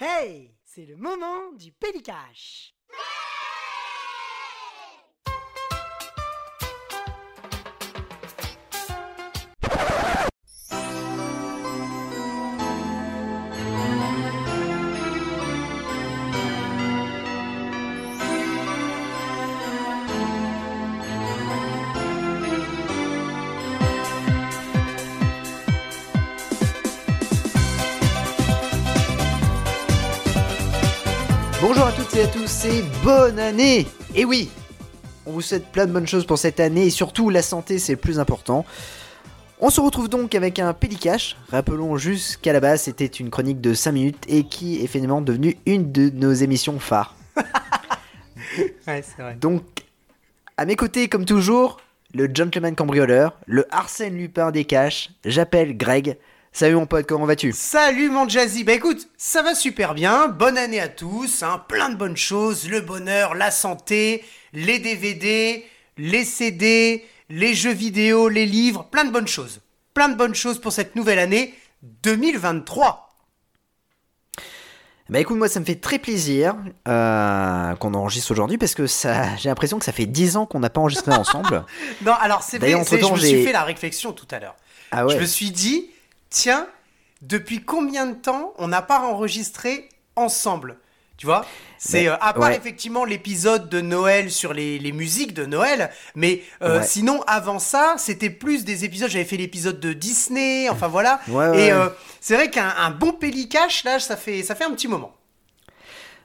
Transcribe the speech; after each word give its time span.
Hey, 0.00 0.54
c'est 0.64 0.86
le 0.86 0.94
moment 0.94 1.50
du 1.54 1.72
Pélicache. 1.72 2.72
Bonne 33.04 33.38
année 33.38 33.86
Et 34.14 34.24
oui 34.24 34.50
On 35.26 35.32
vous 35.32 35.40
souhaite 35.40 35.66
plein 35.70 35.86
de 35.86 35.92
bonnes 35.92 36.06
choses 36.06 36.26
pour 36.26 36.38
cette 36.38 36.58
année 36.58 36.86
et 36.86 36.90
surtout 36.90 37.30
la 37.30 37.42
santé 37.42 37.78
c'est 37.78 37.92
le 37.92 37.98
plus 37.98 38.18
important. 38.18 38.64
On 39.60 39.70
se 39.70 39.80
retrouve 39.80 40.08
donc 40.08 40.34
avec 40.34 40.58
un 40.58 40.72
Pélicache, 40.72 41.36
rappelons 41.50 41.96
juste 41.96 42.38
qu'à 42.38 42.52
la 42.52 42.60
base 42.60 42.82
c'était 42.82 43.06
une 43.06 43.30
chronique 43.30 43.60
de 43.60 43.74
5 43.74 43.92
minutes 43.92 44.24
et 44.28 44.44
qui 44.44 44.82
est 44.82 44.88
finalement 44.88 45.20
devenue 45.20 45.56
une 45.66 45.92
de 45.92 46.10
nos 46.10 46.32
émissions 46.32 46.78
phares. 46.78 47.14
Ouais, 48.88 49.02
c'est 49.02 49.22
vrai. 49.22 49.36
Donc 49.36 49.62
à 50.56 50.64
mes 50.64 50.74
côtés 50.74 51.08
comme 51.08 51.26
toujours, 51.26 51.76
le 52.14 52.28
gentleman 52.32 52.74
cambrioleur, 52.74 53.38
le 53.46 53.66
Arsène 53.70 54.16
Lupin 54.16 54.50
des 54.50 54.64
caches, 54.64 55.10
j'appelle 55.24 55.76
Greg. 55.76 56.16
Salut 56.52 56.74
mon 56.74 56.86
pote, 56.86 57.06
comment 57.06 57.26
vas-tu? 57.26 57.52
Salut 57.52 58.10
mon 58.10 58.28
Jazzy, 58.28 58.64
bah 58.64 58.72
écoute, 58.72 59.08
ça 59.16 59.42
va 59.42 59.54
super 59.54 59.94
bien, 59.94 60.28
bonne 60.28 60.58
année 60.58 60.80
à 60.80 60.88
tous, 60.88 61.42
hein, 61.42 61.62
plein 61.68 61.88
de 61.90 61.96
bonnes 61.96 62.16
choses, 62.16 62.68
le 62.68 62.80
bonheur, 62.80 63.34
la 63.34 63.50
santé, 63.50 64.24
les 64.52 64.78
DVD, 64.78 65.64
les 65.98 66.24
CD, 66.24 67.04
les 67.28 67.54
jeux 67.54 67.72
vidéo, 67.72 68.28
les 68.28 68.46
livres, 68.46 68.84
plein 68.90 69.04
de 69.04 69.10
bonnes 69.10 69.28
choses. 69.28 69.60
Plein 69.94 70.08
de 70.08 70.16
bonnes 70.16 70.34
choses 70.34 70.60
pour 70.60 70.72
cette 70.72 70.96
nouvelle 70.96 71.18
année 71.18 71.54
2023. 72.02 73.04
Bah 75.10 75.20
écoute, 75.20 75.38
moi 75.38 75.48
ça 75.48 75.60
me 75.60 75.64
fait 75.64 75.76
très 75.76 75.98
plaisir 75.98 76.54
euh, 76.86 77.74
qu'on 77.76 77.94
enregistre 77.94 78.30
aujourd'hui 78.30 78.58
parce 78.58 78.74
que 78.74 78.86
ça, 78.86 79.36
j'ai 79.36 79.48
l'impression 79.48 79.78
que 79.78 79.84
ça 79.84 79.92
fait 79.92 80.06
10 80.06 80.36
ans 80.36 80.46
qu'on 80.46 80.60
n'a 80.60 80.70
pas 80.70 80.80
enregistré 80.80 81.12
ensemble. 81.12 81.64
Non, 82.02 82.12
alors 82.20 82.42
c'est 82.42 82.58
vrai, 82.58 82.72
je 82.72 83.12
me 83.12 83.16
suis 83.16 83.44
fait 83.44 83.52
la 83.52 83.64
réflexion 83.64 84.12
tout 84.12 84.28
à 84.30 84.38
l'heure. 84.38 84.56
Ah 84.90 85.06
ouais 85.06 85.14
Je 85.14 85.20
me 85.20 85.26
suis 85.26 85.50
dit, 85.50 85.90
tiens, 86.30 86.66
depuis 87.22 87.62
combien 87.64 88.06
de 88.06 88.14
temps 88.14 88.52
on 88.58 88.68
n'a 88.68 88.82
pas 88.82 89.00
enregistré 89.00 89.88
ensemble 90.16 90.78
Tu 91.16 91.26
vois? 91.26 91.44
C'est 91.78 92.02
Mais- 92.02 92.08
euh, 92.08 92.16
à 92.20 92.32
part 92.32 92.50
ouais. 92.50 92.56
effectivement 92.56 93.04
l'épisode 93.04 93.68
de 93.68 93.80
Noël 93.80 94.30
sur 94.30 94.52
les, 94.52 94.78
les 94.78 94.92
musiques 94.92 95.34
de 95.34 95.46
Noël, 95.46 95.90
mais 96.14 96.42
euh, 96.62 96.78
Ouais. 96.78 96.86
sinon 96.86 97.22
avant 97.26 97.58
ça, 97.58 97.94
c'était 97.98 98.30
plus 98.30 98.64
des 98.64 98.84
épisodes. 98.84 99.10
J'avais 99.10 99.24
fait 99.24 99.36
l'épisode 99.36 99.80
de 99.80 99.92
Disney, 99.92 100.68
enfin 100.68 100.86
voilà. 100.86 101.20
Ouais, 101.28 101.58
Et 101.66 101.72
euh, 101.72 101.88
c'est 102.20 102.34
vrai 102.34 102.50
qu'un 102.50 102.72
un 102.78 102.90
bon 102.90 103.12
pélicache 103.12 103.82
là, 103.84 103.98
ça 103.98 104.16
fait 104.16 104.44
ça 104.44 104.54
fait 104.54 104.64
un 104.64 104.70
petit 104.72 104.86
moment. 104.88 105.12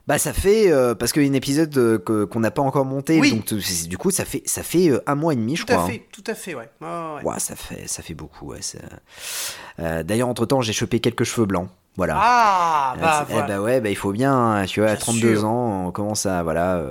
Bah 0.05 0.17
ça 0.17 0.33
fait 0.33 0.69
euh, 0.69 0.95
parce 0.95 1.13
qu'il 1.13 1.23
y 1.23 1.27
a 1.27 1.29
un 1.29 1.33
épisode 1.33 1.77
euh, 1.77 1.97
que- 1.97 2.25
qu'on 2.25 2.41
n'a 2.41 2.51
pas 2.51 2.61
encore 2.61 2.83
monté, 2.83 3.21
Oui. 3.21 3.31
donc 3.31 3.53
du 3.53 3.97
coup 3.97 4.11
ça 4.11 4.25
fait 4.25 4.43
ça 4.45 4.61
fait 4.61 4.89
euh, 4.89 5.01
un 5.07 5.15
mois 5.15 5.31
et 5.31 5.37
demi 5.37 5.55
je 5.55 5.65
Tout 5.65 5.71
à 5.71 5.77
crois. 5.77 5.87
fait, 5.89 6.05
tout 6.11 6.23
à 6.27 6.35
fait, 6.35 6.55
ouais. 6.55 6.69
Ouais, 6.81 6.87
ouais, 6.87 7.15
ouais. 7.23 7.31
Ouais, 7.33 7.39
ça 7.39 7.55
fait 7.55 7.87
ça 7.87 8.03
fait 8.03 8.13
beaucoup. 8.13 8.47
Ouais, 8.51 8.59
ça- 8.61 10.03
D'ailleurs 10.03 10.27
entre 10.27 10.45
temps 10.45 10.59
j'ai 10.61 10.73
chopé 10.73 10.99
quelques 10.99 11.23
cheveux 11.23 11.45
blancs. 11.47 11.69
Voilà. 11.95 12.17
Ah, 12.19 12.95
bah 12.99 13.27
eh 13.29 13.33
bah 13.47 13.61
ouais, 13.61 13.79
bah 13.79 13.89
il 13.89 13.95
faut 13.95 14.11
bien. 14.11 14.33
hein, 14.35 14.65
Tu 14.65 14.81
vois, 14.81 14.89
à 14.89 14.93
Bien 14.95 14.99
32 14.99 15.35
sûr. 15.35 15.45
ans, 15.47 15.85
on 15.87 15.91
commence 15.91 16.25
à 16.25 16.43
voilà. 16.43 16.83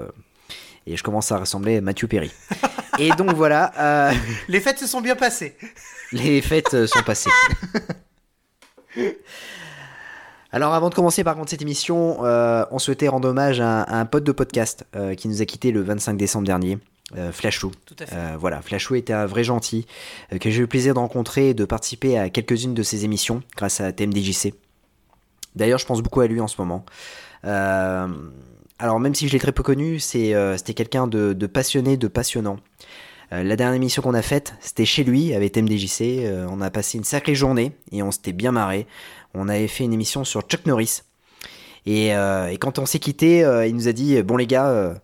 et 0.86 0.96
je 0.96 1.02
commence 1.02 1.30
à 1.32 1.36
ressembler 1.38 1.76
à 1.76 1.80
Mathieu 1.82 2.08
Perry. 2.08 2.32
et 2.98 3.10
donc 3.10 3.34
voilà, 3.34 4.12
Les 4.48 4.60
fêtes 4.60 4.78
se 4.78 4.86
sont 4.86 5.02
bien 5.02 5.16
passées. 5.16 5.54
les 6.12 6.40
fêtes 6.40 6.86
sont 6.86 7.02
passées. 7.02 7.30
Alors 10.52 10.74
avant 10.74 10.90
de 10.90 10.94
commencer 10.94 11.24
par 11.24 11.34
contre 11.34 11.50
cette 11.50 11.62
émission, 11.62 12.24
euh, 12.24 12.64
on 12.70 12.78
souhaitait 12.78 13.08
rendre 13.08 13.28
hommage 13.28 13.60
à, 13.60 13.82
à 13.82 13.96
un 13.96 14.04
pote 14.04 14.24
de 14.24 14.32
podcast 14.32 14.86
euh, 14.94 15.14
qui 15.14 15.28
nous 15.28 15.40
a 15.40 15.46
quitté 15.46 15.70
le 15.72 15.80
25 15.82 16.16
décembre 16.16 16.46
dernier, 16.46 16.78
euh, 17.16 17.30
Flashou. 17.30 17.72
Tout 17.84 17.96
à 17.98 18.06
fait. 18.06 18.16
Euh, 18.16 18.36
voilà, 18.38 18.62
Flashou 18.62 18.94
était 18.94 19.12
un 19.12 19.26
vrai 19.26 19.44
gentil 19.44 19.86
euh, 20.32 20.38
que 20.38 20.50
j'ai 20.50 20.58
eu 20.58 20.62
le 20.62 20.66
plaisir 20.66 20.94
de 20.94 20.98
rencontrer 20.98 21.50
et 21.50 21.54
de 21.54 21.64
participer 21.64 22.18
à 22.18 22.30
quelques-unes 22.30 22.72
de 22.72 22.82
ses 22.82 23.04
émissions 23.04 23.42
grâce 23.56 23.80
à 23.80 23.92
TMDJC. 23.92 24.54
D'ailleurs, 25.54 25.78
je 25.78 25.84
pense 25.84 26.00
beaucoup 26.00 26.20
à 26.20 26.26
lui 26.26 26.40
en 26.40 26.48
ce 26.48 26.60
moment. 26.60 26.84
Alors 27.44 28.98
même 28.98 29.14
si 29.14 29.28
je 29.28 29.32
l'ai 29.32 29.38
très 29.38 29.52
peu 29.52 29.62
connu, 29.62 30.00
c'était 30.00 30.74
quelqu'un 30.74 31.06
de, 31.06 31.34
de 31.34 31.46
passionné, 31.46 31.96
de 31.96 32.08
passionnant. 32.08 32.58
La 33.30 33.56
dernière 33.56 33.74
émission 33.74 34.02
qu'on 34.02 34.14
a 34.14 34.22
faite, 34.22 34.54
c'était 34.60 34.84
chez 34.84 35.04
lui 35.04 35.34
avec 35.34 35.52
TMDJC. 35.52 36.46
On 36.48 36.60
a 36.60 36.70
passé 36.70 36.98
une 36.98 37.04
sacrée 37.04 37.34
journée 37.34 37.72
et 37.90 38.02
on 38.02 38.10
s'était 38.10 38.32
bien 38.32 38.52
marré. 38.52 38.86
On 39.34 39.48
avait 39.48 39.68
fait 39.68 39.84
une 39.84 39.92
émission 39.92 40.24
sur 40.24 40.42
Chuck 40.42 40.66
Norris. 40.66 41.02
Et, 41.86 42.14
euh, 42.14 42.54
quand 42.60 42.78
on 42.78 42.86
s'est 42.86 42.98
quitté, 42.98 43.44
euh, 43.44 43.66
il 43.66 43.74
nous 43.74 43.88
a 43.88 43.92
dit 43.92 44.22
Bon, 44.22 44.36
les 44.36 44.46
gars, 44.46 44.68
euh, 44.68 44.94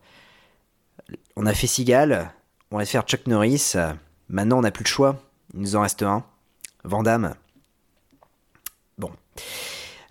on 1.37 1.47
a 1.47 1.55
fait 1.55 1.67
Seagal, 1.67 2.33
on 2.71 2.79
va 2.79 2.85
faire 2.85 3.03
Chuck 3.03 3.27
Norris. 3.27 3.73
euh, 3.77 3.93
maintenant, 4.29 4.59
on 4.59 4.63
n'a 4.63 4.71
plus 4.71 4.85
de 4.85 4.89
choix. 4.89 5.17
Il 5.55 5.61
nous 5.61 5.77
en 5.77 5.83
reste 5.83 6.03
un 6.03 6.25
Vandame. 6.85 7.35
Bon. 8.99 9.11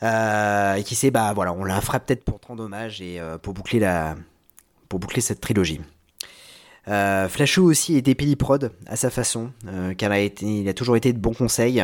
Euh, 0.03 0.75
et 0.75 0.83
qui 0.83 0.95
sait, 0.95 1.11
bah 1.11 1.33
voilà, 1.33 1.53
on 1.53 1.63
la 1.63 1.79
fera 1.81 1.99
peut-être 1.99 2.23
pour 2.23 2.39
te 2.39 2.47
rendre 2.47 2.63
hommage 2.63 3.01
et 3.01 3.19
euh, 3.19 3.37
pour 3.37 3.53
boucler 3.53 3.79
la, 3.79 4.15
pour 4.89 4.99
boucler 4.99 5.21
cette 5.21 5.41
trilogie. 5.41 5.81
Euh, 6.87 7.27
Flashou 7.27 7.65
aussi 7.65 7.97
était 7.97 8.15
Péliprod 8.15 8.71
à 8.85 8.95
sa 8.95 9.09
façon, 9.09 9.51
euh, 9.67 9.93
car 9.93 10.15
il 10.15 10.69
a 10.69 10.73
toujours 10.73 10.95
été 10.95 11.11
de 11.13 11.19
bons 11.19 11.33
conseils. 11.33 11.83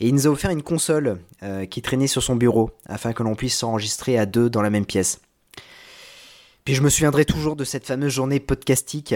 Et 0.00 0.08
il 0.08 0.14
nous 0.14 0.26
a 0.26 0.30
offert 0.30 0.50
une 0.50 0.62
console 0.62 1.20
euh, 1.42 1.66
qui 1.66 1.82
traînait 1.82 2.06
sur 2.06 2.22
son 2.22 2.34
bureau 2.34 2.70
afin 2.86 3.12
que 3.12 3.22
l'on 3.22 3.34
puisse 3.34 3.56
s'enregistrer 3.56 4.18
à 4.18 4.24
deux 4.24 4.48
dans 4.48 4.62
la 4.62 4.70
même 4.70 4.86
pièce. 4.86 5.20
Puis 6.64 6.74
je 6.74 6.82
me 6.82 6.88
souviendrai 6.88 7.26
toujours 7.26 7.54
de 7.54 7.64
cette 7.64 7.86
fameuse 7.86 8.12
journée 8.12 8.40
podcastique 8.40 9.14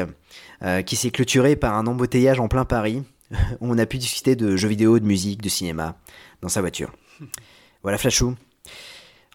euh, 0.63 0.83
qui 0.83 0.97
s'est 0.97 1.11
clôturée 1.11 1.57
par 1.57 1.75
un 1.75 1.87
embouteillage 1.87 2.39
en 2.39 2.49
plein 2.49 2.67
Paris 2.67 3.03
où 3.31 3.37
on 3.71 3.79
a 3.79 3.87
pu 3.87 3.97
discuter 3.97 4.37
de 4.37 4.57
jeux 4.57 4.69
vidéo, 4.69 4.99
de 4.99 5.07
musique, 5.07 5.43
de 5.43 5.49
cinéma 5.49 5.97
dans 6.43 6.49
sa 6.49 6.61
voiture. 6.61 6.93
Voilà 7.83 7.99
Flashou. 7.99 8.35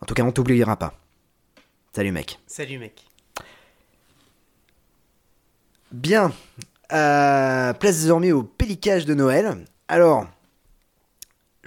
En 0.02 0.06
tout 0.08 0.16
cas, 0.16 0.24
on 0.24 0.32
t'oubliera 0.32 0.76
pas. 0.76 1.00
Salut 1.94 2.12
mec. 2.12 2.40
Salut 2.48 2.80
mec. 2.80 3.06
Bien. 5.92 6.34
Euh, 6.92 7.74
place 7.74 8.02
désormais 8.02 8.32
au 8.32 8.42
pélicage 8.42 9.06
de 9.06 9.14
Noël. 9.14 9.66
Alors, 9.88 10.26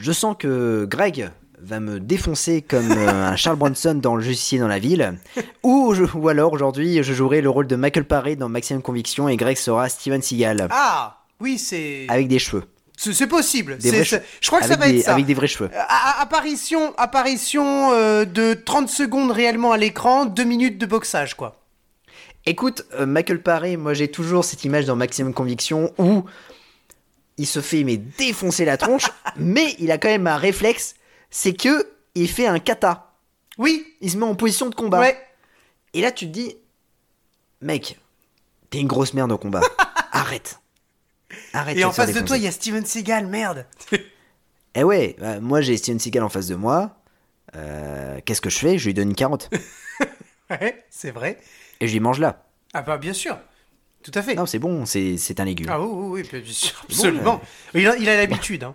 je 0.03 0.13
sens 0.13 0.37
que 0.39 0.85
Greg 0.85 1.31
va 1.61 1.79
me 1.81 2.01
défoncer 2.01 2.61
comme 2.63 2.91
euh, 2.91 3.09
un 3.33 3.37
Charles 3.37 3.57
Bronson 3.57 3.95
dans 3.95 4.17
Le 4.17 4.23
Justicier 4.23 4.59
dans 4.59 4.69
la 4.69 4.79
ville. 4.81 5.15
Ou, 5.63 5.95
je- 5.95 6.05
ou 6.17 6.29
alors, 6.29 6.53
aujourd'hui, 6.53 7.03
je 7.03 7.13
jouerai 7.13 7.41
le 7.41 7.49
rôle 7.49 7.67
de 7.69 7.77
Michael 7.77 8.05
Paré 8.05 8.35
dans 8.37 8.49
Maximum 8.49 8.83
Conviction 8.83 9.29
et 9.29 9.37
Greg 9.37 9.57
sera 9.57 9.89
Steven 9.89 10.21
Seagal. 10.23 10.67
Ah, 10.71 11.23
oui, 11.41 11.59
c'est 11.59 12.07
Avec 12.09 12.27
des 12.29 12.41
cheveux. 12.41 12.65
c'est 12.97 13.29
possible. 13.29 13.77
Des 13.79 13.83
C'est- 13.83 13.89
vrais 13.91 13.99
c'est- 13.99 14.05
cheveux. 14.17 14.23
Je 14.41 14.47
crois 14.49 14.59
que 14.61 14.65
avec, 14.65 14.75
ça 14.77 14.81
va 14.85 14.91
des, 14.93 14.99
être 14.99 15.05
ça. 15.05 15.13
avec 15.13 15.25
des 15.27 15.35
vrais 15.35 15.47
cheveux. 15.47 15.71
Euh, 15.73 15.79
a- 15.89 16.21
apparition, 16.21 16.93
apparition 16.99 17.93
euh, 17.93 18.25
de 18.25 18.55
30 18.55 18.89
secondes 18.89 19.31
réellement 19.31 19.71
à 19.73 19.77
l'écran, 19.79 20.25
2 20.27 20.43
minutes 20.45 20.79
de 20.79 20.87
boxage, 20.87 21.35
quoi. 21.37 21.61
Écoute, 22.45 22.85
euh, 22.99 23.07
Michael 23.07 23.41
Paré, 23.41 23.77
moi 23.77 23.95
j'ai 23.95 24.09
toujours 24.09 24.45
cette 24.45 24.65
image 24.65 24.85
dans 24.87 24.97
Maximum 24.97 25.33
Conviction 25.33 25.93
où 25.99 26.25
il 27.39 27.47
se 27.47 27.61
fait 27.61 27.85
mais 27.85 27.97
défoncer 27.97 28.65
la 28.65 28.77
tronche, 28.77 29.07
mais 29.37 29.75
il 29.79 29.91
a 29.91 29.99
quand 29.99 30.09
même 30.09 30.27
un 30.27 30.37
réflexe, 30.37 30.95
c'est 31.31 31.55
que 31.55 31.89
il 32.15 32.29
fait 32.29 32.47
un 32.47 32.59
kata. 32.59 33.13
Oui, 33.59 33.87
Il 34.01 34.11
se 34.11 34.17
met 34.17 34.25
en 34.25 34.35
position 34.35 34.69
de 34.69 34.75
combat. 34.75 35.01
ouais. 35.01 35.19
Et 35.95 36.01
là 36.01 36.11
tu 36.13 36.27
te 36.27 36.31
dis, 36.33 36.57
mec, 37.61 37.99
t'es 38.71 38.79
une 38.81 38.87
grosse 38.89 39.13
merde 39.15 39.33
au 39.33 39.39
combat. 39.39 39.61
Arrête. 40.13 40.59
Arrête. 41.53 41.77
Et 41.79 41.85
en 41.85 41.93
face 41.93 42.13
de 42.13 42.21
toi, 42.21 42.37
il 42.37 42.43
y 42.43 42.47
a 42.47 42.53
Steven 42.53 42.85
Seagal, 42.85 43.27
merde. 43.27 43.67
Eh 44.75 44.85
ouais, 44.85 45.17
bah, 45.19 45.39
moi 45.39 45.61
j'ai 45.61 45.77
Steven 45.77 45.99
Seagal 45.99 46.23
en 46.23 46.31
face 46.31 46.47
de 46.47 46.55
moi. 46.55 46.97
Euh, 47.57 48.19
Qu'est-ce 48.25 48.41
que 48.41 48.49
je 48.49 48.59
fais? 48.59 48.79
Je 48.79 48.87
lui 48.87 48.95
donne 48.95 49.11
une 49.11 49.15
carotte 49.15 49.51
ouais, 50.49 50.83
c'est 50.89 51.11
vrai. 51.11 51.39
et 51.81 51.87
je 51.89 51.93
lui 51.93 52.01
mange 52.01 52.19
là. 52.19 52.43
Ah 52.73 52.81
bah 52.81 52.97
bien 52.97 53.13
sûr. 53.13 53.39
Tout 54.03 54.11
à 54.15 54.23
fait. 54.23 54.35
Non, 54.35 54.47
c'est 54.47 54.59
bon, 54.59 54.85
c'est 54.87 55.39
un 55.39 55.45
légume. 55.45 55.69
Ah 55.71 55.81
oui, 55.81 55.89
oui, 55.91 56.29
oui, 56.33 56.41
bien 56.41 56.53
sûr, 56.53 56.75
Bon, 56.89 56.95
absolument. 56.95 57.41
Il 57.75 57.87
a 57.87 57.97
il 57.97 58.09
a 58.09 58.17
l'habitude, 58.17 58.65
hein. 58.65 58.75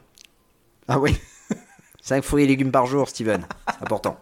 Ah 0.88 1.00
oui. 1.00 1.16
5 2.02 2.24
fruits 2.24 2.46
et 2.46 2.48
légumes 2.48 2.72
par 2.72 2.86
jour, 2.86 3.10
Steven. 3.10 3.46
C'est 3.68 3.84
important. 3.84 4.18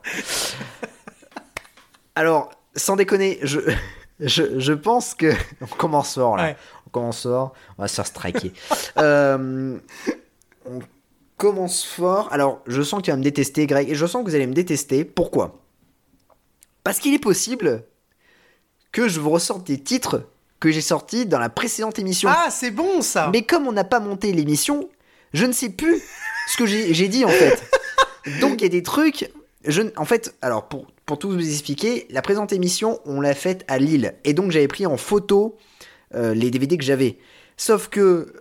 Alors, 2.15 2.49
sans 2.75 2.95
déconner, 2.95 3.37
je, 3.43 3.59
je, 4.19 4.59
je 4.59 4.73
pense 4.73 5.13
que. 5.13 5.33
On 5.61 5.67
commence 5.67 6.15
fort 6.15 6.37
là. 6.37 6.43
Ouais. 6.43 6.57
On 6.87 6.89
commence 6.89 7.23
fort. 7.23 7.53
On 7.77 7.83
va 7.83 7.87
se 7.87 7.95
faire 7.95 8.07
striker. 8.07 8.51
Euh, 8.97 9.77
on 10.65 10.79
commence 11.35 11.83
fort. 11.83 12.31
Alors, 12.31 12.61
je 12.65 12.81
sens 12.81 13.01
que 13.01 13.05
tu 13.05 13.11
vas 13.11 13.17
me 13.17 13.23
détester, 13.23 13.67
Greg. 13.67 13.89
Et 13.89 13.95
je 13.95 14.05
sens 14.05 14.23
que 14.23 14.29
vous 14.29 14.35
allez 14.35 14.47
me 14.47 14.53
détester. 14.53 15.03
Pourquoi? 15.03 15.59
Parce 16.83 16.99
qu'il 16.99 17.13
est 17.13 17.19
possible 17.19 17.83
que 18.93 19.09
je 19.09 19.19
vous 19.19 19.31
ressorte 19.31 19.67
des 19.67 19.77
titres 19.77 20.23
que 20.65 20.71
j'ai 20.71 20.81
sortis 20.81 21.27
dans 21.27 21.37
la 21.37 21.49
précédente 21.49 21.99
émission. 21.99 22.27
Ah, 22.31 22.47
c'est 22.49 22.71
bon 22.71 23.03
ça 23.03 23.29
Mais 23.31 23.43
comme 23.43 23.67
on 23.67 23.71
n'a 23.71 23.83
pas 23.83 23.99
monté 23.99 24.31
l'émission, 24.31 24.89
je 25.31 25.45
ne 25.45 25.51
sais 25.51 25.69
plus 25.69 26.01
ce 26.47 26.57
que 26.57 26.65
j'ai 26.65 27.07
dit 27.07 27.23
en 27.23 27.29
fait. 27.29 27.61
Donc 28.41 28.61
il 28.61 28.63
y 28.63 28.65
a 28.65 28.69
des 28.69 28.81
trucs. 28.81 29.29
Je, 29.67 29.83
en 29.95 30.05
fait, 30.05 30.33
alors 30.41 30.67
pour, 30.67 30.87
pour 31.05 31.19
tout 31.19 31.29
vous 31.29 31.47
expliquer, 31.47 32.07
la 32.09 32.23
présente 32.23 32.51
émission, 32.51 32.99
on 33.05 33.21
l'a 33.21 33.35
faite 33.35 33.63
à 33.67 33.77
Lille. 33.77 34.15
Et 34.23 34.33
donc 34.33 34.49
j'avais 34.49 34.67
pris 34.67 34.87
en 34.87 34.97
photo 34.97 35.55
euh, 36.15 36.33
les 36.33 36.49
DVD 36.49 36.79
que 36.79 36.83
j'avais. 36.83 37.19
Sauf 37.57 37.87
que 37.87 38.33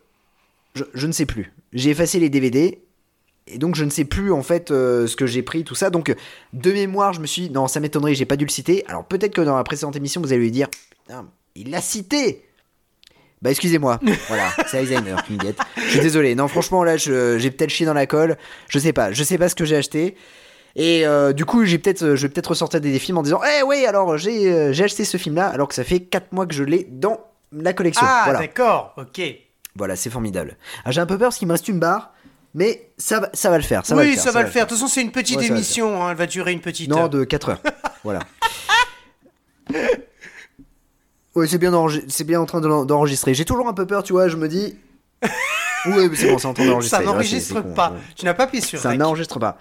je, 0.75 0.85
je 0.95 1.07
ne 1.07 1.13
sais 1.13 1.27
plus. 1.27 1.53
J'ai 1.75 1.91
effacé 1.91 2.19
les 2.19 2.31
DVD. 2.31 2.81
Et 3.49 3.59
donc 3.59 3.75
je 3.75 3.85
ne 3.85 3.91
sais 3.91 4.07
plus 4.07 4.33
en 4.33 4.43
fait 4.43 4.71
euh, 4.71 5.07
ce 5.07 5.15
que 5.15 5.27
j'ai 5.27 5.43
pris, 5.43 5.63
tout 5.65 5.75
ça. 5.75 5.91
Donc 5.91 6.15
de 6.55 6.73
mémoire, 6.73 7.13
je 7.13 7.21
me 7.21 7.27
suis 7.27 7.43
dit, 7.43 7.51
non, 7.51 7.69
ça 7.69 7.81
m'étonnerait, 7.81 8.15
j'ai 8.15 8.25
pas 8.25 8.37
dû 8.37 8.47
le 8.47 8.51
citer. 8.51 8.83
Alors 8.89 9.05
peut-être 9.05 9.35
que 9.35 9.43
dans 9.43 9.59
la 9.59 9.65
précédente 9.65 9.97
émission, 9.97 10.23
vous 10.23 10.33
allez 10.33 10.41
lui 10.41 10.51
dire, 10.51 10.69
il 11.55 11.71
l'a 11.71 11.81
cité 11.81 12.45
bah 13.43 13.51
excusez-moi, 13.51 14.01
voilà, 14.29 14.51
c'est 14.69 14.79
Alzheimer 14.79 15.17
qui 15.27 15.35
me 15.35 15.39
guette. 15.39 15.59
Je 15.77 15.83
suis 15.91 16.01
désolé, 16.01 16.35
non 16.35 16.49
franchement 16.49 16.83
là 16.83 16.97
j'ai 16.97 17.51
peut-être 17.51 17.69
chié 17.69 17.85
dans 17.85 17.93
la 17.93 18.07
colle, 18.07 18.39
je 18.69 18.79
sais 18.79 18.95
pas, 18.95 19.13
je 19.13 19.23
sais 19.23 19.37
pas 19.37 19.51
ce 19.51 19.55
que 19.55 19.67
j'ai 19.67 19.77
acheté. 19.77 20.17
Et 20.77 21.07
euh, 21.07 21.35
du 21.35 21.45
coup 21.45 21.67
j'ai 21.67 21.77
peut-être, 21.79 22.15
je 22.15 22.23
vais 22.27 22.31
peut-être 22.31 22.47
ressortir 22.49 22.81
des 22.81 22.99
films 22.99 23.19
en 23.19 23.23
disant, 23.23 23.41
eh 23.59 23.63
ouais 23.63 23.85
alors 23.85 24.17
j'ai 24.17 24.51
euh, 24.51 24.73
j'ai 24.73 24.85
acheté 24.85 25.05
ce 25.05 25.19
film 25.19 25.35
là 25.35 25.49
alors 25.49 25.69
que 25.69 25.75
ça 25.75 25.85
fait 25.85 26.01
4 26.01 26.33
mois 26.33 26.47
que 26.47 26.55
je 26.55 26.65
l'ai 26.65 26.85
dans 26.91 27.21
la 27.53 27.75
collection. 27.75 28.07
Ah, 28.09 28.23
voilà, 28.25 28.39
d'accord, 28.39 28.95
ok. 28.97 29.21
voilà 29.77 29.95
c'est 29.95 30.09
formidable. 30.11 30.57
Ah, 30.87 30.91
j'ai 30.91 31.03
un 31.03 31.07
peu 31.07 31.19
peur 31.19 31.29
parce 31.29 31.37
qu'il 31.37 31.47
me 31.47 31.53
reste 31.53 31.69
une 31.69 31.79
barre, 31.81 32.15
mais 32.55 32.93
ça, 32.97 33.21
va- 33.21 33.31
ça 33.35 33.51
va 33.51 33.59
le 33.59 33.63
faire. 33.63 33.85
Ça 33.85 33.95
va 33.95 34.01
oui, 34.03 34.09
le 34.09 34.15
faire, 34.15 34.23
ça 34.23 34.31
va 34.33 34.43
le 34.43 34.49
faire. 34.49 34.65
De 34.65 34.71
toute 34.71 34.79
façon, 34.79 34.89
c'est 34.89 35.03
une 35.03 35.13
petite 35.13 35.37
Ouais, 35.37 35.49
va 35.49 35.55
émission, 35.55 36.03
hein, 36.03 36.13
elle 36.13 36.17
va 36.17 36.27
durer 36.27 36.53
une 36.53 36.61
petite 36.63 36.89
Non, 36.89 36.97
heure. 37.03 37.11
de 37.11 37.25
4 37.25 37.51
heures. 37.51 37.61
voilà. 38.05 38.21
Ouais, 41.35 41.47
c'est 41.47 41.59
bien, 41.59 41.71
d'enregistrer- 41.73 42.07
c'est 42.09 42.25
bien 42.25 42.41
en 42.41 42.47
train 42.47 42.61
d'enregistrer. 42.61 43.35
J'ai 43.35 43.45
toujours 43.45 43.69
un 43.69 43.73
peu 43.75 43.87
peur, 43.87 44.03
tu 44.03 44.13
vois, 44.13 44.29
je 44.29 44.37
me 44.37 44.49
dis. 44.49 44.77
Oui, 45.87 46.09
mais 46.09 46.17
c'est 46.17 46.31
bon, 46.31 46.39
c'est 46.39 46.47
en 46.47 46.55
train 46.55 46.65
d'enregistrer. 46.65 46.99
Ça 46.99 47.05
n'enregistre 47.05 47.61
con, 47.61 47.75
pas. 47.75 47.91
ouais. 47.91 47.99
Tu 48.17 48.25
n'as 48.25 48.33
pas 48.33 48.45
appuyé 48.45 48.65
sur 48.65 48.79
Ça 48.81 48.97
n'enregistre 48.97 49.39
pas. 49.39 49.59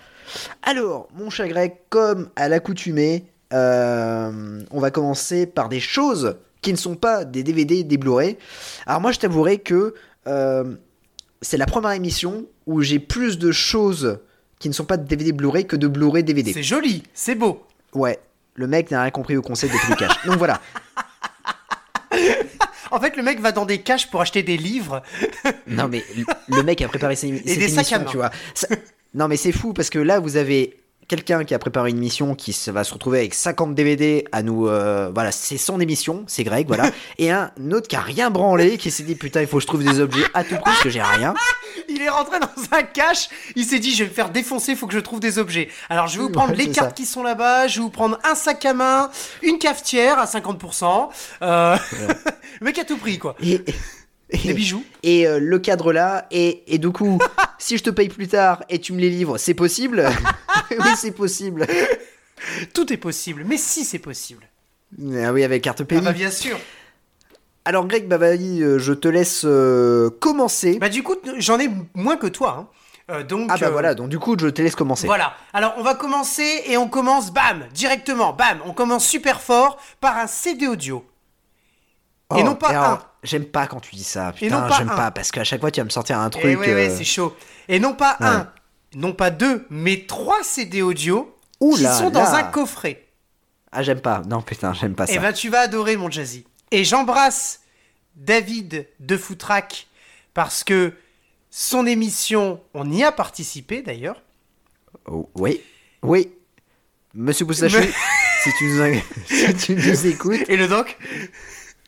Alors, 0.62 1.10
mon 1.14 1.30
chat 1.30 1.50
grec, 1.50 1.82
comme 1.90 2.30
à 2.38 2.48
l'accoutumée, 2.48 3.26
euh, 3.52 4.62
on 4.72 4.80
va 4.80 4.90
commencer 4.90 5.46
par 5.46 5.68
des 5.68 5.82
choses 5.82 6.38
qui 6.62 6.72
ne 6.72 6.78
sont 6.78 6.96
pas 6.96 7.26
des 7.26 7.44
DVD, 7.44 7.84
des 7.84 7.98
Blu-ray. 7.98 8.38
Alors 8.86 9.02
moi, 9.02 9.12
je 9.12 9.20
t'avouerai 9.20 9.58
que 9.58 9.94
euh, 10.28 10.76
c'est 11.42 11.58
la 11.58 11.66
première 11.66 11.92
émission 11.92 12.46
où 12.68 12.82
j'ai 12.82 13.00
plus 13.00 13.38
de 13.38 13.52
choses 13.52 14.20
qui 14.60 14.70
ne 14.70 14.74
sont 14.74 14.86
pas 14.86 14.96
de 14.96 15.06
DVD 15.06 15.34
Blu-ray 15.34 15.68
que 15.68 15.76
de 15.76 15.90
Blu-ray 15.90 16.24
DVD. 16.24 16.54
C'est 16.54 16.64
joli, 16.64 17.04
c'est 17.14 17.36
beau. 17.36 17.64
Ouais, 17.94 18.18
le 18.56 18.68
mec 18.68 18.92
n'a 18.92 19.02
rien 19.02 19.12
compris 19.12 19.36
au 19.36 19.42
concept 19.42 19.74
de 19.90 19.96
caches. 19.96 20.16
Donc 20.26 20.38
voilà. 20.38 20.62
En 22.92 23.00
fait, 23.00 23.18
le 23.18 23.24
mec 23.24 23.40
va 23.40 23.52
dans 23.52 23.66
des 23.66 23.80
caches 23.80 24.10
pour 24.12 24.22
acheter 24.22 24.44
des 24.44 24.56
livres. 24.58 25.02
Non 25.68 25.88
mais 25.88 26.04
le- 26.48 26.62
mec 26.64 26.82
a 26.82 26.88
préparé 26.88 27.16
ses, 27.16 27.36
cette 27.46 27.58
des 27.60 27.68
sacs 27.68 27.92
à 27.94 28.00
main. 28.00 28.06
tu 28.06 28.18
vois. 28.18 28.30
Ça- 28.54 28.68
Non 29.16 29.28
mais 29.28 29.38
c'est 29.38 29.52
fou 29.52 29.74
parce 29.74 29.90
que 29.90 29.98
là 30.00 30.20
vous 30.20 30.38
avez 30.38 30.78
quelqu'un 31.08 31.44
qui 31.44 31.54
a 31.56 31.60
préparé 31.60 31.90
une 31.90 31.98
émission 31.98 32.34
qui 32.36 32.54
se- 32.54 32.70
va 32.72 32.84
se 32.84 32.94
retrouver 32.94 33.20
avec 33.20 33.34
50 33.34 33.74
DVD 33.76 34.26
à 34.32 34.44
nous 34.44 34.68
euh, 34.68 35.10
voilà, 35.14 35.32
c'est 35.32 35.58
son 35.58 35.80
émission, 35.80 36.24
c'est 36.28 36.44
Greg 36.44 36.68
voilà. 36.68 36.92
Et 37.18 37.32
un 37.32 37.52
autre 37.72 37.88
qui 37.88 37.96
a 37.96 38.02
rien 38.02 38.30
branlé 38.30 38.78
qui 38.78 38.92
s'est 38.92 39.04
dit 39.04 39.16
putain, 39.16 39.42
il 39.42 39.48
faut 39.48 39.58
que 39.58 39.64
je 39.64 39.68
trouve 39.68 39.84
des 39.84 40.00
objets 40.00 40.24
à 40.36 40.44
tout 40.44 40.56
prix 40.56 40.62
parce 40.64 40.82
que 40.84 40.90
j'ai 40.90 41.02
rien. 41.02 41.34
Il 41.94 42.02
est 42.02 42.10
rentré 42.10 42.40
dans 42.40 42.48
un 42.78 42.84
cache, 42.84 43.30
il 43.56 43.66
s'est 43.66 43.80
dit 43.80 43.94
je 43.94 44.04
vais 44.04 44.10
me 44.10 44.14
faire 44.16 44.30
défoncer, 44.30 44.72
il 44.72 44.78
faut 44.78 44.88
que 44.88 44.94
je 44.94 45.00
trouve 45.00 45.20
des 45.20 45.38
objets. 45.40 45.70
Alors 45.90 46.08
je 46.08 46.14
vais 46.18 46.22
vous 46.22 46.28
Ouais, 46.28 46.34
prendre 46.34 46.54
les 46.54 46.66
cartes 46.72 46.90
ça. 46.90 46.94
qui 46.96 47.06
sont 47.06 47.24
là-bas, 47.24 47.68
je 47.68 47.78
vais 47.80 47.84
vous 47.84 47.90
prendre 47.90 48.18
un 48.24 48.36
sac 48.36 48.66
à 48.66 48.74
main, 48.74 49.12
une 49.42 49.60
cafetière 49.60 50.18
à 50.20 50.26
50%. 50.26 51.10
Euh... 51.42 51.78
le 52.60 52.66
mec 52.66 52.78
a 52.80 52.84
tout 52.86 52.98
pris 52.98 53.20
quoi. 53.20 53.36
Et 53.42 53.62
Des 54.44 54.54
bijoux. 54.54 54.84
et, 55.04 55.28
euh, 55.28 55.38
le 55.40 55.60
cadre 55.60 55.94
là 55.94 56.26
et, 56.32 56.64
et 56.74 56.80
du 56.80 56.90
coup, 56.90 57.20
si 57.60 57.78
je 57.78 57.84
te 57.84 57.90
paye 57.92 58.10
plus 58.10 58.28
tard 58.28 58.64
et 58.70 58.80
tu 58.80 58.92
me 58.94 59.00
les 59.00 59.10
livres, 59.12 59.38
c'est 59.38 59.54
possible? 59.54 60.10
Oui, 60.72 60.90
c'est 60.98 61.12
possible. 61.12 61.68
Tout 62.74 62.92
est 62.92 62.98
possible, 62.98 63.44
mais 63.46 63.58
si 63.58 63.86
c'est 63.86 64.00
possible. 64.00 64.50
Ah 65.22 65.32
oui, 65.32 65.44
avec 65.44 65.62
carte 65.64 65.82
Ah 65.82 65.86
PayPal. 65.86 66.06
bah 66.06 66.14
bien 66.14 66.32
sûr. 66.32 66.58
Alors 67.66 67.86
Greg 67.88 68.08
Bavali, 68.08 68.62
euh, 68.62 68.78
je 68.80 68.94
te 68.94 69.08
laisse 69.08 69.44
euh, 69.46 70.10
commencer. 70.20 70.80
Bah 70.80 70.90
du 70.90 71.02
coup, 71.04 71.16
j'en 71.38 71.60
ai 71.60 71.70
moins 71.94 72.18
que 72.18 72.28
toi. 72.28 72.58
hein. 72.60 72.68
Euh, 73.12 73.24
donc, 73.24 73.48
Ah 73.52 73.58
bah 73.58 73.68
euh, 73.68 73.70
voilà, 73.72 73.96
donc 73.96 74.10
du 74.10 74.18
coup 74.20 74.36
je 74.40 74.48
te 74.48 74.62
laisse 74.62 74.76
commencer. 74.76 75.08
Voilà. 75.08 75.34
Alors, 75.54 75.74
on 75.78 75.84
va 75.84 75.94
commencer 75.96 76.64
et 76.68 76.78
on 76.78 76.88
commence, 76.88 77.32
bam, 77.32 77.66
directement, 77.74 78.34
bam. 78.34 78.60
On 78.66 78.74
commence 78.74 79.06
super 79.06 79.42
fort 79.42 79.78
par 80.02 80.18
un 80.18 80.28
CD 80.28 80.68
audio. 80.68 81.06
Oh, 82.30 82.36
Et 82.38 82.44
non 82.44 82.56
pas 82.56 82.70
alors, 82.70 82.84
un. 82.84 83.00
J'aime 83.24 83.46
pas 83.46 83.68
quand 83.68 83.80
tu 83.80 83.96
dis 83.96 84.04
ça. 84.04 84.34
Et 84.42 84.50
non 84.50 84.64
Putain, 84.64 84.78
j'aime 84.78 84.88
pas 84.88 85.12
parce 85.12 85.32
qu'à 85.32 85.44
chaque 85.46 85.62
fois 85.62 85.72
tu 85.72 85.80
vas 85.80 85.86
me 85.86 85.90
sortir 85.90 86.20
un 86.20 86.28
Eh 86.28 86.32
truc. 86.32 86.60
ouais, 86.60 86.74
ouais, 86.74 86.90
c'est 86.90 87.04
chaud. 87.06 87.36
Et 87.70 87.80
non 87.80 87.94
pas 87.94 88.18
Ouais. 88.20 88.26
un, 88.28 88.50
non 88.96 89.14
pas 89.14 89.30
deux, 89.30 89.66
mais 89.70 90.06
trois 90.08 90.44
CD 90.44 90.82
audio 90.82 91.34
Ouh 91.62 91.76
qui 91.76 91.84
là 91.84 91.94
sont 91.94 92.10
dans 92.10 92.24
là. 92.24 92.36
un 92.36 92.44
coffret. 92.44 93.06
Ah 93.72 93.84
j'aime 93.84 94.02
pas. 94.02 94.22
Non 94.28 94.42
putain, 94.42 94.74
j'aime 94.74 94.96
pas 94.96 95.08
ça. 95.08 95.14
Eh 95.16 95.20
ben, 95.20 95.32
tu 95.34 95.50
vas 95.50 95.60
adorer 95.62 95.96
mon 95.98 96.10
Jazzy. 96.12 96.46
Et 96.74 96.84
j'embrasse 96.84 97.62
David 98.16 98.88
de 99.00 99.16
Footrack 99.16 99.88
parce 100.34 100.64
que 100.64 100.94
son 101.52 101.86
émission, 101.86 102.64
on 102.74 102.92
y 102.92 103.04
a 103.04 103.12
participé 103.12 103.84
d'ailleurs. 103.84 104.20
Oh, 105.06 105.30
oui, 105.36 105.62
oui. 106.02 106.32
Monsieur 107.14 107.46
Boustachu, 107.46 107.78
Mais- 107.78 107.92
si 108.44 108.50
tu 108.58 108.66
nous 108.66 109.02
si 109.28 109.54
tu 109.56 109.76
nous 109.76 110.08
écoutes 110.08 110.50
Et 110.50 110.58
le 110.58 110.68
doc, 110.68 110.98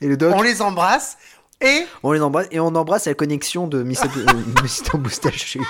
et 0.02 0.06
le 0.08 0.18
doc, 0.18 0.36
on 0.36 0.44
les 0.44 0.62
embrasse. 0.62 1.18
Et 1.62 1.88
on 2.04 2.12
les 2.12 2.22
embrasse 2.22 2.48
et 2.52 2.60
on 2.60 2.68
embrasse 2.76 3.08
la 3.08 3.16
connexion 3.16 3.66
de 3.68 3.82
Monsieur 3.82 4.08
euh, 4.18 4.94
Boustachu. 5.00 5.62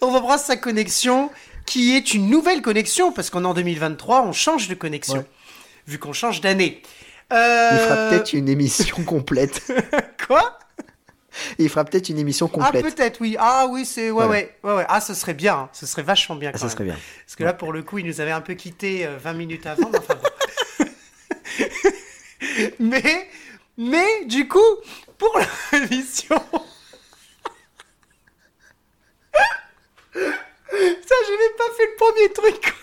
on 0.00 0.14
embrasse 0.14 0.46
sa 0.46 0.56
connexion 0.56 1.30
qui 1.66 1.94
est 1.94 2.14
une 2.14 2.30
nouvelle 2.30 2.62
connexion 2.62 3.12
parce 3.12 3.28
qu'en 3.28 3.44
en 3.44 3.52
2023, 3.52 4.22
on 4.22 4.32
change 4.32 4.68
de 4.68 4.74
connexion. 4.74 5.18
Ouais. 5.18 5.26
Vu 5.88 5.98
qu'on 5.98 6.12
change 6.12 6.40
d'année. 6.40 6.82
Il 7.30 7.36
Euh... 7.36 7.78
fera 7.88 7.96
peut-être 8.10 8.32
une 8.34 8.48
émission 8.48 9.02
complète. 9.04 9.62
Quoi? 10.26 10.58
Il 11.58 11.68
fera 11.68 11.84
peut-être 11.84 12.08
une 12.08 12.18
émission 12.18 12.50
Ah 12.52 12.56
complète. 12.66 12.84
peut-être 12.94 13.20
oui. 13.20 13.36
Ah 13.38 13.66
oui, 13.70 13.84
c'est 13.84 14.10
ouais, 14.10 14.12
Voilà. 14.12 14.30
ouais 14.30 14.54
ouais 14.64 14.74
ouais. 14.74 14.86
Ah 14.88 15.00
ce 15.00 15.14
serait 15.14 15.34
bien, 15.34 15.54
hein. 15.54 15.68
ce 15.72 15.86
serait 15.86 16.02
vachement 16.02 16.36
bien. 16.36 16.50
Ah, 16.50 16.52
quand 16.52 16.58
ça 16.58 16.64
même. 16.66 16.72
serait 16.74 16.84
bien. 16.84 16.96
Parce 17.24 17.36
que 17.36 17.44
là 17.44 17.52
pour 17.52 17.72
le 17.72 17.82
coup, 17.82 17.98
il 17.98 18.06
nous 18.06 18.20
avait 18.20 18.32
un 18.32 18.40
peu 18.40 18.54
quitté 18.54 19.06
euh, 19.06 19.16
20 19.18 19.32
minutes 19.34 19.66
avant. 19.66 19.90
mais 19.90 19.98
enfin, 19.98 20.14
bon. 20.14 20.86
mais 22.80 23.28
mais 23.76 24.24
du 24.26 24.48
coup 24.48 24.58
pour 25.16 25.38
l'émission. 25.72 26.42
Ça, 30.12 31.14
j'ai 31.26 31.36
même 31.36 31.56
pas 31.56 31.70
fait 31.76 31.86
le 31.86 31.96
premier 31.96 32.32
truc. 32.32 32.74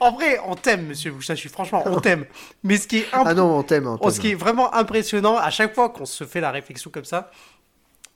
En 0.00 0.12
vrai, 0.12 0.38
on 0.46 0.54
t'aime, 0.54 0.86
monsieur 0.86 1.10
Bouchachu, 1.12 1.48
franchement, 1.48 1.82
on 1.86 2.00
t'aime. 2.00 2.24
Mais 2.62 2.76
ce 2.76 2.86
qui 2.86 2.98
est 2.98 3.06
imp- 3.12 3.24
Ah 3.26 3.34
non, 3.34 3.58
on 3.58 3.62
t'aime. 3.62 3.86
Oh, 4.00 4.10
ce 4.10 4.20
qui 4.20 4.30
est 4.32 4.34
vraiment 4.34 4.74
impressionnant, 4.74 5.36
à 5.36 5.50
chaque 5.50 5.74
fois 5.74 5.88
qu'on 5.90 6.04
se 6.06 6.24
fait 6.24 6.40
la 6.40 6.50
réflexion 6.50 6.90
comme 6.90 7.04
ça, 7.04 7.30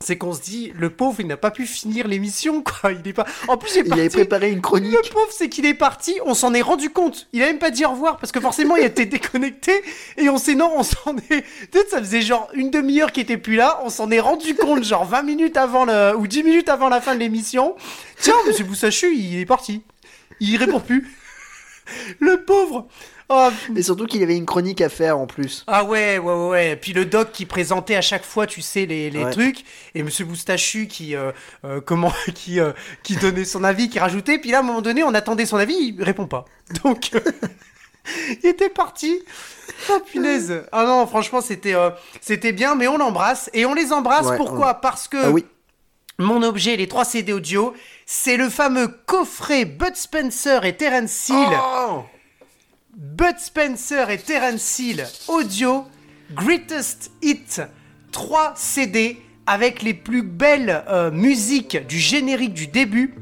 c'est 0.03 0.17
qu'on 0.17 0.33
se 0.33 0.41
dit, 0.41 0.73
le 0.75 0.89
pauvre, 0.89 1.21
il 1.21 1.27
n'a 1.27 1.37
pas 1.37 1.51
pu 1.51 1.67
finir 1.67 2.09
l'émission, 2.09 2.63
quoi. 2.63 2.93
Il 2.93 3.07
est 3.07 3.13
pas. 3.13 3.27
En 3.49 3.59
plus, 3.59 3.75
il 3.75 3.81
est 3.81 3.87
Il 3.87 3.93
avait 3.93 4.09
préparé 4.09 4.51
une 4.51 4.63
chronique. 4.63 4.93
Le 4.93 5.11
pauvre, 5.11 5.29
c'est 5.31 5.51
qu'il 5.51 5.67
est 5.67 5.75
parti, 5.75 6.19
on 6.25 6.33
s'en 6.33 6.55
est 6.55 6.63
rendu 6.63 6.89
compte. 6.89 7.29
Il 7.35 7.43
a 7.43 7.47
même 7.47 7.59
pas 7.59 7.71
dit 7.71 7.85
au 7.85 7.91
revoir 7.91 8.17
parce 8.17 8.33
que 8.33 8.41
forcément, 8.41 8.77
il 8.77 8.85
était 8.85 9.05
déconnecté 9.07 9.73
et 10.17 10.31
on 10.31 10.39
s'est 10.39 10.55
non, 10.55 10.73
on 10.75 10.83
s'en 10.83 11.17
est. 11.31 11.43
Peut-être 11.71 11.91
ça 11.91 11.99
faisait 11.99 12.23
genre 12.23 12.49
une 12.55 12.71
demi-heure 12.71 13.13
qu'il 13.13 13.25
était 13.25 13.37
plus 13.37 13.57
là. 13.57 13.79
On 13.85 13.91
s'en 13.91 14.11
est 14.11 14.21
rendu 14.21 14.55
compte 14.55 14.85
genre 14.85 15.05
20 15.05 15.23
minutes 15.23 15.59
avant 15.59 15.85
le 15.85 16.17
ou 16.17 16.27
10 16.27 16.45
minutes 16.45 16.69
avant 16.71 16.89
la 16.89 17.03
fin 17.03 17.15
de 17.15 17.21
l'émission. 17.21 17.77
Tiens, 18.19 18.35
Monsieur 18.47 18.65
Boussachu, 18.65 19.15
il 19.15 19.39
est 19.39 19.47
parti. 19.47 19.83
Il 20.41 20.57
répond 20.57 20.81
plus. 20.81 21.15
Le 22.21 22.43
pauvre. 22.43 22.89
Oh, 23.33 23.49
Et 23.77 23.83
surtout 23.83 24.07
qu'il 24.07 24.23
avait 24.25 24.37
une 24.37 24.45
chronique 24.45 24.81
à 24.81 24.89
faire 24.89 25.17
en 25.17 25.27
plus. 25.29 25.63
ah 25.69 25.85
ouais, 25.85 26.19
ouais, 26.19 26.35
ouais, 26.35 26.49
ouais. 26.49 26.77
Puis 26.77 26.93
le 26.93 27.05
doc 27.05 27.31
qui 27.33 27.47
présentait 27.47 27.95
à 27.95 28.01
chaque 28.03 28.25
fois, 28.25 28.47
tu 28.49 28.61
sais, 28.61 28.87
les, 28.87 29.09
les 29.09 29.25
Ouais. 29.25 29.31
trucs. 29.31 29.65
Et 29.95 30.03
Monsieur 30.03 30.25
Boustachu 30.25 30.89
qui, 30.89 31.15
euh, 31.15 31.31
euh, 31.65 31.81
comment, 31.81 32.13
qui, 32.35 32.59
euh, 32.59 32.73
qui 33.05 33.15
donnait 33.17 33.45
son 33.45 33.63
avis, 33.63 33.89
qui 33.89 34.01
rajoutait. 34.01 34.39
Puis 34.39 34.51
là, 34.51 34.59
à 34.59 34.61
un 34.61 34.65
moment 34.65 34.83
donné, 34.83 35.05
on 35.05 35.15
attendait 35.15 35.47
son 35.47 35.59
avis, 35.59 35.77
il 35.97 36.03
répond 36.03 36.27
pas. 36.27 36.45
Donc, 36.85 37.11
il 38.43 38.49
était 38.49 38.69
parti. 38.69 39.21
Oh 39.91 40.01
punaise. 40.11 40.65
Ah 40.73 40.85
non, 40.85 41.07
franchement, 41.07 41.41
c'était, 41.41 41.75
euh, 41.75 41.91
c'était 42.21 42.53
bien, 42.53 42.75
mais 42.75 42.89
on 42.89 42.99
l'embrasse. 42.99 43.49
Et 43.55 43.65
on 43.65 43.75
les 43.75 43.93
embrasse. 43.93 44.27
Ouais, 44.27 44.37
Pourquoi? 44.37 44.75
Parce 44.75 45.07
que 45.07 45.17
Ah 45.27 45.31
oui. 45.31 45.45
mon 46.19 46.43
objet, 46.43 46.77
les 46.77 46.89
trois 46.89 47.05
CD 47.05 47.33
audio, 47.33 47.75
c'est 48.07 48.37
le 48.37 48.49
fameux 48.51 48.89
coffret 49.07 49.65
Bud 49.67 49.95
Spencer 49.95 50.65
et 50.65 50.77
Terence 50.77 51.29
Hill. 51.29 51.37
Oh 51.53 52.03
Bud 52.97 53.39
Spencer 53.39 54.11
et 54.11 54.19
Terence 54.19 54.79
Hill 54.79 55.07
audio 55.29 55.87
Greatest 56.33 57.11
Hit 57.23 57.63
3 58.13 58.55
CD 58.57 59.21
avec 59.47 59.83
les 59.83 59.95
plus 59.95 60.23
belles 60.23 60.85
euh, 60.89 61.11
musiques 61.11 61.87
du 61.87 61.99
générique 61.99 62.55
du 62.55 62.67
début 62.67 63.15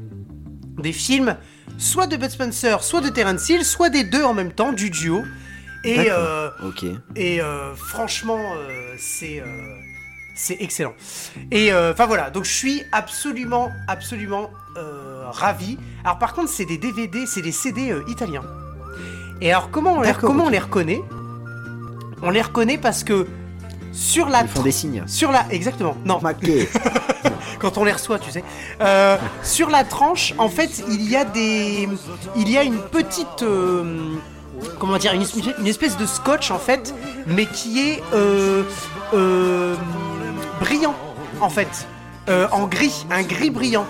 des 0.77 0.93
films, 0.93 1.35
soit 1.77 2.07
de 2.07 2.15
Bud 2.15 2.29
Spencer, 2.29 2.83
soit 2.83 3.01
de 3.01 3.09
Terence 3.09 3.49
Hill, 3.49 3.65
soit 3.65 3.89
des 3.89 4.03
deux 4.03 4.23
en 4.23 4.33
même 4.33 4.53
temps, 4.53 4.71
du 4.71 4.89
duo. 4.89 5.23
Et, 5.83 6.07
euh, 6.09 6.49
et 7.15 7.41
euh, 7.41 7.75
franchement, 7.75 8.53
c'est 8.97 9.41
c'est 10.39 10.57
excellent. 10.61 10.93
Et 11.51 11.71
euh, 11.71 11.91
enfin 11.91 12.05
voilà, 12.05 12.29
donc 12.29 12.45
je 12.45 12.53
suis 12.53 12.83
absolument, 12.93 13.71
absolument 13.87 14.49
euh, 14.77 15.25
ravi. 15.29 15.77
Alors 16.03 16.17
par 16.17 16.33
contre, 16.33 16.49
c'est 16.49 16.65
des 16.65 16.77
DVD, 16.77 17.25
c'est 17.25 17.41
des 17.41 17.51
CD 17.51 17.91
euh, 17.91 18.03
italiens. 18.07 18.43
Et 19.41 19.51
alors 19.51 19.69
comment 19.71 19.93
on 19.93 20.01
les, 20.01 20.13
comment 20.13 20.45
on 20.45 20.49
les 20.49 20.59
reconnaît? 20.59 21.01
On 22.21 22.29
les 22.29 22.41
reconnaît 22.41 22.77
parce 22.77 23.03
que 23.03 23.27
sur 23.91 24.27
la 24.29 24.41
Ils 24.41 24.47
font 24.47 24.61
des 24.61 24.71
signes. 24.71 25.03
sur 25.07 25.31
la 25.31 25.45
exactement 25.51 25.95
non 26.05 26.19
quand 27.59 27.77
on 27.77 27.83
les 27.83 27.91
reçoit, 27.91 28.19
tu 28.19 28.31
sais. 28.31 28.43
Euh, 28.81 29.17
sur 29.43 29.69
la 29.69 29.83
tranche, 29.83 30.33
en 30.37 30.47
fait, 30.47 30.81
il 30.89 31.09
y 31.09 31.15
a 31.17 31.25
des, 31.25 31.89
il 32.37 32.49
y 32.49 32.57
a 32.57 32.63
une 32.63 32.77
petite, 32.79 33.41
euh, 33.43 33.83
comment 34.79 34.97
dire, 34.97 35.13
une, 35.13 35.23
espèce- 35.23 35.53
une 35.59 35.67
espèce 35.67 35.97
de 35.97 36.05
scotch 36.05 36.51
en 36.51 36.59
fait, 36.59 36.93
mais 37.27 37.45
qui 37.47 37.79
est 37.89 38.03
euh, 38.13 38.63
brillant 40.61 40.95
en 41.41 41.49
fait, 41.49 41.87
en 42.51 42.67
gris, 42.67 43.05
un 43.11 43.23
gris 43.23 43.49
brillant. 43.49 43.85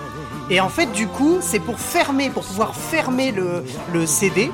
Et 0.49 0.59
en 0.61 0.69
fait, 0.69 0.87
du 0.91 1.07
coup, 1.07 1.37
c'est 1.41 1.59
pour 1.59 1.79
fermer, 1.79 2.29
pour 2.31 2.43
pouvoir 2.43 2.75
fermer 2.75 3.31
le, 3.31 3.63
le 3.93 4.05
CD. 4.07 4.51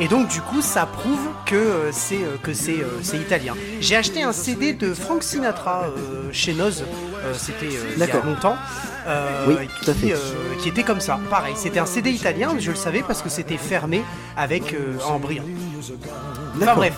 Et 0.00 0.08
donc 0.08 0.28
du 0.28 0.40
coup, 0.40 0.62
ça 0.62 0.86
prouve 0.86 1.28
que 1.44 1.54
euh, 1.54 1.90
c'est 1.92 2.16
euh, 2.16 2.36
que 2.42 2.54
c'est 2.54 2.80
euh, 2.80 2.98
c'est 3.02 3.18
italien. 3.18 3.54
J'ai 3.80 3.96
acheté 3.96 4.22
un 4.22 4.32
CD 4.32 4.72
de 4.72 4.94
Frank 4.94 5.22
Sinatra 5.22 5.84
chez 6.32 6.54
Noz. 6.54 6.84
C'était 7.34 7.66
il 7.66 7.98
y 7.98 8.02
a 8.02 8.06
D'accord. 8.06 8.24
longtemps. 8.24 8.56
Oui, 9.46 9.54
tout 9.82 9.90
à 9.90 9.94
qui, 9.94 10.00
fait. 10.10 10.14
qui 10.60 10.68
était 10.70 10.84
comme 10.84 11.00
ça, 11.00 11.18
pareil. 11.28 11.54
C'était 11.56 11.80
un 11.80 11.86
CD 11.86 12.10
italien, 12.10 12.52
mais 12.54 12.60
je 12.60 12.70
le 12.70 12.76
savais 12.76 13.02
parce 13.06 13.20
que 13.22 13.28
c'était 13.28 13.58
fermé 13.58 14.02
avec 14.36 14.74
en 15.06 15.18
brillant. 15.18 15.44
Enfin 16.60 16.74
bref. 16.74 16.94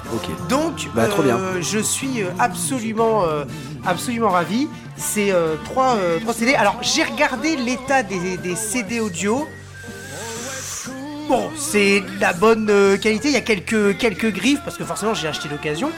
Donc, 0.49 0.89
Bah, 0.95 1.07
trop 1.07 1.23
bien. 1.23 1.37
euh, 1.39 1.61
je 1.61 1.79
suis 1.79 2.23
absolument, 2.39 3.25
euh, 3.25 3.45
absolument 3.87 4.31
ravi. 4.31 4.69
C'est 4.97 5.33
euh, 5.33 5.55
trois, 5.65 5.97
trois 6.21 6.35
CD. 6.35 6.55
Alors, 6.55 6.79
j'ai 6.83 7.03
regardé 7.03 7.57
l'état 7.57 8.03
des, 8.03 8.37
des 8.37 8.57
CD 8.57 9.01
audio. 9.01 9.47
Bon, 11.33 11.51
c'est 11.57 12.01
de 12.01 12.21
la 12.21 12.35
bonne 12.35 12.69
euh, 12.69 12.99
qualité. 12.99 13.29
Il 13.29 13.33
y 13.33 13.39
a 13.39 13.41
quelques, 13.41 13.97
quelques 13.97 14.31
griffes 14.31 14.61
parce 14.67 14.77
que 14.77 14.85
forcément, 14.85 15.15
j'ai 15.15 15.29
acheté 15.29 15.49
l'occasion. 15.49 15.91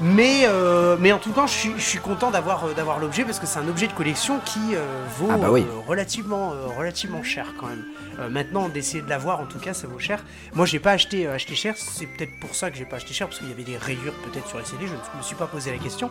Mais, 0.00 0.44
euh, 0.46 0.96
mais 0.98 1.12
en 1.12 1.18
tout 1.18 1.32
cas, 1.32 1.44
je 1.46 1.52
suis, 1.52 1.72
je 1.76 1.82
suis 1.82 1.98
content 1.98 2.30
d'avoir 2.30 2.64
euh, 2.64 2.72
d'avoir 2.72 2.98
l'objet 2.98 3.24
parce 3.24 3.38
que 3.38 3.44
c'est 3.44 3.58
un 3.58 3.68
objet 3.68 3.88
de 3.88 3.92
collection 3.92 4.40
qui 4.46 4.58
euh, 4.74 4.78
vaut 5.18 5.28
Ah 5.30 5.36
bah 5.36 5.50
oui. 5.50 5.66
euh, 5.68 5.86
relativement, 5.86 6.54
relativement 6.78 7.22
cher 7.22 7.48
quand 7.60 7.66
même. 7.66 7.84
Maintenant, 8.30 8.70
d'essayer 8.70 9.02
de 9.02 9.08
l'avoir, 9.10 9.40
en 9.40 9.44
tout 9.44 9.58
cas, 9.58 9.74
ça 9.74 9.86
vaut 9.86 9.98
cher. 9.98 10.24
Moi, 10.54 10.64
j'ai 10.64 10.78
pas 10.78 10.92
acheté, 10.92 11.26
acheté 11.28 11.54
cher. 11.54 11.74
C'est 11.76 12.06
peut-être 12.06 12.32
pour 12.40 12.54
ça 12.54 12.70
que 12.70 12.78
j'ai 12.78 12.86
pas 12.86 12.96
acheté 12.96 13.12
cher 13.12 13.26
parce 13.28 13.38
qu'il 13.38 13.50
y 13.50 13.52
avait 13.52 13.62
des 13.64 13.76
rayures 13.76 14.14
peut-être 14.24 14.48
sur 14.48 14.58
les 14.58 14.64
CD. 14.64 14.86
Je 14.86 14.92
ne 14.92 15.18
me 15.18 15.22
suis 15.22 15.36
pas 15.36 15.46
posé 15.46 15.70
la 15.72 15.76
question. 15.78 16.08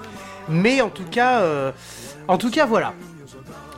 Mais 0.48 0.80
en 0.82 0.90
tout 0.90 1.06
cas, 1.10 1.42
en 2.28 2.38
tout 2.38 2.52
cas, 2.52 2.68
voilà. 2.68 2.94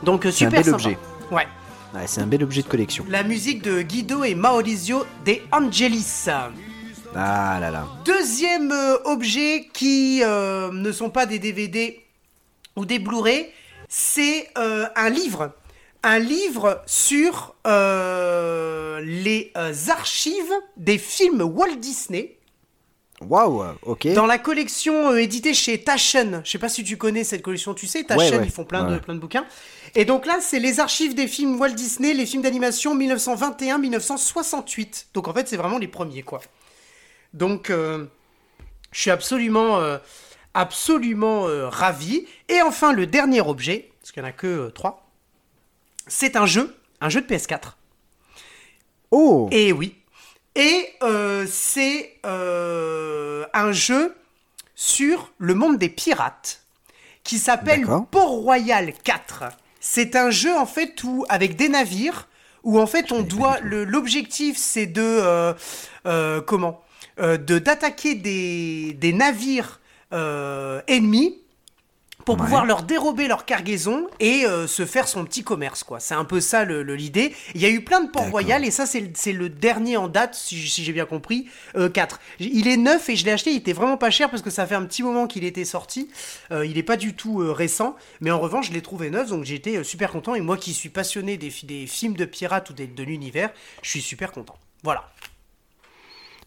Donc 0.02 0.24
C'est 0.24 0.28
un 0.28 0.32
super 0.32 0.50
bel 0.50 0.64
sympa. 0.64 0.74
objet. 0.76 0.98
Ouais. 1.30 1.46
Ouais, 1.94 2.06
c'est 2.06 2.22
un 2.22 2.26
bel 2.26 2.42
objet 2.42 2.62
de 2.62 2.68
collection. 2.68 3.04
La 3.08 3.22
musique 3.22 3.62
de 3.62 3.82
Guido 3.82 4.24
et 4.24 4.34
Maurizio 4.34 5.04
De 5.26 5.36
Angelis. 5.50 6.24
Ah 7.14 7.58
là 7.60 7.70
là. 7.70 7.86
Deuxième 8.06 8.72
euh, 8.72 8.96
objet 9.04 9.68
qui 9.74 10.22
euh, 10.24 10.72
ne 10.72 10.90
sont 10.90 11.10
pas 11.10 11.26
des 11.26 11.38
DVD 11.38 12.00
ou 12.76 12.86
des 12.86 12.98
Blu-ray, 12.98 13.50
c'est 13.88 14.48
euh, 14.56 14.86
un 14.96 15.10
livre. 15.10 15.52
Un 16.02 16.18
livre 16.18 16.82
sur 16.86 17.54
euh, 17.66 19.00
les 19.04 19.52
archives 19.90 20.52
des 20.78 20.96
films 20.96 21.42
Walt 21.42 21.76
Disney 21.76 22.38
Waouh. 23.28 23.64
Ok. 23.82 24.06
dans 24.14 24.26
la 24.26 24.38
collection 24.38 25.10
euh, 25.12 25.16
éditée 25.16 25.54
chez 25.54 25.82
Taschen. 25.82 26.42
Je 26.44 26.50
sais 26.50 26.58
pas 26.58 26.68
si 26.68 26.84
tu 26.84 26.96
connais 26.96 27.24
cette 27.24 27.42
collection, 27.42 27.74
tu 27.74 27.86
sais, 27.86 28.04
Taschen, 28.04 28.32
Ouais, 28.32 28.38
ouais. 28.38 28.44
ils 28.46 28.50
font 28.50 28.64
plein, 28.64 28.86
Ouais. 28.86 28.94
de, 28.94 28.98
plein 28.98 29.14
de 29.14 29.20
bouquins. 29.20 29.44
Et 29.94 30.04
donc 30.04 30.26
là, 30.26 30.38
c'est 30.40 30.58
les 30.58 30.80
archives 30.80 31.14
des 31.14 31.28
films 31.28 31.60
Walt 31.60 31.70
Disney, 31.70 32.14
les 32.14 32.26
films 32.26 32.42
d'animation 32.42 32.96
1921-1968. 32.96 35.06
Donc 35.14 35.28
en 35.28 35.34
fait, 35.34 35.48
c'est 35.48 35.56
vraiment 35.56 35.78
les 35.78 35.88
premiers, 35.88 36.22
quoi. 36.22 36.40
Donc, 37.34 37.70
euh, 37.70 38.06
je 38.90 39.00
suis 39.00 39.10
absolument, 39.10 39.78
euh, 39.78 39.98
absolument 40.54 41.46
ravi. 41.70 42.26
Et 42.48 42.60
enfin, 42.62 42.92
le 42.92 43.06
dernier 43.06 43.40
objet, 43.40 43.90
parce 44.00 44.12
qu'il 44.12 44.22
n'y 44.22 44.26
en 44.28 44.30
a 44.30 44.32
que 44.32 44.68
trois, 44.70 45.08
c'est 46.06 46.36
un 46.36 46.46
jeu, 46.46 46.74
un 47.00 47.08
jeu 47.08 47.20
de 47.22 47.26
PS4. 47.26 47.76
Oh. 49.10 49.48
Et 49.52 49.72
oui. 49.72 49.96
Et 50.54 50.88
euh, 51.02 51.46
c'est 51.50 52.14
euh, 52.26 53.44
un 53.54 53.72
jeu 53.72 54.14
sur 54.74 55.32
le 55.38 55.54
monde 55.54 55.78
des 55.78 55.88
pirates 55.88 56.62
qui 57.24 57.38
s'appelle 57.38 57.80
D'accord. 57.80 58.06
Port-Royal 58.08 58.92
4. 59.04 59.44
C'est 59.80 60.16
un 60.16 60.30
jeu 60.30 60.54
en 60.56 60.66
fait 60.66 61.02
où 61.04 61.24
avec 61.28 61.56
des 61.56 61.68
navires 61.68 62.28
où 62.64 62.78
en 62.80 62.86
fait 62.86 63.12
on 63.12 63.22
doit 63.22 63.58
le- 63.60 63.84
l'objectif 63.84 64.56
c'est 64.56 64.86
de 64.86 65.02
euh, 65.02 65.52
euh, 66.06 66.40
comment 66.40 66.80
Euh, 67.20 67.36
de 67.36 67.58
d'attaquer 67.58 68.14
des, 68.14 68.94
des 68.94 69.12
navires 69.12 69.80
euh, 70.14 70.80
ennemis 70.88 71.41
pour 72.24 72.36
Ouais. 72.36 72.42
pouvoir 72.42 72.64
leur 72.64 72.82
dérober 72.82 73.26
leur 73.28 73.44
cargaison 73.44 74.06
et 74.20 74.44
euh, 74.46 74.66
se 74.66 74.86
faire 74.86 75.08
son 75.08 75.24
petit 75.24 75.42
commerce 75.42 75.82
quoi. 75.84 75.98
C'est 76.00 76.14
un 76.14 76.24
peu 76.24 76.40
ça 76.40 76.64
l'idée. 76.64 77.34
Il 77.54 77.60
y 77.60 77.66
a 77.66 77.68
eu 77.68 77.82
plein 77.82 78.00
de 78.00 78.10
ports 78.10 78.30
royal 78.30 78.64
et 78.64 78.70
ça 78.70 78.86
c'est 78.86 79.32
le- 79.32 79.48
dernier 79.48 79.96
en 79.96 80.08
date 80.08 80.34
si, 80.34 80.56
j'ai 80.58 80.92
bien 80.92 81.04
compris, 81.06 81.48
euh, 81.76 81.88
4. 81.88 82.20
Il 82.40 82.68
est 82.68 82.76
neuf 82.76 83.08
et 83.08 83.16
je 83.16 83.24
l'ai 83.24 83.32
acheté, 83.32 83.50
il 83.50 83.56
était 83.56 83.72
vraiment 83.72 83.96
pas 83.96 84.10
cher 84.10 84.30
parce 84.30 84.42
que 84.42 84.50
ça 84.50 84.66
fait 84.66 84.74
un 84.74 84.84
petit 84.84 85.02
moment 85.02 85.26
qu'il 85.26 85.44
était 85.44 85.64
sorti. 85.64 86.08
Euh, 86.50 86.64
il 86.64 86.78
est 86.78 86.82
pas 86.82 86.96
du 86.96 87.14
tout 87.14 87.40
euh, 87.42 87.52
récent, 87.52 87.96
mais 88.20 88.30
en 88.30 88.38
revanche 88.40 88.68
je 88.68 88.72
l'ai 88.72 88.82
trouvé 88.82 89.10
neuf 89.10 89.28
donc 89.28 89.46
euh, 89.66 89.82
super 89.84 90.10
content 90.12 90.34
et 90.34 90.40
moi 90.40 90.56
qui 90.56 90.72
suis 90.74 90.88
passionné 90.90 91.36
des, 91.36 91.50
fi- 91.50 91.66
des 91.66 91.86
films 91.86 92.14
de 92.14 92.24
pirates 92.24 92.70
ou 92.70 92.72
des- 92.72 92.86
de 92.86 93.02
l'univers, 93.02 93.50
je 93.82 93.90
suis 93.90 94.00
super 94.02 94.32
content. 94.32 94.56
Voilà. 94.84 95.08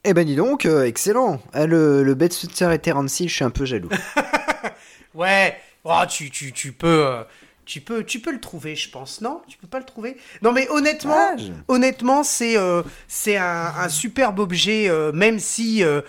Eh 0.04 0.14
ben 0.14 0.24
dis 0.26 0.36
donc, 0.36 0.66
excellent. 0.66 1.42
Ah, 1.54 1.66
le, 1.66 2.04
le 2.04 2.14
Bed 2.16 2.32
Spencer 2.32 2.72
et 2.72 2.80
Terence 2.80 3.20
Hill, 3.20 3.28
je 3.30 3.36
suis 3.36 3.44
un 3.44 3.50
peu 3.50 3.66
jaloux. 3.66 3.90
Ouais, 5.14 5.58
oh, 5.86 6.02
tu, 6.10 6.30
tu, 6.30 6.52
tu 6.52 6.72
peux, 6.74 7.06
euh, 7.08 7.24
tu 7.66 7.82
peux, 7.82 8.04
tu 8.04 8.20
peux 8.20 8.32
le 8.32 8.40
trouver, 8.40 8.76
je 8.76 8.90
pense, 8.92 9.22
non 9.22 9.42
Tu 9.48 9.58
peux 9.58 9.68
pas 9.68 9.80
le 9.80 9.86
trouver 9.86 10.18
Non, 10.44 10.52
mais 10.52 10.70
honnêtement, 10.70 11.16
Ah, 11.16 11.36
je- 11.38 11.52
honnêtement, 11.68 12.24
c'est, 12.24 12.58
euh, 12.58 12.84
c'est 13.08 13.38
un, 13.38 13.74
un 13.78 13.90
superbe 13.90 14.38
objet, 14.40 14.88
euh, 14.90 15.12
même 15.14 15.40
si 15.40 15.84
euh, 15.84 16.02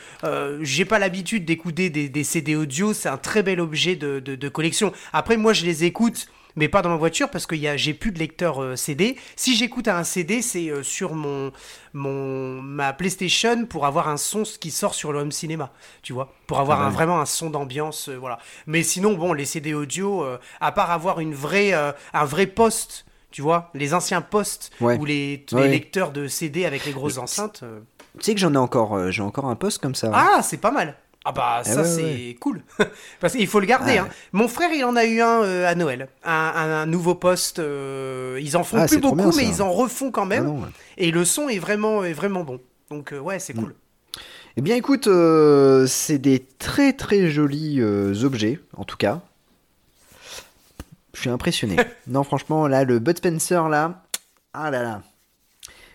j'ai 0.62 0.84
pas 0.84 0.98
l'habitude 0.98 1.44
d'écouter 1.44 1.88
des, 1.88 2.08
des 2.08 2.24
CD 2.24 2.56
audio, 2.56 2.92
c'est 2.92 3.08
un 3.08 3.16
très 3.16 3.42
bel 3.42 3.60
objet 3.60 3.96
de, 3.96 4.20
de, 4.20 4.34
de 4.34 4.48
collection. 4.48 4.92
Après, 5.12 5.36
moi, 5.36 5.52
je 5.52 5.64
les 5.64 5.84
écoute. 5.84 6.26
Mais 6.56 6.68
pas 6.68 6.80
dans 6.82 6.88
ma 6.88 6.96
voiture 6.96 7.28
parce 7.30 7.46
que 7.46 7.54
j'ai 7.76 7.94
plus 7.94 8.12
de 8.12 8.18
lecteur 8.18 8.62
euh, 8.62 8.76
CD. 8.76 9.16
Si 9.36 9.54
j'écoute 9.56 9.88
un 9.88 10.04
CD, 10.04 10.40
c'est 10.42 10.68
euh, 10.70 10.82
sur 10.82 11.14
mon, 11.14 11.52
mon 11.92 12.60
ma 12.62 12.92
PlayStation 12.92 13.66
pour 13.66 13.86
avoir 13.86 14.08
un 14.08 14.16
son 14.16 14.42
qui 14.58 14.70
sort 14.70 14.94
sur 14.94 15.12
le 15.12 15.18
home 15.20 15.32
cinéma, 15.32 15.70
tu 16.02 16.12
vois, 16.12 16.32
pour 16.46 16.58
avoir 16.58 16.80
Ah 16.80 16.84
un, 16.84 16.88
ouais. 16.88 16.94
vraiment 16.94 17.20
un 17.20 17.26
son 17.26 17.50
d'ambiance, 17.50 18.08
euh, 18.08 18.16
voilà. 18.16 18.38
Mais 18.66 18.82
sinon, 18.82 19.14
bon, 19.14 19.32
les 19.32 19.44
CD 19.44 19.74
audio, 19.74 20.24
à 20.60 20.72
part 20.72 20.90
avoir 20.90 21.20
une 21.20 21.34
vraie, 21.34 21.72
un 21.72 22.24
vrai 22.24 22.46
poste, 22.46 23.04
tu 23.30 23.42
vois, 23.42 23.70
les 23.74 23.92
anciens 23.94 24.22
postes 24.22 24.70
Ouais. 24.80 24.96
ou 24.98 25.04
les, 25.04 25.44
les 25.52 25.56
Ouais. 25.58 25.68
lecteurs 25.68 26.10
de 26.10 26.26
CD 26.26 26.64
avec 26.64 26.84
les 26.86 26.92
grosses 26.92 27.18
enceintes. 27.18 27.64
tu 28.18 28.24
sais 28.24 28.34
que 28.34 28.40
j'en 28.40 28.54
ai 28.54 28.58
encore, 28.58 28.94
euh, 28.94 29.10
j'ai 29.10 29.22
encore 29.22 29.44
un 29.46 29.56
poste 29.56 29.78
comme 29.82 29.94
ça. 29.94 30.10
Ah, 30.14 30.42
c'est 30.42 30.56
pas 30.56 30.70
mal. 30.70 30.96
Ah 31.28 31.32
bah 31.32 31.62
ça 31.64 31.82
ouais, 31.82 31.84
c'est 31.88 32.02
ouais. 32.04 32.36
cool. 32.38 32.62
Parce 33.20 33.32
qu'il 33.32 33.48
faut 33.48 33.58
le 33.58 33.66
garder. 33.66 33.96
Ah. 33.98 34.02
hein. 34.04 34.08
Mon 34.32 34.46
frère 34.46 34.70
il 34.72 34.84
en 34.84 34.94
a 34.94 35.04
eu 35.04 35.20
un 35.20 35.42
euh, 35.42 35.66
à 35.68 35.74
Noël. 35.74 36.08
Un, 36.24 36.32
un- 36.32 36.70
un 36.82 36.86
nouveau 36.86 37.16
poste. 37.16 37.58
euh, 37.58 38.38
ils 38.40 38.56
en 38.56 38.62
font 38.62 38.76
Ah, 38.80 38.86
plus 38.86 38.98
beaucoup 38.98 39.16
bien, 39.16 39.26
mais 39.26 39.32
ça. 39.32 39.42
ils 39.42 39.60
en 39.62 39.72
refont 39.72 40.12
quand 40.12 40.22
Ah 40.22 40.26
même. 40.26 40.44
non, 40.44 40.60
ouais. 40.60 40.68
Et 40.98 41.10
le 41.10 41.24
son 41.24 41.48
est 41.48 41.58
vraiment, 41.58 42.04
est 42.04 42.12
vraiment 42.12 42.44
bon. 42.44 42.60
Donc 42.90 43.12
euh, 43.12 43.18
ouais 43.18 43.40
c'est 43.40 43.54
cool. 43.54 43.74
Eh 44.56 44.62
bien 44.62 44.76
écoute, 44.76 45.08
c'est 45.88 46.18
des 46.18 46.46
très 46.58 46.92
très 46.92 47.28
jolis 47.28 47.82
objets, 48.22 48.60
en 48.76 48.84
tout 48.84 48.96
cas. 48.96 49.20
Je 51.12 51.20
suis 51.22 51.30
impressionné. 51.30 51.76
non 52.06 52.22
franchement, 52.24 52.68
là, 52.68 52.84
le 52.84 52.98
Bud 52.98 53.18
Spencer, 53.18 53.68
là, 53.68 54.04
ah 54.54 54.70
là 54.70 54.82
là. 54.82 55.02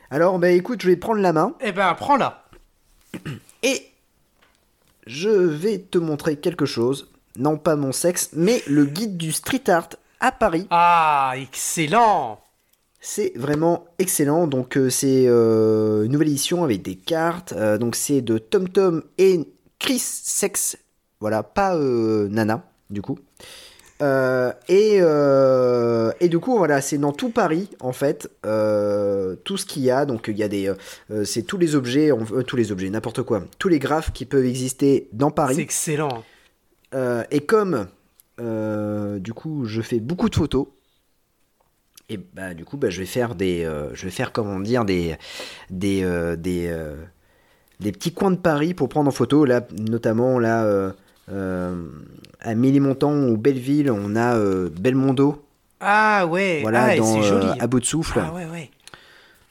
Alors, 0.09 0.37
bah 0.39 0.49
écoute, 0.49 0.81
je 0.81 0.87
vais 0.87 0.97
prendre 0.97 1.21
la 1.21 1.31
main 1.31 1.53
Eh 1.61 1.71
ben 1.71 1.93
prends-la. 1.95 2.43
et 3.63 3.87
je 5.05 5.29
vais 5.29 5.79
te 5.79 5.97
montrer 5.97 6.37
quelque 6.37 6.65
chose. 6.65 7.09
Non 7.37 7.57
pas 7.57 7.75
mon 7.75 7.91
sexe, 7.91 8.29
mais 8.33 8.61
le 8.67 8.85
guide 8.85 9.17
du 9.17 9.31
street 9.31 9.69
art 9.69 9.89
à 10.19 10.31
Paris. 10.31 10.67
Ah 10.69 11.33
excellent. 11.35 12.39
C'est 12.99 13.33
vraiment 13.35 13.85
excellent. 13.97 14.47
Donc 14.47 14.77
euh, 14.77 14.89
c'est 14.89 15.25
euh, 15.27 16.03
une 16.03 16.11
nouvelle 16.11 16.29
édition 16.29 16.63
avec 16.63 16.83
des 16.83 16.95
cartes. 16.95 17.53
Euh, 17.53 17.77
donc 17.77 17.95
c'est 17.95 18.21
de 18.21 18.37
Tom 18.37 18.69
Tom 18.69 19.03
et 19.17 19.39
Chris 19.79 19.99
Sex 19.99 20.77
Voilà, 21.19 21.41
pas 21.41 21.75
Nana, 21.75 22.63
du 22.91 23.01
coup. 23.01 23.17
Euh, 24.01 24.51
et, 24.67 24.97
euh, 25.01 26.11
et 26.19 26.27
du 26.27 26.39
coup, 26.39 26.57
voilà, 26.57 26.81
c'est 26.81 26.97
dans 26.97 27.11
tout 27.11 27.29
Paris, 27.29 27.69
en 27.81 27.91
fait, 27.93 28.29
euh, 28.47 29.35
tout 29.43 29.57
ce 29.57 29.65
qu'il 29.65 29.83
y 29.83 29.91
a. 29.91 30.05
Donc, 30.05 30.27
il 30.27 30.37
y 30.37 30.43
a 30.43 30.47
des. 30.47 30.73
c'est 31.23 31.43
tous 31.43 31.57
les 31.59 31.75
objets, 31.75 32.11
on- 32.11 32.25
tous 32.43 32.55
les 32.55 32.71
objets, 32.71 32.89
n'importe 32.89 33.21
quoi. 33.21 33.43
Tous 33.59 33.67
les 33.67 33.77
graphes 33.79 34.11
qui 34.11 34.25
peuvent 34.25 34.45
exister 34.45 35.07
dans 35.13 35.29
C'est 35.29 35.35
Paris. 35.35 35.59
excellent. 35.59 36.23
Euh, 36.95 37.23
et 37.31 37.41
comme, 37.41 37.87
du 38.39 39.33
coup, 39.33 39.65
je 39.65 39.81
fais 39.81 39.99
beaucoup 39.99 40.29
de 40.29 40.35
photos. 40.35 40.65
Et 42.09 42.17
bah, 42.17 42.53
du 42.55 42.65
coup, 42.65 42.77
bah, 42.77 42.89
je 42.89 42.99
vais 42.99 43.05
faire 43.05 43.35
des. 43.35 43.69
je 43.93 44.03
vais 44.05 44.11
faire, 44.11 44.31
comment 44.31 44.59
dire, 44.59 44.83
des. 44.83 45.15
Des. 45.69 46.01
des, 46.37 46.75
des 47.79 47.91
petits 47.91 48.13
coins 48.13 48.31
de 48.31 48.35
Paris 48.37 48.73
pour 48.73 48.89
prendre 48.89 49.09
en 49.09 49.11
photo. 49.11 49.45
Là, 49.45 49.61
notamment, 49.79 50.39
là. 50.39 50.65
euh, 50.65 51.75
à 52.41 52.55
Mélimontant 52.55 53.13
ou 53.13 53.37
Belleville, 53.37 53.91
on 53.91 54.15
a 54.15 54.35
euh, 54.35 54.69
Belmondo, 54.79 55.43
Ah 55.79 56.25
ouais, 56.27 56.59
voilà, 56.61 56.83
ah, 56.91 56.95
dans 56.97 57.21
joli. 57.21 57.45
euh, 57.47 57.53
À 57.59 57.67
bout 57.67 57.79
de 57.79 57.85
souffle. 57.85 58.21
Ah 58.25 58.33
ouais, 58.33 58.45
ouais. 58.51 58.69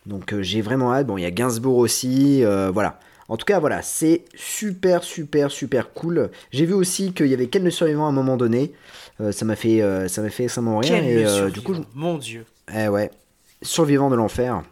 Donc 0.06 0.32
euh, 0.32 0.42
j'ai 0.42 0.61
vraiment 0.61 0.92
hâte. 0.92 1.06
Bon, 1.06 1.16
il 1.18 1.23
y 1.23 1.26
a 1.26 1.30
Gainsbourg 1.30 1.76
aussi, 1.76 2.42
voilà. 2.73 2.99
En 3.28 3.37
tout 3.37 3.44
cas, 3.44 3.61
voilà, 3.61 3.80
c'est 3.80 4.25
super, 4.35 5.04
super, 5.04 5.52
super 5.52 5.92
cool. 5.92 6.30
J'ai 6.50 6.66
vu 6.66 6.73
aussi 6.73 7.12
qu'il 7.12 7.26
y 7.28 7.35
avait 7.35 7.47
Ken 7.47 7.62
le 7.62 7.70
survivant 7.70 8.06
à 8.06 8.09
un 8.09 8.12
moment 8.12 8.37
donné. 8.37 8.73
Euh, 9.20 9.30
ça 9.30 9.44
m'a 9.44 9.54
fait, 9.54 9.82
euh, 9.82 10.09
ça 10.09 10.20
m'a 10.20 10.30
fait 10.30 10.44
extrêmement 10.44 10.78
rire. 10.78 10.90
Quel 10.92 11.04
et 11.04 11.23
le 11.23 11.50
du 11.52 11.61
coup, 11.61 11.76
mon 11.94 12.18
dieu. 12.18 12.44
eh 12.76 12.88
ouais, 12.88 13.09
survivant 13.62 14.11
de 14.11 14.16
l'enfer. 14.16 14.62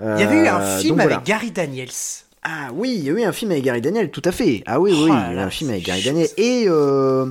Il 0.00 0.06
y 0.06 0.22
avait 0.22 0.44
eu 0.44 0.46
un 0.48 0.78
film 0.78 0.96
donc 0.98 1.06
avec. 1.06 1.24
Gary 1.24 1.50
Daniels. 1.50 1.88
Ah 2.50 2.70
oui, 2.72 2.94
il 2.96 3.04
y 3.04 3.10
a 3.10 3.12
eu 3.12 3.22
un 3.24 3.32
film 3.32 3.50
avec 3.50 3.62
Gary 3.62 3.82
Daniel, 3.82 4.10
tout 4.10 4.22
à 4.24 4.32
fait. 4.32 4.62
Ah 4.64 4.80
oui, 4.80 4.90
oui, 4.92 4.98
Oh 5.02 5.04
oui, 5.04 5.10
là 5.10 5.16
il 5.18 5.20
y 5.20 5.28
a 5.28 5.32
eu 5.32 5.36
là, 5.36 5.44
un 5.44 5.50
film 5.50 5.68
avec 5.68 5.84
Gary 5.84 6.02
Daniel. 6.02 6.28
Et 6.38 6.64
euh, 6.66 7.30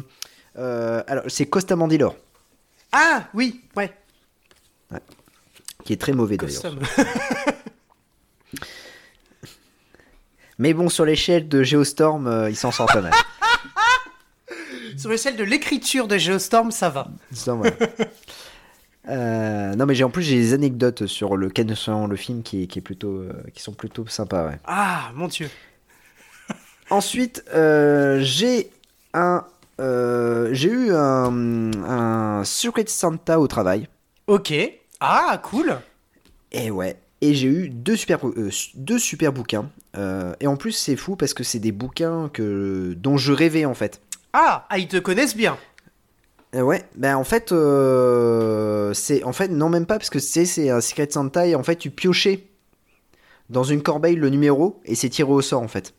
euh, 0.60 1.02
alors, 1.08 1.24
c'est 1.28 1.48
Costa 1.48 1.76
Mandylor, 1.76 2.16
Ah 2.92 3.28
oui, 3.34 3.62
ouais. 3.76 3.92
qui 5.84 5.94
est 5.94 5.98
très 6.00 6.14
mauvais 6.14 6.38
d'ailleurs. 6.38 6.62
Mais 10.60 10.74
bon, 10.74 10.88
sur 10.88 11.04
l'échelle 11.06 11.48
de 11.48 11.64
Geostorm, 11.64 12.28
euh, 12.28 12.50
il 12.52 12.56
s'en 12.56 12.72
sort 12.72 12.86
pas 12.88 13.02
mal. 13.02 13.14
Sur 14.98 15.10
l'échelle 15.12 15.36
de 15.36 15.44
l'écriture 15.44 16.08
de 16.08 16.18
Geostorm, 16.18 16.72
ça 16.72 16.90
va. 16.90 17.08
Voilà. 17.46 17.72
Euh, 19.10 19.74
non 19.76 19.86
mais 19.86 19.96
j'ai 19.96 20.04
en 20.04 20.10
plus 20.10 20.24
j'ai 20.24 20.36
des 20.36 20.54
anecdotes 20.54 21.06
sur 21.08 21.38
le 21.38 21.50
le 22.08 22.16
film 22.18 22.44
qui, 22.44 22.64
est- 22.64 22.68
qui 22.68 22.80
est 22.80 22.82
plutôt 22.82 23.20
euh, 23.20 23.32
qui 23.54 23.62
sont 23.62 23.72
plutôt 23.74 24.06
sympas 24.08 24.48
ouais. 24.48 24.60
Ah 24.66 25.12
mon 25.16 25.28
dieu. 25.28 25.50
Ensuite 26.90 27.44
euh, 27.54 28.20
j'ai 28.22 28.70
un 29.14 29.46
j'ai 30.54 30.70
eu 30.70 30.92
un, 30.92 31.72
un 31.86 32.44
Secret 32.44 32.86
Santa 32.88 33.40
au 33.40 33.48
travail 33.48 33.88
Ok. 34.28 34.54
Ah 35.00 35.40
cool. 35.44 35.78
et 36.52 36.72
ouais 36.72 36.98
et 37.22 37.34
j'ai 37.34 37.48
eu 37.48 37.70
deux 37.70 37.96
super 37.96 38.20
deux 38.76 39.00
super 39.00 39.34
bouquins 39.34 39.70
et 40.40 40.48
en 40.48 40.56
plus 40.58 40.72
c'est 40.74 40.96
fou 40.96 41.16
parce 41.16 41.34
que 41.34 41.44
c'est 41.44 41.60
des 41.60 41.72
bouquins 41.72 42.30
que 42.32 42.94
dont 42.98 43.18
je 43.18 43.32
rêvais 43.34 43.66
en 43.66 43.74
fait. 43.74 44.02
Ah, 44.34 44.66
ah 44.70 44.78
ils 44.78 44.88
te 44.88 44.98
connaissent 44.98 45.36
bien. 45.36 45.58
Euh, 46.58 46.62
ouais, 46.62 46.84
ben 46.96 47.16
en 47.16 47.24
fait, 47.24 47.52
euh, 47.52 48.94
c'est 48.94 49.24
en 49.24 49.34
fait 49.34 49.48
non 49.50 49.70
même 49.70 49.86
pas 49.86 49.98
parce 49.98 50.10
que 50.10 50.20
c'est 50.20 50.46
c'est 50.46 50.70
un 50.70 50.82
Secret 50.82 51.08
Santa 51.12 51.46
et 51.48 51.56
en 51.56 51.64
fait 51.64 51.76
tu 51.76 51.90
piochais 51.92 52.44
dans 53.50 53.64
une 53.64 53.82
corbeille 53.82 54.16
le 54.16 54.30
numéro 54.30 54.82
et 54.86 54.96
c'est 54.96 55.10
tiré 55.10 55.30
au 55.32 55.42
sort 55.42 55.62
en 55.62 55.68
fait. 55.68 55.94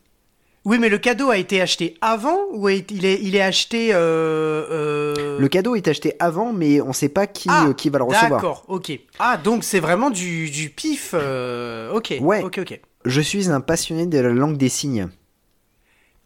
Oui, 0.65 0.77
mais 0.77 0.89
le 0.89 0.97
cadeau 0.97 1.29
a 1.29 1.37
été 1.37 1.61
acheté 1.61 1.95
avant 2.01 2.37
ou 2.51 2.67
est- 2.67 2.91
il 2.91 3.05
est, 3.05 3.19
il 3.23 3.35
est 3.35 3.41
acheté. 3.41 3.91
Euh, 3.93 4.65
euh, 4.69 5.39
Le 5.39 5.47
cadeau 5.47 5.75
est 5.75 5.87
acheté 5.87 6.15
avant, 6.19 6.51
mais 6.51 6.81
on 6.81 6.91
sait 6.91 7.07
pas 7.07 7.27
qui 7.27 7.47
Ah, 7.49 7.67
euh, 7.69 7.73
qui 7.73 7.89
va 7.89 7.99
le 7.99 8.03
recevoir. 8.03 8.41
D'accord, 8.41 8.65
ok. 8.67 8.91
Ah, 9.19 9.37
donc 9.37 9.63
c'est 9.63 9.79
vraiment 9.79 10.09
du, 10.09 10.49
du 10.49 10.69
pif. 10.69 11.13
ok. 11.13 12.17
Ouais. 12.19 12.43
Ok, 12.43 12.59
ok. 12.61 12.79
Je 13.05 13.21
suis 13.21 13.49
un 13.49 13.61
passionné 13.61 14.05
de 14.05 14.19
la 14.19 14.29
langue 14.29 14.57
des 14.57 14.67
signes 14.67 15.07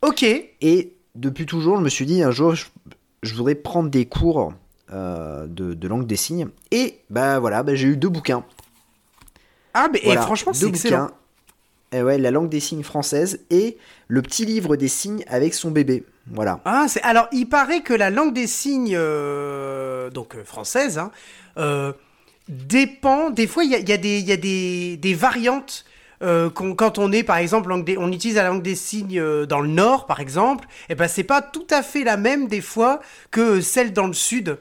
Ok. 0.02 0.24
et 0.24 0.93
depuis 1.13 1.46
toujours, 1.46 1.78
je 1.78 1.84
me 1.84 1.89
suis 1.89 2.08
dit 2.08 2.24
un 2.24 2.32
jour 2.32 2.56
je, 2.56 2.65
je 3.24 3.34
voudrais 3.34 3.56
prendre 3.56 3.90
des 3.90 4.06
cours 4.06 4.54
euh, 4.92 5.48
de, 5.48 5.74
de 5.74 5.88
langue 5.88 6.06
des 6.06 6.16
signes 6.16 6.50
et 6.70 7.00
bah 7.10 7.40
voilà, 7.40 7.64
bah, 7.64 7.74
j'ai 7.74 7.88
eu 7.88 7.98
deux 7.98 8.10
bouquins. 8.10 8.44
Ah, 9.74 9.88
mais 9.92 10.00
et 10.04 10.16
franchement, 10.18 10.52
deux 10.52 10.60
c'est 10.60 10.68
excellent. 10.68 11.06
bouquins. 11.06 11.16
Et 11.94 12.02
ouais, 12.04 12.18
la 12.18 12.32
langue 12.32 12.50
des 12.50 12.60
signes 12.60 12.84
française 12.84 13.40
et 13.50 13.78
le 14.08 14.22
petit 14.22 14.46
livre 14.46 14.76
des 14.76 14.88
signes 14.88 15.24
avec 15.28 15.54
son 15.54 15.72
bébé. 15.72 16.06
Voilà. 16.28 16.60
Ah, 16.66 16.86
c'est 16.88 17.02
alors 17.02 17.28
il 17.32 17.48
paraît 17.48 17.82
que 17.82 17.94
la 17.94 18.10
langue 18.10 18.34
des 18.34 18.48
signes, 18.48 18.96
euh, 18.96 20.10
donc 20.10 20.36
euh, 20.36 20.44
française, 20.44 20.98
hein, 20.98 21.12
euh, 21.58 21.94
dépend. 22.50 23.30
Des 23.30 23.46
fois, 23.48 23.64
il 23.64 23.72
y 23.72 23.76
a, 23.76 23.80
il 23.80 23.88
y 23.88 23.94
a 23.94 23.98
des, 23.98 24.20
il 24.20 24.26
y 24.26 24.32
a 24.32 24.38
des, 24.38 24.98
des 24.98 25.14
variantes. 25.14 25.86
Euh, 26.24 26.50
quand 26.50 26.98
on 26.98 27.12
est 27.12 27.24
par 27.24 27.38
exemple 27.38 27.84
des- 27.84 27.98
on 27.98 28.12
utilise 28.12 28.38
la 28.38 28.48
langue 28.48 28.64
des 28.64 28.76
signes 28.76 29.20
euh, 29.20 29.46
dans 29.46 29.60
le 29.60 29.68
nord 29.70 30.06
par 30.06 30.20
exemple 30.20 30.68
et 30.90 30.96
ben 30.96 31.08
c'est 31.08 31.24
pas 31.24 31.42
tout 31.42 31.68
à 31.70 31.84
fait 31.84 32.04
la 32.04 32.18
même 32.18 32.48
des 32.48 32.62
fois 32.62 33.02
que 33.32 33.62
celle 33.62 33.94
dans 33.94 34.08
le 34.08 34.14
sud. 34.14 34.58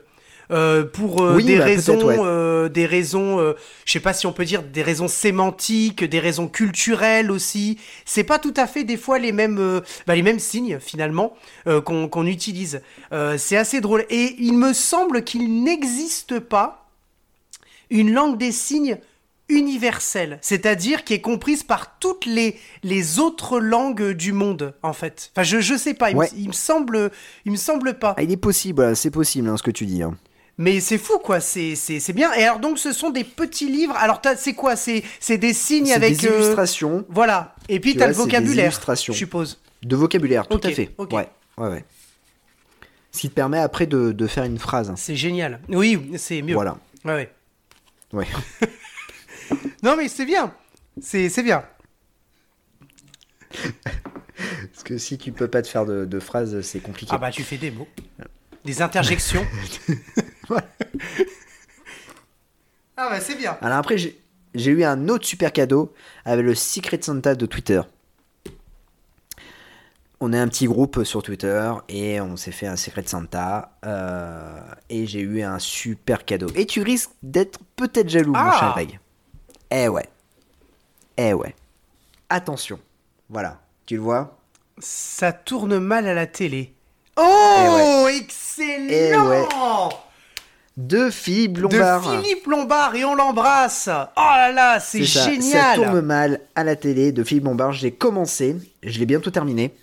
Euh, 0.51 0.85
pour 0.85 1.23
euh, 1.23 1.37
Oui, 1.37 1.45
des, 1.45 1.57
bah, 1.57 1.65
raisons, 1.65 2.03
ouais. 2.05 2.17
euh, 2.21 2.69
des 2.69 2.85
raisons 2.85 3.39
je 3.87 3.93
sais 3.93 4.01
pas 4.01 4.13
si 4.13 4.27
on 4.27 4.35
peut 4.35 4.45
dire 4.45 4.63
des 4.63 4.83
raisons 4.83 5.09
sémantiques 5.09 6.05
des 6.05 6.19
raisons 6.19 6.47
culturelles 6.47 7.31
aussi 7.31 7.79
c'est 8.05 8.25
pas 8.25 8.39
tout 8.39 8.53
à 8.59 8.67
fait 8.67 8.85
des 8.85 8.99
fois 8.99 9.19
les 9.19 9.33
mêmes 9.33 9.81
bah, 10.07 10.15
les 10.15 10.21
mêmes 10.23 10.41
signes 10.41 10.79
finalement 10.79 11.35
qu'on 11.85 12.27
utilise. 12.27 12.83
C'est 13.39 13.57
assez 13.57 13.81
drôle. 13.81 14.05
Et 14.11 14.35
il 14.41 14.59
me 14.59 14.73
semble 14.75 15.23
qu'il 15.25 15.63
n'existe 15.63 16.39
pas 16.41 16.87
une 17.89 18.13
langue 18.13 18.37
des 18.37 18.53
signes 18.53 18.99
universelle, 19.53 20.39
c'est-à-dire 20.43 21.05
qui 21.05 21.15
est 21.15 21.21
comprise 21.21 21.63
par 21.63 21.99
toutes 21.99 22.27
les, 22.27 22.57
les 22.83 23.19
autres 23.19 23.61
langues 23.61 24.11
du 24.13 24.33
monde, 24.33 24.75
en 24.83 24.93
fait. 24.93 25.31
Enfin, 25.35 25.43
je, 25.45 25.61
je 25.61 25.77
sais 25.77 25.95
pas, 25.95 26.11
il, 26.11 26.15
me- 26.15 26.21
Ouais. 26.21 26.31
il 26.37 26.49
me 26.49 26.53
semble, 26.53 27.11
il 27.45 27.53
me 27.53 27.57
semble 27.57 27.99
pas. 27.99 28.15
Ah, 28.17 28.23
il 28.23 28.31
est 28.33 28.37
possible, 28.37 28.97
c'est 28.97 29.11
possible 29.11 29.49
hein, 29.49 29.57
ce 29.57 29.63
que 29.63 29.71
tu 29.71 29.87
dis. 29.87 30.03
hein. 30.03 30.17
Mais 30.59 30.81
c'est 30.81 30.99
fou, 30.99 31.19
quoi, 31.19 31.41
c'est, 31.41 31.75
bien. 32.15 32.33
Et 32.35 32.43
alors, 32.45 32.59
donc, 32.61 32.79
ce 32.79 32.93
sont 32.93 33.11
des 33.11 33.25
petits 33.25 33.69
livres. 33.69 33.95
Alors, 33.97 34.21
c'est 34.37 34.53
quoi? 34.53 34.77
C'est, 34.77 35.03
des 35.39 35.55
signes 35.55 35.93
avec. 35.93 36.19
des 36.19 36.27
euh, 36.29 36.37
illustrations 36.37 37.05
Voilà. 37.09 37.55
Et 37.69 37.81
puis, 37.81 37.93
Tu 37.93 37.99
vois, 37.99 38.09
le 38.09 38.13
c'est 38.13 38.19
des 38.19 38.25
vocabulaire, 38.25 38.65
illustrations. 38.67 39.13
je 39.15 39.19
suppose. 39.19 39.61
de 39.83 39.97
vocabulaire, 39.97 40.47
tout 40.47 40.61
à 40.63 40.71
fait. 40.71 40.91
ok. 40.99 41.13
Ouais, 41.13 41.29
ouais, 41.59 41.69
ouais. 41.69 41.85
Ce 43.13 43.21
qui 43.21 43.29
te 43.31 43.35
permet 43.35 43.59
après 43.59 43.87
de, 43.87 44.13
de 44.13 44.27
faire 44.27 44.45
une 44.45 44.59
phrase. 44.59 44.93
C'est 44.97 45.17
génial. 45.17 45.61
Oui, 45.69 46.13
c'est 46.17 46.43
mieux. 46.43 46.55
Voilà. 46.55 46.77
Ouais, 47.05 47.15
ouais. 47.15 47.31
Ouais. 48.13 48.27
Non, 49.83 49.97
mais 49.97 50.09
c'est 50.09 50.25
bien. 50.27 50.55
C'est, 51.01 51.29
c'est 51.29 51.43
bien. 51.43 51.65
Parce 53.51 54.83
que 54.85 54.97
si 54.99 55.19
tu 55.19 55.33
peux 55.33 55.49
pas 55.49 55.63
te 55.63 55.69
faire 55.69 55.85
de, 55.87 56.05
de 56.05 56.21
phrases, 56.21 56.61
c'est 56.63 56.81
compliqué. 56.81 57.13
Ah, 57.15 57.19
bah, 57.19 57.31
tu 57.31 57.43
fais 57.43 57.57
des 57.59 57.71
mots. 57.71 57.89
Des 58.65 58.81
interjections. 58.83 59.45
Ah, 62.97 63.09
bah, 63.11 63.21
c'est 63.21 63.37
bien. 63.37 63.57
Alors 63.63 63.79
après, 63.79 63.97
j'ai 63.99 64.19
j'ai 64.55 64.71
eu 64.71 64.85
un 64.85 65.09
autre 65.09 65.25
super 65.27 65.51
cadeau 65.53 65.95
avec 66.27 66.45
le 66.45 66.55
Secret 66.55 66.99
Santa 67.01 67.35
de 67.35 67.47
Twitter. 67.47 67.81
On 70.21 70.33
est 70.33 70.39
un 70.39 70.47
petit 70.47 70.67
groupe 70.67 71.03
sur 71.05 71.23
Twitter 71.23 71.73
et 71.89 72.21
on 72.21 72.37
s'est 72.37 72.53
fait 72.53 72.67
un 72.67 72.77
Secret 72.77 73.05
Santa. 73.07 73.79
euh, 73.87 74.61
et 74.91 75.07
j'ai 75.07 75.21
eu 75.21 75.43
un 75.43 75.59
super 75.59 76.25
cadeau. 76.27 76.49
Et 76.55 76.67
tu 76.67 76.83
risques 76.83 77.11
d'être 77.23 77.61
peut-être 77.77 78.11
jaloux, 78.11 78.33
mon 78.33 78.39
Ah. 78.39 78.57
cher 78.61 78.73
Greg. 78.75 79.01
Eh 79.75 79.89
ouais. 79.89 80.07
Eh 81.17 81.33
ouais. 81.33 81.55
Attention. 82.29 82.79
Voilà. 83.31 83.59
Tu 83.87 83.95
le 83.97 84.03
vois? 84.03 84.37
Ça 84.79 85.33
tourne 85.33 85.79
mal 85.79 86.07
à 86.07 86.13
la 86.15 86.27
télé. 86.27 86.75
Oh, 87.17 88.07
excellent 88.11 88.87
Eh 88.91 89.17
ouais. 89.17 89.49
De 90.77 91.11
Philippe 91.11 91.55
De 91.55 91.63
Lombard. 91.63 92.03
Philippe 92.23 92.47
Lombard 92.47 92.95
et 92.97 93.05
on 93.05 93.15
l'embrasse. 93.15 93.89
Oh 93.89 94.21
là 94.21 94.53
là, 94.53 94.79
c'est 94.81 95.07
ça. 95.07 95.25
Ça 95.25 95.31
génial. 95.31 95.77
tourne 95.77 96.01
mal 96.03 96.41
à 96.55 96.65
la 96.65 96.77
télé 96.77 97.13
de 97.13 97.25
Philippe 97.25 97.45
Lombard. 97.45 97.73
J'ai 97.73 97.93
commencé, 97.93 98.57
je 98.83 98.99
l'ai 98.99 99.07
bientôt 99.07 99.31
terminé. 99.31 99.75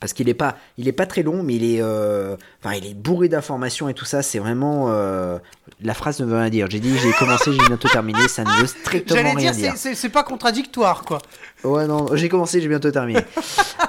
Parce 0.00 0.12
qu'il 0.12 0.28
est 0.28 0.34
pas, 0.34 0.56
il 0.76 0.88
est 0.88 0.92
pas 0.92 1.06
très 1.06 1.22
long, 1.22 1.42
mais 1.42 1.54
il 1.54 1.64
est, 1.64 1.80
euh, 1.80 2.36
enfin, 2.62 2.74
il 2.76 2.84
est 2.86 2.92
bourré 2.94 3.28
d'informations 3.28 3.88
et 3.88 3.94
tout 3.94 4.04
ça. 4.04 4.22
C'est 4.22 4.38
vraiment, 4.38 4.86
euh, 4.90 5.38
la 5.82 5.94
phrase 5.94 6.20
ne 6.20 6.26
veut 6.26 6.36
rien 6.36 6.50
dire. 6.50 6.66
J'ai 6.70 6.80
dit, 6.80 6.96
j'ai 6.98 7.12
commencé, 7.12 7.50
j'ai 7.52 7.66
bientôt 7.66 7.88
terminé. 7.88 8.28
Ça 8.28 8.44
ne 8.44 8.50
veut 8.60 8.66
strictement 8.66 9.16
J'allais 9.16 9.32
rien 9.32 9.52
dire, 9.52 9.72
dire. 9.72 9.94
c'est- 9.94 10.08
pas 10.10 10.22
contradictoire, 10.22 11.02
quoi. 11.04 11.18
Ouais, 11.64 11.86
non, 11.86 12.06
j'ai 12.14 12.28
commencé, 12.28 12.60
j'ai 12.60 12.68
bientôt 12.68 12.90
terminé. 12.90 13.20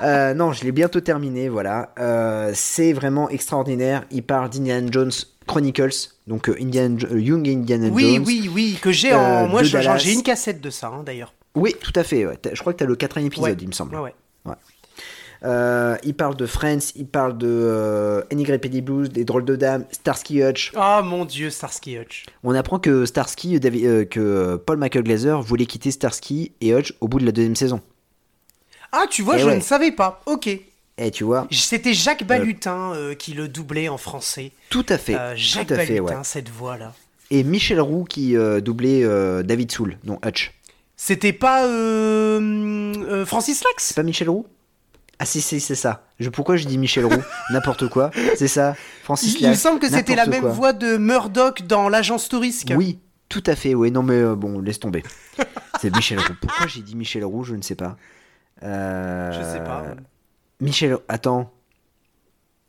Euh, 0.04 0.36
non, 0.36 0.52
je 0.54 0.63
l'ai 0.63 0.72
bientôt 0.72 1.00
terminé, 1.00 1.50
voilà. 1.50 1.91
Euh, 1.98 2.52
c'est 2.54 2.93
vraiment 2.93 3.30
extraordinaire. 3.30 4.04
Il 4.12 4.22
parle 4.22 4.50
d'Indiana 4.52 4.88
Jones 4.91 5.12
Chronicles, 5.48 6.12
donc 6.28 6.50
euh, 6.50 6.56
Indiana, 6.62 6.98
euh, 7.12 7.20
Young 7.20 7.48
Indiana 7.50 7.88
Oui, 7.91 8.15
Jones. 8.15 8.24
oui, 8.28 8.52
oui, 8.54 8.78
que 8.80 8.91
j'ai 8.91 9.12
en. 9.15 9.48
Moi, 9.48 9.63
j'ai 9.63 10.13
une 10.13 10.22
cassette 10.22 10.62
de 10.62 10.70
ça, 10.70 10.88
hein, 10.88 11.02
d'ailleurs. 11.04 11.34
Oui, 11.56 11.74
tout 11.82 11.93
à 11.96 12.04
fait. 12.04 12.28
ouais. 12.28 12.38
Je 12.54 12.60
crois 12.60 12.74
que 12.74 12.78
tu 12.78 12.84
as 12.84 12.88
le 12.88 12.96
quatrième 12.96 13.26
épisode, 13.28 13.46
Ouais. 13.50 13.58
il 13.60 13.67
me 13.67 13.74
semble. 13.74 13.96
Ouais, 13.96 14.13
ouais. 14.46 14.54
Euh, 15.43 15.97
il 16.04 16.15
parle 16.15 16.36
de 16.36 16.45
Friends, 16.45 16.91
il 16.95 17.08
parle 17.08 17.38
de 17.38 17.47
euh, 17.47 18.21
NYPD 18.32 18.82
Blues, 18.82 19.10
des 19.10 19.23
drôles 19.23 19.45
de 19.45 19.56
dames, 19.56 19.86
Starsky 19.91 20.43
Hutch. 20.43 20.71
Oh 20.76 21.02
mon 21.04 21.26
dieu, 21.26 21.50
Starsky 21.50 21.97
Hutch. 21.97 22.26
On 22.43 22.56
apprend 22.56 22.80
que 22.80 23.06
Starsky, 23.06 23.60
David- 23.60 23.86
euh, 23.86 24.06
que 24.06 24.56
Paul 24.56 24.78
Michael 24.78 25.04
Glazer 25.04 25.41
voulait 25.41 25.65
quitter 25.67 25.91
Starsky 25.91 26.52
et 26.62 26.73
Hutch 26.73 26.93
au 27.02 27.08
bout 27.08 27.19
de 27.19 27.26
la 27.26 27.32
deuxième 27.32 27.56
saison. 27.56 27.82
Ah, 28.91 29.06
tu 29.10 29.21
vois, 29.21 29.36
Eh 29.38 29.41
je 29.41 29.45
ouais. 29.47 29.56
ne 29.58 29.62
savais 29.62 29.91
pas. 29.91 30.21
Ok. 30.26 30.47
Et 31.00 31.12
tu 31.12 31.23
vois, 31.23 31.47
C'était 31.52 31.93
Jacques 31.93 32.23
Balutin 32.26 32.93
euh, 32.95 33.13
qui 33.13 33.34
le 33.34 33.47
doublait 33.47 33.88
en 33.89 33.97
français. 33.97 34.52
tout 34.71 34.86
à 34.89 34.97
fait, 34.97 35.13
Euh, 35.15 35.34
Jacques 35.36 35.67
tout 35.67 35.73
à 35.76 35.78
fait, 35.78 35.95
Balutin, 36.00 36.17
ouais. 36.17 36.23
cette 36.23 36.50
voix-là. 36.50 36.93
Et 37.30 37.43
Michel 37.43 37.80
Roux 37.80 38.06
qui 38.06 38.36
euh, 38.36 38.62
doublait 38.62 39.04
euh, 39.04 39.43
David 39.43 39.71
Soul, 39.71 39.97
non 40.06 40.17
Hutch. 40.26 40.54
C'était 40.95 41.34
pas 41.34 41.65
euh, 41.67 42.39
euh, 42.41 43.26
Francis 43.28 43.63
Lax? 43.63 43.84
C'est 43.89 43.95
pas 43.95 44.02
Michel 44.02 44.30
Roux? 44.30 44.47
Ah 45.19 45.25
si, 45.25 45.41
si, 45.41 45.60
c'est 45.60 45.75
ça. 45.75 46.06
Je, 46.19 46.30
pourquoi 46.30 46.58
je 46.58 46.65
dis 46.65 46.77
Michel 46.77 47.06
Roux 47.06 47.23
N'importe 47.49 47.88
quoi. 47.89 48.12
C'est 48.38 48.47
ça. 48.47 48.75
Francis 49.03 49.34
Il, 49.34 49.39
il 49.41 49.43
me 49.45 49.49
Lax, 49.49 49.62
semble 49.62 49.80
que 49.80 49.89
c'était 49.89 50.15
la 50.15 50.25
même 50.27 50.41
quoi. 50.41 50.51
voix 50.51 50.73
de 50.73 50.97
Murdoch 50.97 51.63
dans 51.65 51.89
l'agence 51.89 52.30
touristique. 52.30 52.73
Oui, 52.75 52.99
tout 53.30 53.43
à 53.47 53.56
fait. 53.56 53.73
Oui, 53.73 53.89
non 53.91 54.03
mais 54.03 54.13
euh, 54.15 54.36
bon, 54.36 54.60
laisse 54.60 54.80
tomber. 54.80 55.03
C'est 55.82 55.95
Michel 55.95 56.19
Roux. 56.19 56.34
Pourquoi 56.41 56.67
j'ai 56.67 56.82
dit 56.82 56.95
Michel 56.95 57.25
Roux 57.25 57.43
Je 57.43 57.56
ne 57.56 57.62
sais 57.62 57.75
pas. 57.75 57.97
Euh, 58.63 59.32
Je 59.32 59.41
sais 59.58 59.63
pas. 59.63 59.84
Michel, 60.60 60.97
attends. 61.08 61.51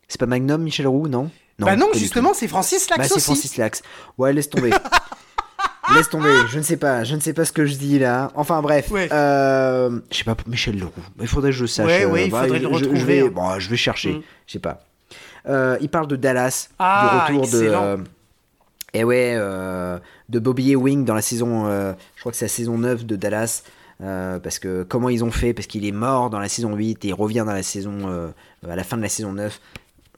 C'est 0.09 0.19
pas 0.19 0.27
Magnum, 0.27 0.63
Michel 0.63 0.87
Roux, 0.87 1.07
non? 1.09 1.31
Bah 1.59 1.77
non, 1.77 1.87
pas 1.89 1.93
du 1.95 1.99
justement, 1.99 2.33
c'est 2.35 2.49
Francis 2.49 2.87
tout. 2.87 2.95
Bah, 2.97 3.03
Lax 3.03 3.15
c'est. 3.15 3.21
Francis 3.21 3.57
Lax. 3.57 3.83
Ouais, 4.17 4.33
laisse 4.33 4.49
tomber. 4.49 4.71
laisse 5.95 6.09
tomber. 6.09 6.31
Je 6.51 6.59
ne 6.59 6.63
sais 6.63 6.77
pas. 6.77 7.05
Je 7.05 7.15
ne 7.15 7.21
sais 7.21 7.33
pas 7.33 7.45
ce 7.45 7.53
que 7.53 7.67
je 7.67 7.75
dis 7.77 7.99
là. 7.99 8.31
Enfin 8.35 8.61
bref. 8.63 8.91
Ouais. 8.91 9.09
Euh, 9.13 10.01
je 10.11 10.17
sais 10.19 10.25
pas. 10.25 10.37
Michel 10.47 10.83
Roux. 10.83 10.91
Il 11.21 11.27
faudrait 11.29 11.51
que 11.51 11.57
je 11.57 11.63
le 11.63 11.67
sache. 11.69 11.87
Ouais, 11.87 12.05
Euh, 12.05 12.09
ouais, 12.09 12.27
il 12.27 12.31
bah, 12.31 12.43
faudrait 12.43 12.59
je- 12.59 12.65
le 12.67 12.73
je- 12.75 12.79
Je 12.79 12.85
retrouver, 12.89 13.21
vais, 13.23 13.27
hein. 13.27 13.33
bon, 13.35 13.59
je 13.59 13.69
vais 13.71 13.77
chercher. 13.77 14.13
Mm. 14.15 14.23
Je 14.47 14.53
sais 14.53 14.59
pas. 14.59 14.81
Euh, 15.49 15.77
il 15.81 15.89
parle 15.89 16.07
de 16.09 16.17
Dallas, 16.17 16.69
Ah, 16.79 17.27
du 17.29 17.33
retour 17.37 17.45
excellent. 17.45 17.81
de. 17.83 17.87
euh, 17.87 17.97
et 18.95 19.05
ouais, 19.05 19.33
euh, 19.37 19.99
de 20.29 20.39
Bobby 20.39 20.73
Ewing 20.73 21.05
dans 21.05 21.15
la 21.15 21.23
saison, 21.23 21.67
euh, 21.67 21.93
je 22.17 22.21
crois 22.21 22.33
que 22.33 22.39
c'est 22.39 22.45
la 22.47 22.51
saison 22.51 22.77
9 22.79 23.05
de 23.07 23.17
Dallas, 23.17 23.63
euh, 24.03 24.39
parce 24.39 24.59
que 24.59 24.83
comment 24.83 25.09
ils 25.09 25.25
ont 25.25 25.31
fait, 25.31 25.55
parce 25.55 25.67
qu'il 25.67 25.87
est 25.87 25.93
mort 25.93 26.29
dans 26.31 26.39
la 26.41 26.49
saison 26.49 26.75
8 26.75 27.05
et 27.05 27.09
il 27.09 27.15
revient 27.15 27.45
dans 27.47 27.53
la 27.55 27.63
saison, 27.63 27.93
euh, 28.09 28.29
à 28.69 28.77
la 28.77 28.85
fin 28.85 28.97
de 28.97 29.03
la 29.03 29.09
saison 29.09 29.33
9. 29.33 29.61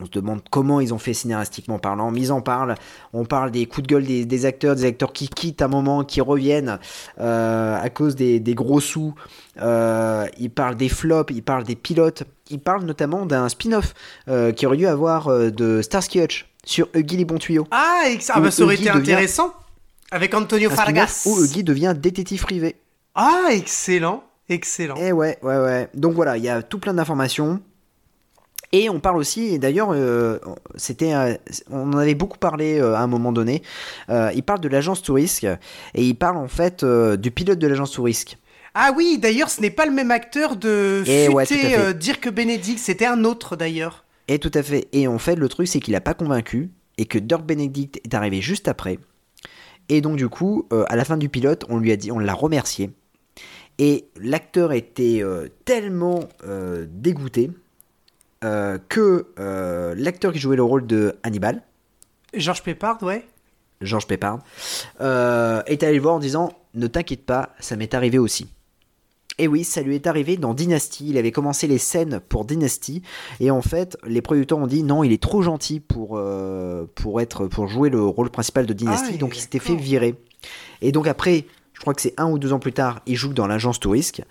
On 0.01 0.07
se 0.07 0.11
demande 0.11 0.41
comment 0.51 0.81
ils 0.81 0.95
ont 0.95 0.99
fait 0.99 1.13
scénaristiquement 1.15 1.79
parlant. 1.79 2.13
Ils 2.15 2.33
en 2.33 2.41
parlent. 2.41 2.75
On 3.13 3.25
parle 3.25 3.51
des 3.51 3.67
coups 3.67 3.87
de 3.87 3.93
gueule 3.95 4.05
des, 4.07 4.25
des 4.25 4.47
acteurs, 4.47 4.75
des 4.75 4.85
acteurs 4.87 5.13
qui 5.13 5.29
quittent 5.29 5.61
un 5.63 5.69
moment, 5.69 6.05
qui 6.05 6.21
reviennent 6.21 6.79
euh, 7.21 7.79
à 7.81 7.91
cause 7.91 8.17
des, 8.17 8.41
des 8.41 8.55
gros 8.55 8.81
sous. 8.81 9.15
Euh, 9.61 10.27
ils 10.39 10.51
parlent 10.51 10.77
des 10.77 10.89
flops, 10.89 11.33
ils 11.35 11.43
parlent 11.43 11.65
des 11.65 11.77
pilotes. 11.77 12.23
Ils 12.51 12.61
parlent 12.61 12.85
notamment 12.85 13.27
d'un 13.27 13.49
spin-off 13.49 13.95
euh, 14.29 14.53
qui 14.53 14.67
aurait 14.67 14.77
dû 14.79 14.87
avoir 14.87 15.29
de 15.29 15.83
Starsky 15.83 16.21
Hutch 16.21 16.49
sur 16.65 16.89
Huggy 16.95 17.17
les 17.19 17.25
bons 17.25 17.39
tuyaux. 17.39 17.67
Ah, 17.71 18.03
ah 18.31 18.41
bah, 18.41 18.51
ça 18.51 18.63
aurait 18.65 18.75
Huggy 18.77 18.85
été 18.85 18.93
devient- 18.99 19.13
intéressant. 19.13 19.53
Avec 20.11 20.35
Antonio 20.35 20.71
Fargas. 20.71 21.25
où 21.27 21.45
Huggy 21.45 21.63
devient 21.63 21.95
détective 21.97 22.43
privé. 22.43 22.77
Ah, 23.15 23.49
excellent. 23.51 24.25
Excellent. 24.49 24.97
Eh 24.99 25.13
ouais, 25.13 25.39
ouais, 25.43 25.59
ouais. 25.59 25.89
Donc 25.95 26.15
voilà, 26.15 26.37
il 26.37 26.43
y 26.43 26.49
a 26.49 26.63
tout 26.63 26.79
plein 26.81 26.93
d'informations. 26.95 27.61
Et 28.73 28.89
on 28.89 29.01
parle 29.01 29.17
aussi, 29.17 29.47
et 29.47 29.59
d'ailleurs, 29.59 29.89
euh, 29.93 30.39
c'était, 30.77 31.13
euh, 31.13 31.35
on 31.71 31.93
en 31.93 31.99
avait 31.99 32.15
beaucoup 32.15 32.39
parlé 32.39 32.79
euh, 32.79 32.95
à 32.95 33.01
un 33.01 33.09
moment 33.09 33.33
donné. 33.33 33.63
euh, 34.11 34.31
il 34.33 34.45
parle 34.45 34.61
de 34.61 34.69
l'agence 34.69 35.03
Tourisque 35.03 35.43
et 35.43 36.05
il 36.05 36.15
parle 36.15 36.37
en 36.37 36.47
fait 36.47 36.85
du 36.85 37.31
pilote 37.33 37.59
de 37.59 37.67
l'agence 37.67 37.91
Tourisque. 37.91 38.39
Ah 38.75 38.93
oui, 38.97 39.19
d'ailleurs, 39.21 39.51
ce 39.51 39.61
n'est 39.61 39.71
pas 39.71 39.87
le 39.87 39.91
même 39.93 40.13
acteur 40.13 40.55
de 40.55 41.03
Eh 41.05 41.29
ouais, 41.29 41.45
euh, 41.51 41.93
Dirk 41.93 42.29
Benedict, 42.31 42.79
c'était 42.79 43.07
un 43.07 43.25
autre 43.25 43.57
d'ailleurs. 43.57 44.05
Et 44.29 44.39
tout 44.39 44.53
à 44.55 44.63
fait. 44.63 44.87
Et 44.93 45.09
en 45.09 45.19
fait, 45.19 45.35
le 45.35 45.49
truc, 45.49 45.67
c'est 45.67 45.81
qu'il 45.81 45.97
a 45.97 46.01
pas 46.01 46.15
convaincu 46.15 46.71
et 46.97 47.07
que 47.07 47.19
Dirk 47.19 47.45
Benedict 47.45 48.01
est 48.05 48.15
arrivé 48.15 48.41
juste 48.41 48.69
après. 48.69 49.01
Et 49.89 50.01
donc, 50.01 50.15
du 50.17 50.29
coup, 50.29 50.69
à 50.87 50.95
la 50.95 51.05
fin 51.05 51.17
du 51.17 51.29
pilote, 51.29 51.65
on 51.69 51.79
lui 51.79 51.91
a 51.91 51.97
dit, 51.97 52.13
on 52.13 52.21
l'a 52.21 52.35
remercié. 52.35 52.91
Et 53.81 54.05
l'acteur 54.17 54.73
était 54.73 55.25
tellement 55.65 56.21
dégoûté 56.87 57.51
euh, 58.45 58.79
que 58.89 59.27
euh, 59.39 59.95
l'acteur 59.97 60.33
qui 60.33 60.39
jouait 60.39 60.57
le 60.57 60.63
rôle 60.63 60.87
de 60.87 61.17
Hannibal, 61.23 61.63
Georges 62.35 62.63
Pépard, 62.63 63.03
ouais. 63.03 63.27
Georges 63.81 64.07
Pépard, 64.07 64.41
euh, 65.01 65.63
est 65.67 65.83
allé 65.83 65.97
le 65.97 66.03
voir 66.03 66.15
en 66.15 66.19
disant 66.19 66.53
Ne 66.75 66.87
t'inquiète 66.87 67.25
pas, 67.25 67.51
ça 67.61 67.77
m'est 67.77 67.95
arrivé 67.95 68.19
aussi. 68.19 68.49
Et 69.39 69.49
oui, 69.49 69.65
ça 69.65 69.81
lui 69.81 69.95
est 69.95 70.07
arrivé 70.07 70.37
dans 70.37 70.53
Dynasty. 70.53 71.09
Il 71.09 71.17
avait 71.17 71.33
commencé 71.33 71.67
les 71.67 71.79
scènes 71.79 72.21
pour 72.29 72.45
Dynasty. 72.45 73.03
Et 73.41 73.51
en 73.51 73.63
fait, 73.63 73.97
les 74.07 74.21
producteurs 74.21 74.59
ont 74.59 74.67
dit 74.67 74.83
non, 74.83 75.03
il 75.03 75.13
est 75.13 75.23
trop 75.23 75.41
gentil 75.41 75.81
pour, 75.81 76.19
euh, 76.19 76.85
pour, 76.95 77.23
être, 77.23 77.47
pour 77.47 77.67
jouer 77.67 77.89
le 77.89 78.03
rôle 78.03 78.29
principal 78.29 78.67
de 78.67 78.75
Dynasty. 78.75 79.13
Ah, 79.15 79.17
donc 79.17 79.37
il 79.37 79.41
s'était 79.41 79.59
fait 79.59 79.75
virer. 79.75 80.15
Et 80.83 80.93
donc 80.93 81.09
après, 81.09 81.47
je 81.73 81.81
crois 81.81 81.95
que 81.95 82.03
c'est 82.03 82.13
un 82.19 82.31
ou 82.31 82.39
deux 82.39 82.53
ans 82.53 82.59
plus 82.59 82.75
tard, 82.75 83.01
il 83.07 83.17
joue 83.17 83.33
dans 83.33 83.47
l'agence 83.47 83.81
Tourisque. 83.81 84.23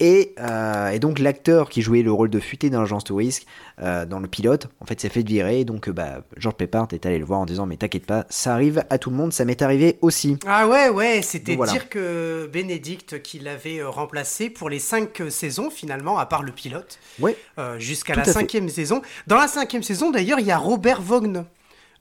Et, 0.00 0.32
euh, 0.38 0.90
et 0.90 1.00
donc 1.00 1.18
l'acteur 1.18 1.68
qui 1.68 1.82
jouait 1.82 2.02
le 2.02 2.12
rôle 2.12 2.30
de 2.30 2.38
futé 2.38 2.70
dans 2.70 2.78
l'agence 2.80 3.02
Tourisque, 3.02 3.46
euh, 3.82 4.06
dans 4.06 4.20
le 4.20 4.28
pilote, 4.28 4.68
en 4.80 4.84
fait 4.86 5.00
s'est 5.00 5.08
fait 5.08 5.26
virer. 5.26 5.64
Donc 5.64 5.88
euh, 5.88 5.92
bah, 5.92 6.20
George 6.36 6.54
Peppard 6.54 6.86
est 6.92 7.04
allé 7.04 7.18
le 7.18 7.24
voir 7.24 7.40
en 7.40 7.46
disant 7.46 7.66
mais 7.66 7.76
t'inquiète 7.76 8.06
pas, 8.06 8.24
ça 8.30 8.54
arrive 8.54 8.84
à 8.90 8.98
tout 8.98 9.10
le 9.10 9.16
monde, 9.16 9.32
ça 9.32 9.44
m'est 9.44 9.60
arrivé 9.60 9.98
aussi. 10.00 10.38
Ah 10.46 10.68
ouais, 10.68 10.88
ouais, 10.88 11.20
c'était 11.22 11.56
voilà. 11.56 11.72
Dirk 11.72 11.96
euh, 11.96 12.46
Benedict 12.46 13.22
qui 13.22 13.40
l'avait 13.40 13.82
remplacé 13.82 14.50
pour 14.50 14.70
les 14.70 14.78
cinq 14.78 15.20
saisons 15.30 15.68
finalement, 15.68 16.16
à 16.18 16.26
part 16.26 16.44
le 16.44 16.52
pilote, 16.52 17.00
Ouais. 17.18 17.36
euh, 17.58 17.80
jusqu'à 17.80 18.14
la 18.14 18.22
fait. 18.22 18.32
cinquième 18.32 18.68
saison. 18.68 19.02
Dans 19.26 19.36
la 19.36 19.48
cinquième 19.48 19.82
saison, 19.82 20.12
d'ailleurs, 20.12 20.38
il 20.38 20.46
y 20.46 20.52
a 20.52 20.58
Robert 20.58 21.02
Vaughn. 21.02 21.44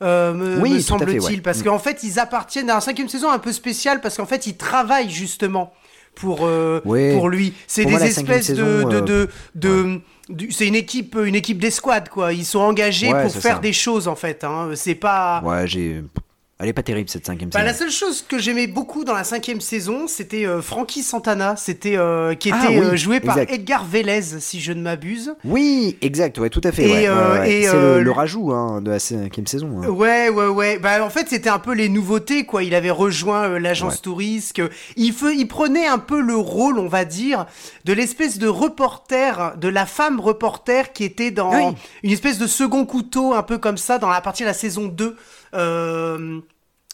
euh, 0.04 0.32
me, 0.36 0.62
Oui, 0.62 0.74
me 0.74 0.80
semble-t-il, 0.80 1.20
ouais. 1.38 1.42
parce 1.42 1.62
Mm. 1.62 1.64
qu'en 1.64 1.80
fait, 1.80 2.04
ils 2.04 2.20
appartiennent 2.20 2.70
à 2.70 2.76
la 2.76 2.82
cinquième 2.82 3.10
saison 3.10 3.32
un 3.32 3.40
peu 3.40 3.52
spéciale, 3.52 4.02
parce 4.02 4.18
qu'en 4.18 4.28
fait, 4.28 4.46
ils 4.46 4.56
travaillent 4.56 5.10
justement 5.10 5.74
pour, 6.20 6.40
euh, 6.46 6.82
Ouais. 6.86 7.14
pour 7.14 7.30
lui. 7.30 7.54
C'est 7.68 7.86
des 7.86 7.92
moi, 7.92 8.02
espèces 8.06 8.50
de, 8.52 8.56
saison, 8.56 8.88
de, 8.90 8.96
euh, 8.96 9.02
de, 9.56 10.00
de- 10.30 10.48
c'est 10.50 10.68
une 10.68 10.76
équipe, 10.76 11.18
une 11.24 11.36
équipe 11.36 11.60
d'escouade, 11.60 12.10
quoi. 12.10 12.34
Ils 12.34 12.46
sont 12.46 12.60
engagés 12.60 13.14
Ouais, 13.14 13.24
pour 13.24 13.32
faire 13.32 13.56
ça. 13.56 13.62
des 13.62 13.74
choses, 13.74 14.08
en 14.08 14.16
fait. 14.16 14.44
Hein. 14.44 14.72
C'est 14.76 14.96
pas. 14.96 15.42
Ouais, 15.46 15.66
j'ai. 15.68 16.04
Elle 16.60 16.70
est 16.70 16.74
pas 16.74 16.82
terrible 16.82 17.08
cette 17.08 17.28
cinquième 17.28 17.52
Bah, 17.52 17.62
la 17.62 17.72
saison. 17.72 17.82
seule 17.86 17.92
chose 17.92 18.26
que 18.28 18.40
j'aimais 18.40 18.66
beaucoup 18.66 19.04
dans 19.04 19.14
la 19.14 19.24
cinquième 19.24 19.62
saison, 19.62 20.08
c'était 20.08 20.48
euh, 20.48 20.60
Frankie 20.60 21.04
Santana, 21.04 21.56
c'était 21.56 21.98
euh, 21.98 22.34
qui 22.34 22.50
était 22.50 22.58
Ah 22.60 22.68
oui, 22.72 22.78
euh, 22.80 22.96
joué 22.96 23.20
par. 23.20 23.38
Edgar 23.38 23.86
Vélez, 23.86 24.40
si 24.40 24.60
je 24.60 24.72
ne 24.74 24.82
m'abuse. 24.82 25.36
Oui, 25.46 25.98
exact, 26.02 26.40
ouais, 26.40 26.50
tout 26.50 26.62
à 26.64 26.72
fait. 26.72 26.86
Et, 26.86 26.88
ouais, 26.88 27.00
ouais, 27.02 27.08
euh, 27.10 27.44
et, 27.44 27.64
C'est 27.64 27.74
le, 27.74 28.02
le 28.02 28.12
rajout 28.12 28.54
hein, 28.54 28.82
de 28.82 28.90
la 28.90 28.98
cinquième 28.98 29.46
saison. 29.46 29.82
hein. 29.84 29.88
Ouais, 29.90 30.30
ouais, 30.30 30.48
ouais. 30.48 30.80
Bah, 30.80 31.06
en 31.06 31.12
fait, 31.12 31.28
c'était 31.30 31.50
un 31.50 31.60
peu 31.60 31.74
les 31.76 31.90
nouveautés, 31.90 32.46
quoi. 32.48 32.64
Il 32.64 32.74
avait 32.74 32.90
rejoint 32.90 33.60
l'agence 33.60 33.94
Ouais. 33.98 34.02
Tourisque. 34.02 34.60
Il, 34.96 35.14
fe- 35.14 35.36
il 35.38 35.48
prenait 35.48 35.86
un 35.86 36.00
peu 36.00 36.20
le 36.20 36.36
rôle, 36.36 36.80
on 36.80 36.88
va 36.88 37.06
dire, 37.06 37.46
de 37.86 37.94
l'espèce 37.94 38.40
de 38.40 38.48
reporter, 38.48 39.56
de 39.58 39.68
la 39.68 39.86
femme 39.86 40.20
reporter 40.20 40.92
qui 40.92 41.04
était 41.04 41.30
dans 41.30 41.54
Oui. 41.54 41.76
une 42.02 42.12
espèce 42.12 42.40
de 42.40 42.48
second 42.48 42.86
couteau, 42.88 43.34
un 43.36 43.44
peu 43.44 43.60
comme 43.60 43.78
ça, 43.78 44.00
dans 44.00 44.10
la 44.10 44.22
partie 44.22 44.42
de 44.42 44.48
la 44.48 44.54
saison 44.56 44.88
2 44.88 45.06
euh, 45.06 45.16
de 45.54 46.42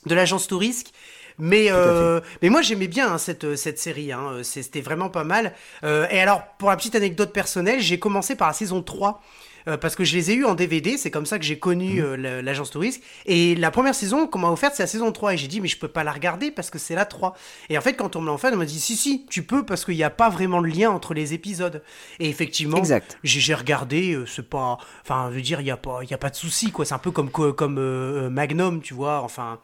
l'agence 0.05 0.47
Tourisque. 0.47 0.91
Mais, 1.39 1.67
euh, 1.71 2.21
mais 2.41 2.49
moi 2.49 2.61
j'aimais 2.61 2.87
bien 2.87 3.13
hein, 3.13 3.17
cette, 3.17 3.55
cette 3.55 3.79
série, 3.79 4.11
hein. 4.11 4.29
Euh, 4.33 4.43
c'était 4.43 4.81
vraiment 4.81 5.09
pas 5.09 5.23
mal. 5.23 5.53
Euh, 5.83 6.07
et 6.11 6.19
alors, 6.19 6.43
pour 6.59 6.69
la 6.69 6.77
petite 6.77 6.95
anecdote 6.95 7.33
personnelle, 7.33 7.79
j'ai 7.79 7.99
commencé 7.99 8.35
par 8.35 8.47
la 8.47 8.53
saison 8.53 8.81
3. 8.81 9.21
Euh, 9.67 9.77
parce 9.77 9.95
que 9.95 10.03
je 10.03 10.15
les 10.15 10.31
ai 10.31 10.35
eus 10.35 10.45
en 10.45 10.55
DVD, 10.55 10.97
c'est 10.97 11.11
comme 11.11 11.25
ça 11.25 11.39
que 11.39 11.45
j'ai 11.45 11.59
connu 11.59 12.01
Mhm. 12.01 12.05
euh, 12.05 12.17
la- 12.17 12.41
l'agence 12.41 12.71
Tourisque. 12.71 13.01
Et 13.25 13.55
la 13.55 13.71
première 13.71 13.95
saison 13.95 14.27
qu'on 14.27 14.39
m'a 14.39 14.49
offerte, 14.49 14.73
c'est 14.75 14.83
la 14.83 14.87
saison 14.87 15.11
3. 15.11 15.33
Et 15.33 15.37
j'ai 15.37 15.47
dit, 15.47 15.61
mais 15.61 15.67
je 15.67 15.77
peux 15.77 15.87
pas 15.87 16.03
la 16.03 16.11
regarder 16.11 16.51
parce 16.51 16.69
que 16.69 16.79
c'est 16.79 16.95
la 16.95 17.05
3. 17.05 17.35
Et 17.69 17.77
en 17.77 17.81
fait, 17.81 17.93
quand 17.93 18.15
on 18.15 18.21
me 18.21 18.27
l'a 18.27 18.33
offert, 18.33 18.51
on 18.53 18.57
m'a 18.57 18.65
dit, 18.65 18.79
si, 18.79 18.95
si, 18.95 19.25
tu 19.29 19.43
peux 19.43 19.65
parce 19.65 19.85
qu'il 19.85 19.95
n'y 19.95 20.03
a 20.03 20.09
pas 20.09 20.29
vraiment 20.29 20.61
de 20.61 20.67
lien 20.67 20.89
entre 20.91 21.13
les 21.13 21.33
épisodes. 21.33 21.81
Et 22.19 22.29
effectivement, 22.29 22.81
j'ai 23.23 23.53
regardé, 23.53 24.13
euh, 24.13 24.25
c'est 24.25 24.47
pas. 24.49 24.77
Enfin, 25.03 25.27
je 25.31 25.35
veux 25.35 25.41
dire, 25.41 25.61
il 25.61 25.65
n'y 25.65 25.71
a, 25.71 25.77
pas- 25.77 25.99
y 26.09 26.13
a 26.13 26.17
pas 26.17 26.29
de 26.29 26.35
souci, 26.35 26.71
quoi. 26.71 26.85
C'est 26.85 26.93
un 26.93 26.99
peu 26.99 27.11
comme, 27.11 27.29
co- 27.29 27.53
comme 27.53 27.77
euh, 27.77 28.25
euh, 28.25 28.29
Magnum, 28.29 28.81
tu 28.81 28.93
vois. 28.93 29.21
Enfin. 29.21 29.59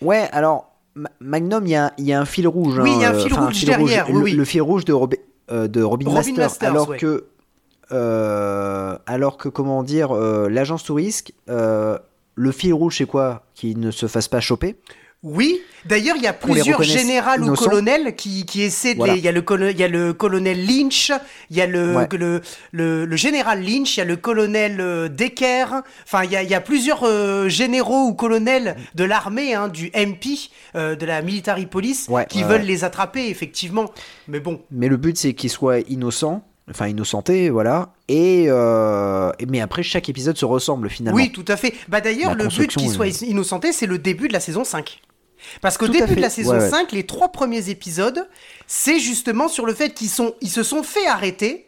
Ouais, 0.00 0.28
alors, 0.32 0.68
Ma- 0.94 1.08
Magnum, 1.20 1.66
il 1.66 1.70
y 1.70 1.74
a, 1.76 1.94
il 1.96 2.04
y 2.04 2.12
a 2.12 2.20
un 2.20 2.24
fil 2.26 2.46
rouge. 2.46 2.78
Oui, 2.78 2.90
hein, 2.90 2.94
il 2.96 3.02
y 3.02 3.04
a 3.04 3.10
un 3.10 3.14
euh, 3.14 3.22
fil 3.24 3.32
rouge 3.34 3.64
derrière, 3.64 4.06
oui, 4.10 4.14
le, 4.14 4.20
oui. 4.20 4.32
le 4.32 4.44
fil 4.44 4.60
rouge 4.62 4.84
de, 4.84 4.92
Robi- 4.92 5.18
euh, 5.50 5.66
de 5.68 5.82
Robin, 5.82 6.04
Robin 6.06 6.16
Master. 6.18 6.36
Masters, 6.44 6.70
alors 6.70 6.88
ouais. 6.90 6.98
que, 6.98 7.26
alors 7.92 9.36
que, 9.36 9.48
comment 9.48 9.82
dire, 9.82 10.12
euh, 10.12 10.48
l'agence 10.48 10.84
Tourisque, 10.84 11.32
euh, 11.48 11.98
le 12.34 12.52
fil 12.52 12.72
rouge, 12.74 12.96
c'est 12.98 13.06
quoi? 13.06 13.44
Qu'il 13.54 13.78
ne 13.80 13.90
se 13.90 14.06
fasse 14.06 14.28
pas 14.28 14.40
choper? 14.40 14.76
Oui, 15.24 15.60
d'ailleurs, 15.86 16.16
il 16.16 16.22
y 16.22 16.26
a 16.26 16.32
plusieurs 16.32 16.82
générales 16.82 17.44
ou 17.44 17.54
colonels 17.54 18.16
qui, 18.16 18.44
qui 18.44 18.62
essaient 18.62 18.94
de 18.94 18.98
Voilà. 18.98 19.12
les- 19.12 19.20
Il 19.20 19.24
y, 19.24 19.28
a 19.28 19.32
le 19.32 19.40
colo- 19.42 19.68
il 19.70 19.78
y 19.78 19.84
a 19.84 19.88
le 19.88 20.12
colonel 20.12 20.66
Lynch, 20.66 21.12
il 21.48 21.56
y 21.56 21.60
a 21.60 21.66
le, 21.68 21.94
Ouais. 21.94 22.08
le, 22.18 22.40
le, 22.72 23.04
le 23.04 23.16
général 23.16 23.62
Lynch, 23.62 23.96
il 23.96 24.00
y 24.00 24.02
a 24.02 24.04
le 24.04 24.16
colonel 24.16 24.80
euh, 24.80 25.08
Decker. 25.08 25.66
Enfin, 26.04 26.24
il 26.24 26.32
y 26.32 26.36
a, 26.36 26.42
il 26.42 26.50
y 26.50 26.54
a 26.56 26.60
plusieurs 26.60 27.04
euh, 27.04 27.48
généraux 27.48 28.06
ou 28.08 28.14
colonels 28.14 28.74
de 28.96 29.04
l'armée, 29.04 29.54
hein, 29.54 29.68
du 29.68 29.92
MP, 29.94 30.50
euh, 30.74 30.96
de 30.96 31.06
la 31.06 31.22
military 31.22 31.66
police, 31.66 32.08
Ouais, 32.08 32.26
qui 32.28 32.38
ouais, 32.38 32.44
veulent 32.48 32.62
les 32.62 32.82
attraper, 32.82 33.28
effectivement. 33.28 33.92
Mais 34.26 34.40
bon, 34.40 34.60
Mais 34.72 34.88
le 34.88 34.96
but, 34.96 35.16
c'est 35.16 35.34
qu'ils 35.34 35.50
soient 35.50 35.78
innocents 35.88 36.42
enfin 36.70 36.88
innocenté, 36.88 37.50
voilà. 37.50 37.92
Et 38.08 38.46
euh, 38.48 39.30
mais 39.48 39.60
après 39.60 39.82
chaque 39.82 40.08
épisode 40.08 40.36
se 40.36 40.44
ressemble 40.44 40.88
finalement. 40.90 41.16
Oui, 41.16 41.30
tout 41.32 41.44
à 41.48 41.56
fait. 41.56 41.74
Bah 41.88 42.00
d'ailleurs, 42.00 42.34
le 42.34 42.46
but 42.48 42.70
qu'il 42.70 42.90
soit 42.90 43.22
innocenté, 43.22 43.72
c'est 43.72 43.86
le 43.86 43.98
début 43.98 44.28
de 44.28 44.32
la 44.32 44.40
saison 44.40 44.64
5. 44.64 45.00
Parce 45.60 45.76
qu'au 45.76 45.88
début 45.88 46.14
de 46.14 46.20
la 46.20 46.30
saison 46.30 46.52
ouais, 46.52 46.60
ouais. 46.60 46.70
5, 46.70 46.92
les 46.92 47.04
trois 47.04 47.32
premiers 47.32 47.68
épisodes, 47.68 48.28
c'est 48.68 49.00
justement 49.00 49.48
sur 49.48 49.66
le 49.66 49.74
fait 49.74 49.90
qu'ils 49.92 50.08
sont, 50.08 50.34
ils 50.40 50.50
se 50.50 50.62
sont 50.62 50.82
fait 50.84 51.06
arrêter. 51.08 51.66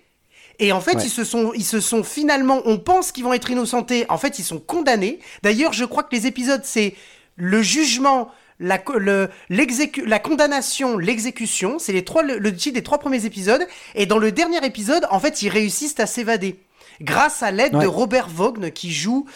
Et 0.60 0.70
en 0.70 0.80
fait, 0.80 0.94
Ouais. 0.94 1.02
ils 1.04 1.10
se 1.10 1.24
sont, 1.24 1.50
ils 1.56 1.64
se 1.64 1.80
sont 1.80 2.04
finalement, 2.04 2.62
on 2.66 2.78
pense 2.78 3.10
qu'ils 3.10 3.24
vont 3.24 3.32
être 3.32 3.50
innocentés. 3.50 4.06
En 4.08 4.16
fait, 4.18 4.38
ils 4.38 4.44
sont 4.44 4.60
condamnés. 4.60 5.18
D'ailleurs, 5.42 5.72
je 5.72 5.84
crois 5.84 6.04
que 6.04 6.14
les 6.14 6.28
épisodes, 6.28 6.60
c'est 6.62 6.94
le 7.34 7.60
jugement, 7.62 8.30
la, 8.60 8.82
le, 8.96 9.28
la 9.48 10.18
condamnation, 10.18 10.98
l'exécution. 10.98 11.78
C'est 11.78 11.92
les 11.92 12.04
trois, 12.04 12.22
le, 12.22 12.38
le 12.38 12.54
titre 12.54 12.74
des 12.74 12.82
trois 12.82 12.98
premiers 12.98 13.24
épisodes. 13.26 13.66
Et 13.94 14.06
dans 14.06 14.18
le 14.18 14.32
dernier 14.32 14.64
épisode, 14.64 15.06
en 15.10 15.20
fait, 15.20 15.42
ils 15.42 15.48
réussissent 15.48 15.98
à 16.00 16.06
s'évader. 16.06 16.60
Grâce 17.00 17.42
à 17.42 17.50
l'aide 17.50 17.72
de. 17.72 17.86
Robert 17.86 18.28
Vaughn 18.28 18.70
qui 18.70 18.92
joue, 18.92 19.26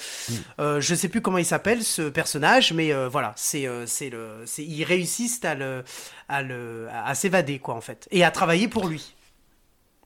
euh, 0.60 0.80
je 0.80 0.94
sais 0.94 1.08
plus 1.08 1.20
comment 1.20 1.38
il 1.38 1.44
s'appelle 1.44 1.82
ce 1.82 2.02
personnage, 2.02 2.72
mais 2.72 2.92
euh, 2.92 3.08
voilà, 3.08 3.32
c'est 3.34 3.66
euh, 3.66 3.84
c'est 3.84 4.10
le, 4.10 4.44
ils 4.58 4.84
réussissent 4.84 5.44
à 5.44 5.56
le, 5.56 5.82
à 6.28 6.42
le, 6.42 6.86
à 6.92 7.16
s'évader 7.16 7.58
quoi 7.58 7.74
en 7.74 7.80
fait, 7.80 8.06
et 8.12 8.22
à 8.22 8.30
travailler 8.30 8.68
pour 8.68 8.86
lui. 8.86 9.16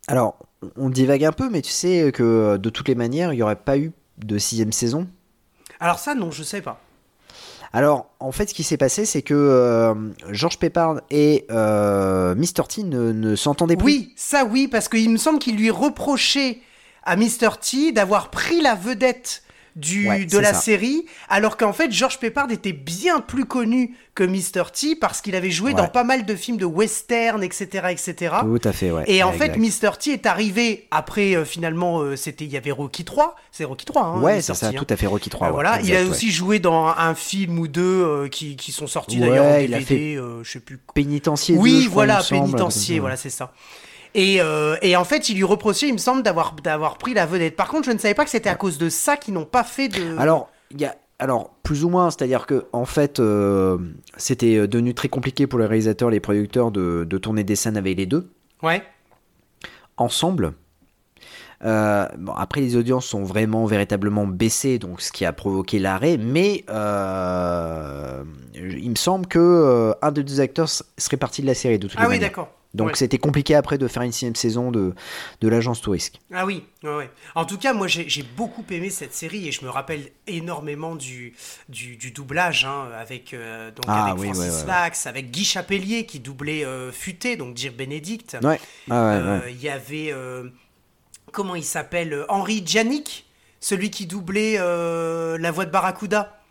Alors, 0.09 0.39
on 0.77 0.89
divague 0.89 1.27
un 1.27 1.33
peu, 1.33 1.51
mais 1.51 1.61
tu 1.61 1.73
sais 1.73 2.11
que 2.11 2.57
de 2.57 2.71
toutes 2.71 2.89
les 2.89 2.95
manières, 2.95 3.35
il 3.35 3.37
n'y 3.37 3.43
aurait 3.43 3.55
pas 3.55 3.77
eu 3.77 3.93
de 4.17 4.39
sixième 4.39 4.73
saison? 4.73 5.07
Alors 5.79 5.99
ça 5.99 6.15
non, 6.15 6.31
je 6.31 6.43
sais 6.43 6.63
pas. 6.63 6.81
Alors, 7.73 8.11
en 8.21 8.33
fait, 8.33 8.51
ce 8.51 8.55
qui 8.55 8.63
s'est 8.63 8.77
passé, 8.77 9.07
c'est 9.07 9.23
que 9.23 9.35
euh, 9.35 9.95
George 10.31 10.59
Peppard 10.59 11.01
et 11.11 11.47
euh, 11.51 12.35
Mr. 12.35 12.67
T 12.69 12.83
ne, 12.83 13.13
ne 13.13 13.35
s'entendaient 13.35 13.77
plus. 13.77 13.85
Oui, 13.85 14.13
ça 14.17 14.45
oui, 14.45 14.69
parce 14.69 14.89
qu'il 14.89 15.09
me 15.09 15.17
semble 15.17 15.39
qu'il 15.39 15.57
lui 15.57 15.71
reprochait 15.71 16.59
à 17.05 17.17
Mr. 17.17 17.51
T 17.61 17.93
d'avoir 17.93 18.31
pris 18.31 18.61
la 18.61 18.75
vedette 18.75 19.43
du, 19.77 20.09
Ouais, 20.09 20.25
de 20.25 20.39
la 20.39 20.53
ça. 20.53 20.61
série, 20.61 21.07
alors 21.29 21.57
qu'en 21.57 21.73
fait 21.73 21.91
George 21.93 22.19
Peppard 22.19 22.51
était 22.51 22.73
bien 22.73 23.21
plus 23.21 23.45
connu 23.47 23.97
que 24.15 24.25
Mr. 24.25 24.71
T 24.73 24.95
parce 24.97 25.23
qu'il 25.23 25.35
avait 25.35 25.51
joué 25.51 25.71
Ouais. 25.73 25.77
dans 25.77 25.89
pas 25.89 26.05
mal 26.05 26.27
de 26.27 26.35
films 26.37 26.59
de 26.59 26.67
western, 26.67 27.43
etc., 27.43 27.67
etc. 27.91 28.35
Tout 28.43 28.61
à 28.65 28.73
fait, 28.73 28.91
ouais. 28.91 29.05
Et 29.07 29.23
en 29.23 29.33
Exact. 29.33 29.55
fait, 29.55 29.59
Mr. 29.59 29.97
T 29.99 30.13
est 30.13 30.27
arrivé 30.27 30.87
après, 30.91 31.35
euh, 31.35 31.45
finalement, 31.47 32.01
euh, 32.01 32.17
c'était, 32.17 32.45
il 32.45 32.51
y 32.53 32.57
avait 32.59 32.71
Rocky 32.73 33.05
3. 33.05 33.37
C'est 33.51 33.65
Rocky 33.65 33.87
3, 33.87 34.03
hein, 34.03 34.21
Ouais, 34.21 34.43
c'est 34.43 34.53
ça, 34.55 34.69
hein. 34.69 34.73
tout 34.77 34.87
à 34.91 34.97
fait 34.97 35.07
Rocky 35.07 35.31
3. 35.31 35.47
Euh, 35.47 35.51
ouais, 35.51 35.55
voilà, 35.55 35.81
il 35.81 35.97
a 35.97 36.03
aussi 36.05 36.31
joué 36.31 36.59
dans 36.59 36.87
un, 36.89 37.15
film 37.15 37.59
ou 37.59 37.69
deux 37.69 38.29
qui, 38.31 38.57
qui 38.57 38.73
sont 38.73 38.87
sortis 38.87 39.19
d'ailleurs 39.19 39.45
en 39.45 39.59
il 39.59 39.73
a 39.75 39.79
DVD, 39.79 40.17
fait 40.17 40.23
je 40.43 40.51
sais 40.51 40.61
plus. 40.61 40.79
Pénitencier. 40.95 41.57
Oui, 41.57 41.73
2, 41.73 41.81
je 41.81 41.89
crois, 41.89 41.95
voilà, 42.07 42.21
semble, 42.23 42.43
pénitencier, 42.47 42.99
voilà, 43.01 43.17
c'est 43.17 43.31
ça. 43.31 43.53
Et, 44.15 44.41
euh, 44.41 44.77
et 44.83 44.95
en 44.97 45.05
fait, 45.05 45.29
il 45.31 45.37
lui 45.37 45.45
reprochait, 45.45 45.89
il 45.89 45.93
me 45.95 45.99
semble, 45.99 46.23
d'avoir, 46.23 46.55
d'avoir 46.63 46.99
pris 46.99 47.15
la 47.15 47.25
vedette. 47.27 47.57
Par 47.57 47.69
contre, 47.69 47.87
je 47.87 47.93
ne 47.93 47.99
savais 47.99 48.15
pas 48.15 48.25
que 48.25 48.31
c'était 48.31 48.51
à 48.51 48.55
cause 48.55 48.77
de 48.79 48.89
ça 48.89 49.17
qu'ils 49.17 49.35
n'ont 49.35 49.45
pas 49.47 49.65
fait 49.65 49.89
de. 49.89 50.19
Alors, 50.19 50.51
il 50.71 50.81
y 50.81 50.85
a. 50.85 50.95
Alors, 51.19 51.51
plus 51.63 51.85
ou 51.85 51.89
moins, 51.89 52.11
c'est-à-dire 52.11 52.47
que 52.47 52.67
en 52.73 52.85
fait, 52.85 53.21
euh, 53.21 53.79
c'était 54.17 54.67
devenu 54.67 54.93
très 54.93 55.09
compliqué 55.09 55.47
pour 55.47 55.61
les 55.61 55.67
réalisateurs, 55.67 56.11
les 56.11 56.19
producteurs 56.19 56.73
de, 56.73 57.05
de 57.09 57.19
tourner 57.19 57.45
des 57.45 57.55
scènes 57.55 57.77
avec 57.77 57.97
les 57.97 58.07
deux 58.07 58.29
Ouais. 58.61 58.83
ensemble. 59.97 60.55
Euh, 61.65 62.09
bon, 62.19 62.33
après, 62.33 62.61
les 62.61 62.75
audiences 62.77 63.07
sont 63.07 63.23
vraiment 63.23 63.67
véritablement 63.67 64.27
baissées, 64.27 64.81
donc 64.81 65.01
ce 65.01 65.13
qui 65.13 65.25
a 65.25 65.33
provoqué 65.33 65.79
l'arrêt. 65.79 66.17
Mais 66.17 66.65
euh, 66.71 68.25
il 68.55 68.91
me 68.91 68.97
semble 68.97 69.27
que 69.27 69.39
euh, 69.39 69.93
un 70.03 70.11
des 70.11 70.25
deux 70.25 70.41
acteurs 70.41 70.69
serait 70.69 71.17
parti 71.17 71.41
de 71.41 71.47
la 71.47 71.55
série 71.55 71.79
de 71.79 71.87
toutes 71.87 71.99
Ah 72.01 72.09
oui, 72.09 72.19
d'accord. 72.19 72.51
Donc 72.75 72.89
Ouais. 72.89 72.95
c'était 72.95 73.19
compliqué 73.19 73.55
après 73.55 73.77
de 73.77 73.87
faire 73.87 74.03
une 74.03 74.13
sixième 74.13 74.35
saison 74.35 74.71
de, 74.71 74.95
de 75.43 75.49
l'agence 75.49 75.83
Tourisque. 75.83 76.21
Ah 76.33 76.47
oui, 76.47 76.65
ouais, 76.83 76.97
ouais. 76.97 77.11
En 77.35 77.45
tout 77.45 77.59
cas, 77.59 77.75
moi 77.75 77.87
j'ai 77.87 78.23
beaucoup 78.37 78.65
aimé 78.71 78.89
cette 78.89 79.13
série 79.13 79.47
et 79.47 79.53
je 79.53 79.63
me 79.65 79.69
rappelle 79.71 80.09
énormément 80.27 80.97
du, 80.97 81.35
du, 81.69 81.97
du 81.97 82.13
doublage 82.13 82.65
hein, 82.65 82.89
avec, 82.99 83.35
euh, 83.35 83.71
donc 83.71 83.85
Ah 83.89 84.07
avec 84.13 84.21
oui, 84.23 84.33
Francis. 84.33 84.65
Lax, 84.67 85.07
avec 85.07 85.31
Guy 85.31 85.45
Chapelier 85.45 86.07
qui 86.07 86.19
doublait 86.19 86.65
euh, 86.65 86.91
Futé, 86.93 87.37
donc 87.37 87.55
Dire 87.55 87.73
Bénédicte. 87.75 88.37
Ouais, 88.43 88.59
ah 88.91 89.11
Euh. 89.13 89.41
Il 89.51 89.61
y 89.63 89.69
avait, 89.69 90.11
euh, 90.13 90.49
comment 91.31 91.55
il 91.55 91.65
s'appelle 91.65 92.15
euh, 92.15 92.25
Henri 92.31 92.63
Djanik, 92.65 93.27
celui 93.61 93.91
qui 93.91 94.07
doublait 94.07 94.57
la 94.59 95.51
voix 95.51 95.67
de 95.67 95.71
Barracuda. 95.71 96.42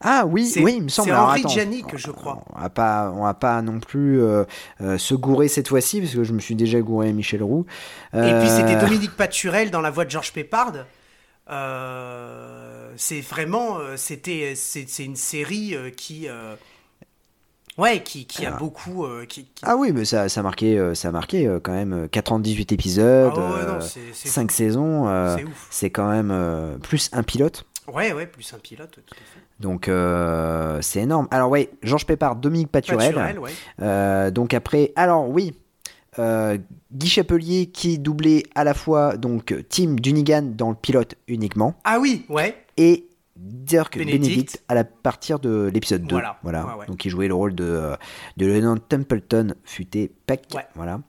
Ah 0.00 0.24
oui, 0.26 0.52
oui, 0.62 0.74
il 0.78 0.82
me 0.84 0.88
semble. 0.88 1.08
c'est 1.10 1.14
Henri 1.14 1.40
attends, 1.40 1.48
Djanik, 1.48 1.96
je 1.96 2.10
crois. 2.10 2.42
On 2.54 2.60
va 2.60 2.70
pas, 2.70 3.12
on 3.14 3.24
va 3.24 3.34
pas 3.34 3.60
non 3.62 3.80
plus 3.80 4.20
euh, 4.20 4.44
euh, 4.80 4.98
se 4.98 5.14
gourer 5.14 5.48
cette 5.48 5.68
fois-ci 5.68 6.00
parce 6.00 6.14
que 6.14 6.24
je 6.24 6.32
me 6.32 6.40
suis 6.40 6.54
déjà 6.54 6.80
gouré 6.80 7.12
Michel 7.12 7.42
Roux. 7.42 7.66
Et 8.14 8.18
puis 8.40 8.48
c'était 8.48 8.76
Euh, 8.76 8.80
Dominique 8.80 9.12
Paturel 9.16 9.70
dans 9.70 9.80
la 9.80 9.90
voix 9.90 10.04
de 10.04 10.10
Georges 10.10 10.32
Pépard. 10.32 10.72
C'est 12.96 13.20
vraiment, 13.20 13.78
c'était, 13.96 14.54
c'est 14.56 14.84
c'est 14.88 15.04
une 15.04 15.16
série 15.16 15.74
qui, 15.96 16.26
ouais, 17.78 18.02
qui, 18.02 18.26
qui 18.26 18.44
a 18.44 18.48
Alors. 18.48 18.58
beaucoup, 18.58 19.04
euh, 19.04 19.24
qui, 19.24 19.44
qui- 19.44 19.62
Ah 19.62 19.76
oui, 19.76 19.92
mais 19.94 20.04
ça, 20.04 20.28
ça 20.28 20.40
a 20.40 20.42
marqué, 20.42 20.92
ça 20.94 21.08
a 21.08 21.12
marqué 21.12 21.48
quand 21.62 21.72
même 21.72 21.92
euh, 21.92 22.08
98 22.08 22.72
épisodes, 22.72 23.32
Ah 23.36 23.38
ouais, 23.38 23.66
non, 23.66 23.74
euh, 23.74 23.80
c'est- 23.80 24.00
c'est 24.12 24.28
5 24.28 24.50
fou. 24.50 24.56
saisons. 24.56 25.36
C'est 25.70 25.90
quand 25.90 26.10
même 26.10 26.30
euh, 26.32 26.76
plus 26.78 27.08
un 27.12 27.22
pilote. 27.22 27.66
Ouais, 27.92 28.12
ouais, 28.12 28.26
plus 28.26 28.52
un 28.54 28.58
pilote, 28.58 28.90
tout 28.90 29.14
à 29.14 29.16
fait. 29.16 29.40
Donc 29.60 29.88
euh, 29.88 30.80
c'est 30.82 31.00
énorme. 31.00 31.28
Alors 31.30 31.50
ouais, 31.50 31.70
Georges 31.82 32.06
Pépard, 32.06 32.36
Dominique 32.36 32.68
Paturel. 32.70 33.14
Paturel, 33.14 33.38
ouais. 33.38 33.50
Euh, 33.82 34.30
donc 34.30 34.54
après, 34.54 34.92
alors 34.96 35.28
oui, 35.28 35.54
euh, 36.18 36.58
Guy 36.92 37.08
Chapelier 37.08 37.66
qui 37.66 37.98
doublait 37.98 38.42
à 38.54 38.64
la 38.64 38.74
fois 38.74 39.16
donc 39.16 39.54
Tim 39.68 39.94
Dunigan 39.94 40.42
dans 40.42 40.70
le 40.70 40.76
pilote 40.76 41.14
uniquement 41.26 41.74
Ah 41.84 41.98
oui, 42.00 42.24
ouais. 42.28 42.56
et 42.76 43.08
Dirk 43.36 43.96
Benedict. 43.96 44.20
Benedict 44.22 44.62
à 44.68 44.74
la 44.74 44.84
partir 44.84 45.38
de 45.38 45.70
l'épisode 45.72 46.02
2. 46.02 46.16
Voilà, 46.42 46.66
ouais, 46.66 46.74
ouais. 46.80 46.86
Donc 46.86 47.04
il 47.04 47.10
jouait 47.10 47.28
le 47.28 47.34
rôle 47.34 47.54
de, 47.54 47.92
de 48.36 48.46
lieutenant 48.46 48.76
Templeton, 48.76 49.54
futé 49.64 50.10
Peck. 50.26 50.46
Ouais. 50.54 50.66
Voilà. 50.74 51.00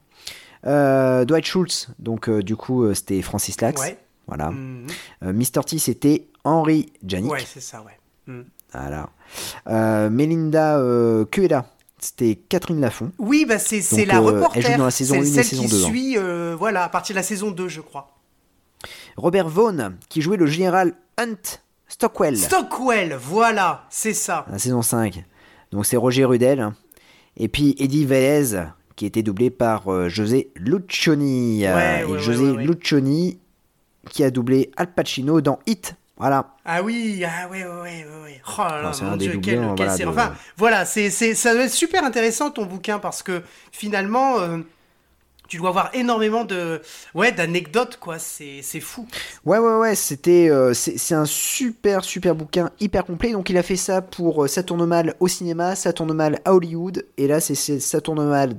Euh, 0.66 1.24
Dwight 1.24 1.44
Schultz, 1.44 1.88
donc 1.98 2.28
euh, 2.28 2.42
du 2.42 2.54
coup 2.54 2.92
c'était 2.94 3.22
Francis 3.22 3.60
Lax. 3.60 3.80
Ouais. 3.80 3.98
Voilà. 4.26 4.50
Mhm. 4.50 4.86
Mr. 5.22 5.64
T 5.66 5.78
c'était 5.78 6.28
Henry 6.44 6.92
Janik. 7.04 7.30
Ouais, 7.30 7.42
c'est 7.46 7.60
ça, 7.60 7.82
ouais. 7.82 7.98
Mhm. 8.26 8.44
Voilà. 8.72 9.08
Euh, 9.68 10.10
Melinda 10.10 10.78
euh, 10.78 11.24
Cuella, 11.24 11.66
c'était 11.98 12.36
Catherine 12.36 12.80
Lafont. 12.80 13.10
Oui, 13.18 13.44
bah 13.48 13.58
c'est 13.58 13.80
Donc, 13.96 14.06
la 14.06 14.16
euh, 14.18 14.20
reporter. 14.20 14.58
elle 14.64 14.72
joue 14.72 14.78
dans 14.78 14.84
la 14.84 14.90
saison 14.90 15.14
c'est 15.14 15.20
1 15.20 15.22
et 15.22 15.26
celle 15.26 15.44
saison 15.44 15.62
qui 15.64 15.68
2, 15.70 15.84
hein. 15.84 15.88
suit, 15.88 16.18
euh, 16.18 16.56
voilà, 16.58 16.84
à 16.84 16.88
partir 16.88 17.14
de 17.14 17.18
la 17.18 17.22
saison 17.24 17.50
2, 17.50 17.68
je 17.68 17.80
crois. 17.80 18.16
Robert 19.16 19.48
Vaughn, 19.48 19.96
qui 20.08 20.22
jouait 20.22 20.36
le 20.36 20.46
général 20.46 20.94
Hunt 21.18 21.34
Stockwell. 21.88 22.36
Stockwell, 22.38 23.14
voilà, 23.20 23.84
c'est 23.90 24.14
ça. 24.14 24.46
la 24.50 24.58
saison 24.58 24.82
5. 24.82 25.24
Donc 25.72 25.84
c'est 25.84 25.96
Roger 25.96 26.24
Rudel. 26.24 26.70
Et 27.36 27.48
puis 27.48 27.74
Eddie 27.78 28.06
Velez, 28.06 28.62
qui 28.96 29.04
était 29.06 29.22
doublé 29.22 29.50
par 29.50 29.88
euh, 29.92 30.08
José 30.08 30.50
Lucioni. 30.56 31.64
Ouais, 31.66 32.02
et 32.02 32.04
ouais, 32.04 32.18
José 32.18 32.38
ouais, 32.44 32.50
ouais, 32.50 32.56
ouais. 32.58 32.64
Lucioni, 32.66 33.38
qui 34.10 34.22
a 34.24 34.30
doublé 34.30 34.70
Al 34.76 34.92
Pacino 34.92 35.40
dans 35.40 35.58
Hit. 35.66 35.94
Voilà. 36.20 36.54
Ah 36.64 36.82
oui, 36.82 37.24
ah 37.26 37.48
ouais, 37.48 37.64
ouais, 37.64 38.06
ouais. 38.22 38.40
Oh 38.46 38.60
là 38.60 38.82
là, 38.82 38.92
mon 39.02 39.16
Dieu, 39.16 39.32
voilà, 39.76 39.96
série. 39.96 40.04
de- 40.10 40.14
Enfin, 40.14 40.32
voilà, 40.56 40.84
c'est, 40.84 41.10
c'est, 41.10 41.34
ça 41.34 41.54
doit 41.54 41.64
être 41.64 41.72
super 41.72 42.04
intéressant 42.04 42.50
ton 42.50 42.66
bouquin 42.66 42.98
parce 42.98 43.22
que 43.22 43.42
finalement, 43.72 44.38
euh, 44.38 44.58
tu 45.48 45.56
dois 45.56 45.70
avoir 45.70 45.90
énormément 45.94 46.44
de, 46.44 46.80
ouais, 47.14 47.32
d'anecdotes, 47.32 47.96
quoi. 47.98 48.20
C'est, 48.20 48.60
c'est 48.62 48.78
fou. 48.78 49.08
Ouais, 49.44 49.58
ouais, 49.58 49.76
ouais, 49.78 49.94
c'était, 49.96 50.48
euh, 50.48 50.74
c'est 50.74 50.96
c'est 50.96 51.14
un 51.16 51.24
super, 51.24 52.04
super 52.04 52.36
bouquin, 52.36 52.70
hyper 52.78 53.04
complet. 53.04 53.32
Donc 53.32 53.50
il 53.50 53.56
a 53.58 53.62
fait 53.64 53.76
ça 53.76 54.00
pour 54.00 54.44
euh, 54.44 54.46
Ça 54.46 54.62
tourne 54.62 54.84
mal 54.86 55.14
au 55.18 55.26
cinéma, 55.26 55.74
Ça 55.74 55.92
tourne 55.92 56.12
mal 56.12 56.38
à 56.44 56.54
Hollywood, 56.54 57.04
et 57.16 57.26
là 57.26 57.40
c'est 57.40 57.56
c'est 57.56 57.80
Ça 57.80 58.00
tourne 58.00 58.24
mal, 58.28 58.54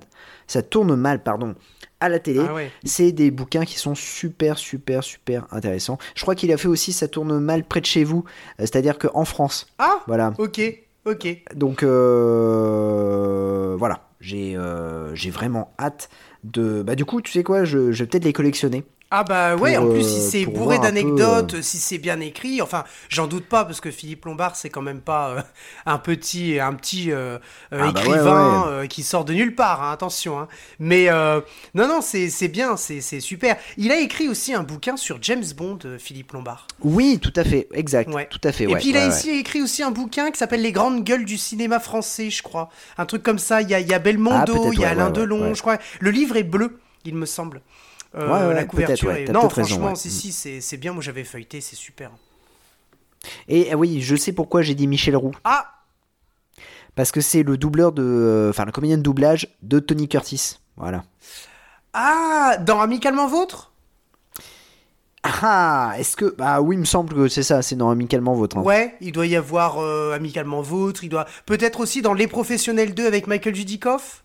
ça 0.47 0.61
tourne 0.63 0.95
mal, 0.95 1.23
pardon, 1.23 1.55
à 2.01 2.09
la 2.09 2.19
télé. 2.19 2.41
Ah 2.45 2.53
ouais. 2.53 2.69
C'est 2.83 3.13
des 3.13 3.31
bouquins 3.31 3.63
qui 3.63 3.79
sont 3.79 3.95
super, 3.95 4.57
super, 4.57 5.03
super 5.03 5.47
intéressants. 5.51 5.97
Je 6.15 6.21
crois 6.23 6.35
qu'il 6.35 6.51
a 6.51 6.57
fait 6.57 6.67
aussi 6.67 6.91
Ça 6.91 7.07
tourne 7.07 7.39
mal 7.39 7.63
près 7.63 7.79
de 7.79 7.85
chez 7.85 8.03
vous, 8.03 8.25
euh, 8.59 8.63
c'est-à-dire 8.63 8.99
qu'en 8.99 9.23
France, 9.23 9.67
Ah, 9.79 9.99
voilà. 10.07 10.33
ok, 10.37 10.59
ok. 11.05 11.37
Donc 11.55 11.83
euh, 11.83 13.75
voilà, 13.77 14.01
j'ai 14.19 14.55
euh, 14.55 15.13
j'ai 15.15 15.29
vraiment 15.29 15.73
hâte 15.79 16.09
de. 16.43 16.81
Bah 16.83 16.95
du 16.95 17.05
coup, 17.05 17.21
tu 17.21 17.31
sais 17.31 17.43
quoi, 17.43 17.63
je, 17.63 17.91
je 17.91 18.03
vais 18.03 18.07
peut-être 18.09 18.25
les 18.25 18.33
collectionner. 18.33 18.83
Ah 19.13 19.23
bah 19.25 19.55
ouais, 19.57 19.75
Pour, 19.75 19.85
en 19.87 19.89
plus 19.91 20.05
euh, 20.05 20.07
si 20.07 20.21
c'est 20.21 20.45
pour 20.45 20.53
bourré 20.53 20.77
peu, 20.77 20.83
d'anecdotes, 20.83 21.61
si 21.61 21.77
c'est 21.77 21.97
bien 21.97 22.19
écrit, 22.21 22.61
enfin 22.61 22.85
j'en 23.09 23.27
doute 23.27 23.45
pas 23.45 23.65
parce 23.65 23.81
que 23.81 23.91
Philippe 23.91 24.23
Lombard 24.23 24.55
c'est 24.55 24.69
quand 24.69 24.81
même 24.81 25.01
pas 25.01 25.29
euh, 25.31 25.41
un 25.85 25.97
petit 25.97 26.59
un 26.61 26.73
petit 26.73 27.11
euh, 27.11 27.37
euh, 27.37 27.37
Ah 27.73 27.77
bah 27.77 27.83
ouais, 27.83 27.89
écrivain 28.07 28.61
ouais. 28.61 28.67
euh, 28.69 28.87
qui 28.87 29.03
sort 29.03 29.25
de 29.25 29.33
nulle 29.33 29.53
part, 29.53 29.83
hein, 29.83 29.91
attention. 29.91 30.39
hein. 30.39 30.47
Mais 30.79 31.09
euh, 31.09 31.41
non 31.75 31.87
non 31.89 31.99
c'est 32.01 32.29
c'est 32.29 32.47
bien, 32.47 32.77
c'est 32.77 33.01
c'est 33.01 33.19
super. 33.19 33.57
Il 33.75 33.91
a 33.91 33.99
écrit 33.99 34.29
aussi 34.29 34.53
un 34.53 34.63
bouquin 34.63 34.95
sur 34.95 35.17
James 35.21 35.43
Bond, 35.57 35.79
euh, 35.83 35.97
Philippe 35.99 36.31
Lombard. 36.31 36.67
Oui, 36.81 37.19
tout 37.21 37.33
à 37.35 37.43
fait, 37.43 37.67
exact, 37.73 38.09
Ouais. 38.13 38.27
tout 38.31 38.39
à 38.45 38.51
fait. 38.53 38.63
Et 38.63 38.75
puis 38.75 38.89
il 38.91 38.97
a 38.97 39.07
aussi 39.09 39.29
écrit 39.31 39.61
aussi 39.61 39.83
un 39.83 39.91
bouquin 39.91 40.31
qui 40.31 40.37
s'appelle 40.37 40.61
Les 40.61 40.71
grandes 40.71 41.03
gueules 41.03 41.25
du 41.25 41.37
cinéma 41.37 41.79
français, 41.81 42.29
je 42.29 42.41
crois. 42.43 42.69
Un 42.97 43.05
truc 43.05 43.23
comme 43.23 43.39
ça. 43.39 43.61
Il 43.61 43.69
y 43.69 43.73
a, 43.73 43.79
il 43.81 43.87
y 43.89 43.93
a 43.93 43.97
Ah, 43.97 43.99
Belmondo, 43.99 44.53
peut-être, 44.53 44.73
il 44.73 44.79
y 44.79 44.85
a 44.85 44.89
Alain 44.91 45.09
Delon, 45.09 45.53
je 45.53 45.61
crois. 45.61 45.77
Le 45.99 46.11
livre 46.11 46.37
est 46.37 46.43
bleu, 46.43 46.79
il 47.03 47.15
me 47.15 47.25
semble. 47.25 47.61
Euh, 48.15 48.27
Ouais, 48.41 48.47
ouais, 48.47 48.53
la 48.53 48.65
couverture. 48.65 49.11
est- 49.11 49.27
Non, 49.29 49.47
raison, 49.47 49.65
franchement, 49.65 49.95
si, 49.95 50.09
si, 50.11 50.31
c'est 50.31 50.61
c'est 50.61 50.77
bien. 50.77 50.93
Moi, 50.93 51.01
j'avais 51.01 51.23
feuilleté, 51.23 51.61
c'est 51.61 51.75
super. 51.75 52.11
Et 53.47 53.71
ah 53.71 53.77
oui, 53.77 54.01
je 54.01 54.15
sais 54.15 54.31
pourquoi 54.33 54.61
j'ai 54.63 54.73
dit 54.75 54.87
Michel 54.87 55.15
Roux. 55.15 55.33
Ah 55.43 55.67
Parce 56.95 57.11
que 57.11 57.21
c'est 57.21 57.43
le 57.43 57.57
doubleur 57.57 57.91
de. 57.91 58.03
euh, 58.03 58.49
Enfin, 58.49 58.65
le 58.65 58.71
comédien 58.71 58.97
de 58.97 59.03
doublage 59.03 59.47
de 59.61 59.79
Tony 59.79 60.07
Curtis. 60.09 60.57
Voilà. 60.77 61.03
Ah 61.93 62.57
Dans 62.59 62.79
Amicalement 62.81 63.27
Vôtre? 63.27 63.71
Ah, 65.23 65.93
est-ce 65.99 66.15
que. 66.15 66.33
Bah 66.35 66.61
oui, 66.61 66.75
il 66.75 66.79
me 66.79 66.85
semble 66.85 67.13
que 67.13 67.27
c'est 67.27 67.43
ça, 67.43 67.61
c'est 67.61 67.75
dans 67.75 67.91
Amicalement 67.91 68.33
Votre. 68.33 68.57
hein. 68.57 68.61
Ouais, 68.63 68.95
il 69.01 69.11
doit 69.11 69.27
y 69.27 69.35
avoir 69.35 69.77
euh, 69.77 70.13
Amicalement 70.13 70.61
Vôtre. 70.61 71.03
Il 71.03 71.09
doit 71.09 71.27
peut-être 71.45 71.79
aussi 71.79 72.01
dans 72.01 72.13
Les 72.15 72.27
Professionnels 72.27 72.95
2 72.95 73.05
avec 73.05 73.27
Michael 73.27 73.53
Judikoff? 73.53 74.23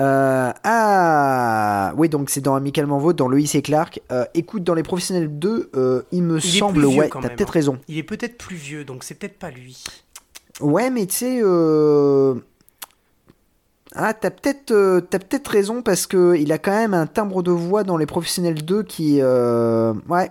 Euh, 0.00 0.52
ah, 0.64 1.92
oui, 1.96 2.08
donc 2.08 2.30
c'est 2.30 2.40
dans 2.40 2.54
Amicalement 2.54 2.98
Vôtre, 2.98 3.18
dans 3.18 3.28
Loïs 3.28 3.54
et 3.54 3.62
Clark. 3.62 4.00
Euh, 4.10 4.24
écoute, 4.34 4.64
dans 4.64 4.74
Les 4.74 4.82
Professionnels 4.82 5.38
2, 5.38 5.70
euh, 5.76 6.02
il 6.10 6.22
me 6.22 6.38
Il 6.38 6.58
semble, 6.58 6.84
ouais, 6.86 7.10
t'as 7.10 7.28
peut-être 7.28 7.50
hein. 7.50 7.52
raison. 7.52 7.78
Il 7.88 7.98
est 7.98 8.02
peut-être 8.02 8.38
plus 8.38 8.56
vieux, 8.56 8.84
donc 8.84 9.04
c'est 9.04 9.14
peut-être 9.14 9.38
pas 9.38 9.50
lui. 9.50 9.84
Ouais, 10.60 10.90
mais 10.90 11.06
tu 11.06 11.16
sais, 11.16 11.40
euh... 11.42 12.34
ah, 13.94 14.14
t'as 14.14 14.30
peut-être, 14.30 15.00
t'as 15.10 15.18
peut-être 15.18 15.48
raison 15.48 15.82
parce 15.82 16.06
que 16.06 16.36
il 16.36 16.52
a 16.52 16.58
quand 16.58 16.74
même 16.74 16.94
un 16.94 17.06
timbre 17.06 17.42
de 17.42 17.50
voix 17.50 17.84
dans 17.84 17.96
les 17.96 18.06
Professionnels 18.06 18.64
2 18.64 18.82
qui, 18.82 19.22
ouais. 19.22 20.30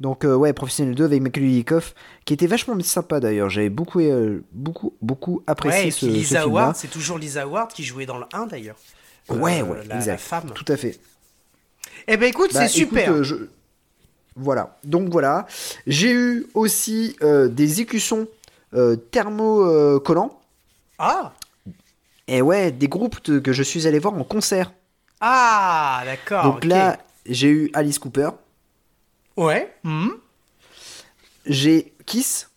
Donc 0.00 0.24
euh, 0.24 0.34
ouais, 0.34 0.52
Professionnels 0.52 0.94
2 0.94 1.04
avec 1.06 1.22
Michael 1.22 1.44
Dudikoff, 1.44 1.94
qui 2.24 2.34
était 2.34 2.46
vachement 2.46 2.78
sympa 2.82 3.18
d'ailleurs. 3.20 3.48
J'avais 3.48 3.70
beaucoup, 3.70 4.00
euh, 4.00 4.40
beaucoup, 4.52 4.92
beaucoup 5.00 5.42
apprécié 5.46 5.82
ouais, 5.82 5.88
et 5.88 5.90
ce, 5.90 5.98
puis 6.06 6.14
ce 6.14 6.18
Lisa 6.18 6.40
film-là. 6.42 6.62
Howard, 6.62 6.76
c'est 6.76 6.88
toujours 6.88 7.18
Lisa 7.18 7.42
Howard 7.42 7.72
qui 7.72 7.82
jouait 7.82 8.04
dans 8.06 8.18
le 8.18 8.26
1 8.32 8.46
d'ailleurs. 8.46 8.76
Ouais, 9.30 9.60
Euh, 9.60 9.64
ouais, 9.64 9.84
la, 9.86 9.96
exact. 9.96 10.06
la 10.12 10.18
femme. 10.18 10.50
Tout 10.54 10.70
à 10.70 10.76
fait. 10.76 10.98
Eh 12.08 12.16
ben 12.16 12.28
écoute, 12.28 12.52
Bah, 12.52 12.60
c'est 12.60 12.68
super. 12.68 13.10
euh, 13.10 13.22
je- 13.22 13.48
Voilà. 14.36 14.76
Donc 14.84 15.08
voilà. 15.08 15.46
J'ai 15.86 16.12
eu 16.12 16.46
aussi 16.52 17.16
des 17.22 17.80
écussons 17.80 18.28
thermocollants. 19.10 20.38
Ah 20.98 21.32
Et 22.28 22.42
ouais, 22.42 22.70
des 22.70 22.88
groupes 22.88 23.20
que 23.42 23.52
je 23.52 23.62
suis 23.62 23.86
allé 23.86 23.98
voir 23.98 24.14
en 24.14 24.24
concert. 24.24 24.72
Ah, 25.20 26.02
d'accord. 26.04 26.44
Donc 26.44 26.64
là, 26.64 26.98
j'ai 27.26 27.48
eu 27.48 27.70
Alice 27.72 27.98
Cooper, 27.98 28.28
Ouais. 29.36 29.72
hmm. 29.84 30.08
j'ai 31.46 31.92
Kiss. 32.06 32.48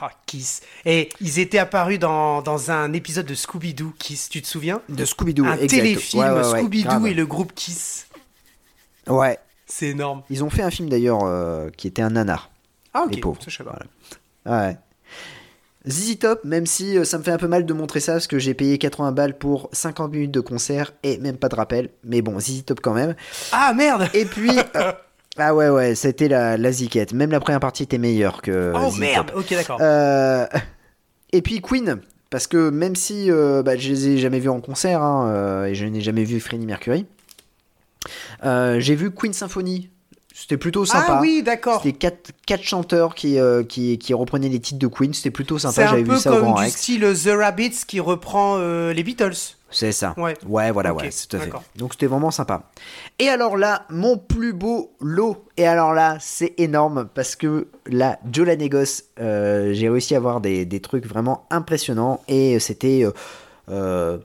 Ah, 0.00 0.10
Kiss. 0.26 0.60
Et 0.84 1.08
ils 1.22 1.38
étaient 1.38 1.58
apparus 1.58 1.98
dans, 1.98 2.42
dans 2.42 2.70
un 2.70 2.92
épisode 2.92 3.24
de 3.24 3.34
Scooby-Doo, 3.34 3.94
Kiss, 3.98 4.28
tu 4.28 4.42
te 4.42 4.46
souviens? 4.46 4.82
De 4.90 5.04
Scooby-Doo, 5.06 5.46
Un 5.46 5.54
exact. 5.54 5.68
téléfilm 5.68 6.22
Ouais, 6.22 6.30
ouais, 6.30 6.36
ouais, 6.52 6.60
Scooby-Doo 6.60 7.06
et 7.06 7.14
le 7.14 7.24
groupe 7.24 7.54
Kiss. 7.54 8.06
Ouais. 9.06 9.38
C'est 9.66 9.86
énorme. 9.88 10.22
Ils 10.28 10.44
ont 10.44 10.50
fait 10.50 10.62
un 10.62 10.70
film 10.70 10.88
d'ailleurs 10.90 11.24
euh, 11.24 11.70
qui 11.76 11.86
était 11.86 12.02
un 12.02 12.10
nanar. 12.10 12.50
Ah, 12.92 13.04
ok. 13.06 13.14
Les 13.14 13.20
pauvres. 13.20 13.40
Ça, 13.42 13.48
je 13.50 13.56
sais 13.56 13.64
pas. 13.64 13.78
Voilà. 14.44 14.68
Ouais. 14.68 14.76
ZZ 15.88 16.18
Top, 16.18 16.44
même 16.44 16.66
si 16.66 16.98
euh, 16.98 17.04
ça 17.04 17.16
me 17.16 17.22
fait 17.22 17.30
un 17.30 17.38
peu 17.38 17.48
mal 17.48 17.64
de 17.64 17.72
montrer 17.72 18.00
ça 18.00 18.12
parce 18.12 18.26
que 18.26 18.38
j'ai 18.38 18.52
payé 18.54 18.76
80 18.76 19.12
balles 19.12 19.38
pour 19.38 19.70
50 19.72 20.12
minutes 20.12 20.30
de 20.32 20.40
concert 20.40 20.92
et 21.04 21.16
même 21.18 21.36
pas 21.38 21.48
de 21.48 21.54
rappel. 21.54 21.88
Mais 22.04 22.20
bon, 22.22 22.38
ZZ 22.38 22.64
Top 22.66 22.80
quand 22.82 22.92
même. 22.92 23.14
Ah, 23.52 23.72
merde 23.72 24.08
Et 24.12 24.24
puis. 24.26 24.50
euh, 24.76 24.92
ah 25.38 25.54
ouais, 25.54 25.68
ouais, 25.68 25.94
c'était 25.94 26.28
la, 26.28 26.56
la 26.56 26.72
ziquette. 26.72 27.12
Même 27.12 27.30
la 27.30 27.40
première 27.40 27.60
partie 27.60 27.82
était 27.84 27.98
meilleure 27.98 28.42
que. 28.42 28.72
Oh, 28.74 28.90
ZZ 28.90 28.98
merde 28.98 29.26
Top. 29.28 29.36
Ok, 29.38 29.50
d'accord. 29.50 29.78
Euh, 29.80 30.46
et 31.32 31.42
puis 31.42 31.60
Queen, 31.60 32.00
parce 32.30 32.46
que 32.46 32.70
même 32.70 32.96
si 32.96 33.30
euh, 33.30 33.62
bah, 33.62 33.76
je 33.76 33.88
les 33.90 34.08
ai 34.08 34.18
jamais 34.18 34.38
vus 34.40 34.48
en 34.48 34.60
concert 34.60 35.02
hein, 35.02 35.28
euh, 35.30 35.64
et 35.66 35.74
je 35.74 35.84
n'ai 35.86 36.00
jamais 36.00 36.24
vu 36.24 36.40
Freddie 36.40 36.66
Mercury, 36.66 37.06
euh, 38.44 38.80
j'ai 38.80 38.94
vu 38.94 39.10
Queen 39.10 39.32
Symphony. 39.32 39.90
C'était 40.38 40.58
plutôt 40.58 40.84
sympa. 40.84 41.06
ah 41.16 41.18
oui, 41.22 41.42
d'accord. 41.42 41.80
C'était 41.82 41.96
quatre, 41.96 42.30
quatre 42.46 42.62
chanteurs 42.62 43.14
qui, 43.14 43.38
euh, 43.38 43.64
qui, 43.64 43.96
qui 43.96 44.12
reprenaient 44.12 44.50
les 44.50 44.60
titres 44.60 44.78
de 44.78 44.86
Queen. 44.86 45.14
C'était 45.14 45.30
plutôt 45.30 45.58
C'est 45.58 45.68
sympa. 45.68 45.88
un 45.88 45.90
J'avais 45.92 46.04
peu 46.04 46.12
vu 46.14 46.20
ça 46.20 46.30
au 46.30 46.34
comme 46.34 46.42
Grand 46.44 46.54
du 46.56 46.60
Rex. 46.64 46.76
style 46.76 47.00
The 47.24 47.30
Rabbits 47.34 47.84
qui 47.86 48.00
reprend 48.00 48.56
euh, 48.58 48.92
les 48.92 49.02
Beatles. 49.02 49.55
C'est 49.70 49.92
ça. 49.92 50.14
Ouais. 50.16 50.34
Ouais, 50.46 50.70
voilà, 50.70 50.94
Ok, 50.94 51.02
ouais, 51.02 51.10
tout 51.10 51.36
à 51.36 51.40
fait. 51.40 51.50
Donc 51.74 51.92
c'était 51.94 52.06
vraiment 52.06 52.30
sympa. 52.30 52.70
Et 53.18 53.28
alors 53.28 53.56
là, 53.56 53.84
mon 53.90 54.16
plus 54.16 54.52
beau 54.52 54.94
lot. 55.00 55.44
Et 55.56 55.66
alors 55.66 55.92
là, 55.92 56.18
c'est 56.20 56.54
énorme 56.58 57.08
parce 57.12 57.34
que 57.34 57.66
là, 57.86 58.18
Joe 58.30 58.46
Negos, 58.46 59.02
euh, 59.18 59.72
j'ai 59.72 59.88
réussi 59.88 60.14
à 60.14 60.18
avoir 60.18 60.40
des, 60.40 60.64
des 60.64 60.80
trucs 60.80 61.04
vraiment 61.06 61.46
impressionnants 61.50 62.22
et 62.28 62.60
c'était, 62.60 63.04
euh, 63.04 63.10
euh, 63.68 64.18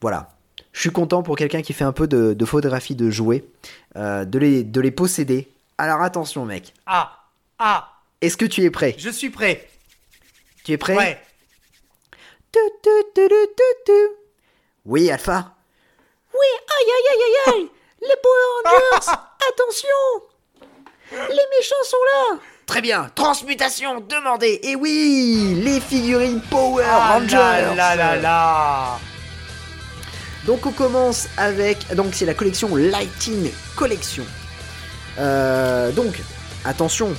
voilà. 0.00 0.30
Je 0.72 0.80
suis 0.80 0.90
content 0.90 1.24
pour 1.24 1.34
quelqu'un 1.34 1.60
qui 1.62 1.72
fait 1.72 1.84
un 1.84 1.92
peu 1.92 2.06
de, 2.06 2.34
de 2.34 2.44
photographie 2.44 2.94
de 2.94 3.10
jouets, 3.10 3.44
euh, 3.96 4.24
de, 4.24 4.38
les, 4.38 4.62
de 4.62 4.80
les 4.80 4.92
posséder. 4.92 5.48
Alors 5.76 6.02
attention, 6.02 6.44
mec. 6.44 6.72
Ah 6.86 7.24
Ah 7.58 7.88
Est-ce 8.20 8.36
que 8.36 8.44
tu 8.44 8.62
es 8.62 8.70
prêt? 8.70 8.94
Je 8.96 9.10
suis 9.10 9.30
prêt. 9.30 9.68
Tu 10.62 10.72
es 10.72 10.76
prêt? 10.76 10.96
Ouais. 10.96 11.18
Tu, 12.52 12.58
tu, 12.82 12.90
tu. 13.84 13.92
Oui, 14.88 15.10
Alpha. 15.10 15.52
Oui, 16.32 16.46
aïe, 16.78 16.86
aïe, 16.96 17.08
aïe, 17.12 17.22
aïe, 17.24 17.54
aïe. 17.60 17.68
Les 18.00 18.16
Power 18.22 18.46
Rangers, 18.64 19.18
attention. 19.52 19.88
Les 21.28 21.58
méchants 21.58 21.84
sont 21.84 21.96
là. 22.12 22.38
Très 22.64 22.80
bien, 22.80 23.10
transmutation 23.14 24.00
demandée. 24.00 24.60
Et 24.62 24.76
oui, 24.76 25.60
les 25.62 25.80
figurines 25.80 26.40
Power 26.50 26.84
Ah 26.88 27.14
Rangers. 27.18 27.36
là 27.36 27.74
là 27.74 27.96
là 27.96 28.16
là 28.16 28.98
Donc 30.46 30.64
on 30.64 30.72
commence 30.72 31.28
avec 31.36 31.94
donc 31.94 32.14
c'est 32.14 32.24
la 32.26 32.34
collection 32.34 32.74
Lighting 32.74 33.50
Collection. 33.76 34.24
Euh, 35.18 35.90
donc 35.92 36.18
attention, 36.64 37.14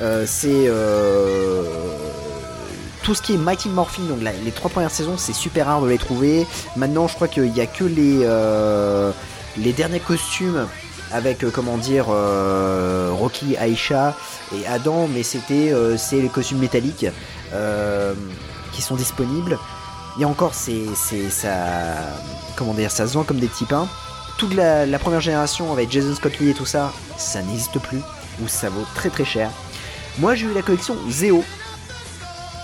euh, 0.00 0.24
c'est 0.26 0.64
euh, 0.66 1.62
tout 3.02 3.14
ce 3.14 3.22
qui 3.22 3.34
est 3.34 3.38
Mighty 3.38 3.68
Morphin. 3.68 4.02
Donc 4.04 4.20
les 4.20 4.52
trois 4.52 4.70
premières 4.70 4.90
saisons 4.90 5.16
c'est 5.16 5.32
super 5.32 5.66
rare 5.66 5.80
de 5.82 5.88
les 5.88 5.98
trouver. 5.98 6.46
Maintenant 6.76 7.08
je 7.08 7.14
crois 7.14 7.28
qu'il 7.28 7.54
y 7.56 7.60
a 7.60 7.66
que 7.66 7.84
les 7.84 8.20
euh, 8.22 9.12
les 9.56 9.72
derniers 9.72 10.00
costumes 10.00 10.66
avec 11.12 11.44
euh, 11.44 11.50
comment 11.52 11.76
dire 11.76 12.06
euh, 12.10 13.10
Rocky, 13.12 13.56
Aisha 13.60 14.16
et 14.54 14.66
Adam, 14.66 15.08
mais 15.12 15.22
c'était 15.22 15.72
c'est 15.98 16.20
les 16.20 16.28
costumes 16.28 16.58
métalliques 16.58 17.06
qui 18.72 18.82
sont 18.82 18.96
disponibles. 18.96 19.58
Et 20.20 20.24
encore, 20.26 20.52
c'est, 20.54 20.84
c'est, 20.94 21.30
ça, 21.30 21.48
se 22.56 23.14
vend 23.14 23.24
comme 23.24 23.38
des 23.38 23.46
petits 23.46 23.64
pains. 23.64 23.88
Toute 24.36 24.54
la, 24.54 24.98
première 24.98 25.20
génération 25.20 25.72
avec 25.72 25.90
Jason 25.90 26.14
Scott 26.14 26.38
Lee 26.38 26.50
et 26.50 26.54
tout 26.54 26.66
ça, 26.66 26.92
ça 27.16 27.40
n'existe 27.42 27.78
plus, 27.78 28.00
ou 28.42 28.48
ça 28.48 28.68
vaut 28.68 28.84
très 28.94 29.08
très 29.08 29.24
cher. 29.24 29.50
Moi, 30.18 30.34
j'ai 30.34 30.46
eu 30.46 30.52
la 30.52 30.62
collection 30.62 30.96
Zeo. 31.08 31.42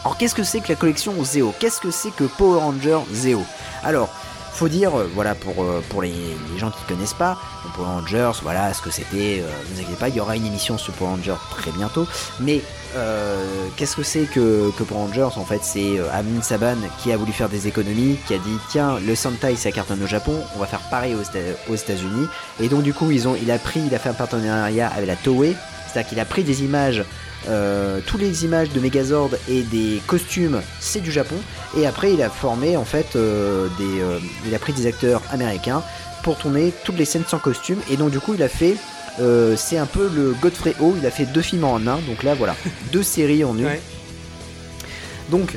Alors, 0.05 0.17
qu'est-ce 0.17 0.35
que 0.35 0.45
c'est 0.45 0.61
que 0.61 0.69
la 0.69 0.77
collection 0.77 1.13
Zeo 1.25 1.55
Qu'est-ce 1.59 1.81
que 1.81 1.91
c'est 1.91 2.11
que 2.11 2.25
Power 2.25 2.61
Ranger 2.61 3.01
Zeo 3.13 3.43
Alors, 3.83 4.09
faut 4.53 4.69
dire, 4.69 4.99
euh, 4.99 5.09
voilà, 5.15 5.35
pour, 5.35 5.63
euh, 5.63 5.83
pour 5.89 6.03
les, 6.03 6.15
gens 6.57 6.71
qui 6.71 6.83
connaissent 6.89 7.15
pas, 7.15 7.39
Power 7.75 7.87
Rangers, 7.87 8.33
voilà 8.43 8.75
ce 8.75 8.83
que 8.83 8.91
c'était, 8.91 9.41
euh, 9.41 9.49
ne 9.71 9.75
vous 9.75 9.81
inquiétez 9.81 9.99
pas, 9.99 10.09
il 10.09 10.17
y 10.17 10.21
aura 10.21 10.37
une 10.37 10.47
émission 10.47 10.79
sur 10.79 10.93
Power 10.95 11.11
Rangers 11.11 11.37
très 11.51 11.71
bientôt, 11.71 12.07
mais 12.41 12.63
euh, 12.97 13.67
qu'est-ce 13.77 13.97
que 13.97 14.03
c'est 14.03 14.25
que, 14.25 14.71
que 14.77 14.83
Power 14.83 15.03
Rangers? 15.03 15.37
En 15.37 15.45
fait, 15.45 15.61
c'est 15.63 15.99
euh, 15.99 16.09
Amin 16.13 16.41
Saban 16.41 16.77
qui 17.03 17.13
a 17.13 17.17
voulu 17.17 17.33
faire 17.33 17.49
des 17.49 17.69
économies, 17.69 18.19
qui 18.27 18.35
a 18.35 18.39
dit 18.39 18.59
tiens, 18.71 18.99
le 18.99 19.15
Sentai 19.15 19.57
ça 19.57 19.71
cartonne 19.71 20.03
au 20.03 20.07
Japon, 20.07 20.35
on 20.57 20.59
va 20.59 20.67
faire 20.67 20.81
pareil 20.91 21.15
aux, 21.15 21.73
aux 21.73 21.77
États-Unis. 21.77 22.27
Et 22.61 22.69
donc, 22.69 22.83
du 22.83 22.95
coup, 22.95 23.11
ils 23.11 23.29
ont, 23.29 23.37
il 23.41 23.51
a 23.51 23.59
pris, 23.59 23.81
il 23.81 23.95
a 23.95 23.99
fait 23.99 24.09
un 24.09 24.15
partenariat 24.15 24.89
avec 24.89 25.07
la 25.07 25.17
Toei, 25.17 25.55
c'est-à-dire 25.87 26.09
qu'il 26.09 26.21
a 26.21 26.25
pris 26.25 26.45
des 26.45 26.63
images. 26.63 27.05
Euh, 27.47 28.01
tous 28.07 28.19
les 28.19 28.45
images 28.45 28.71
de 28.71 28.81
Megazord 28.81 29.31
et 29.49 29.63
des 29.63 30.03
costumes, 30.07 30.61
c'est 30.81 31.01
du 31.01 31.13
Japon. 31.13 31.37
Et 31.77 31.87
après, 31.87 32.13
il 32.13 32.23
a 32.23 32.31
formé 32.31 32.77
en 32.77 32.85
fait 32.85 33.17
euh, 33.17 33.69
des, 33.79 34.01
euh, 34.01 34.19
il 34.47 34.55
a 34.55 34.59
pris 34.59 34.73
des 34.73 34.87
acteurs 34.87 35.23
américains 35.31 35.83
pour 36.23 36.37
tourner 36.37 36.73
toutes 36.85 36.99
les 36.99 37.05
scènes 37.05 37.25
sans 37.27 37.39
costume. 37.39 37.79
Et 37.91 37.97
donc 37.97 38.11
du 38.11 38.21
coup, 38.21 38.35
il 38.35 38.43
a 38.43 38.49
fait, 38.49 38.77
euh, 39.21 39.55
c'est 39.57 39.79
un 39.79 39.87
peu 39.87 40.11
le 40.15 40.35
Godfrey 40.41 40.75
Ho. 40.81 40.95
Il 40.99 41.07
a 41.07 41.11
fait 41.11 41.27
deux 41.27 41.43
films 41.43 41.65
en 41.65 41.77
un. 41.77 41.99
Donc 42.01 42.23
là, 42.23 42.35
voilà, 42.35 42.57
deux 42.93 43.03
séries 43.03 43.45
en 43.45 43.57
une. 43.57 43.67
Ouais. 43.67 43.81
Donc, 45.31 45.57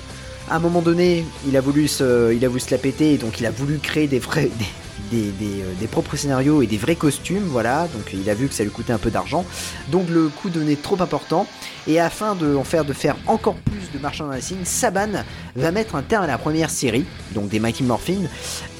à 0.50 0.58
un 0.58 0.60
moment 0.60 0.82
donné, 0.82 1.26
il 1.48 1.56
a 1.56 1.62
voulu 1.62 1.88
se, 1.88 2.34
il 2.34 2.44
a 2.44 2.50
voulu 2.50 2.60
se 2.60 2.72
la 2.72 2.78
péter, 2.78 3.14
et 3.14 3.18
donc 3.18 3.40
il 3.40 3.46
a 3.46 3.52
voulu 3.52 3.80
créer 3.80 4.08
des 4.08 4.20
vrais, 4.20 4.50
des, 4.58 4.66
euh, 5.14 5.64
des 5.80 5.88
propres 5.88 6.16
scénarios 6.16 6.62
et 6.62 6.68
des 6.68 6.78
vrais 6.78 6.96
costumes, 6.96 7.44
voilà. 7.44 7.88
Donc 7.94 8.14
il 8.14 8.30
a 8.30 8.34
vu 8.34 8.48
que 8.48 8.54
ça 8.54 8.64
lui 8.64 8.72
coûtait 8.72 8.94
un 8.94 8.98
peu 8.98 9.12
d'argent, 9.12 9.46
donc 9.90 10.10
le 10.10 10.30
coût 10.30 10.50
devenait 10.50 10.76
trop 10.76 11.02
important. 11.02 11.48
Et 11.88 12.00
afin 12.00 12.36
de 12.36 12.58
faire, 12.64 12.86
de 12.86 12.94
faire 12.94 13.16
encore 13.28 13.56
plus 13.56 13.92
de 13.94 14.00
merchandising, 14.02 14.64
Saban 14.64 15.24
va 15.56 15.72
mettre 15.72 15.96
un 15.96 16.04
terme 16.04 16.24
à 16.24 16.28
la 16.28 16.38
première 16.38 16.70
série, 16.70 17.06
donc 17.34 17.50
des 17.50 17.60
Mighty 17.60 17.84
Morphin, 17.84 18.24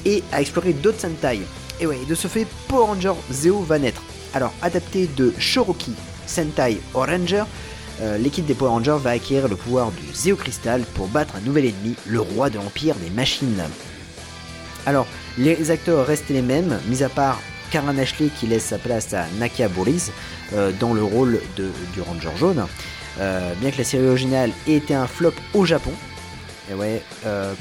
et 0.04 0.22
à 0.32 0.40
explorer 0.40 0.72
d'autres 0.72 1.00
Sentai. 1.00 1.40
Et 1.80 1.86
ouais, 1.86 1.98
de 2.08 2.14
ce 2.14 2.28
fait, 2.28 2.46
Power 2.68 2.86
Ranger 2.86 3.14
Zeo 3.30 3.60
va 3.62 3.78
naître. 3.78 4.02
Alors, 4.34 4.52
adapté 4.62 5.08
de 5.16 5.34
Shoroki 5.38 5.92
Sentai 6.26 6.80
Oranger, 6.94 7.44
euh, 8.00 8.16
l'équipe 8.18 8.46
des 8.46 8.54
Power 8.54 8.70
Rangers 8.70 8.98
va 9.00 9.10
acquérir 9.10 9.48
le 9.48 9.56
pouvoir 9.56 9.90
du 9.90 10.14
Zeo 10.14 10.36
Crystal 10.36 10.82
pour 10.94 11.08
battre 11.08 11.34
un 11.36 11.40
nouvel 11.40 11.66
ennemi, 11.66 11.94
le 12.06 12.20
roi 12.20 12.50
de 12.50 12.56
l'Empire 12.56 12.94
des 12.96 13.10
Machines. 13.10 13.62
Alors, 14.86 15.06
les 15.38 15.70
acteurs 15.70 16.06
restent 16.06 16.30
les 16.30 16.42
mêmes, 16.42 16.78
mis 16.86 17.02
à 17.02 17.08
part 17.08 17.40
Karen 17.70 17.98
Ashley 17.98 18.28
qui 18.38 18.46
laisse 18.46 18.66
sa 18.66 18.78
place 18.78 19.14
à 19.14 19.24
Nakia 19.38 19.68
Boris 19.68 20.10
dans 20.80 20.92
le 20.92 21.02
rôle 21.02 21.40
du 21.56 22.00
Ranger 22.00 22.36
jaune. 22.38 22.66
bien 23.60 23.70
que 23.70 23.78
la 23.78 23.84
série 23.84 24.06
originale 24.06 24.50
ait 24.66 24.74
été 24.74 24.94
un 24.94 25.06
flop 25.06 25.34
au 25.54 25.64
Japon, 25.64 25.92
et 26.70 26.74
ouais, 26.74 27.02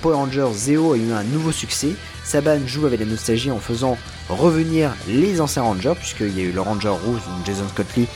Power 0.01 0.15
Rangers 0.15 0.53
Zeo 0.53 0.93
a 0.93 0.97
eu 0.97 1.11
un 1.11 1.23
nouveau 1.23 1.51
succès. 1.51 1.93
Saban 2.23 2.59
joue 2.65 2.85
avec 2.85 2.99
la 2.99 3.05
nostalgie 3.05 3.51
en 3.51 3.59
faisant 3.59 3.97
revenir 4.29 4.93
les 5.07 5.41
anciens 5.41 5.63
Rangers, 5.63 5.95
puisqu'il 5.97 6.37
y 6.37 6.41
a 6.41 6.43
eu 6.43 6.51
le 6.51 6.61
Ranger 6.61 6.89
rouge, 6.89 7.21
Jason 7.45 7.67
Scott 7.69 7.87
Lee, 7.97 8.07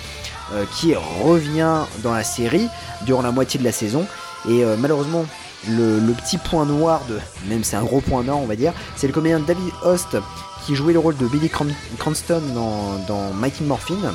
qui 0.75 0.93
revient 0.95 1.81
dans 2.03 2.13
la 2.13 2.23
série 2.23 2.67
durant 3.01 3.23
la 3.23 3.31
moitié 3.31 3.59
de 3.59 3.65
la 3.65 3.71
saison. 3.71 4.05
Et 4.47 4.63
malheureusement, 4.77 5.25
le, 5.69 6.13
petit 6.13 6.37
point 6.37 6.65
noir 6.65 7.01
de, 7.09 7.19
même 7.47 7.63
c'est 7.63 7.75
un 7.75 7.83
gros 7.83 8.01
point 8.01 8.23
noir 8.23 8.39
on 8.39 8.45
va 8.45 8.55
dire, 8.55 8.73
c'est 8.95 9.07
le 9.07 9.13
comédien 9.13 9.39
David 9.39 9.71
Host 9.83 10.17
qui 10.65 10.75
jouait 10.75 10.93
le 10.93 10.99
rôle 10.99 11.15
de 11.17 11.27
Billy 11.27 11.49
Cranston 11.49 12.41
dans, 12.53 12.97
dans 13.07 13.33
Mighty 13.33 13.63
Morphin. 13.63 14.13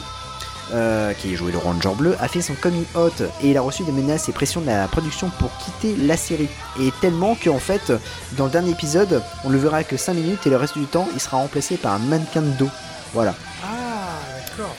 Euh, 0.73 1.15
qui 1.15 1.35
jouait 1.35 1.51
le 1.51 1.59
Ranger 1.59 1.97
bleu, 1.97 2.17
a 2.21 2.29
fait 2.29 2.41
son 2.41 2.55
coming 2.55 2.85
out 2.95 3.23
et 3.43 3.51
il 3.51 3.57
a 3.57 3.61
reçu 3.61 3.83
des 3.83 3.91
menaces 3.91 4.29
et 4.29 4.33
pressions 4.33 4.61
de 4.61 4.67
la 4.67 4.87
production 4.87 5.29
pour 5.41 5.51
quitter 5.59 5.97
la 5.97 6.17
série. 6.17 6.49
Et 6.79 6.93
tellement 7.01 7.35
qu'en 7.35 7.59
fait, 7.59 7.93
dans 8.37 8.45
le 8.45 8.53
dernier 8.53 8.71
épisode, 8.71 9.21
on 9.43 9.49
le 9.49 9.59
verra 9.59 9.83
que 9.83 9.97
5 9.97 10.15
minutes 10.15 10.47
et 10.47 10.51
le 10.51 10.57
reste 10.57 10.79
du 10.79 10.87
temps, 10.87 11.09
il 11.13 11.19
sera 11.19 11.39
remplacé 11.39 11.77
par 11.77 11.95
un 11.95 11.99
mannequin 11.99 12.43
de 12.43 12.51
dos. 12.51 12.71
Voilà. 13.13 13.35
Ah, 13.65 14.21
d'accord. 14.37 14.77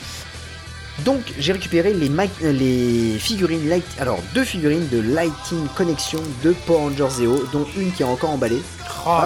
Donc 1.00 1.22
j'ai 1.40 1.54
récupéré 1.54 1.94
les, 1.94 2.10
les, 2.52 3.18
figurines 3.18 3.68
light, 3.68 3.86
alors 4.00 4.20
deux 4.34 4.44
figurines 4.44 4.88
de 4.90 5.00
Lighting 5.00 5.68
Connection 5.76 6.20
de 6.44 6.52
Power 6.66 6.90
Rangers 6.90 7.22
Zeo, 7.22 7.44
dont 7.52 7.66
une 7.78 7.92
qui 7.92 8.04
est 8.04 8.06
encore 8.06 8.32
emballée. 8.32 8.62
Oh 9.06 9.22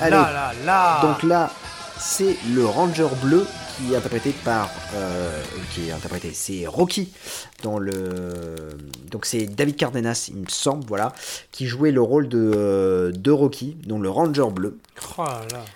là, 0.00 0.10
là, 0.10 0.52
là, 0.64 1.00
Donc 1.02 1.22
là, 1.22 1.50
c'est 1.98 2.36
le 2.54 2.66
Ranger 2.66 3.08
bleu 3.22 3.46
qui 3.80 3.92
est 3.92 3.96
interprété 3.96 4.34
par, 4.44 4.70
euh, 4.94 5.42
qui 5.74 5.88
est 5.88 5.92
interprété, 5.92 6.32
c'est 6.34 6.66
Rocky 6.66 7.12
dans 7.62 7.78
le, 7.78 7.92
donc 9.10 9.26
c'est 9.26 9.46
David 9.46 9.76
Cardenas, 9.76 10.30
il 10.32 10.40
me 10.40 10.48
semble, 10.48 10.84
voilà, 10.86 11.12
qui 11.52 11.66
jouait 11.66 11.90
le 11.90 12.02
rôle 12.02 12.28
de, 12.28 12.52
euh, 12.54 13.12
de 13.12 13.30
Rocky, 13.30 13.76
donc 13.86 14.02
le 14.02 14.10
Ranger 14.10 14.50
bleu. 14.52 14.78
Oh 15.18 15.24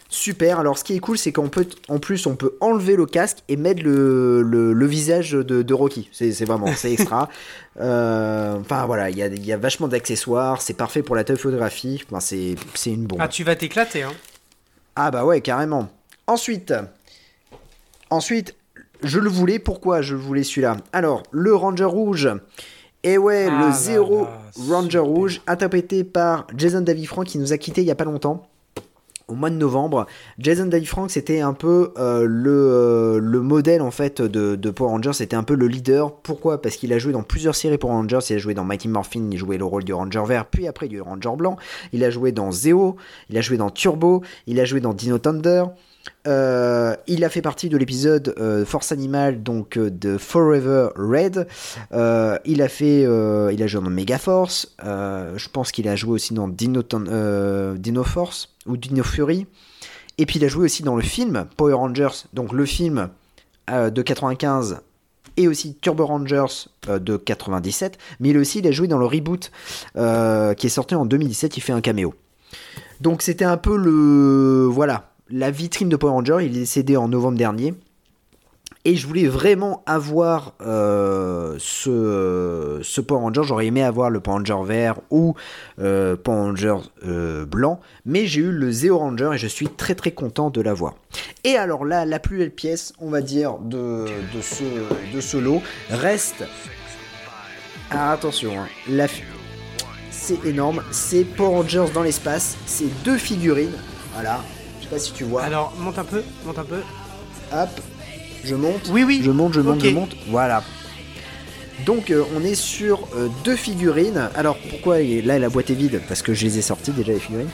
Super. 0.09 0.59
Alors 0.59 0.79
ce 0.79 0.85
qui 0.85 0.95
est 0.95 0.99
cool, 0.99 1.17
c'est 1.17 1.33
qu'en 1.33 1.49
peut, 1.49 1.67
en 1.89 1.99
plus, 1.99 2.27
on 2.27 2.37
peut 2.37 2.57
enlever 2.61 2.97
le 2.97 3.07
casque 3.07 3.39
et 3.49 3.57
mettre 3.57 3.83
le, 3.83 4.43
le, 4.43 4.87
visage 4.87 5.33
de, 5.33 5.63
de 5.63 5.75
Rocky. 5.75 6.09
C'est 6.13 6.45
vraiment, 6.45 6.69
c'est 6.77 6.93
extra. 6.93 7.29
Euh, 7.81 8.57
enfin 8.61 8.87
voilà, 8.87 9.11
il 9.11 9.19
y 9.19 9.23
a, 9.25 9.27
y 9.27 9.53
a, 9.53 9.57
vachement 9.57 9.89
d'accessoires. 9.89 10.63
C'est 10.63 10.75
parfait 10.75 11.03
pour 11.03 11.17
la 11.17 11.25
photographie. 11.25 12.05
Enfin, 12.09 12.21
c'est 12.21 12.57
une 12.87 13.07
bombe. 13.07 13.19
Ah, 13.21 13.27
tu 13.27 13.43
vas 13.43 13.57
t'éclater, 13.57 14.05
hein. 14.05 14.13
Ah 14.95 15.11
bah 15.11 15.25
ouais, 15.25 15.41
carrément. 15.41 15.91
Ensuite, 16.29 16.73
Ensuite, 18.15 18.55
je 19.03 19.19
le 19.19 19.29
voulais. 19.29 19.59
Pourquoi 19.59 20.01
je 20.01 20.15
voulais 20.15 20.45
celui-là? 20.45 20.77
Alors, 20.93 21.25
le 21.33 21.53
Ranger 21.53 21.87
Rouge. 21.87 22.31
Et 23.03 23.19
ouais, 23.19 23.47
le 23.47 23.67
ah 23.67 23.73
zéro 23.73 24.29
Ranger 24.69 25.01
Rouge, 25.01 25.43
interprété 25.49 26.05
par 26.05 26.47
Jason 26.57 26.81
David 26.81 27.07
Frank, 27.09 27.27
qui 27.27 27.39
nous 27.39 27.53
a 27.53 27.59
quitté 27.59 27.81
il 27.81 27.89
y 27.89 27.91
a 27.91 27.97
pas 27.97 28.05
longtemps. 28.05 28.47
Au 29.27 29.35
mois 29.35 29.51
de 29.51 29.57
novembre, 29.57 30.07
Jason 30.39 30.67
David 30.67 30.87
Frank 30.87 31.11
c'était 31.11 31.41
un 31.41 31.55
peu 31.55 31.93
euh, 31.99 32.25
le, 32.29 32.51
euh, 32.51 33.19
le, 33.19 33.41
modèle 33.41 33.83
en 33.83 33.91
fait 33.91 34.23
de, 34.23 34.55
de 34.55 34.71
Power 34.71 34.91
Rangers, 34.91 35.15
c'était 35.15 35.35
un 35.35 35.43
peu 35.43 35.55
le 35.55 35.67
leader. 35.67 36.15
Pourquoi? 36.15 36.63
Parce 36.63 36.77
qu'il 36.77 36.93
a 36.93 36.99
joué 36.99 37.13
dans 37.13 37.23
plusieurs 37.23 37.57
séries 37.57 37.79
Power 37.79 37.95
Rangers. 37.95 38.21
Il 38.31 38.37
a 38.37 38.39
joué 38.39 38.55
dans 38.55 38.65
Mighty 38.65 38.87
Morphin, 38.87 39.29
il 39.33 39.39
jouait 39.39 39.59
le 39.59 39.65
rôle 39.65 39.83
du 39.83 39.93
Ranger 39.93 40.23
vert, 40.25 40.47
puis 40.47 40.69
après 40.69 40.87
du 40.87 41.01
Ranger 41.01 41.37
blanc. 41.37 41.57
Il 41.93 42.05
a 42.05 42.11
joué 42.11 42.31
dans 42.31 42.53
Zeo, 42.53 42.97
il 43.29 43.37
a 43.39 43.41
joué 43.41 43.57
dans 43.57 43.71
Turbo, 43.71 44.23
il 44.47 44.61
a 44.61 44.65
joué 44.65 44.81
dans 44.81 44.95
Dino 44.95 45.19
Thunder. 45.19 45.65
Euh, 46.27 46.97
il 47.07 47.25
a 47.25 47.29
fait 47.29 47.43
partie 47.43 47.69
de 47.69 47.77
l'épisode 47.77 48.35
euh, 48.39 48.65
Force 48.65 48.93
Animal, 48.93 49.43
donc 49.43 49.77
euh, 49.77 49.91
de 49.91 50.17
Forever 50.17 50.89
Red. 50.97 51.47
il 52.45 52.63
a 52.63 52.69
fait, 52.69 53.03
il 53.03 53.63
a 53.63 53.67
joué 53.67 53.83
dans 53.83 53.91
Mega 53.91 54.19
Force. 54.19 54.75
je 54.83 55.49
pense 55.49 55.73
qu'il 55.73 55.89
a 55.89 55.97
joué 55.97 56.13
aussi 56.13 56.35
dans 56.35 56.49
Dino, 56.49 56.83
Dino 56.83 58.05
Force 58.05 58.55
ou 58.67 58.77
Dino 58.77 59.03
Fury. 59.03 59.47
Et 60.17 60.27
puis 60.27 60.39
il 60.39 60.45
a 60.45 60.49
joué 60.49 60.65
aussi 60.65 60.83
dans 60.83 60.97
le 60.97 61.03
film 61.03 61.47
Power 61.57 61.75
Rangers, 61.75 62.25
donc 62.33 62.53
le 62.53 62.65
film 62.65 63.09
de 63.69 64.03
95 64.03 64.81
et 65.37 65.49
aussi 65.49 65.75
Turbo 65.81 66.07
Rangers 66.07 66.69
de 66.89 67.17
97. 67.17 67.99
Mais 68.21 68.29
il 68.31 68.39
aussi 68.39 68.61
il 68.61 68.67
a 68.69 68.71
joué 68.71 68.87
dans 68.87 68.99
le 68.99 69.07
reboot 69.07 69.51
qui 69.95 70.67
est 70.67 70.71
sorti 70.71 70.95
en 70.95 71.05
2017. 71.05 71.57
Il 71.57 71.61
fait 71.61 71.73
un 71.73 71.81
caméo. 71.81 72.15
Donc 73.01 73.23
c'était 73.23 73.45
un 73.45 73.57
peu 73.57 73.77
le 73.77 74.67
voilà 74.71 75.14
la 75.31 75.51
vitrine 75.51 75.89
de 75.89 75.97
Power 75.97 76.13
Ranger. 76.13 76.39
Il 76.41 76.57
est 76.57 76.61
décédé 76.61 76.97
en 76.97 77.09
novembre 77.09 77.39
dernier. 77.39 77.75
Et 78.87 78.97
je 78.97 79.07
voulais 79.07 79.27
vraiment 79.27 79.83
avoir 79.87 80.53
euh, 80.61 81.57
ce, 81.59 83.01
Power 83.01 83.21
Ranger. 83.23 83.41
J'aurais 83.43 83.67
aimé 83.67 83.83
avoir 83.83 84.11
le 84.11 84.21
Power 84.21 84.37
Ranger 84.37 84.59
vert 84.63 85.01
ou 85.11 85.35
euh, 85.81 86.17
Power 86.17 86.51
Ranger 86.51 86.77
euh, 87.07 87.47
blanc. 87.47 87.81
Mais 88.05 88.27
j'ai 88.27 88.43
eu 88.43 88.51
le 88.51 88.71
Zeo 88.71 88.99
Ranger 88.99 89.31
et 89.35 89.39
je 89.39 89.47
suis 89.47 89.69
très 89.69 89.95
très 89.95 90.11
content 90.11 90.51
de 90.51 90.61
l'avoir. 90.61 90.97
Et 91.45 91.57
alors 91.57 91.87
là, 91.87 92.05
la 92.05 92.19
plus 92.19 92.37
belle 92.37 92.51
pièce, 92.51 92.93
on 92.99 93.09
va 93.09 93.23
dire, 93.23 93.57
de, 93.59 94.05
ce, 94.43 94.65
de 94.65 95.39
lot 95.39 95.63
reste. 95.89 96.45
Alors 97.91 98.11
attention, 98.11 98.53
hein, 98.59 99.07
c'est 100.11 100.45
énorme. 100.45 100.83
C'est 100.91 101.25
Power 101.25 101.57
Rangers 101.57 101.87
dans 101.95 102.03
l'espace. 102.03 102.59
C'est 102.67 103.03
deux 103.03 103.19
figurines. 103.19 103.73
Voilà, 104.13 104.41
je 104.85 104.89
sais 104.91 104.95
pas 104.95 104.99
si 105.01 105.13
tu 105.13 105.25
vois. 105.25 105.43
Alors, 105.43 105.73
monte 105.79 105.99
un 105.99 106.05
peu, 106.05 106.23
monte 106.45 106.59
un 106.59 106.65
peu. 106.65 106.81
Hop, 107.53 107.69
je 108.45 108.55
monte. 108.55 108.91
Oui, 108.91 109.05
oui. 109.05 109.23
Je 109.25 109.31
monte, 109.31 109.55
je 109.55 109.61
monte, 109.61 109.81
je 109.83 109.91
monte. 109.91 110.15
Voilà. 110.29 110.63
Donc 111.87 112.11
euh, 112.11 112.23
on 112.37 112.45
est 112.45 112.55
sur 112.55 113.09
euh, 113.17 113.29
deux 113.45 113.57
figurines. 113.57 114.29
Alors 114.35 114.57
pourquoi 114.71 115.01
là 115.01 115.39
la 115.39 115.49
boîte 115.49 115.71
est 115.71 115.75
vide? 115.75 116.01
Parce 116.09 116.23
que 116.23 116.33
je 116.33 116.45
les 116.45 116.59
ai 116.59 116.63
sorties 116.63 116.93
déjà 116.93 117.13
les 117.13 117.19
figurines 117.19 117.49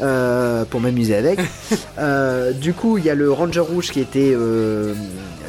euh, 0.00 0.64
pour 0.64 0.80
m'amuser 0.80 1.16
avec. 1.16 1.40
du 2.60 2.72
coup 2.72 2.98
il 2.98 3.04
y 3.04 3.10
a 3.10 3.14
le 3.14 3.30
Ranger 3.30 3.60
rouge 3.60 3.90
qui 3.90 4.00
était 4.00 4.36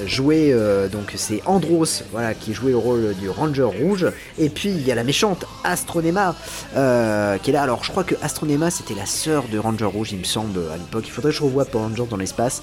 joué, 0.06 0.56
donc 0.92 1.14
c'est 1.16 1.42
Andros 1.46 2.04
voilà 2.12 2.34
qui 2.34 2.54
jouait 2.54 2.72
le 2.72 2.78
rôle 2.78 3.16
du 3.16 3.30
Ranger 3.30 3.64
rouge. 3.64 4.08
Et 4.38 4.50
puis 4.50 4.70
il 4.70 4.86
y 4.86 4.92
a 4.92 4.96
la 4.96 5.04
méchante 5.04 5.46
Astronema 5.64 6.36
qui 6.74 6.78
est 6.78 7.54
là. 7.54 7.62
Alors 7.62 7.84
je 7.84 7.92
crois 7.92 8.04
que 8.04 8.16
Astronema 8.22 8.72
c'était 8.72 8.96
la 8.96 9.06
sœur 9.06 9.46
de 9.52 9.58
Ranger 9.58 9.86
rouge 9.86 10.12
il 10.12 10.20
me 10.20 10.24
semble 10.24 10.60
à 10.74 10.78
l'époque. 10.78 11.04
Il 11.08 11.12
faudrait 11.12 11.32
que 11.32 11.38
je 11.38 11.44
revoie 11.44 11.66
pour 11.66 11.82
Ranger 11.82 12.06
dans 12.10 12.18
l'espace. 12.18 12.62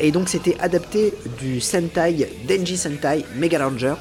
et 0.00 0.12
donc 0.12 0.28
c'était 0.28 0.56
adapté 0.60 1.14
du 1.38 1.60
Sentai 1.60 2.28
Denji 2.48 2.76
Sentai 2.76 3.24
Mega 3.36 3.64
Ranger. 3.64 3.94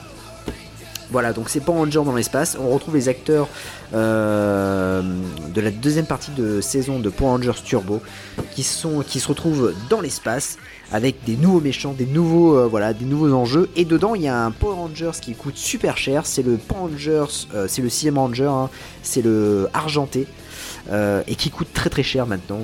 Voilà, 1.09 1.31
donc 1.31 1.49
c'est 1.49 1.61
pas 1.61 1.71
Ranger 1.71 2.01
dans 2.03 2.15
l'espace. 2.15 2.57
On 2.59 2.69
retrouve 2.69 2.95
les 2.95 3.07
acteurs 3.07 3.47
euh, 3.93 5.01
de 5.53 5.61
la 5.61 5.71
deuxième 5.71 6.05
partie 6.05 6.31
de 6.31 6.59
saison 6.59 6.99
de 6.99 7.09
Power 7.09 7.29
Rangers 7.31 7.61
Turbo 7.63 8.01
qui, 8.51 8.63
sont, 8.63 9.03
qui 9.07 9.21
se 9.21 9.27
retrouvent 9.29 9.73
dans 9.89 10.01
l'espace 10.01 10.57
avec 10.91 11.23
des 11.23 11.37
nouveaux 11.37 11.61
méchants, 11.61 11.93
des 11.93 12.05
nouveaux, 12.05 12.57
euh, 12.57 12.67
voilà, 12.67 12.93
des 12.93 13.05
nouveaux 13.05 13.31
enjeux. 13.33 13.69
Et 13.77 13.85
dedans, 13.85 14.15
il 14.15 14.23
y 14.23 14.27
a 14.27 14.37
un 14.37 14.51
Power 14.51 14.75
Rangers 14.75 15.11
qui 15.21 15.33
coûte 15.33 15.55
super 15.55 15.97
cher. 15.97 16.25
C'est 16.25 16.43
le 16.43 16.57
Power 16.57 16.91
Rangers, 16.91 17.47
euh, 17.55 17.67
c'est 17.69 17.81
le 17.81 17.89
sixième 17.89 18.17
Ranger, 18.17 18.49
hein. 18.49 18.69
c'est 19.01 19.21
le 19.21 19.69
argenté. 19.73 20.27
et 20.91 21.35
qui 21.35 21.49
coûte 21.51 21.69
très 21.73 21.89
très 21.89 22.03
cher 22.03 22.27
maintenant. 22.27 22.59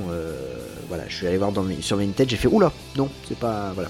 voilà, 0.90 1.04
je 1.08 1.16
suis 1.16 1.28
allé 1.28 1.38
voir 1.38 1.52
dans 1.52 1.66
sur 1.80 1.98
Vintage, 1.98 2.28
j'ai 2.30 2.38
fait 2.38 2.48
oula, 2.48 2.72
non, 2.98 3.10
c'est 3.28 3.38
pas 3.38 3.72
voilà, 3.74 3.90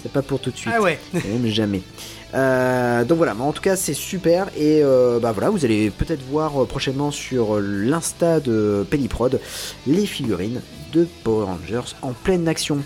c'est 0.00 0.12
pas 0.12 0.22
pour 0.22 0.40
tout 0.40 0.50
de 0.50 0.56
suite. 0.56 0.72
Ah 0.76 0.80
ouais. 0.80 0.98
Même 1.12 1.46
jamais. 1.46 1.82
Euh, 2.34 3.04
donc 3.04 3.18
voilà, 3.18 3.34
mais 3.34 3.42
en 3.42 3.52
tout 3.52 3.62
cas 3.62 3.76
c'est 3.76 3.94
super 3.94 4.48
et 4.56 4.82
euh, 4.82 5.18
bah 5.18 5.32
voilà, 5.32 5.50
vous 5.50 5.64
allez 5.64 5.90
peut-être 5.90 6.22
voir 6.22 6.62
euh, 6.62 6.66
prochainement 6.66 7.10
sur 7.10 7.58
l'insta 7.60 8.38
de 8.40 8.86
Pennyprod 8.88 9.40
les 9.86 10.06
figurines 10.06 10.60
de 10.92 11.08
Power 11.24 11.46
Rangers 11.46 11.94
en 12.02 12.12
pleine 12.12 12.46
action. 12.48 12.78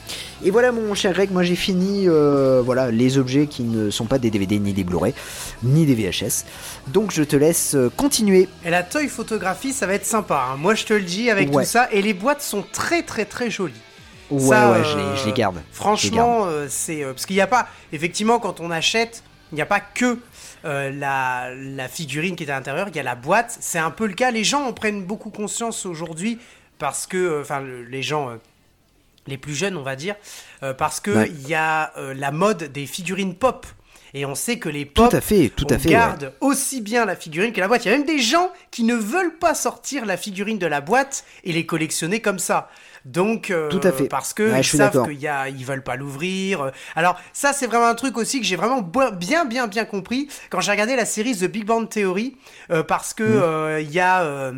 Et 0.45 0.51
voilà 0.51 0.73
mon 0.73 0.95
cher 0.95 1.13
Greg, 1.13 1.31
moi 1.31 1.43
j'ai 1.43 1.57
fini 1.57 2.07
voilà 2.07 2.91
les 2.91 3.19
objets 3.19 3.47
qui 3.47 3.63
ne 3.63 3.91
sont 3.91 4.05
pas 4.05 4.19
des 4.19 4.31
DVD 4.31 4.59
ni 4.59 4.73
des 4.73 4.85
Blu-ray 4.85 5.15
ni 5.63 5.87
des 5.87 5.95
VHS. 5.95 6.45
Donc 6.89 7.13
je 7.13 7.23
te 7.23 7.37
laisse 7.37 7.77
continuer. 7.97 8.49
Et 8.65 8.71
la 8.71 8.83
toy 8.83 9.09
photographie, 9.09 9.73
ça 9.73 9.87
va 9.87 9.95
être 9.95 10.05
sympa. 10.05 10.49
Hein. 10.51 10.57
Moi 10.59 10.75
je 10.75 10.85
te 10.85 10.93
le 10.93 11.03
dis 11.03 11.31
avec 11.31 11.51
tout 11.51 11.65
ça 11.65 11.89
et 11.93 12.03
les 12.03 12.13
boîtes 12.13 12.43
sont 12.43 12.65
très 12.73 13.03
très 13.03 13.25
très 13.25 13.51
jolies. 13.51 13.73
Ouais, 14.31 14.57
ouais, 14.57 14.83
je 14.85 15.27
les, 15.27 15.33
garde. 15.33 15.61
Franchement, 15.71 16.47
c'est 16.69 17.05
parce 17.05 17.27
qu'il 17.27 17.37
n'y 17.37 17.43
a 17.43 17.47
pas, 17.47 17.69
effectivement, 17.93 18.39
quand 18.39 18.59
on 18.59 18.71
achète, 18.71 19.23
il 19.55 19.59
n'y 19.59 19.63
a 19.63 19.67
pas 19.67 19.79
que 19.79 20.19
euh, 20.65 20.91
la, 20.91 21.89
figurine 21.89 22.35
qui 22.35 22.43
est 22.43 22.51
à 22.51 22.57
l'intérieur, 22.57 22.89
il 22.89 22.97
y 22.97 22.99
a 22.99 23.05
la 23.05 23.15
boîte. 23.15 23.57
C'est 23.61 23.79
un 23.79 23.93
peu 23.93 24.07
le 24.07 24.15
cas. 24.15 24.33
Les 24.33 24.43
gens 24.43 24.65
en 24.65 24.73
prennent 24.73 25.05
beaucoup 25.05 25.31
conscience 25.31 25.87
aujourd'hui 25.87 26.41
parce 26.79 27.07
que, 27.07 27.17
euh, 27.17 27.41
enfin, 27.43 27.63
les 27.63 28.03
gens 28.03 28.31
euh, 28.31 28.37
les 29.29 29.39
plus 29.39 29.55
jeunes, 29.55 29.77
on 29.77 29.83
va 29.83 29.95
dire, 29.95 30.17
parce 30.77 31.01
que 31.01 31.27
il 31.29 31.49
y 31.49 31.55
a 31.55 31.93
la 31.97 32.31
mode 32.31 32.65
des 32.65 32.87
figurines 32.87 33.35
pop. 33.35 33.67
Et 34.17 34.25
on 34.25 34.37
sait 34.37 34.59
que 34.61 34.69
les 34.69 34.87
Tout 34.87 35.03
pop 35.03 35.13
à 35.15 35.21
fait, 35.21 35.49
tout 35.55 35.67
on 35.69 35.75
à 35.75 35.79
fait. 35.79 35.89
ouais. 35.89 35.93
garde 35.95 36.33
aussi 36.41 36.81
bien 36.81 37.05
la 37.05 37.17
figurine 37.17 37.53
que 37.53 37.61
la 37.61 37.67
boîte. 37.67 37.85
Il 37.85 37.91
y 37.91 37.95
a 37.95 37.97
même 37.99 38.07
des 38.07 38.21
gens 38.21 38.51
qui 38.71 38.85
ne 38.85 38.95
veulent 38.95 39.37
pas 39.39 39.55
sortir 39.55 40.07
la 40.07 40.17
figurine 40.17 40.59
de 40.59 40.67
la 40.69 40.81
boîte 40.81 41.25
et 41.43 41.53
les 41.53 41.67
collectionner 41.67 42.21
comme 42.21 42.39
ça. 42.39 42.71
Donc, 43.05 43.51
euh, 43.51 43.69
Tout 43.69 43.81
à 43.83 43.91
fait. 43.93 44.07
parce 44.09 44.33
que 44.33 44.53
Ouais, 44.53 44.61
ils 44.61 44.65
savent 44.65 45.03
qu'ils 45.09 45.29
ils 45.59 45.65
veulent 45.67 45.83
pas 45.83 45.97
l'ouvrir. 45.97 46.71
Alors 46.95 47.21
ça, 47.33 47.53
c'est 47.53 47.67
vraiment 47.67 47.87
un 47.89 47.95
truc 47.97 48.17
aussi 48.17 48.41
que 48.41 48.47
j'ai 48.47 48.55
vraiment 48.57 48.83
bien, 48.83 49.45
bien, 49.45 49.67
bien 49.67 49.85
compris 49.85 50.29
quand 50.49 50.61
j'ai 50.61 50.71
regardé 50.71 50.95
la 50.97 51.05
série 51.07 51.37
The 51.37 51.45
Big 51.47 51.65
Bang 51.65 51.89
Theory, 51.89 52.37
euh, 52.71 52.83
parce 52.85 53.13
que 53.15 53.25
Mhm. 53.25 53.43
euh, 53.43 53.81
il 53.81 53.91
y 53.91 53.99
a 54.01 54.53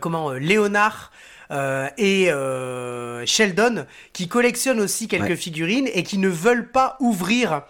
comment 0.00 0.32
Léonard. 0.32 1.12
euh, 1.52 1.88
et 1.96 2.32
euh, 2.32 3.24
Sheldon 3.24 3.86
qui 4.12 4.26
collectionnent 4.26 4.80
aussi 4.80 5.06
quelques 5.06 5.28
Ouais. 5.28 5.36
figurines 5.36 5.88
et 5.94 6.02
qui 6.02 6.18
ne 6.18 6.28
veulent 6.28 6.72
pas 6.72 6.96
ouvrir 6.98 7.62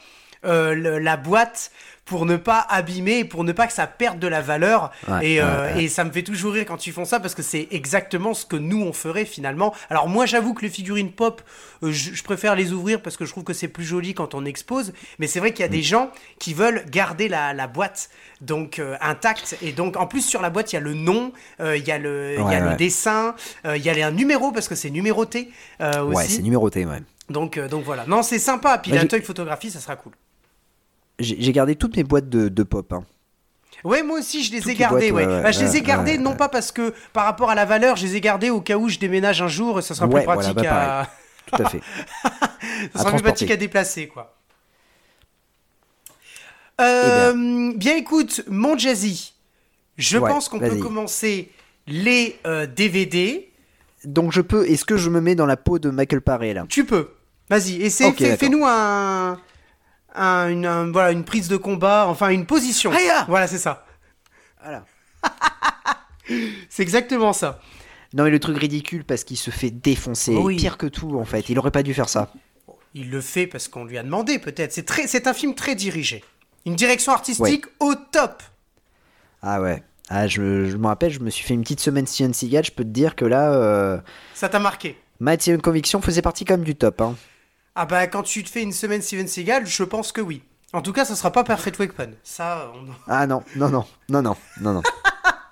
le- 0.47 0.99
la 0.99 1.17
boîte 1.17 1.71
pour 2.05 2.25
ne 2.25 2.37
pas 2.37 2.65
abîmer 2.71 3.19
et 3.19 3.25
pour 3.25 3.43
ne 3.43 3.51
pas 3.51 3.67
que 3.67 3.73
ça 3.73 3.89
perde 3.89 4.21
de 4.21 4.29
la 4.29 4.41
valeur. 4.41 4.93
Ouais, 5.09 5.29
et, 5.29 5.41
euh, 5.41 5.45
ouais, 5.71 5.75
ouais. 5.75 5.83
et 5.85 5.89
ça 5.89 6.05
me 6.05 6.13
fait 6.13 6.23
toujours 6.23 6.53
rire 6.53 6.65
quand 6.65 6.87
ils 6.87 6.93
font 6.93 7.05
ça 7.05 7.19
parce 7.19 7.35
que 7.35 7.43
c'est 7.43 7.67
exactement 7.73 8.33
ce 8.33 8.47
que 8.47 8.55
nous 8.55 8.81
on 8.81 8.93
ferait 8.93 9.25
finalement. 9.25 9.75
Alors 9.91 10.09
moi 10.09 10.25
j'avoue 10.25 10.55
que 10.55 10.63
les 10.63 10.69
figurines 10.69 11.11
pop, 11.11 11.43
euh, 11.83 11.91
je, 11.91 12.15
je 12.15 12.23
préfère 12.23 12.55
les 12.55 12.73
ouvrir 12.73 13.03
parce 13.03 13.17
que 13.17 13.25
je 13.25 13.33
trouve 13.33 13.43
que 13.43 13.53
c'est 13.53 13.67
plus 13.67 13.83
joli 13.85 14.15
quand 14.15 14.35
on 14.35 14.45
expose. 14.45 14.93
Mais 15.19 15.27
c'est 15.27 15.41
vrai 15.41 15.53
qu'il 15.53 15.65
y 15.65 15.65
a 15.65 15.69
Mm. 15.69 15.73
des 15.73 15.83
gens 15.83 16.11
qui 16.39 16.55
veulent 16.55 16.85
garder 16.89 17.27
la, 17.27 17.53
la 17.53 17.67
boîte 17.67 18.09
donc 18.41 18.79
euh, 18.79 18.97
intacte 19.01 19.57
et 19.61 19.73
donc 19.73 19.97
en 19.97 20.07
plus 20.07 20.23
sur 20.25 20.43
la 20.43 20.51
boîte 20.51 20.73
il 20.73 20.77
y 20.77 20.79
a 20.79 20.83
le 20.83 20.95
nom, 20.95 21.33
euh, 21.59 21.77
il 21.77 21.85
y 21.85 21.91
a 21.91 21.99
le, 21.99 22.37
il 22.39 22.53
y 22.53 22.55
a 22.55 22.61
le 22.71 22.77
dessin, 22.77 23.35
euh, 23.65 23.77
il 23.77 23.85
y 23.85 23.91
a 23.91 24.07
un 24.07 24.13
numéro 24.13 24.53
parce 24.53 24.69
que 24.69 24.77
c'est 24.77 24.91
numéroté 24.91 25.51
euh, 25.81 26.05
Ouais, 26.05 26.23
aussi. 26.23 26.35
c'est 26.35 26.43
numéroté, 26.43 26.87
ouais. 26.87 27.03
donc 27.31 27.57
euh, 27.57 27.67
donc 27.67 27.83
voilà. 27.83 28.05
Non 28.07 28.23
c'est 28.23 28.39
sympa. 28.39 28.79
Puis 28.79 28.93
Bah, 28.93 28.99
la 29.11 29.21
photographie 29.23 29.73
ça 29.73 29.81
sera 29.81 29.97
cool. 29.97 30.13
J'ai 31.19 31.53
gardé 31.53 31.77
toutes 31.77 31.97
mes 31.97 32.05
boîtes 32.05 32.29
de, 32.29 32.49
de 32.49 32.63
pop. 32.63 32.93
hein. 32.93 33.05
Ouais, 33.85 34.03
moi 34.03 34.19
aussi, 34.19 34.43
je 34.43 34.53
les 34.53 34.61
Toutes 34.61 34.73
ai 34.73 34.75
gardées. 34.75 35.11
boîtes, 35.11 35.27
ouais. 35.27 35.33
ouais, 35.35 35.43
Bah, 35.43 35.51
je 35.53 35.61
les 35.61 35.77
ai 35.77 35.83
gardées 35.83 36.13
ouais, 36.13 36.19
non 36.19 36.31
ouais. 36.31 36.37
pas 36.37 36.49
parce 36.49 36.73
que 36.73 36.93
par 37.13 37.25
rapport 37.25 37.51
à 37.51 37.55
la 37.55 37.65
valeur, 37.65 37.97
je 37.97 38.07
les 38.07 38.17
ai 38.17 38.21
gardées 38.21 38.51
au 38.51 38.61
cas 38.61 38.77
où 38.77 38.89
je 38.89 38.99
déménage 38.99 39.41
un 39.43 39.49
jour, 39.49 39.83
ça 39.83 39.95
sera 39.95 40.07
plus 40.07 40.13
voilà, 40.23 40.35
pratique 40.35 40.57
bah, 40.57 41.01
à, 41.03 41.07
Tout 41.57 41.63
à 41.63 41.69
fait. 41.69 41.81
ça 42.23 42.31
à 42.95 42.99
sera 42.99 43.11
plus 43.13 43.23
pratique 43.23 43.51
à 43.51 43.57
déplacer, 43.57 44.09
quoi. 44.09 44.35
Euh, 46.81 47.71
Eh 47.75 47.77
bien. 47.79 47.97
écoute, 47.97 48.43
mon 48.49 48.77
Jazzy, 48.77 49.35
je 49.97 50.19
pense 50.19 50.49
qu'on 50.49 50.59
peut 50.59 50.77
commencer 50.77 51.51
les 51.87 52.37
euh, 52.47 52.67
DVD. 52.67 53.51
Donc 54.05 54.33
je 54.33 54.41
peux. 54.41 54.69
Est-ce 54.69 54.85
que 54.85 54.97
je 54.97 55.09
me 55.11 55.21
mets 55.21 55.35
dans 55.35 55.47
la 55.47 55.57
peau 55.57 55.79
de 55.79 55.91
Michael 55.91 56.21
Paré 56.21 56.53
là? 56.55 56.65
Tu 56.69 56.85
peux. 56.85 57.11
Vas-y, 57.49 57.81
essaie, 57.83 58.13
fais-nous 58.13 58.65
un, 58.67 59.41
un- 60.17 60.49
une, 60.49 60.67
un- 60.67 60.91
voilà, 60.91 61.13
une 61.13 61.25
prise 61.25 61.49
de 61.49 61.57
combat, 61.57 62.07
enfin 62.09 62.31
une 62.31 62.47
position. 62.47 62.91
Aya 62.93 63.25
Voilà, 63.29 63.47
c'est 63.47 63.59
ça. 63.59 63.85
Voilà. 64.63 64.85
C'est 66.69 66.83
exactement 66.83 67.33
ça. 67.33 67.61
Non 68.15 68.25
mais 68.25 68.31
le 68.31 68.41
truc 68.41 68.59
ridicule 68.59 69.05
parce 69.05 69.23
qu'il 69.25 69.37
se 69.37 69.51
fait 69.51 69.71
défoncer. 69.71 70.35
Oui. 70.35 70.57
Pire 70.57 70.77
que 70.79 70.87
tout 70.87 71.19
en 71.19 71.25
fait. 71.25 71.49
Il 71.49 71.59
aurait 71.59 71.71
pas 71.71 71.83
dû 71.83 71.95
faire 71.95 72.09
ça. 72.09 72.33
Il 72.95 73.11
le 73.11 73.21
fait 73.21 73.47
parce 73.47 73.69
qu'on 73.69 73.85
lui 73.85 73.99
a 73.99 74.03
demandé, 74.03 74.39
peut-être. 74.39 74.73
C'est 74.73 74.85
très, 74.85 75.07
c'est 75.07 75.27
un 75.27 75.35
film 75.35 75.55
très 75.55 75.75
dirigé. 75.75 76.25
Une 76.65 76.75
direction 76.77 77.13
artistique 77.13 77.67
au 77.79 77.95
top. 77.95 78.43
Ah 79.43 79.61
ouais. 79.61 79.83
Ah 80.09 80.27
je, 80.27 80.65
je 80.67 80.77
me 80.77 80.87
rappelle, 80.87 81.13
je 81.13 81.21
me 81.21 81.31
suis 81.31 81.45
fait 81.45 81.55
une 81.55 81.63
petite 81.63 81.81
semaine 81.81 82.07
Steven 82.07 82.33
Seagal. 82.33 82.65
Je 82.65 82.73
peux 82.73 82.85
te 82.85 82.89
dire 82.89 83.15
que 83.17 83.25
là, 83.25 83.53
euh, 83.53 83.99
Ça 84.35 84.49
t'a 84.49 84.59
marqué. 84.59 84.99
Matt 85.21 85.47
et 85.49 85.57
Conviction 85.59 86.01
faisait 86.01 86.23
partie 86.23 86.45
quand 86.45 86.55
même 86.55 86.65
du 86.65 86.75
top. 86.75 87.01
Hein. 87.01 87.15
Ah 87.77 87.87
bah 87.87 88.07
quand 88.07 88.23
tu 88.23 88.43
te 88.43 88.49
fais 88.51 88.63
une 88.63 88.73
semaine 88.73 89.03
Steven 89.03 89.29
Seagal, 89.29 89.67
je 89.67 89.85
pense 89.85 90.11
que 90.11 90.21
oui. 90.21 90.43
En 90.73 90.83
tout 90.83 90.93
cas, 90.93 91.05
ça 91.05 91.15
sera 91.15 91.31
pas 91.31 91.45
Perfect 91.45 91.79
Weapon. 91.79 92.11
Ça, 92.25 92.73
on... 92.75 92.87
Ah 93.07 93.27
non, 93.27 93.45
non, 93.55 93.69
non, 93.69 93.85
non, 94.09 94.23
non, 94.23 94.37
non, 94.61 94.73
non. 94.75 94.83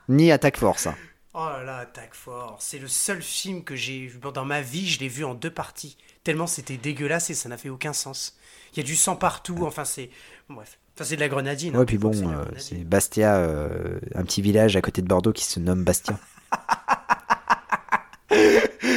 Ni 0.09 0.33
Attack 0.33 0.57
Force. 0.57 0.87
hein. 0.89 0.95
Oh 1.35 1.47
là 1.47 1.63
là, 1.65 1.77
Attack 1.79 2.15
Force. 2.15 2.65
C'est 2.65 2.79
le 2.79 2.89
seul 2.89 3.23
film 3.23 3.63
que 3.63 3.77
j'ai 3.77 4.07
vu 4.07 4.19
dans 4.35 4.45
ma 4.45 4.61
vie, 4.61 4.89
je 4.89 4.99
l'ai 5.01 5.09
vu 5.09 5.25
en 5.25 5.35
deux 5.35 5.51
parties. 5.53 5.97
Tellement 6.25 6.47
c'était 6.47 6.77
dégueulasse 6.79 7.31
et 7.31 7.35
ça 7.35 7.49
n'a 7.49 7.57
fait 7.59 7.69
aucun 7.69 7.93
sens. 7.93 8.37
Il 8.73 8.79
y 8.79 8.81
a 8.81 8.85
du 8.85 8.97
sang 8.97 9.15
partout, 9.17 9.65
enfin 9.67 9.85
c'est... 9.85 10.11
Bref. 10.49 10.79
Enfin 10.97 11.05
c'est 11.05 11.17
de 11.17 11.21
la 11.21 11.29
grenadine. 11.29 11.75
hein, 11.77 11.81
Ouais, 11.81 11.85
puis 11.87 11.97
faut 11.99 12.11
bon, 12.11 12.35
c'est 12.57 12.77
euh, 12.77 12.85
Bastia, 12.85 13.37
euh, 13.37 13.99
un 14.15 14.23
petit 14.25 14.43
village 14.43 14.77
à 14.77 14.81
côté 14.81 15.03
de 15.03 15.07
Bordeaux 15.09 15.33
qui 15.33 15.45
se 15.45 15.61
nomme 15.61 15.85
Bastia. 15.85 16.19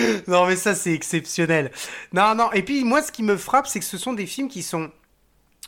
Non, 0.28 0.46
mais 0.46 0.56
ça, 0.56 0.76
c'est 0.76 0.94
exceptionnel. 0.94 1.72
Non, 2.14 2.36
non. 2.36 2.52
Et 2.54 2.64
puis, 2.64 2.84
moi, 2.84 3.02
ce 3.02 3.12
qui 3.12 3.24
me 3.24 3.38
frappe, 3.38 3.68
c'est 3.68 3.80
que 3.80 3.86
ce 3.86 3.98
sont 3.98 4.14
des 4.14 4.26
films 4.26 4.48
qui 4.50 4.64
sont, 4.64 4.90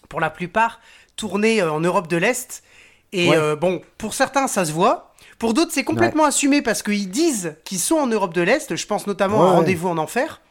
pour 0.09 0.19
la 0.19 0.29
plupart, 0.29 0.79
tournés 1.15 1.61
euh, 1.61 1.71
en 1.71 1.79
Europe 1.79 2.07
de 2.07 2.17
l'Est. 2.17 2.63
Et 3.11 3.29
Ouais. 3.29 3.37
euh, 3.37 3.55
bon, 3.55 3.81
pour 3.97 4.13
certains, 4.13 4.47
ça 4.47 4.65
se 4.65 4.71
voit. 4.71 5.13
Pour 5.39 5.53
d'autres, 5.53 5.71
c'est 5.73 5.83
complètement 5.83 6.25
assumé 6.25 6.61
parce 6.61 6.83
qu'ils 6.83 7.09
disent 7.09 7.55
qu'ils 7.63 7.79
sont 7.79 7.95
en 7.95 8.07
Europe 8.07 8.33
de 8.33 8.41
l'Est. 8.41 8.75
Je 8.75 8.85
pense 8.85 9.07
notamment 9.07 9.41
à 9.41 9.45
Ouais. 9.45 9.51
Rendez-vous 9.55 9.87
en 9.89 9.97
Enfer. 9.97 10.41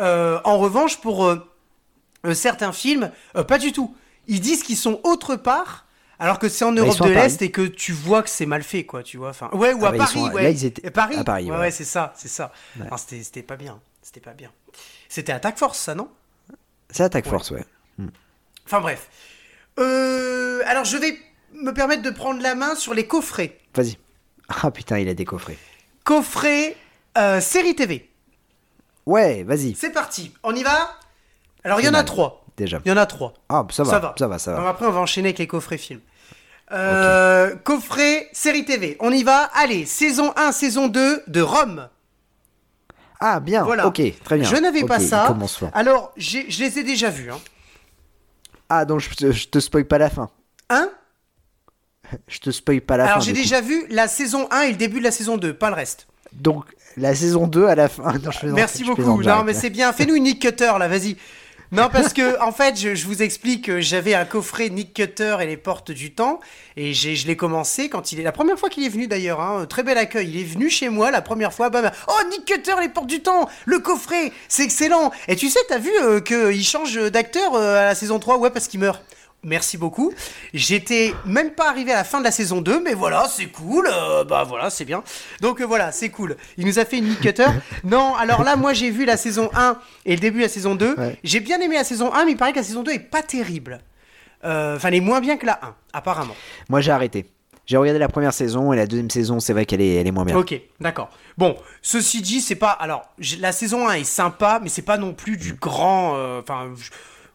Euh, 0.00 0.40
en 0.44 0.58
revanche, 0.58 0.98
pour 1.00 1.26
euh, 1.26 1.44
certains 2.32 2.72
films, 2.72 3.10
pas 3.48 3.58
du 3.58 3.72
tout. 3.72 3.94
Ils 4.28 4.40
disent 4.40 4.62
qu'ils 4.62 4.76
sont 4.76 5.00
autre 5.04 5.36
part. 5.36 5.83
Alors 6.18 6.38
que 6.38 6.48
c'est 6.48 6.64
en 6.64 6.72
ils 6.74 6.78
Europe 6.78 7.00
à 7.00 7.04
de 7.08 7.10
l'Est 7.12 7.42
et 7.42 7.50
que 7.50 7.62
tu 7.62 7.92
vois 7.92 8.22
que 8.22 8.30
c'est 8.30 8.46
mal 8.46 8.62
fait, 8.62 8.84
quoi, 8.84 9.02
tu 9.02 9.16
vois. 9.16 9.30
Enfin, 9.30 9.50
ouais, 9.52 9.72
ou 9.72 9.80
Ah 9.84 9.88
à 9.88 9.92
bah, 9.92 9.98
Paris, 9.98 10.12
sont- 10.12 10.30
ouais. 10.32 10.42
là, 10.44 10.50
ils 10.50 10.64
étaient 10.64 10.86
Et 10.86 10.90
Paris, 10.90 11.16
à 11.16 11.24
Paris, 11.24 11.44
ouais, 11.46 11.50
ouais. 11.52 11.58
ouais, 11.58 11.70
c'est 11.70 11.84
ça, 11.84 12.12
c'est 12.16 12.28
ça. 12.28 12.52
C'était 12.96 13.42
pas 13.42 13.56
bien, 13.56 13.80
c'était 14.02 14.20
pas 14.20 14.32
bien. 14.32 14.50
C'était 15.08 15.32
Attack 15.32 15.58
Force, 15.58 15.78
ça, 15.78 15.94
non? 15.94 16.08
C'est 16.90 17.02
Attack 17.02 17.26
Force, 17.26 17.50
ouais. 17.50 17.64
Enfin 18.66 18.80
bref. 18.80 19.08
Euh, 19.78 20.62
alors 20.66 20.84
je 20.84 20.96
vais 20.96 21.18
me 21.52 21.72
permettre 21.72 22.02
de 22.02 22.10
prendre 22.10 22.40
la 22.40 22.54
main 22.54 22.74
sur 22.76 22.94
les 22.94 23.06
coffrets. 23.06 23.58
Vas-y. 23.74 23.98
Ah 24.48 24.70
putain, 24.70 24.98
il 24.98 25.08
a 25.08 25.14
des 25.14 25.24
coffrets. 25.24 25.58
Coffrets 26.04 26.76
euh, 27.18 27.40
série 27.40 27.74
TV. 27.74 28.08
Ouais, 29.06 29.42
vas-y. 29.42 29.74
C'est 29.74 29.90
parti, 29.90 30.32
on 30.42 30.54
y 30.54 30.62
va? 30.62 30.96
Alors 31.64 31.80
il 31.80 31.84
y 31.84 31.88
en 31.88 31.94
a 31.94 31.98
mal. 31.98 32.04
trois. 32.04 32.43
Déjà. 32.56 32.80
Il 32.84 32.88
y 32.88 32.92
en 32.92 32.96
a 32.96 33.06
trois. 33.06 33.34
Ah, 33.48 33.66
ça 33.70 33.82
va, 33.82 33.90
Ça 33.90 33.98
va. 33.98 34.14
ça 34.18 34.28
va, 34.28 34.38
ça 34.38 34.50
va. 34.52 34.56
Alors 34.58 34.68
après 34.70 34.86
on 34.86 34.90
va 34.92 35.00
enchaîner 35.00 35.28
avec 35.28 35.38
les 35.38 35.46
coffrets 35.46 35.78
films. 35.78 36.00
Euh, 36.72 37.54
Coffret 37.56 38.28
série 38.32 38.64
TV. 38.64 38.96
On 39.00 39.10
y 39.12 39.22
va. 39.22 39.50
Allez, 39.54 39.84
saison 39.86 40.32
1, 40.36 40.50
saison 40.52 40.88
2 40.88 41.22
de 41.26 41.40
Rome. 41.42 41.88
Ah, 43.20 43.38
bien. 43.40 43.64
Voilà. 43.64 43.86
Ok, 43.86 44.00
très 44.24 44.38
bien. 44.38 44.48
Je 44.48 44.56
n'avais 44.56 44.84
pas 44.84 44.98
ça. 44.98 45.34
Alors, 45.72 46.12
j'ai- 46.16 46.50
je 46.50 46.62
les 46.64 46.78
ai 46.78 46.82
déjà 46.84 47.10
vus. 47.10 47.30
Hein, 47.30 47.38
Ah, 48.68 48.84
donc 48.86 49.00
je, 49.00 49.10
te- 49.14 49.30
je 49.32 49.46
te 49.48 49.58
spoil 49.60 49.84
pas 49.84 49.98
la 49.98 50.08
fin. 50.10 50.30
Hein 50.70 50.88
Je 52.28 52.38
te 52.38 52.50
spoil 52.50 52.80
pas 52.80 52.96
la 52.96 53.04
Alors 53.04 53.16
fin. 53.16 53.20
j'ai 53.24 53.32
du 53.32 53.38
coup. 53.38 53.42
déjà 53.44 53.60
vu 53.60 53.86
la 53.90 54.08
saison 54.08 54.48
1 54.50 54.62
et 54.62 54.70
le 54.70 54.76
début 54.76 54.98
de 54.98 55.04
la 55.04 55.10
saison 55.10 55.36
2, 55.36 55.52
pas 55.54 55.68
le 55.68 55.74
reste. 55.76 56.06
Donc, 56.32 56.64
la 56.96 57.14
saison 57.14 57.46
2 57.46 57.66
à 57.66 57.74
la 57.74 57.88
fin. 57.88 58.04
Non, 58.22 58.30
je 58.30 58.38
plaisante, 58.38 58.56
Merci 58.56 58.84
beaucoup. 58.84 59.22
Non 59.22 59.44
mais 59.44 59.54
c'est 59.54 59.70
bien. 59.70 59.92
Fais-nous 59.92 60.14
une 60.16 60.24
Nick 60.24 60.40
Cutter 60.40 60.72
là, 60.78 60.88
vas-y. 60.88 61.16
Non 61.74 61.88
parce 61.90 62.12
que 62.12 62.40
en 62.40 62.52
fait, 62.52 62.78
je, 62.78 63.04
vous 63.04 63.20
explique 63.20 63.64
que 63.64 63.80
j'avais 63.80 64.14
un 64.14 64.24
coffret 64.24 64.68
Nick 64.68 64.94
Cutter 64.94 65.38
et 65.40 65.46
les 65.46 65.56
portes 65.56 65.90
du 65.90 66.12
temps 66.12 66.38
et 66.76 66.94
je 66.94 67.26
l'ai 67.26 67.36
commencé 67.36 67.88
quand 67.88 68.12
il 68.12 68.20
est 68.20 68.22
la 68.22 68.30
première 68.30 68.56
fois 68.56 68.68
qu'il 68.68 68.84
est 68.84 68.88
venu 68.88 69.08
d'ailleurs. 69.08 69.40
Hein, 69.40 69.66
très 69.68 69.82
bel 69.82 69.98
accueil. 69.98 70.28
Il 70.28 70.40
est 70.40 70.44
venu 70.44 70.70
chez 70.70 70.88
moi 70.88 71.10
la 71.10 71.20
première 71.20 71.52
fois. 71.52 71.70
Bam, 71.70 71.90
oh 72.06 72.28
Nick 72.30 72.44
Cutter 72.44 72.74
les 72.80 72.88
portes 72.88 73.08
du 73.08 73.22
temps, 73.22 73.48
le 73.64 73.80
coffret, 73.80 74.30
c'est 74.46 74.62
excellent. 74.62 75.10
Et 75.26 75.34
tu 75.34 75.48
sais, 75.50 75.58
t'as 75.68 75.78
vu 75.78 75.90
euh, 76.00 76.20
qu'il 76.20 76.64
change 76.64 76.94
d'acteur 77.10 77.54
euh, 77.54 77.80
à 77.80 77.84
la 77.86 77.94
saison 77.96 78.20
3 78.20 78.38
Ouais 78.38 78.50
parce 78.50 78.68
qu'il 78.68 78.78
meurt. 78.78 79.02
Merci 79.44 79.76
beaucoup. 79.78 80.12
J'étais 80.52 81.14
même 81.26 81.50
pas 81.52 81.68
arrivé 81.68 81.92
à 81.92 81.96
la 81.96 82.04
fin 82.04 82.18
de 82.18 82.24
la 82.24 82.30
saison 82.30 82.60
2, 82.60 82.80
mais 82.82 82.94
voilà, 82.94 83.26
c'est 83.28 83.46
cool. 83.46 83.86
euh, 83.92 84.24
bah 84.24 84.44
voilà, 84.48 84.70
c'est 84.70 84.84
bien. 84.84 85.02
Donc 85.40 85.60
euh, 85.60 85.64
voilà, 85.64 85.92
c'est 85.92 86.08
cool. 86.10 86.36
Il 86.56 86.66
nous 86.66 86.78
a 86.78 86.84
fait 86.84 86.98
une 86.98 87.08
Nick 87.08 87.20
Cutter. 87.20 87.46
non, 87.84 88.14
alors 88.16 88.42
là, 88.42 88.56
moi 88.56 88.72
j'ai 88.72 88.90
vu 88.90 89.04
la 89.04 89.16
saison 89.16 89.50
1 89.54 89.76
et 90.06 90.14
le 90.14 90.20
début 90.20 90.38
de 90.38 90.44
la 90.44 90.48
saison 90.48 90.74
2. 90.74 90.94
Ouais. 90.96 91.18
J'ai 91.22 91.40
bien 91.40 91.60
aimé 91.60 91.76
la 91.76 91.84
saison 91.84 92.12
1, 92.12 92.24
mais 92.24 92.32
il 92.32 92.36
paraît 92.36 92.52
que 92.52 92.58
la 92.58 92.64
saison 92.64 92.82
2 92.82 92.92
est 92.92 92.98
pas 92.98 93.22
terrible. 93.22 93.80
Euh, 94.44 94.76
Enfin, 94.76 94.88
elle 94.88 94.94
est 94.96 95.00
moins 95.00 95.20
bien 95.20 95.36
que 95.36 95.46
la 95.46 95.58
1, 95.62 95.74
apparemment. 95.92 96.34
Moi, 96.68 96.80
j'ai 96.80 96.90
arrêté. 96.90 97.26
J'ai 97.66 97.78
regardé 97.78 97.98
la 97.98 98.08
première 98.08 98.34
saison 98.34 98.74
et 98.74 98.76
la 98.76 98.86
deuxième 98.86 99.08
saison, 99.08 99.40
c'est 99.40 99.54
vrai 99.54 99.64
qu'elle 99.64 99.80
est, 99.80 99.94
elle 99.94 100.06
est 100.06 100.10
moins 100.10 100.26
bien. 100.26 100.36
Ok, 100.36 100.54
d'accord. 100.80 101.08
Bon, 101.38 101.56
ceci 101.80 102.20
dit, 102.20 102.42
c'est 102.42 102.56
pas. 102.56 102.68
Alors, 102.70 103.04
la 103.40 103.52
saison 103.52 103.88
1 103.88 103.94
est 103.94 104.04
sympa, 104.04 104.60
mais 104.62 104.68
c'est 104.68 104.82
pas 104.82 104.98
non 104.98 105.14
plus 105.14 105.38
du 105.38 105.54
grand. 105.54 106.14
euh, 106.16 106.40
Enfin. 106.42 106.68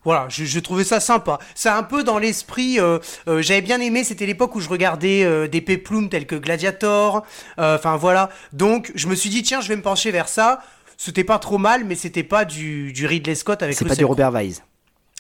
Voilà, 0.10 0.26
je, 0.28 0.44
je 0.44 0.60
trouvais 0.60 0.84
ça 0.84 1.00
sympa. 1.00 1.38
C'est 1.54 1.70
un 1.70 1.84
peu 1.84 2.04
dans 2.04 2.18
l'esprit. 2.18 2.80
euh, 2.80 2.98
euh, 3.28 3.44
J'avais 3.44 3.62
bien 3.62 3.80
aimé, 3.80 4.04
c'était 4.04 4.26
l'époque 4.26 4.56
où 4.56 4.60
je 4.60 4.68
regardais 4.68 5.24
euh, 5.24 5.48
des 5.48 5.62
péplumes 5.62 6.10
tels 6.10 6.26
que 6.26 6.34
Gladiator. 6.34 7.24
Enfin 7.60 7.96
voilà. 7.96 8.32
Donc 8.52 8.92
je 8.96 9.08
me 9.08 9.14
suis 9.14 9.30
dit, 9.30 9.44
tiens, 9.44 9.62
je 9.62 9.68
vais 9.68 9.76
me 9.76 9.84
pencher 9.84 10.10
vers 10.10 10.28
ça. 10.28 10.64
C'était 10.98 11.24
pas 11.24 11.38
trop 11.38 11.60
mal, 11.60 11.86
mais 11.86 11.94
c'était 11.94 12.24
pas 12.24 12.44
du, 12.44 12.92
du 12.92 13.06
Ridley 13.06 13.36
Scott 13.36 13.62
avec 13.62 13.76
C'est 13.76 13.86
pas 13.86 13.96
du. 13.96 14.04
Robert 14.04 14.34
Wise. 14.34 14.64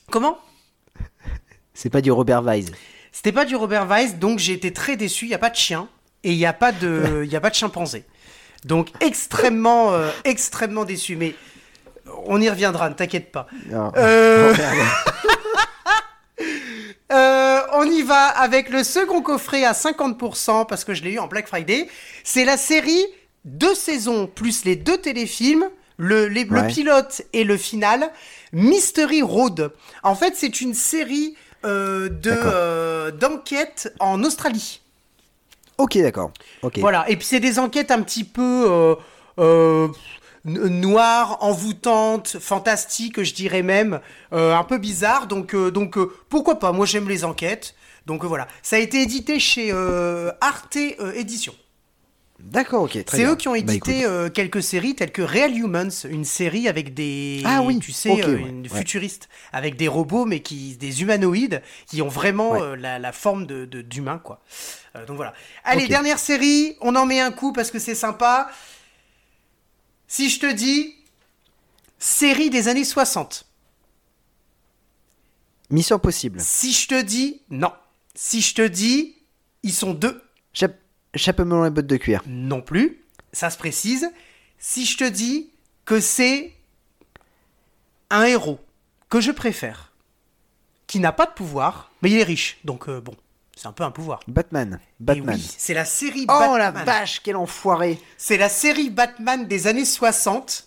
Comment? 0.09 0.39
C'est 1.75 1.91
pas 1.91 2.01
du 2.01 2.11
Robert 2.11 2.43
Wise. 2.43 2.71
C'était 3.11 3.31
pas 3.31 3.45
du 3.45 3.55
Robert 3.55 3.85
Weiss, 3.85 4.17
donc 4.17 4.39
j'ai 4.39 4.53
été 4.53 4.73
très 4.73 4.97
déçu. 4.97 5.25
Il 5.25 5.29
y 5.29 5.35
a 5.35 5.37
pas 5.37 5.51
de 5.51 5.55
chien 5.55 5.87
et 6.23 6.31
il 6.31 6.37
y 6.39 6.47
a 6.47 6.53
pas 6.53 6.71
de, 6.71 7.21
il 7.25 7.31
y 7.31 7.35
a 7.35 7.41
pas 7.41 7.51
de 7.51 7.55
chimpanzé. 7.55 8.05
Donc 8.65 8.89
extrêmement, 9.01 9.93
extrêmement 10.23 10.83
déçu. 10.83 11.15
Mais 11.15 11.35
on 12.27 12.41
y 12.41 12.49
reviendra, 12.49 12.89
ne 12.89 12.95
t'inquiète 12.95 13.31
pas. 13.31 13.47
Alors, 13.71 13.93
Euh, 13.97 14.53
y 17.91 18.01
va 18.03 18.27
avec 18.27 18.69
le 18.69 18.83
second 18.83 19.21
coffret 19.21 19.65
à 19.65 19.73
50% 19.73 20.65
parce 20.67 20.83
que 20.85 20.93
je 20.93 21.03
l'ai 21.03 21.13
eu 21.13 21.19
en 21.19 21.27
Black 21.27 21.47
Friday. 21.47 21.87
C'est 22.23 22.45
la 22.45 22.57
série 22.57 23.03
deux 23.45 23.75
saisons 23.75 24.27
plus 24.27 24.63
les 24.65 24.75
deux 24.75 24.97
téléfilms, 24.97 25.65
le, 25.97 26.27
les- 26.27 26.43
le 26.45 26.61
Ouais. 26.61 26.67
pilote 26.67 27.21
et 27.33 27.43
le 27.43 27.57
final, 27.57 28.09
Mystery 28.53 29.21
Road. 29.21 29.71
En 30.03 30.15
fait, 30.15 30.33
c'est 30.35 30.61
une 30.61 30.73
série 30.73 31.35
euh, 31.65 32.09
de 32.09 32.29
D'accord. 32.29 32.51
euh, 32.53 33.11
d'enquête 33.11 33.93
en 33.99 34.23
Australie. 34.23 34.81
Ok, 35.77 35.97
d'accord. 35.97 36.31
Ok. 36.61 36.77
Voilà. 36.79 37.05
Et 37.09 37.15
puis 37.17 37.25
c'est 37.25 37.39
des 37.39 37.59
enquêtes 37.59 37.91
un 37.91 38.01
petit 38.01 38.23
peu 38.23 38.95
euh, 39.39 39.87
n- 40.45 40.67
noires, 40.67 41.37
envoûtantes, 41.41 42.37
fantastiques, 42.39 43.21
je 43.23 43.33
dirais 43.33 43.63
même, 43.63 43.99
euh, 44.33 44.55
un 44.55 44.63
peu 44.63 44.77
bizarres. 44.77 45.27
Donc, 45.27 45.53
euh, 45.53 45.71
donc 45.71 45.97
euh, 45.97 46.11
pourquoi 46.29 46.59
pas? 46.59 46.71
Moi, 46.71 46.85
j'aime 46.85 47.07
les 47.09 47.23
enquêtes. 47.25 47.75
Donc 48.05 48.23
voilà. 48.25 48.47
Ça 48.63 48.77
a 48.77 48.79
été 48.79 49.01
édité 49.01 49.39
chez 49.39 49.71
Arte 50.41 50.77
Éditions. 51.15 51.53
D'accord, 52.39 52.83
ok. 52.83 52.97
C'est 53.07 53.25
eux 53.25 53.35
qui 53.35 53.49
ont 53.49 53.51
Bah, 53.51 53.57
édité 53.57 54.05
quelques 54.33 54.63
séries 54.63 54.95
telles 54.95 55.11
que 55.11 55.21
Real 55.21 55.53
Humans, 55.55 55.89
une 56.09 56.23
série 56.23 56.69
avec 56.69 56.93
des, 56.93 57.43
Ah 57.45 57.61
oui, 57.61 57.79
tu 57.79 57.91
sais, 57.91 58.09
ouais, 58.11 58.21
une 58.39 58.61
ouais. 58.61 58.69
futuriste 58.69 59.27
avec 59.51 59.75
des 59.75 59.89
robots 59.89 60.23
mais 60.23 60.39
qui, 60.39 60.77
des 60.77 61.01
humanoïdes 61.01 61.61
qui 61.85 62.01
ont 62.01 62.07
vraiment 62.07 62.51
Ouais. 62.51 62.77
la, 62.77 62.97
la 62.97 63.11
forme 63.11 63.45
de 63.45 63.65
de- 63.65 63.81
d'humain 63.81 64.19
quoi. 64.23 64.41
Donc 65.05 65.17
voilà. 65.17 65.33
Allez, 65.65 65.87
dernière 65.87 66.17
série, 66.17 66.77
on 66.79 66.95
en 66.95 67.05
met 67.05 67.19
un 67.19 67.31
coup 67.31 67.51
parce 67.51 67.71
que 67.71 67.77
c'est 67.77 67.93
sympa. 67.93 68.49
Si 70.09 70.29
je 70.29 70.39
te 70.39 70.51
dis 70.51 70.95
série 71.99 72.49
des 72.49 72.67
années 72.67 72.83
60. 72.83 73.45
Mission 75.69 75.99
possible. 75.99 76.41
Si 76.41 76.73
je 76.73 76.87
te 76.87 77.01
dis 77.01 77.41
non. 77.51 77.71
Si 78.15 78.41
je 78.41 78.55
te 78.55 78.67
dis 78.67 79.15
ils 79.61 79.71
sont 79.71 79.93
deux. 79.93 80.21
Chap 80.51 80.75
chapeau 81.15 81.63
et 81.63 81.69
bottes 81.69 81.85
de 81.85 81.97
cuir. 81.97 82.23
Non 82.25 82.61
plus. 82.61 83.05
Ça 83.33 83.51
se 83.51 83.57
précise. 83.59 84.09
Si 84.57 84.85
je 84.85 84.97
te 84.97 85.03
dis 85.03 85.51
que 85.85 85.99
c'est 85.99 86.53
un 88.09 88.23
héros 88.23 88.59
que 89.09 89.21
je 89.21 89.31
préfère, 89.31 89.93
qui 90.87 90.99
n'a 90.99 91.11
pas 91.11 91.27
de 91.27 91.33
pouvoir, 91.33 91.91
mais 92.01 92.09
il 92.09 92.17
est 92.17 92.23
riche, 92.23 92.57
donc 92.63 92.89
euh, 92.89 92.99
bon, 92.99 93.15
c'est 93.61 93.67
un 93.67 93.73
peu 93.73 93.83
un 93.83 93.91
pouvoir. 93.91 94.21
Batman. 94.25 94.79
Batman. 95.01 95.35
oui, 95.35 95.55
c'est 95.57 95.73
la 95.73 95.83
série 95.83 96.25
Oh 96.29 96.55
la 96.57 96.71
Batman. 96.71 96.85
vache, 96.85 97.19
quel 97.21 97.35
enfoiré. 97.35 97.99
C'est 98.17 98.37
la 98.37 98.47
série 98.47 98.89
Batman 98.89 99.47
des 99.47 99.67
années 99.67 99.83
60. 99.83 100.63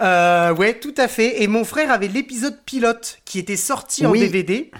Euh, 0.00 0.54
ouais, 0.54 0.80
tout 0.80 0.94
à 0.96 1.06
fait. 1.06 1.42
Et 1.42 1.48
mon 1.48 1.66
frère 1.66 1.90
avait 1.90 2.08
l'épisode 2.08 2.58
pilote 2.64 3.18
qui 3.26 3.38
était 3.38 3.56
sorti 3.56 4.06
en. 4.06 4.12
DVD. 4.12 4.70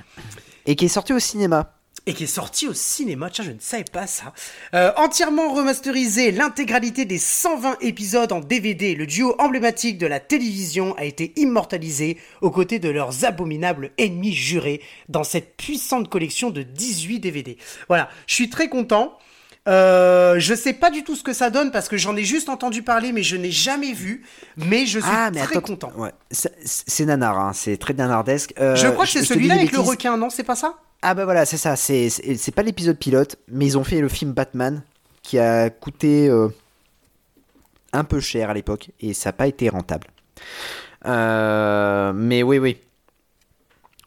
Et 0.64 0.74
qui 0.74 0.86
est 0.86 0.88
sorti 0.88 1.12
au 1.12 1.18
cinéma. 1.18 1.74
Et 2.06 2.14
qui 2.14 2.24
est 2.24 2.26
sorti 2.26 2.66
au 2.66 2.74
cinéma. 2.74 3.30
Tiens, 3.30 3.44
je 3.44 3.50
ne 3.50 3.58
savais 3.60 3.84
pas 3.84 4.06
ça. 4.06 4.32
Euh, 4.74 4.90
entièrement 4.96 5.52
remasterisé, 5.52 6.32
l'intégralité 6.32 7.04
des 7.04 7.18
120 7.18 7.76
épisodes 7.80 8.32
en 8.32 8.40
DVD, 8.40 8.94
le 8.94 9.06
duo 9.06 9.34
emblématique 9.38 9.98
de 9.98 10.06
la 10.06 10.20
télévision 10.20 10.94
a 10.96 11.04
été 11.04 11.32
immortalisé 11.36 12.16
aux 12.40 12.50
côtés 12.50 12.78
de 12.78 12.88
leurs 12.88 13.24
abominables 13.24 13.90
ennemis 13.98 14.34
jurés 14.34 14.80
dans 15.08 15.24
cette 15.24 15.56
puissante 15.56 16.08
collection 16.08 16.50
de 16.50 16.62
18 16.62 17.20
DVD. 17.20 17.56
Voilà, 17.88 18.08
je 18.26 18.34
suis 18.34 18.50
très 18.50 18.68
content. 18.68 19.16
Euh, 19.68 20.40
je 20.40 20.54
sais 20.54 20.72
pas 20.72 20.90
du 20.90 21.04
tout 21.04 21.14
ce 21.14 21.22
que 21.22 21.34
ça 21.34 21.50
donne 21.50 21.70
parce 21.70 21.88
que 21.90 21.98
j'en 21.98 22.16
ai 22.16 22.24
juste 22.24 22.48
entendu 22.48 22.82
parler, 22.82 23.12
mais 23.12 23.22
je 23.22 23.36
n'ai 23.36 23.50
jamais 23.50 23.92
vu. 23.92 24.24
Mais 24.56 24.86
je 24.86 24.98
suis 24.98 25.08
Ah, 25.12 25.30
mais 25.32 25.42
très 25.42 25.58
attends. 25.58 25.66
content. 25.66 25.92
Ouais. 25.96 26.10
C'est 26.30 27.04
nanar, 27.04 27.38
hein. 27.38 27.52
c'est 27.52 27.76
très 27.76 27.92
nanardesque. 27.92 28.54
Euh, 28.58 28.74
je 28.74 28.88
crois 28.88 29.04
que 29.04 29.10
c'est 29.10 29.24
celui-là 29.24 29.54
avec 29.54 29.70
le 29.72 29.80
requin, 29.80 30.16
non 30.16 30.30
C'est 30.30 30.44
pas 30.44 30.56
ça? 30.56 30.76
Ah 31.02 31.14
bah 31.14 31.24
voilà, 31.24 31.46
c'est 31.46 31.56
ça. 31.56 31.76
C'est 31.76 32.54
pas 32.54 32.62
l'épisode 32.62 32.98
pilote, 32.98 33.36
mais 33.48 33.66
ils 33.66 33.78
ont 33.78 33.84
fait 33.84 34.00
le 34.00 34.08
film 34.08 34.32
Batman 34.32 34.82
qui 35.22 35.38
a 35.38 35.70
coûté 35.70 36.28
euh, 36.28 36.48
un 37.92 38.04
peu 38.04 38.20
cher 38.20 38.50
à 38.50 38.54
l'époque 38.54 38.90
et 39.00 39.14
ça 39.14 39.30
n'a 39.30 39.32
pas 39.32 39.46
été 39.46 39.68
rentable. 39.68 40.08
Euh, 41.06 42.12
mais 42.12 42.42
oui, 42.42 42.58
oui. 42.58 42.78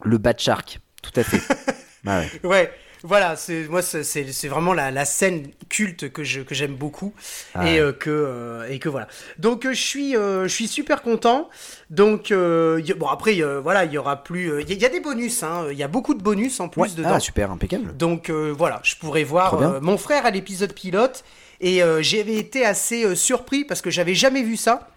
Le 0.04 0.18
Bat 0.18 0.34
Shark, 0.38 0.80
tout 1.02 1.12
à 1.16 1.22
fait. 1.22 1.40
Bah 2.04 2.20
ouais. 2.20 2.46
Ouais, 2.46 2.72
voilà, 3.04 3.36
c'est 3.36 3.68
moi 3.68 3.82
c'est- 3.82 4.48
vraiment 4.48 4.72
la, 4.72 4.90
la 4.90 5.04
scène 5.04 5.46
culte 5.68 6.10
que 6.10 6.24
je 6.24 6.40
que 6.40 6.54
j'aime 6.54 6.74
beaucoup 6.74 7.12
Ah 7.54 7.68
et 7.70 7.78
euh, 7.78 7.92
que 7.92 8.10
euh, 8.10 8.66
et 8.68 8.78
que 8.80 8.88
voilà. 8.88 9.06
Donc 9.38 9.66
euh, 9.66 9.72
je 9.74 9.80
suis 9.80 10.16
euh, 10.16 10.44
je 10.48 10.48
suis 10.54 10.66
super 10.66 11.02
content. 11.02 11.48
Donc 11.90 12.30
euh, 12.32 12.82
bon 12.96 13.06
après 13.06 13.40
euh, 13.42 13.60
voilà, 13.60 13.84
il 13.84 13.92
y 13.92 13.98
aura 13.98 14.24
plus 14.24 14.50
euh, 14.50 14.62
il 14.62 14.68
y, 14.68 14.72
a- 14.72 14.74
il 14.76 14.80
y 14.82 14.86
a 14.86 14.88
des 14.88 15.00
bonus 15.00 15.42
hein, 15.42 15.66
il 15.70 15.76
y 15.78 15.82
a 15.82 15.88
beaucoup 15.88 16.14
de 16.14 16.22
bonus 16.22 16.58
en 16.60 16.68
plus 16.68 16.80
Ouais. 16.82 16.88
dedans. 16.96 17.10
Ah, 17.14 17.20
super, 17.20 17.50
impeccable. 17.52 17.96
Donc 17.96 18.30
euh, 18.30 18.52
voilà, 18.56 18.80
je 18.82 18.96
pourrais 18.96 19.22
voir 19.24 19.80
mon 19.80 19.98
frère 19.98 20.26
à 20.26 20.30
l'épisode 20.30 20.72
pilote 20.72 21.22
et 21.60 21.82
euh, 21.82 22.02
j'avais 22.02 22.34
été 22.36 22.64
assez 22.66 23.04
euh, 23.04 23.14
surpris 23.14 23.64
parce 23.64 23.80
que 23.82 23.90
j'avais 23.90 24.14
jamais 24.14 24.42
vu 24.42 24.56
ça. 24.56 24.88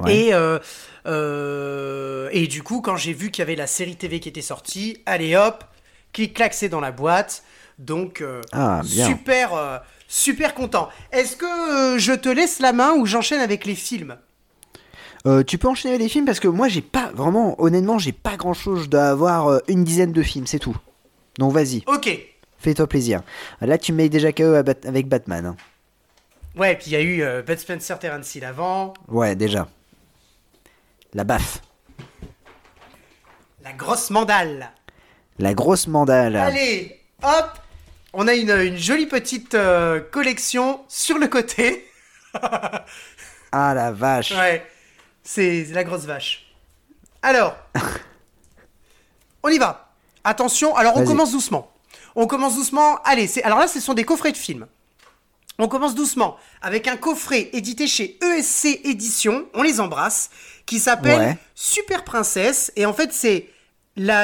Ouais. 0.00 0.16
Et, 0.16 0.34
euh, 0.34 0.58
euh, 1.06 2.28
et 2.32 2.46
du 2.46 2.62
coup, 2.62 2.80
quand 2.80 2.96
j'ai 2.96 3.12
vu 3.12 3.30
qu'il 3.30 3.42
y 3.42 3.46
avait 3.46 3.56
la 3.56 3.66
série 3.66 3.96
TV 3.96 4.20
qui 4.20 4.28
était 4.28 4.40
sortie, 4.40 4.98
allez 5.06 5.36
hop, 5.36 5.64
clic-clac, 6.12 6.54
c'est 6.54 6.68
dans 6.68 6.80
la 6.80 6.92
boîte. 6.92 7.42
Donc, 7.78 8.20
euh, 8.20 8.42
Ah, 8.52 8.82
super, 8.84 9.54
euh, 9.54 9.78
super 10.08 10.54
content. 10.54 10.88
Est-ce 11.12 11.36
que 11.36 11.94
euh, 11.94 11.98
je 11.98 12.12
te 12.12 12.28
laisse 12.28 12.58
la 12.60 12.72
main 12.72 12.92
ou 12.92 13.06
j'enchaîne 13.06 13.40
avec 13.40 13.64
les 13.64 13.74
films? 13.74 14.16
Tu 15.46 15.58
peux 15.58 15.68
enchaîner 15.68 15.98
les 15.98 16.08
films 16.08 16.24
parce 16.24 16.40
que 16.40 16.48
moi 16.48 16.68
j'ai 16.68 16.80
pas 16.80 17.10
vraiment, 17.14 17.54
honnêtement, 17.62 17.98
j'ai 17.98 18.12
pas 18.12 18.36
grand 18.38 18.54
chose. 18.54 18.84
Je 18.84 18.88
dois 18.88 19.08
avoir 19.08 19.60
une 19.68 19.84
dizaine 19.84 20.12
de 20.12 20.22
films, 20.22 20.46
c'est 20.46 20.58
tout. 20.58 20.74
Donc 21.38 21.52
vas-y, 21.52 21.82
Ok. 21.86 22.08
fais-toi 22.58 22.86
plaisir. 22.86 23.20
Là 23.60 23.76
tu 23.76 23.92
mets 23.92 24.08
déjà 24.08 24.32
KO 24.32 24.54
avec 24.54 25.08
Batman. 25.08 25.44
hein. 25.44 25.56
Ouais, 26.56 26.74
puis 26.74 26.86
il 26.86 26.92
y 26.94 26.96
a 26.96 27.02
eu 27.02 27.42
Bud 27.42 27.58
Spencer 27.58 27.98
Terence 27.98 28.34
Hill 28.34 28.46
avant, 28.46 28.94
Ouais, 29.08 29.36
déjà. 29.36 29.68
La 31.12 31.24
baffe. 31.24 31.60
la 33.62 33.72
grosse 33.74 34.08
mandale. 34.08 34.70
La 35.38 35.54
grosse 35.54 35.86
mandale. 35.86 36.36
Allez, 36.36 37.00
hop, 37.22 37.58
on 38.12 38.28
a 38.28 38.34
une, 38.34 38.50
une 38.50 38.76
jolie 38.76 39.06
petite 39.06 39.54
euh, 39.54 40.00
collection 40.00 40.80
sur 40.88 41.18
le 41.18 41.28
côté. 41.28 41.86
Ah 43.52 43.74
la 43.74 43.90
vache. 43.90 44.30
Ouais, 44.30 44.64
c'est 45.24 45.64
la 45.72 45.82
grosse 45.82 46.04
vache. 46.04 46.46
Alors, 47.20 47.56
on 49.42 49.48
y 49.48 49.58
va. 49.58 49.92
Attention, 50.22 50.76
alors 50.76 50.96
on 50.96 51.04
commence 51.04 51.32
doucement. 51.32 51.68
On 52.14 52.28
commence 52.28 52.54
doucement. 52.54 53.00
Allez, 53.02 53.26
c'est 53.26 53.42
alors 53.42 53.58
là, 53.58 53.66
ce 53.66 53.80
sont 53.80 53.94
des 53.94 54.04
coffrets 54.04 54.30
de 54.30 54.36
films. 54.36 54.68
On 55.58 55.66
commence 55.68 55.94
doucement 55.96 56.36
avec 56.62 56.86
un 56.86 56.96
coffret 56.96 57.50
édité 57.52 57.86
chez 57.86 58.18
ESC 58.24 58.80
Éditions, 58.84 59.46
on 59.52 59.62
les 59.62 59.80
embrasse, 59.80 60.30
qui 60.64 60.78
s'appelle 60.78 61.18
Ouais. 61.20 61.38
Super 61.54 62.04
Princesse. 62.04 62.70
Et 62.76 62.86
en 62.86 62.94
fait, 62.94 63.12
c'est 63.12 63.48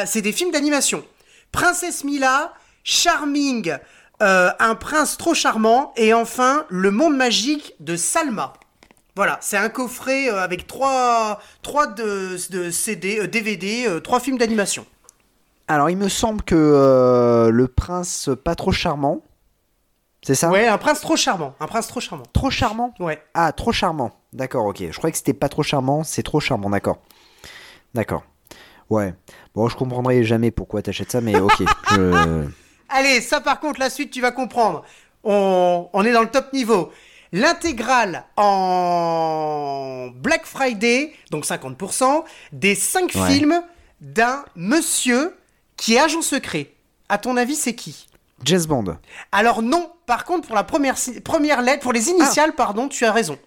c'est 0.07 0.23
des 0.23 0.33
films 0.33 0.51
d'animation. 0.53 1.05
Princesse 1.53 2.05
Mila, 2.05 2.53
Charming, 2.85 3.77
euh, 4.23 4.51
un 4.59 4.75
prince 4.75 5.17
trop 5.17 5.35
charmant, 5.35 5.93
et 5.97 6.15
enfin 6.15 6.67
le 6.69 6.91
monde 6.91 7.17
magique 7.17 7.75
de 7.81 7.97
Salma. 7.97 8.53
Voilà, 9.15 9.39
c'est 9.41 9.57
un 9.57 9.71
coffret 9.71 10.29
euh, 10.29 10.41
avec 10.43 10.67
trois, 10.67 11.41
trois 11.63 11.87
de, 11.87 12.37
de 12.51 12.71
CD, 12.71 13.19
euh, 13.21 13.27
DVD, 13.27 13.87
euh, 13.87 14.01
trois 14.01 14.21
films 14.21 14.37
d'animation. 14.37 14.87
Alors 15.69 15.91
il 15.91 15.97
me 15.97 16.09
semble 16.09 16.43
que 16.43 17.51
le 17.51 17.69
prince 17.69 18.31
pas 18.45 18.55
trop 18.55 18.73
charmant, 18.73 19.23
c'est 20.23 20.35
ça? 20.35 20.51
Ouais, 20.51 20.67
un 20.67 20.79
prince 20.79 21.01
trop 21.01 21.17
charmant, 21.17 21.55
un 21.61 21.67
prince 21.67 21.89
trop 21.89 22.01
charmant. 22.01 22.25
Trop 22.33 22.51
charmant? 22.51 22.95
Ouais. 23.01 23.23
Ah, 23.35 23.53
trop 23.53 23.73
charmant. 23.73 24.13
D'accord, 24.33 24.67
ok. 24.67 24.83
Je 24.91 24.97
croyais 24.97 25.13
que 25.13 25.19
c'était 25.19 25.35
pas 25.35 25.49
trop 25.49 25.63
charmant, 25.63 26.05
c'est 26.05 26.23
trop 26.23 26.41
charmant, 26.41 26.71
d'accord. 26.71 26.99
D'accord. 27.95 28.23
Ouais. 28.91 29.15
Bon, 29.57 29.69
je 29.71 29.77
comprendrai 29.77 30.23
jamais 30.23 30.51
pourquoi 30.51 30.83
t'achètes 30.83 31.11
ça, 31.11 31.23
mais 31.23 31.35
ok. 31.41 31.63
je... 31.93 32.45
Allez, 32.91 33.23
ça 33.23 33.41
par 33.41 33.59
contre, 33.59 33.81
la 33.81 33.89
suite, 33.89 34.11
tu 34.11 34.21
vas 34.21 34.31
comprendre. 34.31 34.85
On, 35.25 35.89
on 35.95 36.05
est 36.05 36.13
dans 36.13 36.21
le 36.21 36.29
top 36.31 36.53
niveau. 36.53 36.93
L'intégrale 37.33 38.25
en 38.37 40.09
Black 40.15 40.45
Friday, 40.45 41.15
donc 41.31 41.47
50%, 41.47 42.23
des 42.53 42.75
5 42.75 43.11
Ouais. 43.15 43.31
films 43.31 43.63
d'un 44.03 44.45
monsieur 44.57 45.35
qui 45.79 45.95
est 45.95 46.01
agent 46.01 46.21
secret. 46.21 46.71
À 47.09 47.17
ton 47.17 47.39
avis, 47.39 47.57
c'est 47.57 47.75
qui? 47.75 48.09
James 48.45 48.65
Bond. 48.67 48.99
Alors 49.33 49.63
non, 49.63 49.91
par 50.05 50.27
contre, 50.27 50.47
pour 50.49 50.57
la 50.57 50.65
première, 50.65 50.97
première 51.25 51.63
lettre, 51.63 51.83
pour 51.83 51.95
les 51.95 52.11
initiales, 52.11 52.55
pardon, 52.55 52.89
tu 52.89 53.07
as 53.07 53.13
raison. 53.13 53.39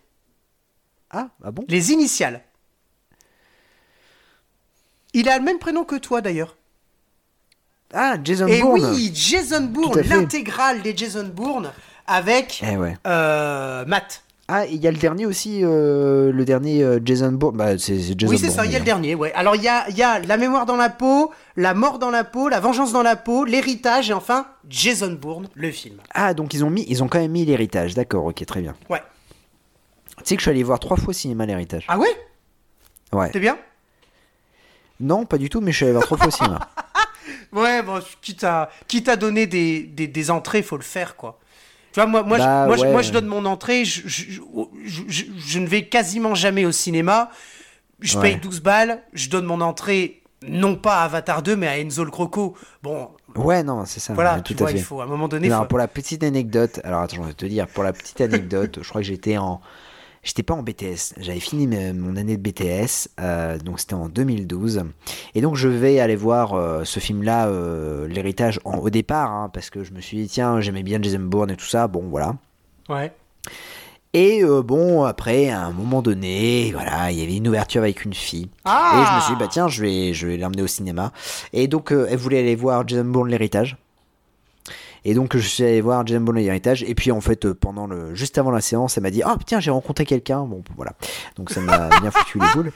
Ah, 1.12 1.28
ah 1.44 1.52
bon? 1.52 1.66
Les 1.68 1.92
initiales. 1.92 2.42
Il 5.14 5.28
a 5.30 5.38
le 5.38 5.44
même 5.44 5.60
prénom 5.60 5.84
que 5.84 5.96
toi 5.96 6.22
d'ailleurs. 6.22 6.56
Ah, 7.94 8.18
Jason 8.24 8.48
Et 8.48 8.62
Bourne. 8.62 8.92
oui, 8.94 9.12
Jason 9.14 9.62
Bourne, 9.64 10.02
l'intégrale 10.02 10.82
des 10.84 10.96
Jason 10.96 11.28
Bourne 11.34 11.72
avec 12.06 12.64
Eh 12.70 12.78
ouais. 12.78 12.96
euh, 13.08 13.84
Matt. 13.86 14.24
Ah, 14.52 14.66
il 14.66 14.78
y 14.82 14.88
a 14.88 14.92
le 14.92 14.98
dernier 14.98 15.26
aussi, 15.28 15.60
euh, 15.64 16.32
le 16.32 16.44
dernier 16.46 16.84
euh, 16.84 17.00
Jason 17.04 17.32
Bourne. 17.32 17.58
Bah, 17.58 17.78
c'est 17.78 18.00
c'est 18.00 18.20
Jason 18.20 18.32
oui, 18.34 18.40
c'est 18.40 18.50
ça, 18.50 18.66
il 18.66 18.72
y 18.72 18.76
a 18.76 18.80
le 18.80 18.86
dernier, 18.86 19.14
ouais. 19.16 19.32
Alors, 19.34 19.56
il 19.56 19.62
y 19.64 19.68
a, 19.68 19.88
y 19.92 20.02
a 20.02 20.20
La 20.20 20.38
mémoire 20.38 20.66
dans 20.66 20.76
la 20.76 20.90
peau, 20.90 21.32
La 21.56 21.74
mort 21.76 22.00
dans 22.00 22.10
la 22.12 22.24
peau, 22.24 22.50
La 22.50 22.60
vengeance 22.60 22.92
dans 22.92 23.04
la 23.04 23.16
peau, 23.16 23.46
L'héritage 23.46 24.10
et 24.10 24.14
enfin 24.14 24.48
Jason 24.68 25.12
Bourne, 25.14 25.50
le 25.56 25.72
film. 25.72 25.98
Ah, 26.14 26.34
donc 26.36 26.54
ils 26.56 26.64
ont 26.64 26.70
mis, 26.72 26.84
ils 26.88 27.04
ont 27.04 27.08
quand 27.08 27.20
même 27.20 27.32
mis 27.32 27.46
l'héritage. 27.46 27.94
D'accord, 27.96 28.26
ok, 28.26 28.44
très 28.46 28.62
bien. 28.62 28.76
Ouais. 28.90 29.02
Tu 30.18 30.24
sais 30.26 30.36
que 30.36 30.42
je 30.42 30.44
suis 30.46 30.52
allé 30.52 30.64
voir 30.64 30.80
trois 30.80 30.98
fois 30.98 31.14
cinéma 31.14 31.46
l'héritage. 31.46 31.86
Ah 31.88 31.98
ouais? 32.00 32.10
Ouais. 33.14 33.30
T'es 33.32 33.40
bien? 33.40 33.58
Non, 35.00 35.26
pas 35.26 35.38
du 35.38 35.50
tout, 35.50 35.62
mais 35.62 35.72
je 35.72 35.78
suis 35.78 35.86
allé 35.86 35.94
voir 35.94 36.06
trois 36.06 36.18
fois 36.18 36.28
au 36.28 36.32
cinéma. 36.32 36.60
Ouais, 37.52 37.82
bon, 37.82 38.00
quitte 38.22 38.44
à, 38.44 38.70
quitte 38.88 39.10
à 39.10 39.16
donner 39.16 39.48
des, 39.48 39.82
des, 39.82 40.08
des 40.08 40.32
entrées, 40.32 40.62
faut 40.62 40.78
le 40.78 40.84
faire, 40.84 41.16
quoi. 41.16 41.40
Tu 41.92 42.00
vois, 42.00 42.06
moi, 42.08 42.22
moi, 42.22 42.38
Bah, 42.38 42.62
je, 42.64 42.68
moi, 42.68 42.78
je- 42.78 42.82
ouais. 42.84 42.92
moi, 42.92 43.02
je 43.02 43.12
donne 43.12 43.26
mon 43.26 43.46
entrée, 43.46 43.86
je, 43.86 44.02
je, 44.08 44.24
je- 44.86 45.24
je- 45.38 45.60
ne 45.60 45.66
vais 45.68 45.86
quasiment 45.88 46.36
jamais 46.36 46.66
au 46.66 46.72
cinéma. 46.72 47.32
Je 48.02 48.18
Ouais. 48.18 48.22
paye 48.34 48.36
12 48.40 48.62
balles, 48.62 49.02
je 49.14 49.30
donne 49.30 49.46
mon 49.46 49.62
entrée, 49.62 50.22
non 50.48 50.76
pas 50.76 50.98
à 51.02 51.06
Avatar 51.06 51.42
2, 51.42 51.56
mais 51.56 51.68
à 51.68 51.80
Enzo 51.80 52.04
le 52.04 52.12
Croco. 52.12 52.56
Bon, 52.84 53.10
Ouais, 53.36 53.64
non, 53.64 53.84
c'est 53.86 54.00
ça. 54.00 54.14
voilà, 54.14 54.36
ouais, 54.36 54.42
tu 54.44 54.54
tout 54.56 54.64
à 54.64 54.66
vois, 54.66 54.72
fait. 54.72 54.78
il 54.78 54.84
faut, 54.84 55.02
à 55.02 55.06
un 55.06 55.08
moment 55.08 55.28
donné, 55.28 55.50
faut- 55.50 55.66
pour 55.66 55.80
la 55.80 55.88
petite 55.88 56.24
anecdote, 56.24 56.80
alors 56.84 57.02
attends, 57.02 57.18
je 57.18 57.22
vais 57.28 57.34
te 57.34 57.46
dire, 57.48 57.68
pour 57.68 57.84
la 57.84 57.94
petite 57.94 58.22
anecdote, 58.22 58.80
je 58.82 58.88
crois 58.90 59.02
que 59.02 59.08
j'étais 59.08 59.38
en. 59.40 59.60
J'étais 60.24 60.44
pas 60.44 60.54
en 60.54 60.64
BTS, 60.64 61.16
j'avais 61.18 61.40
fini 61.40 61.66
mon 61.68 62.18
année 62.18 62.36
de 62.36 62.42
BTS, 62.42 63.10
euh, 63.22 63.58
donc 63.58 63.80
c'était 63.80 63.94
en 63.94 64.10
2012. 64.10 64.84
Et 65.34 65.42
donc 65.42 65.56
je 65.56 65.70
vais 65.70 66.00
aller 66.00 66.18
voir 66.18 66.54
euh, 66.54 66.84
ce 66.84 67.00
film-là, 67.00 67.48
euh, 67.48 68.08
L'héritage, 68.08 68.60
au 68.66 68.90
départ, 68.90 69.32
hein, 69.32 69.50
parce 69.54 69.70
que 69.70 69.84
je 69.84 69.94
me 69.94 70.02
suis 70.02 70.18
dit, 70.18 70.28
tiens, 70.28 70.60
j'aimais 70.60 70.84
bien 70.84 71.00
Jason 71.02 71.20
Bourne 71.20 71.52
et 71.52 71.56
tout 71.56 71.66
ça, 71.66 71.88
bon 71.88 72.04
voilà. 72.10 72.36
Ouais. 72.90 73.14
Et 74.14 74.44
bon, 74.44 75.04
après, 75.04 75.50
à 75.50 75.66
un 75.66 75.72
moment 75.72 76.02
donné, 76.02 76.72
voilà, 76.74 77.12
il 77.12 77.20
y 77.20 77.24
avait 77.24 77.36
une 77.36 77.48
ouverture 77.48 77.84
avec 77.84 78.04
une 78.04 78.16
fille. 78.16 78.50
Ah 78.66 78.94
Et 78.96 79.06
je 79.06 79.16
me 79.16 79.22
suis 79.22 79.34
dit, 79.36 79.40
bah 79.40 79.48
tiens, 79.48 79.68
je 79.68 79.84
vais, 79.84 80.14
je 80.16 80.26
vais 80.26 80.38
l'emmener 80.38 80.64
au 80.64 80.68
cinéma. 80.68 81.12
Et 81.54 81.68
donc, 81.68 81.92
elle 81.92 82.18
voulait 82.18 82.40
aller 82.40 82.56
voir 82.56 82.88
Jason 82.88 83.06
Bourne 83.06 83.30
l'héritage. 83.30 83.78
Et 85.06 85.14
donc, 85.14 85.36
je 85.36 85.48
suis 85.48 85.64
allé 85.64 85.82
voir 85.82 86.06
Jason 86.06 86.22
Bourne 86.22 86.38
l'héritage. 86.38 86.84
Et 86.84 86.96
puis, 86.96 87.12
en 87.12 87.22
fait, 87.22 87.46
euh, 87.46 87.54
pendant 87.54 87.88
le, 87.88 88.14
juste 88.16 88.38
avant 88.38 88.52
la 88.52 88.62
séance, 88.62 88.98
elle 88.98 89.04
m'a 89.04 89.12
dit, 89.12 89.22
ah 89.24 89.38
tiens, 89.46 89.60
j'ai 89.60 89.72
rencontré 89.72 90.06
quelqu'un. 90.06 90.42
Bon, 90.44 90.64
voilà. 90.76 90.94
Donc, 91.36 91.50
ça 91.52 91.62
m'a 91.62 91.90
bien 92.02 92.12
foutu 92.12 92.40
les 92.40 92.46
boules. 92.54 92.72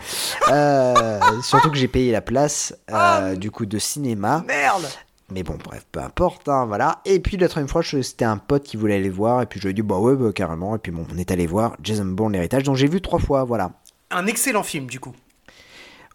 Euh, 0.51 1.19
surtout 1.41 1.69
que 1.69 1.77
j'ai 1.77 1.87
payé 1.87 2.11
la 2.11 2.21
place, 2.21 2.73
euh, 2.89 2.93
Ah. 2.93 3.35
du 3.35 3.51
coup, 3.51 3.65
de 3.65 3.77
cinéma. 3.79 4.43
Merde 4.47 4.87
Mais 5.31 5.43
bon, 5.43 5.57
bref, 5.63 5.85
peu 5.91 5.99
importe, 5.99 6.47
hein, 6.49 6.65
voilà. 6.65 7.01
Et 7.05 7.19
puis 7.19 7.37
la 7.37 7.47
troisième 7.47 7.67
fois, 7.69 7.81
c'était 7.83 8.25
un 8.25 8.37
pote 8.37 8.63
qui 8.63 8.77
voulait 8.77 8.95
aller 8.95 9.09
voir, 9.09 9.41
et 9.41 9.45
puis 9.45 9.59
je 9.59 9.65
lui 9.65 9.71
ai 9.71 9.73
dit, 9.73 9.81
bah 9.81 9.97
ouais, 9.97 10.15
bah, 10.15 10.31
carrément. 10.33 10.75
Et 10.75 10.79
puis 10.79 10.91
bon, 10.91 11.05
on 11.13 11.17
est 11.17 11.31
allé 11.31 11.47
voir 11.47 11.75
Jason 11.81 12.05
Bourne 12.05 12.33
l'héritage, 12.33 12.63
dont 12.63 12.75
j'ai 12.75 12.87
vu 12.87 13.01
trois 13.01 13.19
fois, 13.19 13.43
voilà. 13.43 13.71
Un 14.11 14.27
excellent 14.27 14.63
film, 14.63 14.85
du 14.85 14.99
coup. 14.99 15.13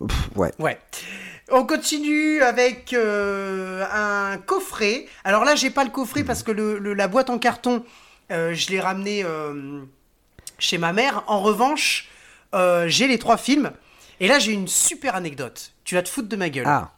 Pff, 0.07 0.31
ouais. 0.37 0.53
Ouais. 0.61 0.79
On 1.51 1.65
continue 1.65 2.43
avec 2.43 2.93
euh, 2.93 3.85
un 3.93 4.37
coffret. 4.39 5.07
Alors 5.25 5.45
là, 5.45 5.55
j'ai 5.55 5.71
pas 5.71 5.85
le 5.85 5.91
coffret 5.91 6.23
parce 6.25 6.43
que 6.43 6.51
le, 6.51 6.79
le- 6.79 6.95
la 6.95 7.09
boîte 7.09 7.31
en 7.31 7.39
carton, 7.39 7.85
euh, 8.31 8.53
je 8.55 8.71
l'ai 8.71 8.81
ramené 8.81 9.23
euh, 9.25 9.83
chez 10.59 10.77
ma 10.79 10.93
mère. 10.93 11.25
En 11.27 11.41
revanche, 11.41 12.09
j'ai 12.53 13.07
les 13.09 13.19
trois 13.19 13.37
films. 13.39 13.73
Et 14.21 14.29
là, 14.29 14.39
j'ai 14.39 14.53
une 14.53 14.69
super 14.69 15.15
anecdote. 15.15 15.73
Tu 15.85 15.95
vas 15.95 16.03
te 16.03 16.09
foutre 16.09 16.29
de 16.29 16.37
ma 16.37 16.51
gueule. 16.51 16.67
Ah. 16.67 16.93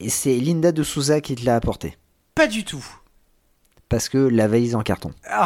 Et 0.00 0.08
c'est 0.08 0.34
Linda 0.36 0.72
de 0.72 0.82
Souza 0.82 1.20
qui 1.20 1.34
te 1.34 1.44
l'a 1.44 1.56
apporté. 1.56 1.96
Pas 2.34 2.46
du 2.46 2.64
tout. 2.64 2.84
Parce 3.88 4.08
que 4.08 4.18
la 4.18 4.46
valise 4.48 4.74
en 4.76 4.82
carton. 4.82 5.12
Oh, 5.30 5.44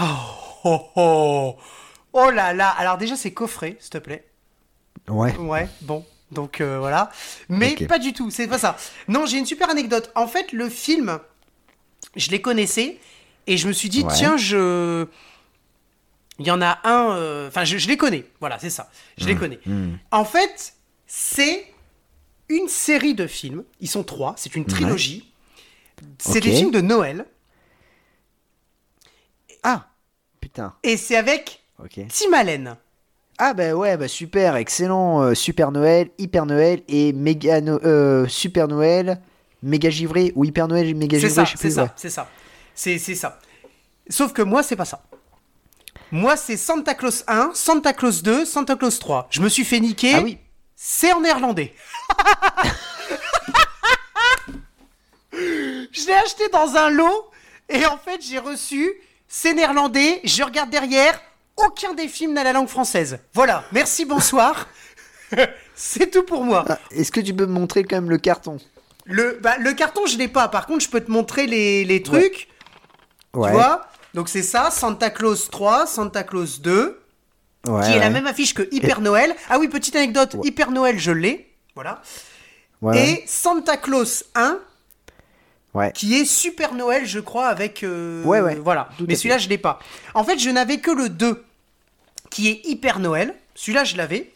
oh, 0.64 0.86
oh. 0.96 1.56
Oh 2.12 2.30
là 2.30 2.52
là. 2.52 2.68
Alors 2.68 2.98
déjà, 2.98 3.16
c'est 3.16 3.32
coffret, 3.32 3.76
s'il 3.80 3.90
te 3.90 3.98
plaît. 3.98 4.28
Ouais. 5.08 5.34
Ouais, 5.38 5.68
bon. 5.80 6.04
Donc 6.32 6.60
euh, 6.60 6.78
voilà. 6.78 7.10
Mais 7.48 7.76
pas 7.86 7.98
du 7.98 8.12
tout, 8.12 8.30
c'est 8.30 8.48
pas 8.48 8.58
ça. 8.58 8.76
Non, 9.06 9.26
j'ai 9.26 9.38
une 9.38 9.46
super 9.46 9.70
anecdote. 9.70 10.10
En 10.14 10.26
fait, 10.26 10.50
le 10.52 10.68
film, 10.68 11.18
je 12.16 12.30
les 12.30 12.40
connaissais 12.40 12.98
et 13.46 13.56
je 13.56 13.68
me 13.68 13.72
suis 13.72 13.88
dit, 13.88 14.02
Ouais. 14.02 14.12
tiens, 14.14 14.36
je. 14.36 15.06
Il 16.38 16.46
y 16.46 16.50
en 16.50 16.62
a 16.62 16.80
un. 16.84 17.14
euh, 17.16 17.48
Enfin, 17.48 17.64
je, 17.64 17.76
je 17.78 17.86
les 17.86 17.96
connais. 17.98 18.24
Voilà, 18.40 18.58
c'est 18.58 18.70
ça. 18.70 18.90
Je 19.18 19.26
les 19.26 19.36
connais. 19.36 19.60
hmm. 19.66 19.92
En 20.10 20.24
fait, 20.24 20.74
c'est 21.06 21.66
une 22.48 22.68
série 22.68 23.14
de 23.14 23.26
films. 23.26 23.64
Ils 23.80 23.88
sont 23.88 24.02
trois. 24.02 24.34
C'est 24.38 24.56
une 24.56 24.64
trilogie. 24.64 25.30
C'est 26.18 26.40
des 26.40 26.50
films 26.56 26.70
de 26.72 26.80
Noël. 26.80 27.26
Ah 29.62 29.86
Putain. 30.40 30.74
Et 30.82 30.96
c'est 30.96 31.16
avec. 31.16 31.62
Tim 32.08 32.32
Allen. 32.32 32.76
Ah 33.44 33.54
bah 33.54 33.72
ouais, 33.74 33.96
bah 33.96 34.06
super, 34.06 34.54
excellent. 34.54 35.20
euh, 35.22 35.34
Super 35.34 35.72
Noël, 35.72 36.10
Hyper 36.16 36.46
Noël 36.46 36.82
et 36.86 37.12
méga 37.12 37.60
No- 37.60 37.80
euh, 37.84 38.28
Super 38.28 38.68
Noël, 38.68 39.20
méga 39.64 39.90
givré 39.90 40.30
ou 40.36 40.44
Hyper 40.44 40.68
Noël 40.68 40.86
et 40.86 40.94
méga 40.94 41.18
C'est 41.18 41.26
givré, 41.28 41.34
ça, 41.34 41.44
je 41.44 41.50
sais 41.50 41.56
c'est 41.56 41.68
plus. 41.68 41.74
ça, 41.74 41.82
ouais. 41.82 41.88
c'est 41.96 42.10
ça. 42.10 42.28
C'est 42.72 42.98
c'est 42.98 43.16
ça. 43.16 43.40
Sauf 44.08 44.32
que 44.32 44.42
moi, 44.42 44.62
c'est 44.62 44.76
pas 44.76 44.84
ça. 44.84 45.02
Moi, 46.12 46.36
c'est 46.36 46.56
Santa 46.56 46.94
Claus 46.94 47.24
1, 47.26 47.50
Santa 47.54 47.92
Claus 47.92 48.22
2, 48.22 48.44
Santa 48.44 48.76
Claus 48.76 48.96
3. 49.00 49.26
Je 49.30 49.40
me 49.40 49.48
suis 49.48 49.64
fait 49.64 49.80
niquer. 49.80 50.12
Ah 50.14 50.20
oui. 50.22 50.38
C'est 50.76 51.12
en 51.12 51.20
néerlandais. 51.20 51.74
je 55.32 56.06
l'ai 56.06 56.12
acheté 56.12 56.48
dans 56.52 56.76
un 56.76 56.90
lot 56.90 57.28
et 57.68 57.84
en 57.86 57.98
fait, 57.98 58.20
j'ai 58.22 58.38
reçu. 58.38 58.88
C'est 59.26 59.52
néerlandais. 59.54 60.20
Je 60.22 60.44
regarde 60.44 60.70
derrière. 60.70 61.20
Aucun 61.56 61.94
des 61.94 62.08
films 62.08 62.32
n'a 62.34 62.44
la 62.44 62.52
langue 62.52 62.68
française. 62.68 63.18
Voilà. 63.34 63.64
Merci, 63.72 64.04
bonsoir. 64.04 64.68
c'est 65.74 66.10
tout 66.10 66.22
pour 66.22 66.44
moi. 66.44 66.64
Ah, 66.68 66.78
Est-ce 66.90 67.12
que 67.12 67.20
tu 67.20 67.34
peux 67.34 67.46
me 67.46 67.52
montrer 67.52 67.84
quand 67.84 67.96
même 67.96 68.10
le 68.10 68.18
carton? 68.18 68.58
Le, 69.04 69.38
bah, 69.42 69.56
le 69.58 69.72
carton, 69.72 70.06
je 70.06 70.16
l'ai 70.16 70.28
pas. 70.28 70.48
Par 70.48 70.66
contre, 70.66 70.84
je 70.84 70.88
peux 70.88 71.00
te 71.00 71.10
montrer 71.10 71.46
les, 71.46 71.84
les 71.84 72.02
trucs. 72.02 72.48
Ouais. 73.34 73.48
Tu 73.50 73.54
vois? 73.54 73.86
Donc 74.14 74.28
c'est 74.28 74.42
ça, 74.42 74.70
Santa 74.70 75.10
Claus 75.10 75.50
3, 75.50 75.86
Santa 75.86 76.22
Claus 76.22 76.60
2, 76.60 77.00
ouais, 77.66 77.86
qui 77.86 77.92
est 77.92 77.98
la 77.98 78.10
même 78.10 78.26
affiche 78.26 78.52
que 78.52 78.68
Hyper 78.70 79.00
Noël. 79.00 79.34
Ah 79.48 79.58
oui, 79.58 79.68
petite 79.68 79.96
anecdote. 79.96 80.36
Hyper 80.44 80.70
Noël, 80.70 80.98
je 80.98 81.12
l'ai. 81.12 81.54
Voilà. 81.74 82.02
Et 82.94 83.22
Santa 83.26 83.76
Claus 83.76 84.24
1, 84.34 84.58
Ouais. 85.74 85.90
qui 85.92 86.14
est 86.16 86.24
Super 86.26 86.74
Noël, 86.74 87.06
je 87.06 87.18
crois, 87.18 87.46
avec... 87.46 87.82
euh, 87.82 88.22
Ouais, 88.24 88.40
ouais, 88.42 88.56
Voilà. 88.56 88.90
tout 88.98 89.06
Mais 89.08 89.14
celui-là, 89.14 89.38
je 89.38 89.48
l'ai 89.48 89.56
pas. 89.58 89.78
En 90.14 90.22
fait, 90.24 90.38
je 90.38 90.50
n'avais 90.50 90.78
que 90.78 90.90
le 90.90 91.08
2, 91.08 91.42
qui 92.30 92.48
est 92.48 92.60
Hyper 92.64 92.98
Noël. 92.98 93.34
Celui-là, 93.54 93.84
je 93.84 93.96
l'avais. 93.96 94.32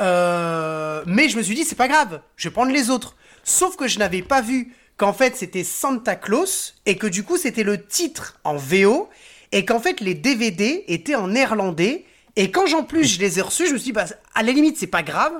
Euh, 0.00 1.02
mais 1.06 1.28
je 1.28 1.36
me 1.36 1.42
suis 1.42 1.54
dit, 1.54 1.64
c'est 1.64 1.74
pas 1.74 1.88
grave, 1.88 2.20
je 2.36 2.48
vais 2.48 2.52
prendre 2.52 2.72
les 2.72 2.88
autres. 2.90 3.16
Sauf 3.44 3.76
que 3.76 3.88
je 3.88 3.98
n'avais 3.98 4.22
pas 4.22 4.40
vu 4.40 4.74
qu'en 4.96 5.12
fait, 5.12 5.36
c'était 5.36 5.64
Santa 5.64 6.16
Claus, 6.16 6.74
et 6.86 6.96
que 6.96 7.06
du 7.06 7.22
coup, 7.24 7.36
c'était 7.36 7.62
le 7.62 7.84
titre 7.84 8.38
en 8.44 8.56
VO, 8.56 9.08
et 9.52 9.64
qu'en 9.64 9.80
fait, 9.80 10.00
les 10.00 10.14
DVD 10.14 10.84
étaient 10.88 11.14
en 11.14 11.28
néerlandais. 11.28 12.04
Et 12.36 12.50
quand 12.50 12.66
j'en 12.66 12.84
plus, 12.84 13.04
je 13.04 13.20
les 13.20 13.38
ai 13.38 13.42
reçus, 13.42 13.66
je 13.66 13.72
me 13.72 13.78
suis 13.78 13.86
dit, 13.86 13.92
bah, 13.92 14.04
à 14.34 14.42
la 14.42 14.52
limite, 14.52 14.76
c'est 14.78 14.86
pas 14.86 15.02
grave. 15.02 15.32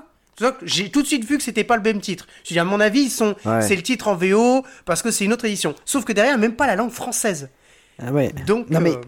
J'ai 0.62 0.90
tout 0.90 1.02
de 1.02 1.06
suite 1.06 1.24
vu 1.24 1.36
que 1.36 1.42
c'était 1.42 1.64
pas 1.64 1.76
le 1.76 1.82
même 1.82 2.00
titre. 2.00 2.26
Je 2.44 2.52
dit, 2.54 2.58
à 2.58 2.64
mon 2.64 2.80
avis, 2.80 3.02
ils 3.02 3.10
sont, 3.10 3.34
Ouais. 3.44 3.62
c'est 3.62 3.76
le 3.76 3.82
titre 3.82 4.08
en 4.08 4.14
VO 4.16 4.64
parce 4.84 5.02
que 5.02 5.10
c'est 5.10 5.24
une 5.24 5.32
autre 5.32 5.44
édition. 5.44 5.74
Sauf 5.84 6.04
que 6.04 6.12
derrière, 6.12 6.38
même 6.38 6.54
pas 6.56 6.66
la 6.66 6.76
langue 6.76 6.90
française. 6.92 7.50
Ah 8.02 8.10
ouais. 8.12 8.32
Donc, 8.46 8.70
non 8.70 8.80
mais 8.80 8.92
euh, 8.92 9.00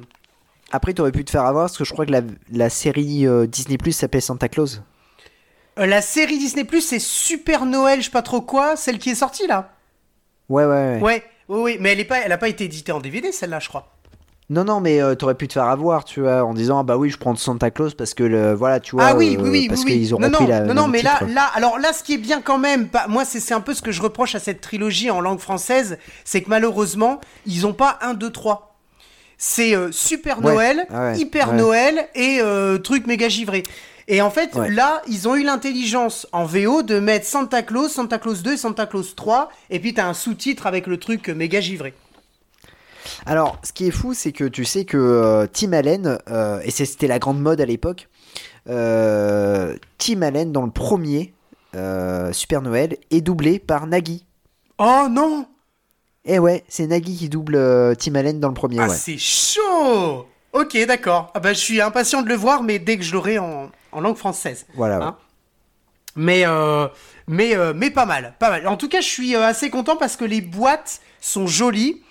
après 0.71 0.93
t'aurais 0.93 1.13
pu 1.13 1.25
te 1.25 1.31
faire 1.31 1.45
avoir 1.47 1.65
parce 1.65 1.79
que 1.79 1.85
je 1.85 1.93
crois 1.93 2.05
que 2.07 2.13
la, 2.13 2.21
la 2.53 2.69
série 2.69 3.27
euh, 3.27 3.47
Disney 3.47 3.79
Plus 3.79 3.93
s'appelait 3.93 4.21
Santa 4.21 4.49
Claus. 4.49 4.83
euh, 5.79 5.87
la 5.87 6.03
série 6.03 6.39
Disney 6.39 6.65
Plus, 6.65 6.83
c'est 6.83 6.99
Super 6.99 7.65
Noël, 7.65 8.01
je 8.01 8.05
sais 8.07 8.11
pas 8.11 8.21
trop 8.23 8.43
quoi, 8.43 8.77
celle 8.77 8.99
qui 8.99 9.11
est 9.11 9.15
sortie 9.15 9.47
là. 9.47 9.73
Ouais 10.51 10.65
ouais 10.67 10.71
ouais. 10.97 11.01
Ouais, 11.01 11.25
oui, 11.49 11.61
oui, 11.63 11.77
mais 11.81 11.93
elle 11.93 12.01
est 12.01 12.05
pas, 12.05 12.19
elle 12.21 12.33
a 12.33 12.39
pas 12.39 12.49
été 12.49 12.65
éditée 12.65 12.93
en 12.93 13.01
DVD 13.01 13.33
celle-là, 13.33 13.59
je 13.61 13.69
crois. 13.69 13.92
Non 14.53 14.65
non 14.65 14.81
mais 14.81 15.01
euh, 15.01 15.15
t'aurais 15.15 15.35
pu 15.35 15.49
te 15.49 15.55
faire 15.55 15.65
avoir 15.65 16.05
tu 16.05 16.21
vois 16.21 16.45
en 16.45 16.53
disant 16.53 16.81
ah 16.81 16.83
bah 16.83 16.99
oui 16.99 17.09
je 17.09 17.17
prends 17.17 17.35
Santa 17.37 17.71
Claus 17.71 17.95
parce 17.95 18.13
que 18.13 18.23
le 18.23 18.53
voilà 18.53 18.81
tu 18.81 18.95
vois 18.97 19.07
ah 19.07 19.17
oui, 19.17 19.35
euh, 19.39 19.43
oui, 19.43 19.49
oui, 19.51 19.69
parce 19.69 19.81
oui, 19.81 19.87
oui. 19.93 19.99
qu'ils 20.01 20.15
ont 20.15 20.19
non, 20.19 20.29
non, 20.29 20.47
la 20.47 20.61
non, 20.61 20.75
non, 20.75 20.89
mais 20.89 21.01
là, 21.01 21.17
titre. 21.21 21.33
là, 21.33 21.51
alors 21.55 21.79
là, 21.79 21.95
ce 21.95 22.03
qui 22.03 22.13
est 22.15 22.19
bien 22.19 22.43
quand 22.43 22.59
même, 22.59 22.89
pas- 22.89 23.07
moi, 23.09 23.25
c'est 23.25 23.55
un 23.55 23.63
peu 23.63 23.73
ce 23.73 23.81
que 23.81 23.93
je 23.93 24.03
reproche 24.03 24.35
à 24.35 24.41
cette 24.41 24.61
trilogie 24.61 25.11
en 25.11 25.23
langue 25.23 25.39
française, 25.39 25.97
c'est 26.25 26.43
que 26.43 26.51
malheureusement, 26.51 27.19
ils 27.47 27.67
ont 27.67 27.73
pas 27.73 27.99
un, 28.03 28.13
deux, 28.13 28.29
trois. 28.31 28.77
C'est 29.39 29.75
euh, 29.75 29.91
Super 29.91 30.45
Ouais, 30.45 30.53
Noël, 30.53 30.87
ah 30.91 31.01
ouais, 31.13 31.19
Hyper 31.19 31.49
ouais. 31.51 31.57
Noël 31.57 32.09
et 32.15 32.39
euh, 32.43 32.77
truc 32.77 33.07
méga 33.07 33.29
givré. 33.31 33.63
Et 34.07 34.21
en 34.21 34.31
fait, 34.31 34.55
là, 34.69 35.01
ils 35.09 35.29
ont 35.29 35.35
eu 35.37 35.45
l'intelligence 35.45 36.27
en 36.33 36.45
VO 36.45 36.83
de 36.83 36.99
mettre 36.99 37.25
Santa 37.25 37.63
Claus, 37.63 37.91
Santa 37.91 38.19
Claus 38.19 38.43
2, 38.43 38.57
Santa 38.59 38.85
Claus 38.85 39.15
3, 39.17 39.49
et 39.71 39.81
puis 39.81 39.95
t'as 39.95 40.07
un 40.07 40.15
sous-titre 40.15 40.67
avec 40.67 40.87
le 40.87 40.99
truc 40.99 41.29
méga 41.29 41.61
givré. 41.61 41.95
Alors, 43.27 43.59
ce 43.63 43.73
qui 43.73 43.87
est 43.87 43.91
fou, 43.91 44.15
c'est 44.15 44.33
que 44.33 44.45
tu 44.45 44.65
sais 44.65 44.85
que 44.85 44.97
euh, 44.97 45.47
Tim 45.53 45.73
Allen, 45.73 46.19
euh, 46.31 46.61
et 46.65 46.71
c'était 46.71 47.07
la 47.07 47.19
grande 47.19 47.41
mode 47.41 47.61
à 47.61 47.67
l'époque, 47.67 48.09
euh, 48.69 49.77
Tim 49.99 50.23
Allen, 50.23 50.53
dans 50.53 50.65
le 50.65 50.71
premier 50.71 51.35
Super 52.33 52.61
Noël, 52.63 52.97
est 53.11 53.21
doublé 53.23 53.59
par 53.59 53.87
Nagui. 53.87 54.25
Oh 54.79 55.07
non 55.11 55.47
Eh 56.25 56.39
ouais, 56.39 56.65
c'est 56.69 56.87
Nagui 56.87 57.17
qui 57.17 57.29
double 57.29 57.97
Tim 57.97 58.15
Allen 58.15 58.41
dans 58.41 58.49
le 58.49 58.55
premier, 58.55 58.79
Ah, 58.81 58.89
ouais. 58.89 58.97
c'est 58.97 59.19
chaud 59.19 60.27
Ok, 60.53 60.77
d'accord. 60.87 61.31
Ah 61.35 61.41
bah, 61.41 61.55
je 61.55 61.59
suis 61.59 61.81
impatient 61.81 62.21
de 62.21 62.29
le 62.29 62.35
voir, 62.35 62.63
mais 62.63 62.79
dès 62.79 62.99
que 62.99 63.03
je 63.05 63.13
l'aurai 63.15 63.39
en, 63.39 63.71
en 63.91 64.01
langue 64.03 64.17
française. 64.19 64.67
Voilà. 64.75 64.99
ouais. 64.99 65.05
Hein 65.07 65.17
Mais, 66.15 66.43
euh, 66.45 66.89
mais, 67.27 67.57
euh, 67.57 67.73
mais 67.75 67.91
pas 67.91 68.05
mal, 68.05 68.35
pas 68.39 68.51
mal. 68.51 68.69
En 68.69 68.77
tout 68.77 68.89
cas, 68.91 69.01
je 69.01 69.07
suis 69.09 69.35
assez 69.35 69.71
content 69.71 69.97
parce 69.97 70.17
que 70.17 70.27
les 70.27 70.43
boîtes 70.43 71.01
sont 71.23 71.47
jolies. 71.47 72.03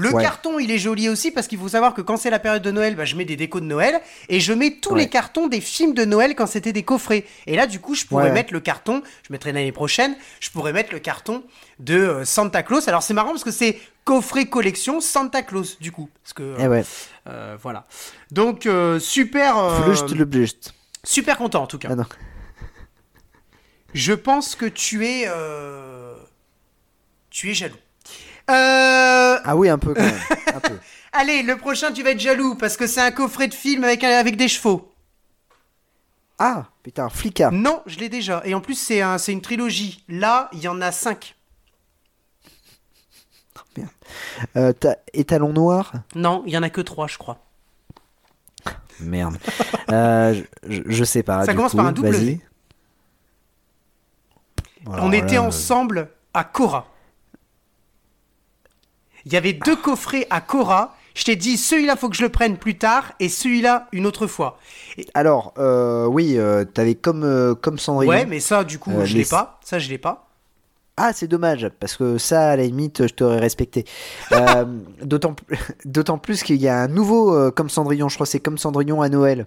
Le 0.00 0.12
Ouais. 0.14 0.22
carton, 0.22 0.60
il 0.60 0.70
est 0.70 0.78
joli 0.78 1.08
aussi 1.08 1.32
parce 1.32 1.48
qu'il 1.48 1.58
faut 1.58 1.68
savoir 1.68 1.92
que 1.92 2.00
quand 2.02 2.16
c'est 2.16 2.30
la 2.30 2.38
période 2.38 2.62
de 2.62 2.70
Noël, 2.70 2.94
bah, 2.94 3.04
je 3.04 3.16
mets 3.16 3.24
des 3.24 3.34
décos 3.34 3.58
de 3.58 3.64
Noël 3.66 4.00
et 4.28 4.38
je 4.38 4.52
mets 4.52 4.76
tous 4.80 4.92
Ouais. 4.94 5.00
les 5.00 5.08
cartons 5.08 5.48
des 5.48 5.60
films 5.60 5.92
de 5.92 6.04
Noël 6.04 6.36
quand 6.36 6.46
c'était 6.46 6.72
des 6.72 6.84
coffrets. 6.84 7.24
Et 7.48 7.56
là, 7.56 7.66
du 7.66 7.80
coup, 7.80 7.96
je 7.96 8.04
pourrais 8.06 8.26
Ouais. 8.26 8.32
mettre 8.32 8.52
le 8.52 8.60
carton, 8.60 9.02
je 9.26 9.32
mettrai 9.32 9.50
l'année 9.50 9.72
prochaine, 9.72 10.16
je 10.38 10.50
pourrais 10.50 10.72
mettre 10.72 10.92
le 10.92 11.00
carton 11.00 11.42
de 11.80 11.94
euh, 11.96 12.24
Santa 12.24 12.62
Claus. 12.62 12.86
Alors, 12.86 13.02
c'est 13.02 13.12
marrant 13.12 13.30
parce 13.30 13.42
que 13.42 13.50
c'est 13.50 13.76
coffret 14.04 14.46
collection 14.46 15.00
Santa 15.00 15.42
Claus, 15.42 15.80
du 15.80 15.90
coup. 15.90 16.08
Parce 16.22 16.32
que, 16.32 16.42
euh, 16.44 16.56
Eh 16.60 16.68
ouais. 16.68 16.84
euh, 17.26 17.56
voilà. 17.60 17.84
Donc, 18.30 18.66
euh, 18.66 19.00
super, 19.00 19.58
euh, 19.58 19.94
le 20.14 20.46
super 21.02 21.36
content 21.38 21.62
en 21.64 21.66
tout 21.66 21.78
cas. 21.78 21.88
Ah 21.90 21.96
non. 21.96 22.04
Je 23.94 24.12
pense 24.12 24.54
que 24.54 24.66
tu 24.66 25.04
es. 25.06 25.24
euh, 25.26 26.14
Tu 27.30 27.50
es 27.50 27.54
jaloux. 27.54 27.74
Euh, 28.50 29.38
Ah 29.44 29.56
oui, 29.56 29.68
un 29.68 29.78
peu 29.78 29.94
quand 29.94 30.02
même. 30.02 30.18
un 30.54 30.60
peu. 30.60 30.78
Allez, 31.12 31.42
le 31.42 31.56
prochain, 31.56 31.92
tu 31.92 32.02
vas 32.02 32.10
être 32.10 32.20
jaloux 32.20 32.54
parce 32.54 32.76
que 32.76 32.86
c'est 32.86 33.00
un 33.00 33.10
coffret 33.10 33.48
de 33.48 33.54
film 33.54 33.84
avec, 33.84 34.02
des 34.36 34.48
chevaux. 34.48 34.92
Ah, 36.38 36.66
putain, 36.82 37.08
Flicka. 37.08 37.50
Non, 37.50 37.82
je 37.86 37.98
l'ai 37.98 38.08
déjà. 38.08 38.42
Et 38.44 38.54
en 38.54 38.60
plus, 38.60 38.74
c'est 38.74 39.00
un, 39.02 39.18
c'est 39.18 39.32
une 39.32 39.40
trilogie. 39.42 40.04
Là, 40.08 40.48
il 40.52 40.60
y 40.60 40.68
en 40.68 40.80
a 40.80 40.92
cinq. 40.92 41.34
Euh, 44.56 44.72
t'as 44.72 44.94
étalon 45.12 45.52
noir? 45.52 45.92
Non, 46.14 46.42
il 46.46 46.52
y 46.52 46.58
en 46.58 46.62
a 46.62 46.70
que 46.70 46.80
trois, 46.80 47.06
je 47.06 47.18
crois. 47.18 47.38
Merde. 49.00 49.36
Euh, 49.90 50.42
je, 50.66 50.72
je- 50.74 50.82
je 50.86 51.04
sais 51.04 51.22
pas. 51.22 51.44
Ça 51.44 51.52
du 51.52 51.56
commence 51.56 51.72
coup, 51.72 51.76
par 51.76 51.86
un 51.86 51.92
vas-y. 51.92 52.40
Alors 54.86 55.04
On 55.04 55.12
était 55.12 55.36
euh, 55.36 55.42
ensemble 55.42 56.10
à 56.34 56.44
Cora. 56.44 56.86
Il 59.30 59.34
y 59.34 59.36
avait 59.36 59.52
deux 59.52 59.76
coffrets 59.76 60.26
à 60.30 60.40
Cora. 60.40 60.94
Je 61.14 61.24
t'ai 61.24 61.36
dit, 61.36 61.58
celui-là, 61.58 61.96
faut 61.96 62.08
que 62.08 62.16
je 62.16 62.22
le 62.22 62.30
prenne 62.30 62.56
plus 62.56 62.78
tard 62.78 63.12
et 63.20 63.28
celui-là, 63.28 63.88
une 63.92 64.06
autre 64.06 64.26
fois. 64.26 64.58
Alors, 65.12 65.52
euh, 65.58 66.06
oui, 66.06 66.38
euh, 66.38 66.64
t'avais 66.64 66.94
comme, 66.94 67.24
euh, 67.24 67.54
comme 67.54 67.78
Cendrillon. 67.78 68.10
Ouais, 68.10 68.24
mais 68.24 68.40
ça, 68.40 68.64
du 68.64 68.78
coup, 68.78 68.90
je 69.04 69.16
l'ai 69.18 69.24
pas. 69.26 69.60
Ça, 69.62 69.78
je 69.78 69.88
l'ai 69.90 69.98
pas. 69.98 70.28
Ah, 70.96 71.12
c'est 71.12 71.28
dommage, 71.28 71.68
parce 71.78 71.96
que 71.96 72.16
ça, 72.16 72.50
à 72.52 72.56
la 72.56 72.62
limite, 72.64 73.06
je 73.06 73.12
t'aurais 73.12 73.38
respecté. 73.38 73.84
D'autant 75.02 76.18
plus- 76.18 76.42
qu'il 76.42 76.56
y 76.56 76.68
a 76.68 76.80
un 76.80 76.88
nouveau 76.88 77.52
comme 77.52 77.68
Cendrillon, 77.68 78.08
je 78.08 78.14
crois 78.14 78.24
que 78.26 78.30
c'est 78.30 78.40
comme 78.40 78.56
Cendrillon 78.56 79.02
à 79.02 79.08
Noël, 79.10 79.46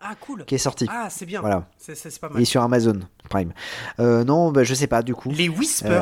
Ah, 0.00 0.14
cool. 0.20 0.44
qui 0.46 0.56
est 0.56 0.58
sorti. 0.58 0.86
Ah, 0.90 1.08
c'est 1.10 1.26
bien. 1.26 1.40
Voilà. 1.42 1.68
C'est 1.78 1.94
pas 2.20 2.28
Il 2.30 2.32
mal. 2.34 2.42
est 2.42 2.46
sur 2.46 2.62
Amazon 2.62 2.98
Prime. 3.30 3.52
Non, 3.98 4.50
bah, 4.50 4.64
je 4.64 4.74
sais 4.74 4.86
pas, 4.88 5.02
du 5.02 5.14
coup. 5.14 5.30
Les 5.30 5.48
Whisper. 5.48 6.00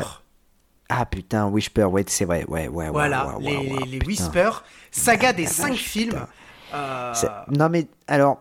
Ah 0.93 1.05
putain, 1.05 1.47
Whisper, 1.47 1.85
ouais, 1.85 2.03
c'est 2.07 2.25
vrai, 2.25 2.43
ouais, 2.47 2.67
ouais, 2.67 2.85
ouais. 2.85 2.89
voilà, 2.89 3.27
ouais, 3.37 3.43
les, 3.45 3.57
ouais, 3.57 3.73
ouais, 3.79 3.85
les 3.87 3.97
putain. 3.99 4.07
Whisper. 4.25 4.49
Saga 4.91 5.31
des 5.31 5.43
la 5.45 5.49
cinq 5.49 5.69
vache, 5.69 5.79
films. 5.79 6.25
Euh, 6.73 7.13
Non 7.49 7.69
mais 7.69 7.87
alors, 8.07 8.39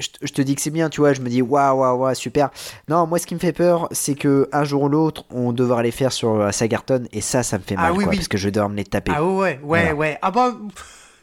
je, 0.00 0.08
te- 0.08 0.26
je 0.26 0.32
te 0.32 0.42
dis 0.42 0.56
que 0.56 0.60
c'est 0.60 0.70
bien, 0.70 0.88
tu 0.90 1.00
vois, 1.00 1.12
je 1.12 1.20
me 1.20 1.28
dis 1.28 1.40
waouh 1.40 1.78
waouh 1.78 1.98
waouh 2.00 2.14
super. 2.14 2.50
Non, 2.88 3.06
moi 3.06 3.18
ce 3.20 3.26
qui 3.28 3.34
me 3.34 3.38
fait 3.40 3.52
peur, 3.52 3.86
c'est 3.92 4.16
que 4.16 4.48
un 4.52 4.64
jour 4.64 4.82
ou 4.82 4.88
l'autre, 4.88 5.24
on 5.30 5.52
devra 5.52 5.82
les 5.84 5.92
faire 5.92 6.10
sur 6.12 6.30
euh, 6.40 6.50
Sagarton 6.50 7.04
et 7.12 7.20
ça, 7.20 7.44
ça 7.44 7.58
me 7.58 7.62
fait 7.62 7.76
Ah 7.78 7.82
mal, 7.82 7.92
oui, 7.92 8.04
quoi, 8.04 8.10
oui. 8.10 8.16
parce 8.16 8.28
que 8.28 8.38
je 8.38 8.48
devoir 8.48 8.68
me 8.68 8.76
les 8.76 8.84
taper. 8.84 9.12
Ah 9.14 9.22
ouais, 9.24 9.32
ouais, 9.32 9.58
Voilà. 9.62 9.94
ouais. 9.94 10.18
Ah 10.20 10.30
bah, 10.32 10.52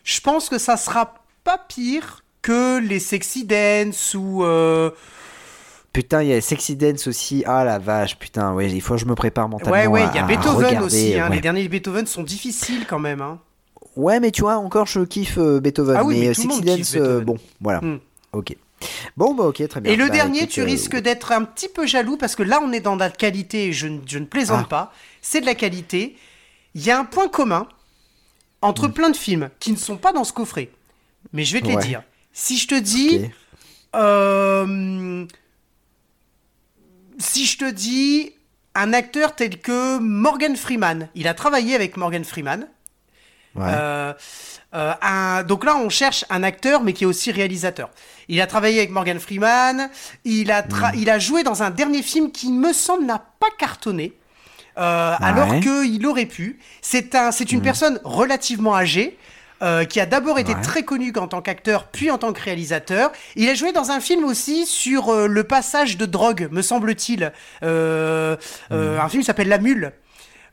je 0.05 0.22
pense 0.22 0.47
que 0.47 0.57
ça 0.57 0.78
sera 0.78 1.15
pas 1.43 1.57
pire 1.57 2.24
que 2.41 2.80
les 2.80 2.99
Sexy 2.99 3.45
Dance 3.45 4.15
ou... 4.15 4.43
euh, 4.45 4.91
Putain, 5.94 6.24
il 6.24 6.30
y 6.30 6.34
a 6.34 6.39
Sexy 6.39 6.76
Dance 6.78 7.08
aussi. 7.08 7.44
Ah 7.46 7.66
la 7.66 7.78
vache, 7.78 8.18
putain, 8.18 8.54
ouais, 8.54 8.72
il 8.72 8.82
faut 8.82 8.94
que 8.96 9.00
je 9.02 9.06
me 9.06 9.16
prépare 9.16 9.50
mentalement. 9.50 9.74
Ouais, 9.74 9.88
ouais, 9.88 10.04
il 10.14 10.16
y 10.16 10.20
a 10.20 10.24
Beethoven 10.24 10.66
regarder, 10.68 10.86
aussi. 10.86 11.20
Hein. 11.20 11.30
ouais. 11.30 11.36
Les 11.36 11.42
derniers 11.42 11.68
Beethoven 11.68 12.06
sont 12.08 12.24
difficiles 12.24 12.86
quand 12.88 13.00
même. 13.00 13.22
Hein. 13.22 13.39
Ouais, 13.98 14.22
mais 14.22 14.32
tu 14.32 14.42
vois, 14.42 14.56
encore 14.56 14.86
je 14.88 15.02
kiffe 15.02 15.38
euh, 15.38 15.60
Beethoven, 15.60 15.98
Ah 16.00 16.04
oui, 16.06 16.16
mais 16.16 16.22
mais, 16.22 16.28
euh, 16.30 16.34
Sexy 16.34 16.62
Dance, 16.62 16.96
euh, 16.96 17.20
bon, 17.20 17.38
voilà. 17.60 17.82
Hmm. 17.82 18.00
Ok. 18.32 18.56
Bon, 19.18 19.36
bah 19.36 19.44
ok, 19.44 19.68
très 19.68 19.82
bien. 19.82 19.92
Et 19.92 19.96
le 19.98 20.06
Bah, 20.08 20.14
dernier, 20.14 20.39
écoute, 20.39 20.50
tu 20.52 20.62
euh, 20.62 20.66
risques 20.66 20.96
d'être 20.96 21.34
un 21.34 21.44
petit 21.44 21.68
peu 21.68 21.86
jaloux 21.86 22.16
parce 22.16 22.36
que 22.38 22.42
là, 22.44 22.62
on 22.64 22.72
est 22.72 22.80
dans 22.80 22.96
de 22.96 23.02
la 23.02 23.10
qualité 23.10 23.68
et 23.68 23.74
je, 23.74 23.88
ne- 23.88 24.00
je 24.08 24.18
ne 24.18 24.26
plaisante 24.26 24.62
Ah. 24.68 24.70
pas. 24.70 24.94
C'est 25.22 25.42
de 25.42 25.46
la 25.46 25.56
qualité. 25.56 26.16
Il 26.74 26.84
y 26.84 26.89
a 26.89 26.98
un 26.98 27.04
point 27.06 27.28
commun 27.28 27.68
entre 28.62 28.88
Hmm. 28.88 28.94
plein 28.94 29.10
de 29.10 29.18
films 29.18 29.50
qui 29.60 29.72
ne 29.74 29.78
sont 29.78 29.98
pas 29.98 30.14
dans 30.14 30.24
ce 30.24 30.32
coffret. 30.32 30.70
Mais 31.34 31.44
je 31.44 31.54
vais 31.54 31.62
te 31.62 31.68
les 31.68 31.76
Ouais. 31.76 31.84
dire. 31.84 32.02
Si 32.32 32.58
je 32.58 32.68
te 32.68 32.76
dis. 32.80 33.18
Ok. 33.26 33.32
euh, 33.98 35.26
si 37.22 37.45
je 37.45 37.57
te 37.57 37.69
dis 37.69 38.34
un 38.76 38.93
acteur 38.93 39.36
tel 39.36 39.59
que 39.59 39.97
Morgan 39.99 40.55
Freeman, 40.55 41.09
il 41.15 41.28
a 41.28 41.34
travaillé 41.34 41.76
avec 41.76 41.97
Morgan 41.97 42.24
Freeman. 42.24 42.67
Ouais. 43.55 43.63
Euh, 43.67 44.13
euh, 44.74 44.93
un- 45.01 45.43
donc 45.43 45.65
là, 45.65 45.76
on 45.76 45.89
cherche 45.89 46.24
un 46.30 46.41
acteur, 46.43 46.82
mais 46.84 46.93
qui 46.93 47.03
est 47.03 47.07
aussi 47.07 47.32
réalisateur. 47.32 47.89
Il 48.30 48.39
a 48.39 48.47
travaillé 48.47 48.78
avec 48.80 48.91
Morgan 48.91 49.19
Freeman. 49.19 49.89
Il 50.24 50.51
a, 50.51 50.63
il 50.95 51.09
a 51.09 51.19
joué 51.19 51.43
dans 51.43 51.61
un 51.63 51.69
dernier 51.69 52.01
film 52.01 52.32
qui, 52.32 52.49
me 52.49 52.72
semble, 52.72 53.05
n'a 53.05 53.19
pas 53.19 53.49
cartonné. 53.57 54.13
euh, 54.78 55.15
Alors 55.19 55.47
qu'il 55.59 56.07
aurait 56.07 56.26
pu. 56.28 56.59
C'est 56.82 57.13
un, 57.15 57.32
c'est 57.34 57.51
une 57.51 57.59
personne 57.61 57.99
relativement 58.05 58.74
âgée. 58.74 59.17
Euh, 59.62 59.84
qui 59.86 59.99
a 59.99 60.05
d'abord 60.05 60.39
été 60.39 60.53
Ouais. 60.53 60.62
très 60.62 60.84
connu 60.84 61.14
en 61.18 61.28
tant 61.28 61.41
qu'acteur, 61.41 61.86
puis 61.86 62.09
en 62.12 62.18
tant 62.18 62.34
que 62.34 62.41
réalisateur. 62.41 63.12
Il 63.36 63.47
a 63.49 63.53
joué 63.53 63.72
dans 63.72 63.91
un 63.91 63.99
film 63.99 64.24
aussi 64.26 64.66
sur 64.66 65.09
euh, 65.09 65.28
le 65.28 65.43
passage 65.43 65.97
de 65.97 66.05
drogue, 66.05 66.47
me 66.51 66.62
semble-t-il. 66.62 67.32
Euh, 67.64 68.36
euh, 68.72 68.99
Un 68.99 69.09
film 69.09 69.22
qui 69.22 69.28
s'appelle 69.28 69.47
La 69.49 69.57
Mule. 69.59 69.91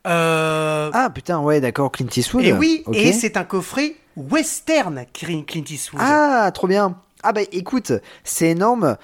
Euh, 0.06 0.90
Ah 0.94 1.10
putain, 1.10 1.38
ouais, 1.40 1.60
d'accord, 1.60 1.90
Clint 1.92 2.06
Eastwood. 2.16 2.44
et 2.44 2.52
oui, 2.52 2.84
et 2.92 3.12
c'est 3.12 3.36
un 3.36 3.44
coffret 3.44 3.96
western 4.16 5.04
Clint 5.12 5.44
Eastwood. 5.68 6.00
Ah, 6.04 6.50
trop 6.54 6.66
bien. 6.66 6.96
Ah 7.22 7.32
bah 7.32 7.40
écoute, 7.52 7.92
c'est 8.24 8.50
énorme. 8.50 8.96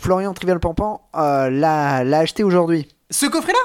Florian 0.00 0.32
Trivial 0.34 0.60
Pampan 0.60 1.02
l'a 1.14 2.04
l'a 2.04 2.18
acheté 2.18 2.44
aujourd'hui. 2.44 2.88
Ce 3.10 3.26
coffret-là? 3.26 3.58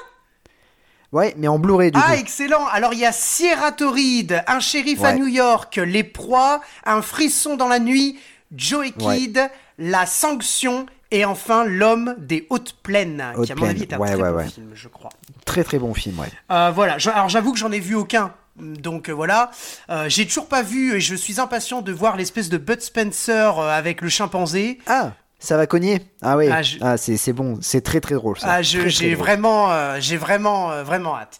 Ouais, 1.12 1.34
mais 1.38 1.48
en 1.48 1.60
Blu-ray 1.60 1.92
du 1.92 2.00
Ah, 2.02 2.14
coup. 2.16 2.20
excellent 2.22 2.66
Alors, 2.72 2.94
il 2.94 3.00
y 3.00 3.06
a 3.06 3.12
Sierra 3.12 3.72
Torrid, 3.74 4.44
un 4.48 4.60
shérif 4.62 5.04
à 5.04 5.12
Ouais. 5.12 5.16
New 5.20 5.28
York, 5.28 5.76
Les 5.84 6.04
Proies, 6.04 6.62
Un 6.86 7.02
frisson 7.02 7.58
dans 7.58 7.68
la 7.68 7.80
nuit, 7.80 8.18
Joey 8.56 8.94
Ouais. 9.02 9.18
Kidd, 9.18 9.40
La 9.78 10.06
sanction, 10.06 10.86
et 11.12 11.26
enfin 11.26 11.66
L'homme 11.66 12.16
des 12.18 12.48
hautes 12.50 12.76
plaines, 12.82 13.24
qui 13.34 13.40
Hautes 13.42 13.52
à 13.52 13.56
mon 13.56 13.68
avis 13.68 13.82
est 13.82 13.94
un 13.94 13.98
ouais, 13.98 14.14
très 14.14 14.22
ouais, 14.22 14.30
bon 14.32 14.38
ouais. 14.38 14.48
film, 14.48 14.72
je 14.74 14.88
crois. 14.88 15.10
Très 15.46 15.64
très 15.66 15.80
bon 15.80 15.94
film, 15.94 16.18
ouais. 16.20 16.30
Euh, 16.52 16.72
voilà, 16.74 16.96
alors 17.14 17.28
j'avoue 17.30 17.52
que 17.52 17.60
j'en 17.60 17.72
ai 17.74 17.80
vu 17.80 17.96
aucun. 17.96 18.34
Donc 18.58 19.10
euh, 19.10 19.14
voilà, 19.14 19.50
Euh, 19.90 20.08
j'ai 20.08 20.26
toujours 20.26 20.48
pas 20.48 20.62
vu 20.62 20.96
et 20.96 21.00
je 21.02 21.16
suis 21.16 21.40
impatient 21.42 21.82
de 21.82 21.92
voir 21.92 22.16
l'espèce 22.16 22.48
de 22.50 22.58
Bud 22.58 22.82
Spencer 22.82 23.60
avec 23.60 24.02
le 24.02 24.10
chimpanzé. 24.10 24.78
Ah, 24.88 25.12
ça 25.42 25.58
va 25.58 25.68
cogner. 25.68 26.00
Ah 26.22 26.38
oui. 26.38 26.48
Ah, 26.50 26.62
Ah, 26.82 26.96
je- 26.96 27.02
c'est 27.02 27.18
c'est 27.18 27.34
bon, 27.34 27.58
c'est 27.62 27.82
très 27.82 28.00
très 28.00 28.16
drôle 28.16 28.40
ça. 28.40 28.48
Ah, 28.50 28.62
très 28.64 28.90
j'ai 28.90 29.14
vraiment, 29.16 29.70
euh, 29.72 29.98
j'ai 30.00 30.16
vraiment, 30.16 30.72
euh, 30.72 30.84
vraiment 30.84 31.18
hâte. 31.18 31.40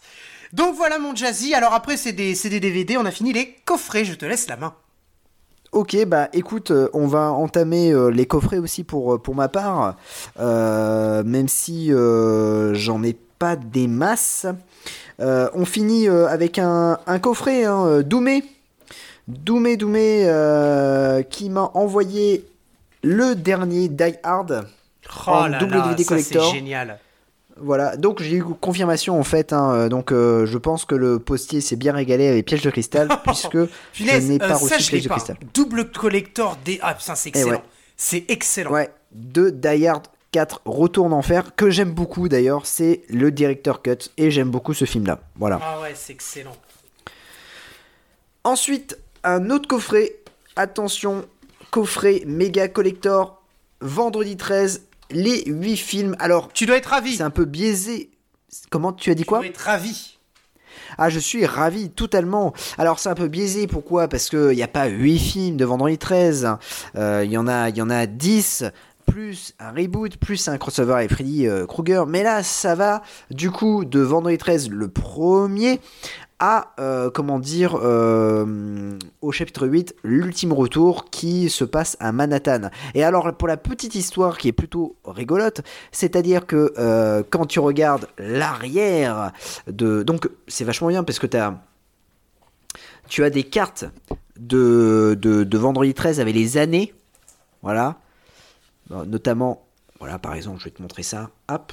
Donc 0.52 0.74
voilà 0.76 0.98
mon 0.98 1.14
Jazzy. 1.16 1.54
Alors 1.54 1.72
après 1.72 1.96
c'est 1.96 2.12
des, 2.12 2.34
des 2.34 2.60
DVD. 2.60 2.98
On 2.98 3.06
a 3.06 3.10
fini 3.10 3.32
les 3.32 3.54
coffrets. 3.64 4.04
Je 4.04 4.12
te 4.14 4.26
laisse 4.26 4.46
la 4.48 4.56
main. 4.56 4.74
Ok, 5.72 5.96
bah 6.06 6.28
écoute, 6.34 6.70
euh, 6.70 6.90
on 6.92 7.06
va 7.06 7.30
entamer 7.32 7.90
euh, 7.92 8.08
les 8.10 8.26
coffrets 8.26 8.58
aussi 8.58 8.84
pour, 8.84 9.14
euh, 9.14 9.18
pour 9.18 9.34
ma 9.34 9.48
part, 9.48 9.96
Euh, 10.38 11.22
même 11.24 11.48
si 11.48 11.90
euh, 11.90 12.74
j'en 12.74 13.02
ai 13.02 13.16
pas 13.38 13.56
des 13.56 13.86
masses. 13.88 14.44
Euh, 15.20 15.48
on 15.54 15.64
finit 15.64 16.08
euh, 16.10 16.26
avec 16.28 16.58
un, 16.58 16.98
un 17.06 17.18
coffret, 17.18 17.64
hein, 17.64 17.86
euh, 17.86 18.02
Doumé. 18.02 18.44
Doumé, 19.28 19.78
Doumé, 19.78 20.24
euh, 20.26 21.22
qui 21.22 21.48
m'a 21.48 21.70
envoyé 21.72 22.44
le 23.02 23.34
dernier 23.34 23.88
Die 23.88 24.14
Hard. 24.22 24.66
En 25.26 25.48
double 25.50 25.82
DVD 25.82 26.02
ça 26.04 26.08
collector. 26.10 26.48
c'est 26.50 26.56
génial. 26.56 26.98
Voilà, 27.58 27.96
donc 27.96 28.22
j'ai 28.22 28.36
eu 28.36 28.44
confirmation 28.44 29.18
en 29.18 29.24
fait. 29.24 29.52
hein, 29.52 29.72
euh, 29.74 29.88
donc 29.88 30.10
euh, 30.10 30.46
je 30.46 30.56
pense 30.58 30.84
que 30.86 30.94
le 30.94 31.18
postier 31.18 31.60
s'est 31.60 31.76
bien 31.76 31.92
régalé 31.92 32.26
avec 32.28 32.46
piège 32.46 32.62
de 32.62 32.70
cristal, 32.70 33.08
puisque 33.26 33.58
je 33.92 34.04
n'ai 34.04 34.38
pas 34.38 34.52
euh, 34.52 34.54
reçu 34.56 34.68
ça 34.68 34.76
piège 34.90 35.02
de 35.04 35.08
pas. 35.08 35.14
cristal. 35.16 35.36
Double 35.52 35.90
collector 35.90 36.56
des. 36.64 36.78
Ah 36.82 36.94
putain 36.94 37.14
c'est 37.14 37.30
Eh 37.34 37.38
excellent. 37.38 37.50
ouais. 37.56 37.62
C'est 37.96 38.24
excellent. 38.30 38.70
Ouais, 38.70 38.90
de 39.12 39.50
Die 39.50 39.86
Hard 39.86 40.06
4 40.32 40.62
Retour 40.64 41.04
en 41.06 41.12
enfer, 41.12 41.54
que 41.54 41.68
j'aime 41.68 41.90
beaucoup 41.92 42.28
d'ailleurs, 42.28 42.64
c'est 42.64 43.02
le 43.10 43.30
directeur 43.30 43.82
cut, 43.82 43.98
et 44.16 44.30
j'aime 44.30 44.48
beaucoup 44.48 44.72
ce 44.72 44.86
film-là. 44.86 45.20
Voilà. 45.36 45.60
Ah 45.62 45.80
ouais 45.82 45.92
c'est 45.94 46.14
excellent. 46.14 46.56
Ensuite, 48.44 48.98
un 49.24 49.50
autre 49.50 49.68
coffret, 49.68 50.16
attention, 50.56 51.26
coffret 51.72 52.22
méga 52.26 52.68
collector, 52.68 53.42
vendredi 53.80 54.36
13, 54.36 54.82
les 55.10 55.42
8 55.46 55.76
films. 55.78 56.16
Alors, 56.20 56.52
Tu 56.52 56.66
dois 56.66 56.76
être 56.76 56.86
ravi. 56.90 57.16
c'est 57.16 57.22
un 57.22 57.30
peu 57.30 57.46
biaisé. 57.46 58.10
Comment 58.70 58.92
tu 58.92 59.10
as 59.10 59.14
dit 59.14 59.22
tu 59.22 59.28
quoi 59.28 59.38
dois 59.38 59.46
être 59.48 59.56
ravi. 59.58 60.18
Ah, 60.98 61.08
je 61.08 61.18
suis 61.18 61.46
ravi, 61.46 61.88
totalement. 61.88 62.52
Alors, 62.76 62.98
c'est 62.98 63.08
un 63.08 63.14
peu 63.14 63.28
biaisé, 63.28 63.66
pourquoi? 63.66 64.08
Parce 64.08 64.28
qu'il 64.28 64.50
n'y 64.50 64.62
a 64.62 64.68
pas 64.68 64.86
8 64.86 65.18
films 65.18 65.56
de 65.56 65.64
Vendredi 65.64 65.96
13. 65.96 66.56
Euh, 66.96 67.22
Il 67.24 67.32
y, 67.32 67.38
en 67.38 67.48
a- 67.48 67.70
il 67.70 67.76
y 67.78 67.82
en 67.82 67.88
a 67.88 68.04
10, 68.04 68.64
plus 69.06 69.54
un 69.58 69.70
reboot, 69.72 70.18
plus 70.18 70.48
un 70.48 70.58
crossover 70.58 70.92
avec 70.92 71.10
Freddy 71.12 71.46
euh, 71.46 71.64
Krueger. 71.66 72.06
Mais 72.06 72.22
là, 72.22 72.42
ça 72.42 72.74
va, 72.74 73.02
du 73.30 73.50
coup, 73.50 73.86
de 73.86 74.00
Vendredi 74.00 74.36
13, 74.36 74.68
le 74.68 74.88
premier, 74.88 75.80
à, 76.44 76.74
euh, 76.80 77.08
comment 77.08 77.38
dire, 77.38 77.78
euh, 77.80 78.98
au 79.20 79.30
chapitre 79.30 79.68
8, 79.68 79.94
l'ultime 80.02 80.52
retour 80.52 81.08
qui 81.08 81.48
se 81.48 81.62
passe 81.62 81.96
à 82.00 82.10
Manhattan. 82.10 82.70
Et 82.94 83.04
alors, 83.04 83.32
pour 83.36 83.46
la 83.46 83.56
petite 83.56 83.94
histoire 83.94 84.38
qui 84.38 84.48
est 84.48 84.52
plutôt 84.52 84.96
rigolote, 85.04 85.60
c'est-à-dire 85.92 86.44
que 86.48 86.74
euh, 86.78 87.22
quand 87.30 87.46
tu 87.46 87.60
regardes 87.60 88.08
l'arrière 88.18 89.30
de... 89.68 90.02
Donc, 90.02 90.28
c'est 90.48 90.64
vachement 90.64 90.88
bien 90.88 91.04
parce 91.04 91.20
que 91.20 91.28
tu 91.28 91.36
as... 91.36 91.62
Tu 93.08 93.22
as 93.22 93.30
des 93.30 93.44
cartes 93.44 93.84
de, 94.36 95.46
Vendredi 95.52 95.94
13 95.94 96.18
avec 96.18 96.34
les 96.34 96.56
années. 96.56 96.92
Voilà. 97.62 98.00
Notamment, 98.90 99.64
voilà, 100.00 100.18
par 100.18 100.34
exemple, 100.34 100.58
je 100.58 100.64
vais 100.64 100.70
te 100.70 100.82
montrer 100.82 101.04
ça. 101.04 101.30
Hop, 101.48 101.72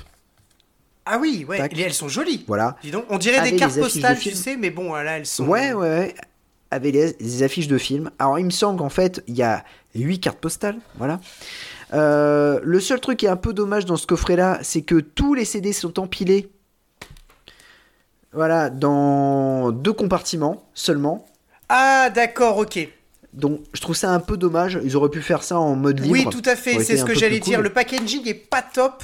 Ah 1.12 1.18
oui, 1.20 1.46
ouais, 1.48 1.58
Tac. 1.58 1.76
et 1.78 1.82
elles 1.82 1.94
sont 1.94 2.08
jolies. 2.08 2.44
voilà. 2.48 2.76
Dis 2.84 2.92
donc, 2.92 3.06
on 3.10 3.18
dirait 3.18 3.38
Avec 3.38 3.54
des 3.54 3.60
cartes 3.60 3.76
de 3.76 3.82
postales, 3.82 4.18
tu 4.20 4.32
sais, 4.32 4.58
mais 4.58 4.70
bon, 4.70 4.94
là, 4.94 5.18
elles 5.18 5.26
sont. 5.26 5.46
Ouais, 5.48 5.74
ouais, 5.74 5.90
ouais. 5.90 6.16
Avec 6.72 6.94
les, 6.94 7.16
les 7.20 7.44
affiches 7.44 7.68
de 7.68 7.80
films. 7.80 8.12
Alors, 8.20 8.38
il 8.38 8.46
me 8.46 8.52
semble 8.52 8.78
qu'en 8.78 8.90
fait, 8.90 9.24
il 9.26 9.36
y 9.36 9.42
a 9.42 9.64
8 9.96 10.20
cartes 10.20 10.38
postales. 10.38 10.78
Voilà. 11.00 11.20
Euh, 11.94 12.60
le 12.62 12.80
seul 12.80 13.00
truc 13.00 13.18
qui 13.18 13.26
est 13.26 13.30
un 13.30 13.36
peu 13.36 13.54
dommage 13.54 13.86
dans 13.86 13.98
ce 13.98 14.06
coffret-là, 14.06 14.60
c'est 14.62 14.84
que 14.84 15.00
tous 15.00 15.34
les 15.34 15.46
CD 15.46 15.74
sont 15.74 16.00
empilés. 16.00 16.52
Voilà, 18.32 18.70
dans 18.70 19.72
deux 19.72 19.94
compartiments 19.94 20.64
seulement. 20.76 21.26
Ah, 21.70 22.12
d'accord, 22.14 22.58
ok. 22.60 22.88
Donc, 23.34 23.62
je 23.74 23.82
trouve 23.82 23.96
ça 23.96 24.12
un 24.12 24.20
peu 24.20 24.38
dommage. 24.38 24.80
Ils 24.84 24.96
auraient 24.96 25.10
pu 25.10 25.22
faire 25.22 25.42
ça 25.44 25.60
en 25.60 25.76
mode 25.76 26.00
libre. 26.00 26.12
Oui, 26.12 26.26
tout 26.30 26.48
à 26.48 26.56
fait, 26.56 26.80
c'est 26.84 26.98
ce 26.98 27.06
que 27.06 27.16
j'allais 27.16 27.40
dire. 27.40 27.58
cool. 27.58 27.64
Le 27.64 27.74
packaging 27.74 28.28
est 28.28 28.34
pas 28.34 28.62
top. 28.62 29.04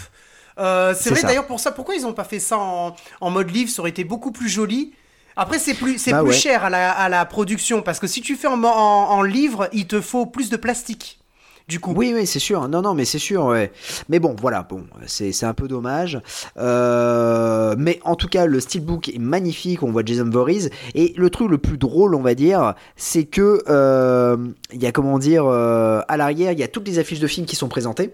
Euh, 0.58 0.94
c'est 0.98 1.10
vrai 1.10 1.22
d'ailleurs 1.24 1.48
pour 1.48 1.60
ça, 1.60 1.72
pourquoi 1.72 1.96
ils 1.96 2.04
n'ont 2.04 2.14
pas 2.14 2.24
fait 2.24 2.40
ça 2.40 2.58
en, 2.58 2.96
en 3.22 3.30
mode 3.30 3.50
livre? 3.52 3.70
Ça 3.70 3.82
aurait 3.82 3.90
été 3.90 4.04
beaucoup 4.04 4.32
plus 4.32 4.50
joli. 4.50 4.94
Après, 5.36 5.60
c'est 5.60 5.74
plus, 5.74 5.98
c'est 5.98 6.12
Bah 6.12 6.20
plus 6.22 6.30
ouais. 6.30 6.34
cher 6.34 6.64
à 6.64 6.70
la, 6.70 6.92
à 6.92 7.10
la 7.10 7.26
production 7.26 7.82
parce 7.82 8.00
que 8.00 8.08
si 8.08 8.22
tu 8.22 8.36
fais 8.36 8.48
en, 8.48 8.64
en, 8.64 8.68
en 8.68 9.22
livre, 9.22 9.68
il 9.74 9.86
te 9.86 10.00
faut 10.00 10.26
plus 10.26 10.50
de 10.50 10.58
plastique. 10.58 11.20
Du 11.68 11.80
coup. 11.80 11.94
Oui, 11.96 12.14
oui, 12.16 12.28
c'est 12.28 12.38
sûr. 12.38 12.68
Non, 12.70 12.84
non, 12.84 12.94
mais 12.94 13.06
c'est 13.06 13.18
sûr, 13.18 13.46
ouais. 13.46 13.72
Mais 14.08 14.20
bon, 14.20 14.36
voilà, 14.40 14.62
bon, 14.62 14.86
c'est 15.08 15.44
un 15.44 15.56
peu 15.56 15.68
dommage. 15.68 16.22
Euh, 16.58 17.74
mais 17.76 18.00
en 18.04 18.16
tout 18.16 18.28
cas, 18.28 18.46
le 18.46 18.60
steelbook 18.60 19.10
est 19.10 19.18
magnifique. 19.18 19.82
On 19.82 19.92
voit 19.92 20.04
Jason 20.06 20.30
Voorhees. 20.30 20.70
Et 20.94 21.16
le 21.18 21.30
truc 21.32 21.50
le 21.50 21.58
plus 21.58 21.80
drôle, 21.80 22.14
on 22.14 22.22
va 22.22 22.36
dire, 22.36 22.76
c'est 22.96 23.26
que 23.26 23.64
euh, 23.68 24.38
il 24.74 24.84
y 24.84 24.86
a 24.86 24.92
comment 24.92 25.18
dire, 25.18 25.46
euh, 25.48 26.02
à 26.08 26.18
l'arrière, 26.18 26.52
il 26.52 26.60
y 26.60 26.64
a 26.64 26.68
toutes 26.68 26.88
les 26.88 27.00
affiches 27.00 27.20
de 27.20 27.28
films 27.28 27.48
qui 27.48 27.56
sont 27.56 27.68
présentées. 27.68 28.14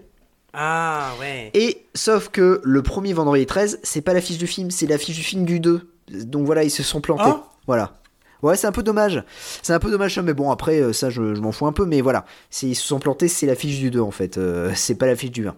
Ah 0.54 1.14
ouais. 1.18 1.50
Et 1.54 1.86
sauf 1.94 2.28
que 2.28 2.60
le 2.62 2.82
premier 2.82 3.12
vendredi 3.12 3.46
13, 3.46 3.80
c'est 3.82 4.02
pas 4.02 4.12
l'affiche 4.12 4.38
du 4.38 4.46
film, 4.46 4.70
c'est 4.70 4.86
l'affiche 4.86 5.16
du 5.16 5.22
film 5.22 5.44
du 5.44 5.60
2. 5.60 5.88
Donc 6.24 6.44
voilà, 6.46 6.62
ils 6.64 6.70
se 6.70 6.82
sont 6.82 7.00
plantés. 7.00 7.22
Ah. 7.26 7.44
Voilà. 7.66 7.94
Ouais, 8.42 8.56
c'est 8.56 8.66
un 8.66 8.72
peu 8.72 8.82
dommage. 8.82 9.22
C'est 9.62 9.72
un 9.72 9.78
peu 9.78 9.90
dommage, 9.90 10.14
ça, 10.16 10.22
mais 10.22 10.34
bon, 10.34 10.50
après, 10.50 10.80
euh, 10.80 10.92
ça, 10.92 11.10
je, 11.10 11.34
je 11.34 11.40
m'en 11.40 11.52
fous 11.52 11.66
un 11.66 11.72
peu. 11.72 11.86
Mais 11.86 12.00
voilà, 12.00 12.24
ils 12.62 12.74
se 12.74 12.86
sont 12.86 12.98
plantés, 12.98 13.28
c'est 13.28 13.46
l'affiche 13.46 13.78
du 13.78 13.90
2 13.90 14.00
en 14.00 14.10
fait. 14.10 14.36
Euh, 14.36 14.72
c'est 14.74 14.96
pas 14.96 15.06
l'affiche 15.06 15.30
du 15.30 15.46
1. 15.48 15.54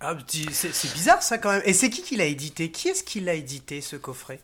Ah, 0.00 0.16
c'est 0.28 0.92
bizarre 0.94 1.22
ça 1.22 1.38
quand 1.38 1.50
même. 1.50 1.62
Et 1.64 1.72
c'est 1.72 1.90
qui 1.90 2.02
qui 2.02 2.16
l'a 2.16 2.26
édité? 2.26 2.70
Qui 2.70 2.88
est-ce 2.88 3.02
qui 3.02 3.20
l'a 3.20 3.34
édité 3.34 3.80
ce 3.80 3.96
coffret? 3.96 4.40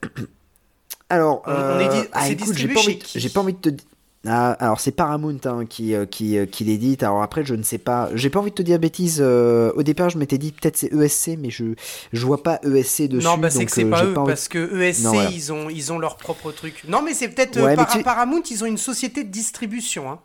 Alors, 1.08 1.42
On- 1.46 1.50
on 1.50 1.54
euh, 1.54 2.02
ah, 2.12 2.26
c'est 2.26 2.32
écoute, 2.32 2.56
j'ai 2.56 2.68
pas, 2.68 2.80
envie 2.80 2.96
de- 2.96 3.02
qui? 3.02 3.20
j'ai 3.20 3.28
pas 3.28 3.40
envie 3.40 3.52
de 3.54 3.58
te 3.58 3.68
dire. 3.68 3.86
Ah, 4.26 4.52
alors 4.60 4.80
c'est 4.80 4.90
Paramount 4.92 5.38
hein, 5.46 5.64
qui, 5.66 5.94
euh, 5.94 6.04
qui, 6.04 6.36
euh, 6.36 6.44
qui 6.44 6.64
l'édite. 6.64 7.02
Alors 7.02 7.22
après, 7.22 7.42
je 7.42 7.54
ne 7.54 7.62
sais 7.62 7.78
pas. 7.78 8.10
J'ai 8.14 8.28
pas 8.28 8.38
envie 8.40 8.50
de 8.50 8.54
te 8.54 8.60
dire 8.62 8.78
bêtises. 8.78 9.18
euh, 9.22 9.72
au 9.76 9.82
départ, 9.82 10.10
je 10.10 10.18
m'étais 10.18 10.36
dit 10.36 10.52
peut-être 10.52 10.76
c'est 10.76 10.92
ESC, 10.92 11.38
mais 11.38 11.48
je 11.48 11.64
je 12.12 12.26
vois 12.26 12.42
pas 12.42 12.60
ESC 12.62 13.08
dessus. 13.08 13.24
Non, 13.24 13.38
bah 13.38 13.48
c'est 13.48 13.64
que 13.64 13.72
c'est 13.72 13.84
euh, 13.84 13.90
pas 13.90 14.04
eux, 14.04 14.14
envie- 14.18 14.30
parce 14.30 14.48
que 14.48 14.58
ESC, 14.82 15.04
Non, 15.04 15.12
voilà. 15.14 15.30
ils, 15.30 15.52
ont, 15.54 15.70
ils 15.70 15.90
ont 15.90 15.98
leur 15.98 16.16
propre 16.18 16.52
truc. 16.52 16.84
Non, 16.86 17.00
mais 17.02 17.14
c'est 17.14 17.28
peut-être 17.28 17.58
Ouais, 17.58 17.70
mais 17.70 17.76
par- 17.76 17.88
tu- 17.88 18.02
Paramount, 18.02 18.42
ils 18.50 18.62
ont 18.62 18.66
une 18.66 18.76
société 18.76 19.24
de 19.24 19.30
distribution. 19.30 20.10
Hein. 20.10 20.18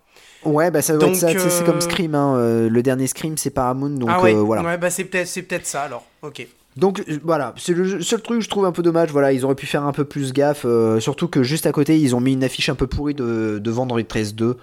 Ouais, 0.43 0.69
bah 0.71 0.81
ça 0.81 0.93
doit 0.93 1.07
Donc, 1.07 1.15
être 1.23 1.39
ça. 1.39 1.49
C'est 1.49 1.63
comme 1.65 1.79
Scream. 1.79 2.15
Hein, 2.15 2.67
le 2.69 2.83
dernier 2.83 3.07
Scream, 3.07 3.37
c'est 3.37 3.49
Paramount. 3.49 3.89
Donc 3.91 4.09
ah 4.11 4.21
ouais, 4.21 4.33
voilà. 4.33 4.61
ouais 4.63 4.77
bah 4.77 4.89
c'est 4.89 5.05
peut-être 5.05 5.27
c'est 5.27 5.41
peut-être 5.43 5.65
ça 5.65 5.83
alors. 5.83 6.03
Ok. 6.21 6.45
Donc 6.77 7.01
euh, 7.07 7.17
voilà, 7.23 7.53
c'est 7.57 7.73
le 7.73 8.01
seul 8.01 8.21
truc 8.21 8.39
que 8.39 8.43
je 8.43 8.49
trouve 8.49 8.65
un 8.65 8.71
peu 8.73 8.83
dommage. 8.83 9.09
Voilà, 9.11 9.31
ils 9.31 9.45
auraient 9.45 9.55
pu 9.55 9.65
faire 9.65 9.83
un 9.83 9.93
peu 9.93 10.03
plus 10.03 10.33
gaffe. 10.33 10.65
euh, 10.65 10.99
surtout 10.99 11.27
que 11.29 11.41
juste 11.41 11.65
à 11.65 11.71
côté, 11.71 11.97
ils 11.99 12.15
ont 12.15 12.19
mis 12.19 12.33
une 12.33 12.43
affiche 12.43 12.67
un 12.69 12.75
peu 12.75 12.85
pourrie 12.87 13.13
de, 13.13 13.59
de 13.59 13.71
Vendredi 13.71 14.03
13 14.05 14.35
2 14.35 14.57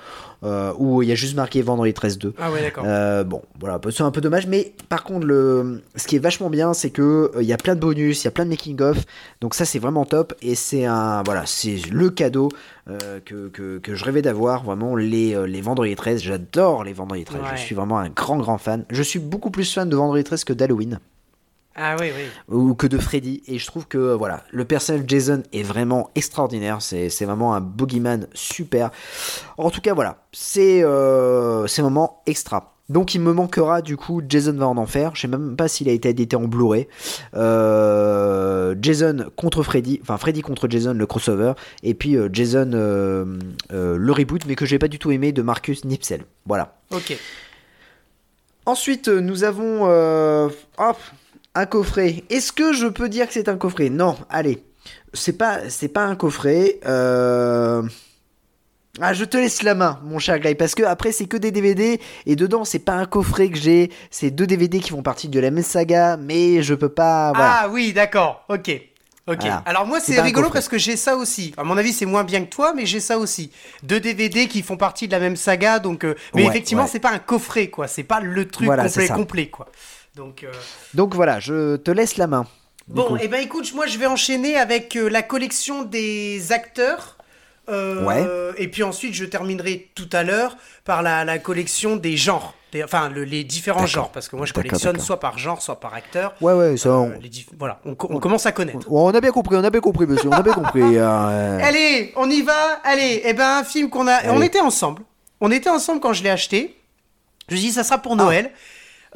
euh, 0.45 0.73
où 0.77 1.03
il 1.03 1.09
y 1.09 1.13
a 1.13 1.15
juste 1.15 1.37
marqué 1.37 1.63
Vendredi 1.63 1.95
13 1.95 2.19
2. 2.19 2.35
Ah 2.39 2.51
ouais, 2.53 2.61
d'accord. 2.61 2.85
Euh, 2.87 3.25
bon, 3.25 3.41
voilà, 3.61 3.81
c'est 3.91 4.03
un 4.03 4.11
peu 4.11 4.21
dommage, 4.21 4.47
mais 4.47 4.75
par 4.91 5.05
contre, 5.05 5.27
le, 5.27 5.83
ce 5.97 6.07
qui 6.07 6.17
est 6.17 6.19
vachement 6.19 6.51
bien, 6.51 6.75
c'est 6.75 6.91
que 6.91 7.31
il 7.41 7.47
y 7.47 7.53
a 7.53 7.57
plein 7.57 7.75
de 7.75 7.81
bonus, 7.81 8.23
il 8.23 8.25
y 8.27 8.29
a 8.29 8.31
plein 8.31 8.45
de 8.45 8.51
making 8.51 8.81
of, 8.83 8.99
donc 9.41 9.55
ça 9.55 9.65
c'est 9.65 9.79
vraiment 9.79 10.05
top 10.05 10.35
et 10.43 10.55
c'est 10.55 10.85
un, 10.85 11.23
voilà, 11.25 11.45
c'est 11.47 11.77
le 11.91 12.11
cadeau 12.11 12.51
que, 13.25 13.49
que, 13.49 13.79
que 13.79 13.95
je 13.95 14.05
rêvais 14.05 14.23
d'avoir, 14.23 14.65
vraiment 14.65 14.97
les, 14.97 15.35
les 15.47 15.61
Vendredi 15.63 15.95
13, 15.95 16.21
j'adore 16.21 16.85
les 16.85 16.93
Vendredi 16.93 17.25
13, 17.25 17.41
Ouais. 17.41 17.49
je 17.55 17.61
suis 17.61 17.75
vraiment 17.75 17.99
un 17.99 18.09
grand 18.11 18.37
grand 18.39 18.59
fan. 18.59 18.85
Je 18.91 19.03
suis 19.03 19.19
beaucoup 19.21 19.51
plus 19.51 19.73
fan 19.73 19.89
de 19.89 19.97
Vendredi 19.97 20.25
13 20.25 20.45
que 20.45 20.53
d'Halloween 20.53 20.99
Ah 21.75 21.97
oui, 21.99 22.11
oui. 22.15 22.55
ou 22.55 22.75
que 22.75 22.87
de 22.87 22.99
Freddy. 22.99 23.43
Et 23.47 23.59
je 23.59 23.67
trouve 23.67 23.87
que 23.87 23.99
euh, 23.99 24.17
voilà 24.17 24.45
le 24.51 24.65
personnage 24.65 25.05
Jason 25.07 25.43
est 25.53 25.63
vraiment 25.63 26.11
extraordinaire. 26.15 26.83
C'est 26.83 27.25
vraiment 27.25 27.55
un 27.55 27.61
boogeyman 27.61 28.27
super. 28.35 28.91
En 29.57 29.71
tout 29.71 29.81
cas 29.81 29.95
voilà. 29.95 30.19
C'est 30.33 30.83
euh, 30.83 31.67
moment 31.83 32.23
extra. 32.27 32.73
Donc 32.89 33.15
il 33.15 33.21
me 33.21 33.33
manquera 33.33 33.81
du 33.81 33.97
coup 33.97 34.21
Jason 34.29 34.53
va 34.53 34.67
en 34.69 34.77
enfer. 34.77 35.13
Je 35.15 35.23
sais 35.23 35.29
même 35.29 35.57
pas 35.57 35.67
s'il 35.69 35.89
a 35.89 35.93
été 35.93 36.11
édité 36.11 36.37
en 36.37 36.43
Blu-ray. 36.43 36.89
Euh, 37.35 38.75
Jason 38.81 39.31
contre 39.37 39.63
Freddy. 39.63 39.99
Enfin 40.03 40.19
Freddy 40.19 40.43
contre 40.43 40.69
Jason 40.69 40.93
le 40.93 41.07
crossover. 41.07 41.55
Et 41.83 41.95
puis 41.95 42.17
euh, 42.17 42.29
Jason 42.33 42.71
euh, 42.75 43.25
le 43.71 44.13
reboot 44.13 44.45
mais 44.47 44.57
que 44.57 44.67
j'ai 44.67 44.79
pas 44.79 44.89
du 44.89 44.99
tout 44.99 45.11
aimé 45.11 45.33
de 45.33 45.43
Marcus 45.43 45.85
Nipsel. 45.85 46.25
Voilà. 46.45 46.77
Ok. 46.91 47.17
Ensuite, 48.67 49.09
nous 49.09 49.43
avons 49.43 49.85
hop, 50.79 50.99
un 51.55 51.67
coffret. 51.67 52.25
Est-ce 52.31 52.53
que 52.53 52.73
je 52.73 52.87
peux 52.87 53.09
dire 53.09 53.27
que 53.27 53.33
c'est 53.33 53.49
un 53.49 53.57
coffret? 53.57 53.89
Non, 53.91 54.17
allez. 54.31 54.63
C'est 55.15 55.37
pas, 55.37 55.69
c'est 55.69 55.89
pas 55.89 56.05
un 56.05 56.17
coffret. 56.17 56.81
euh, 56.87 57.83
Ah, 59.01 59.15
je 59.15 59.25
te 59.25 59.37
laisse 59.37 59.63
la 59.63 59.75
main, 59.75 60.01
mon 60.05 60.19
cher 60.19 60.39
Glide, 60.39 60.59
parce 60.59 60.75
que 60.75 60.83
après 60.83 61.13
c'est 61.13 61.27
que 61.27 61.37
des 61.39 61.51
DVD 61.51 61.99
et 62.27 62.37
dedans 62.37 62.65
c'est 62.65 62.79
pas 62.79 62.93
un 62.93 63.07
coffret 63.07 63.49
que 63.49 63.57
j'ai, 63.57 63.91
c'est 64.11 64.31
deux 64.31 64.47
DVD 64.47 64.81
qui 64.81 64.91
font 64.91 65.03
partie 65.03 65.29
de 65.29 65.41
la 65.41 65.51
même 65.51 65.63
saga, 65.65 66.17
mais 66.19 66.63
je 66.63 66.75
peux 66.75 66.89
pas. 66.91 67.33
Voilà. 67.35 67.61
Ah 67.63 67.69
oui, 67.71 67.93
d'accord. 67.93 68.45
Ok. 68.51 68.71
Ok. 69.29 69.39
Voilà. 69.41 69.63
Alors 69.67 69.87
moi, 69.87 70.01
C'est 70.01 70.21
rigolo 70.21 70.51
parce 70.51 70.69
que 70.69 70.79
j'ai 70.79 70.97
ça 70.97 71.15
aussi. 71.17 71.55
À 71.57 71.63
mon 71.63 71.77
avis, 71.79 71.93
c'est 71.93 72.07
moins 72.07 72.25
bien 72.25 72.45
que 72.45 72.51
toi, 72.51 72.75
mais 72.75 72.87
j'ai 72.87 72.99
ça 73.01 73.19
aussi. 73.19 73.53
Deux 73.85 74.01
DVD 74.01 74.49
qui 74.49 74.63
font 74.63 74.77
partie 74.77 75.07
de 75.07 75.13
la 75.13 75.21
même 75.21 75.37
saga, 75.37 75.79
donc. 75.79 76.05
euh, 76.05 76.15
Mais 76.35 76.43
Ouais, 76.43 76.49
effectivement, 76.49 76.83
ouais. 76.83 76.89
c'est 76.91 76.99
pas 76.99 77.13
un 77.13 77.21
coffret, 77.21 77.69
quoi. 77.69 77.87
C'est 77.87 78.03
pas 78.03 78.19
le 78.21 78.49
truc 78.49 78.67
Voilà, 78.67 78.89
complet, 78.89 79.09
complet, 79.09 79.47
quoi. 79.49 79.69
Donc. 80.17 80.45
euh, 80.45 80.53
Donc 80.95 81.15
voilà, 81.15 81.41
je 81.41 81.77
te 81.77 81.91
laisse 81.91 82.17
la 82.17 82.27
main. 82.27 82.47
Bon, 82.89 83.17
et 83.17 83.29
ben 83.29 83.41
écoute, 83.41 83.73
moi 83.75 83.87
je 83.87 83.97
vais 83.99 84.07
enchaîner 84.07 84.57
avec 84.57 84.97
euh, 84.97 85.09
la 85.09 85.23
collection 85.23 85.83
des 85.83 86.53
acteurs. 86.53 87.17
Euh, 87.69 88.05
Ouais. 88.05 88.27
Et 88.59 88.67
puis 88.69 88.83
ensuite, 88.83 89.15
je 89.15 89.25
terminerai 89.25 89.91
tout 89.95 90.09
à 90.13 90.25
l'heure 90.25 90.57
par 90.85 91.03
la, 91.03 91.25
la 91.25 91.39
collection 91.39 91.95
des 91.97 92.17
genres. 92.17 92.55
Des- 92.73 92.83
enfin, 92.83 93.09
le- 93.09 93.23
les 93.25 93.45
différents 93.45 93.87
genres. 93.87 94.11
Parce 94.11 94.29
que 94.29 94.35
moi, 94.35 94.47
je 94.47 94.53
collectionne 94.53 94.99
soit 94.99 95.21
par 95.21 95.39
genre, 95.39 95.63
soit 95.63 95.79
par 95.79 95.95
acteur. 95.95 96.35
Ouais, 96.41 96.55
ouais, 96.55 96.77
ça. 96.77 96.91
On... 96.91 97.11
les 97.21 97.31
Voilà, 97.57 97.81
on, 97.85 97.95
co- 97.95 98.09
on 98.11 98.19
commence 98.19 98.47
à 98.47 98.53
connaître. 98.53 98.91
on 98.91 99.15
a 99.15 99.21
bien 99.21 99.31
compris, 99.31 99.57
on 99.57 99.63
a 99.65 99.71
bien 99.71 99.81
compris, 99.81 100.07
monsieur, 100.07 100.29
on 100.29 100.33
a 100.33 100.43
bien 100.43 100.53
compris. 100.55 100.83
euh, 100.99 101.59
Allez, 101.63 102.13
on 102.17 102.29
y 102.29 102.43
va. 102.43 102.81
Allez, 102.83 103.23
et 103.25 103.33
ben 103.33 103.59
un 103.59 103.65
film 103.65 103.89
qu'on 103.91 104.09
a. 104.09 104.15
Allez. 104.15 104.31
On 104.31 104.43
était 104.43 104.61
ensemble. 104.61 105.03
On 105.41 105.51
était 105.53 105.71
ensemble 105.71 106.01
quand 106.01 106.13
je 106.13 106.23
l'ai 106.25 106.31
acheté. 106.31 106.77
Je 107.49 107.55
me 107.55 107.61
suis 107.61 107.69
dit, 107.69 107.73
ça 107.75 107.85
sera 107.85 107.99
pour 107.99 108.13
Ah. 108.19 108.25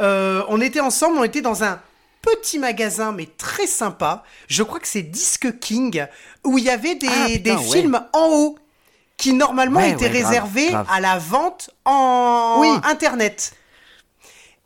Euh, 0.01 0.42
on 0.49 0.61
était 0.61 0.80
ensemble, 0.80 1.18
on 1.18 1.24
était 1.24 1.40
dans 1.42 1.64
un 1.64 1.80
petit 2.22 2.59
magasin, 2.59 3.12
mais 3.12 3.26
très 3.38 3.66
sympa. 3.66 4.24
Je 4.49 4.62
crois 4.62 4.80
que 4.80 4.88
c'est 4.88 5.03
Disque 5.03 5.59
King, 5.61 6.07
où 6.44 6.59
il 6.59 6.64
y 6.64 6.70
avait 6.70 6.94
des, 6.97 7.09
Ah, 7.09 7.26
putain, 7.26 7.38
des 7.42 7.51
ouais. 7.53 7.62
films 7.80 8.01
en 8.12 8.28
haut 8.28 8.59
qui 9.16 9.32
normalement 9.32 9.80
Ouais, 9.80 9.92
étaient 9.92 10.07
ouais, 10.07 10.11
réservés 10.22 10.68
grave. 10.70 10.86
à 10.90 11.01
la 11.01 11.18
vente 11.18 11.70
en 11.84 12.59
Oui. 12.61 12.68
internet. 12.84 13.53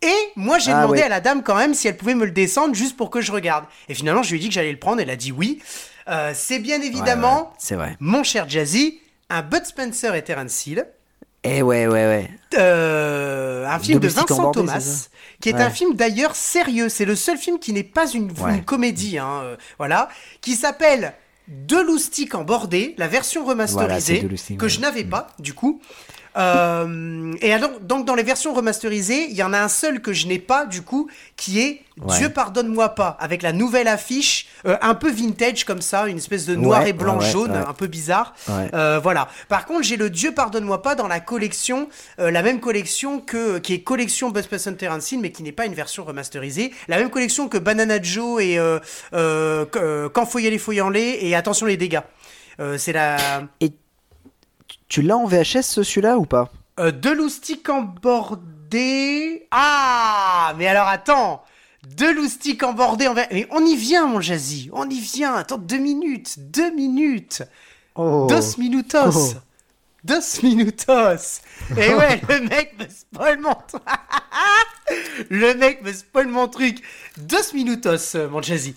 Et 0.03 0.17
moi, 0.35 0.59
j'ai 0.59 0.73
Ah, 0.73 0.83
demandé 0.83 1.03
à 1.03 1.09
la 1.09 1.21
dame 1.21 1.43
quand 1.43 1.55
même 1.57 1.75
si 1.75 1.87
elle 1.87 1.97
pouvait 1.97 2.15
me 2.15 2.25
le 2.25 2.31
descendre 2.31 2.75
juste 2.75 2.97
pour 2.97 3.11
que 3.11 3.21
je 3.21 3.31
regarde. 3.33 3.67
Et 3.89 3.95
finalement, 3.95 4.23
je 4.23 4.31
lui 4.31 4.39
ai 4.39 4.41
dit 4.41 4.49
que 4.49 4.55
j'allais 4.55 4.73
le 4.73 4.79
prendre. 4.79 5.01
Elle 5.01 5.11
a 5.11 5.17
dit 5.17 5.31
oui. 5.31 5.61
Euh, 6.09 6.33
c'est 6.35 6.59
bien 6.59 6.81
évidemment, 6.81 7.53
vrai. 7.71 7.97
mon 8.01 8.25
cher 8.25 8.49
Jazzy, 8.49 8.99
un 9.29 9.43
Bud 9.43 9.65
Spencer 9.67 10.15
et 10.15 10.25
Terence 10.25 10.67
Hill. 10.67 10.87
Eh 11.43 11.63
ouais, 11.63 11.87
ouais, 11.87 11.93
ouais. 11.93 12.31
Euh, 12.59 13.67
un 13.67 13.79
film 13.79 13.99
Domestique 13.99 14.29
de 14.29 14.35
Vincent 14.35 14.51
Thomas, 14.51 15.09
qui 15.41 15.49
est 15.49 15.55
Ouais. 15.55 15.63
un 15.63 15.71
film 15.71 15.95
d'ailleurs 15.95 16.37
sérieux. 16.37 16.89
C'est 16.89 17.05
le 17.07 17.17
seul 17.17 17.39
film 17.39 17.59
qui 17.59 17.73
n'est 17.73 17.83
pas 17.83 18.07
une, 18.11 18.31
Ouais. 18.41 18.57
une 18.59 18.65
comédie, 18.65 19.19
hein, 19.19 19.41
euh, 19.45 19.57
voilà, 19.79 20.09
qui 20.43 20.55
s'appelle 20.55 21.15
deux 21.49 21.83
loustiques 21.85 22.35
en 22.35 22.45
bordée, 22.45 22.95
la 22.99 23.09
version 23.09 23.45
remasterisée, 23.45 24.21
Voilà, 24.21 24.37
que 24.59 24.65
ouais. 24.65 24.69
je 24.69 24.81
n'avais 24.81 25.05
pas, 25.05 25.29
du 25.39 25.55
coup. 25.55 25.81
Euh, 26.37 27.33
et 27.41 27.53
alors, 27.53 27.81
donc 27.81 28.07
dans 28.07 28.15
les 28.15 28.23
versions 28.23 28.55
remasterisées, 28.55 29.27
il 29.31 29.37
y 29.37 29.43
en 29.43 29.53
a 29.53 29.59
un 29.61 29.69
seul 29.69 30.01
que 30.01 30.13
je 30.13 30.27
n'ai 30.27 30.39
pas, 30.39 30.65
du 30.67 30.83
coup, 30.83 31.09
qui 31.37 31.61
est 31.61 31.83
Ouais. 32.01 32.17
Dieu 32.17 32.31
pardonne-moi 32.31 32.91
pas, 32.95 33.19
avec 33.21 33.43
la 33.43 33.53
nouvelle 33.53 33.87
affiche, 33.87 34.47
euh, 34.65 34.79
un 34.81 34.95
peu 34.95 35.11
vintage 35.11 35.65
comme 35.65 35.83
ça, 35.83 36.07
une 36.07 36.17
espèce 36.17 36.47
de 36.47 36.55
noir 36.57 36.81
Ouais, 36.83 36.91
et 36.91 36.93
blanc 36.95 37.19
ouais, 37.19 37.31
jaune, 37.31 37.53
un 37.55 37.75
peu 37.75 37.89
bizarre. 37.89 38.33
Euh, 38.49 38.99
voilà. 39.03 39.29
Par 39.51 39.67
contre, 39.67 39.83
j'ai 39.83 39.99
le 39.99 40.09
Dieu 40.09 40.33
pardonne-moi 40.33 40.81
pas 40.81 40.95
dans 40.95 41.09
la 41.09 41.21
collection, 41.21 41.91
la 42.17 42.41
même 42.43 42.59
collection 42.59 43.21
que 43.21 43.59
qui 43.59 43.75
est 43.75 43.83
collection 43.83 44.31
Buzz 44.31 44.49
Hunter 44.67 44.87
Unseen, 44.87 45.21
mais 45.21 45.31
qui 45.31 45.43
n'est 45.43 45.53
pas 45.53 45.67
une 45.67 45.75
version 45.75 46.03
remasterisée. 46.05 46.73
La 46.89 46.97
même 46.97 47.11
collection 47.11 47.49
que 47.51 47.59
Banana 47.59 48.01
Joe 48.01 48.43
et 48.43 48.59
euh, 48.59 48.79
qu- 49.67 50.09
Quand 50.15 50.35
y 50.39 50.47
aller, 50.47 50.57
faut 50.57 50.73
y 50.73 50.81
aller 50.81 51.19
et 51.21 51.35
attention 51.35 51.67
les 51.67 51.77
dégâts. 51.77 52.01
C'est 52.79 52.93
la 52.95 53.19
Tu 54.91 55.01
l'as 55.03 55.17
en 55.17 55.25
VHS 55.25 55.63
ce- 55.63 55.83
celui-là 55.83 56.19
ou 56.19 56.27
pas? 56.27 56.51
Euh, 56.79 56.91
deux 56.91 57.15
loustiques 57.15 57.69
embordés. 57.71 59.47
Ah, 59.53 60.53
mais 60.59 60.67
alors 60.67 60.89
attends. 60.89 61.43
Deux 61.97 62.13
loustiques 62.13 62.63
embordés 62.63 63.07
en 63.09 63.15
ver- 63.15 63.29
Mais 63.33 63.47
on 63.53 63.65
y 63.65 63.77
vient, 63.77 64.07
mon 64.07 64.21
Jazzy. 64.21 64.69
On 64.73 64.91
y 64.91 65.01
vient. 65.01 65.35
Attends, 65.37 65.59
deux 65.59 65.79
minutes. 65.79 66.35
Deux 66.51 66.71
minutes. 66.75 67.43
Oh. 67.95 68.27
Dos 68.29 68.59
minutos. 68.59 68.99
Oh. 69.15 69.33
Dos 70.05 70.43
minutos. 70.43 71.41
Et 71.77 71.95
ouais, 71.95 72.21
le 72.29 72.41
mec 72.49 72.75
me 72.79 72.87
spoil 72.89 73.39
mon 73.39 73.55
truc. 73.55 73.83
le 75.31 75.55
mec 75.55 75.83
me 75.83 75.93
spoil 75.93 76.27
mon 76.29 76.49
truc. 76.49 76.83
Dos 77.17 77.55
minutos, 77.55 78.17
mon 78.31 78.43
Jazzy. 78.43 78.75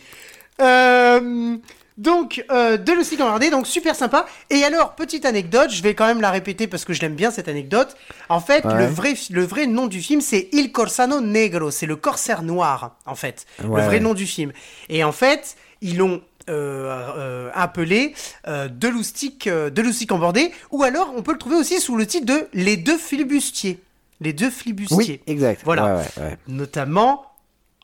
Euh, 0.62 1.58
donc, 1.98 2.44
euh, 2.52 2.78
de 2.78 2.92
loustiques 2.92 3.22
embordés, 3.22 3.50
donc 3.50 3.68
super 3.68 3.96
sympa. 3.96 4.26
Et 4.50 4.64
alors, 4.64 4.96
petite 4.96 5.26
anecdote, 5.26 5.70
je 5.72 5.84
vais 5.84 5.94
quand 5.94 6.08
même 6.08 6.22
la 6.22 6.32
répéter 6.32 6.68
parce 6.68 6.86
que 6.86 6.94
je 6.94 7.02
l'aime 7.02 7.16
bien 7.16 7.30
cette 7.32 7.48
anecdote. 7.48 7.96
En 8.30 8.40
fait, 8.40 8.66
Ouais. 8.66 8.78
le, 8.78 8.86
vrai, 8.86 9.14
le 9.30 9.44
vrai 9.46 9.68
nom 9.68 9.88
du 9.88 10.02
film, 10.02 10.22
c'est 10.22 10.50
Il 10.52 10.72
Corsano 10.72 11.22
Negro. 11.22 11.70
C'est 11.72 11.86
le 11.86 11.96
corsaire 11.96 12.42
noir, 12.42 12.96
en 13.06 13.16
fait. 13.16 13.46
Ouais, 13.64 13.82
le 13.82 13.86
vrai 13.88 14.00
nom 14.00 14.14
du 14.14 14.26
film. 14.26 14.52
Et 14.90 15.04
en 15.04 15.12
fait, 15.12 15.56
ils 15.82 15.98
l'ont 15.98 16.22
euh, 16.50 17.10
euh, 17.18 17.50
appelé 17.54 18.14
euh, 18.48 18.68
De 18.68 18.88
euh, 18.88 19.72
loustiques 19.72 20.12
embordés. 20.12 20.52
Ou 20.72 20.84
alors, 20.84 21.14
on 21.16 21.22
peut 21.22 21.34
le 21.34 21.38
trouver 21.38 21.56
aussi 21.56 21.80
sous 21.80 21.96
le 21.96 22.06
titre 22.06 22.26
de 22.26 22.48
Les 22.54 22.76
deux 22.78 22.98
flibustiers. 22.98 23.80
Les 24.20 24.34
deux 24.34 24.50
flibustiers. 24.50 25.22
Oui, 25.28 25.34
exact. 25.34 25.62
Voilà. 25.64 25.86
Ouais, 25.96 26.02
ouais, 26.18 26.24
ouais. 26.24 26.38
Notamment 26.48 27.26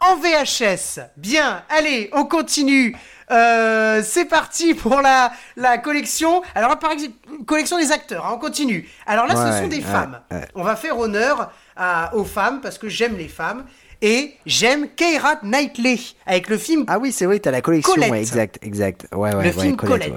en 0.02 0.16
VHS. 0.16 1.00
Bien, 1.18 1.64
allez, 1.70 2.10
on 2.14 2.26
continue. 2.26 2.96
Euh, 3.32 4.02
c'est 4.04 4.26
parti 4.26 4.74
pour 4.74 5.02
la, 5.02 5.32
la 5.56 5.78
collection. 5.78 6.42
Alors, 6.56 6.78
par 6.80 6.92
exemple, 6.92 7.14
collection 7.46 7.78
des 7.78 7.92
acteurs, 7.92 8.26
hein, 8.26 8.32
on 8.34 8.40
continue. 8.40 8.90
Alors 9.06 9.28
là, 9.28 9.36
ce 9.36 9.62
sont 9.62 9.68
des 9.68 9.78
ouais, 9.78 9.82
femmes. 9.82 10.20
ouais. 10.32 10.48
On 10.56 10.64
va 10.64 10.76
faire 10.76 10.98
honneur 10.98 11.52
à- 11.76 12.16
aux 12.16 12.24
femmes 12.26 12.60
parce 12.62 12.78
que 12.78 12.90
j'aime 12.90 13.18
les 13.18 13.28
femmes. 13.28 13.66
Et 14.02 14.36
j'aime 14.46 14.88
Keira 14.96 15.36
Knightley 15.44 16.00
avec 16.26 16.48
le 16.48 16.58
film 16.58 16.86
Ah 16.88 17.00
oui, 17.00 17.12
c'est 17.12 17.26
vrai, 17.26 17.38
t'as 17.40 17.52
la 17.52 17.60
collection. 17.62 17.96
Colette. 17.96 18.14
Exact, 18.14 18.58
exact. 18.62 19.08
Ouais, 19.12 19.36
ouais, 19.36 19.44
le 19.44 19.50
ouais, 19.58 19.62
film 19.62 19.76
Colette. 19.76 20.14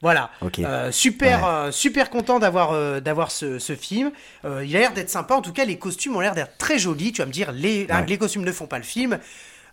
Voilà. 0.00 0.30
Euh, 0.60 0.92
super, 0.92 1.44
euh, 1.44 1.70
super 1.72 2.10
content 2.10 2.38
d'avoir 2.38 3.00
d'avoir 3.00 3.32
ce, 3.32 3.58
ce 3.58 3.74
film. 3.74 4.12
Il 4.44 4.76
a 4.76 4.78
l'air 4.78 4.92
d'être 4.92 5.10
sympa. 5.10 5.34
En 5.34 5.42
tout 5.42 5.52
cas, 5.52 5.64
les 5.64 5.78
costumes 5.78 6.14
ont 6.14 6.20
l'air 6.20 6.36
d'être 6.36 6.56
très 6.58 6.78
jolis. 6.78 7.10
Tu 7.10 7.22
vas 7.22 7.26
me 7.26 7.32
dire, 7.32 7.50
les, 7.50 7.88
hein, 7.90 8.04
les 8.06 8.18
costumes 8.18 8.44
ne 8.44 8.52
font 8.52 8.66
pas 8.68 8.78
le 8.78 8.84
film. 8.84 9.18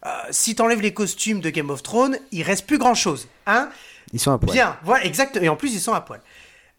Euh, 0.05 0.09
si 0.31 0.55
t'enlèves 0.55 0.81
les 0.81 0.93
costumes 0.93 1.41
de 1.41 1.49
Game 1.49 1.69
of 1.69 1.83
Thrones, 1.83 2.17
il 2.31 2.43
reste 2.43 2.65
plus 2.65 2.77
grand 2.77 2.95
chose. 2.95 3.27
Hein? 3.45 3.69
Ils 4.13 4.19
sont 4.19 4.31
à 4.31 4.37
poil. 4.39 4.51
Bien, 4.53 4.77
voilà, 4.83 5.05
exact. 5.05 5.37
Et 5.41 5.47
en 5.49 5.55
plus, 5.55 5.73
ils 5.73 5.79
sont 5.79 5.93
à 5.93 6.01
poil. 6.01 6.21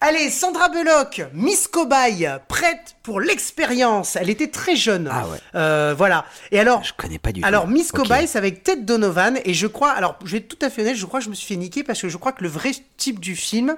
Allez, 0.04 0.30
Sandra 0.30 0.68
Bullock, 0.68 1.22
Miss 1.32 1.68
Cobaye, 1.68 2.28
prête 2.48 2.96
pour 3.04 3.20
l'expérience. 3.20 4.16
Elle 4.16 4.30
était 4.30 4.48
très 4.48 4.74
jeune. 4.74 5.08
Ah 5.12 5.28
ouais. 5.28 5.38
Euh, 5.54 5.94
voilà. 5.96 6.24
Et 6.50 6.58
alors, 6.58 6.82
Je 6.82 6.92
connais 6.92 7.20
pas 7.20 7.30
du 7.30 7.40
tout. 7.40 7.46
alors, 7.46 7.68
Miss. 7.68 7.92
Cobaye, 7.92 8.26
c'est 8.26 8.38
avec 8.38 8.64
Ted 8.64 8.82
Donovan, 8.82 9.38
et 9.44 9.54
je 9.54 9.68
crois, 9.68 9.90
alors, 9.92 10.18
je 10.24 10.32
vais 10.32 10.38
être 10.38 10.48
tout 10.48 10.66
à 10.66 10.70
fait 10.70 10.82
honnête, 10.82 10.96
je 10.96 11.06
crois 11.06 11.20
que 11.20 11.24
je 11.26 11.30
me 11.30 11.36
suis 11.36 11.46
fait 11.46 11.54
niquer 11.56 11.84
parce 11.84 12.02
que 12.02 12.08
je 12.08 12.16
crois 12.16 12.32
que 12.32 12.42
le 12.42 12.48
vrai 12.48 12.72
type 12.96 13.20
du 13.20 13.36
film, 13.36 13.76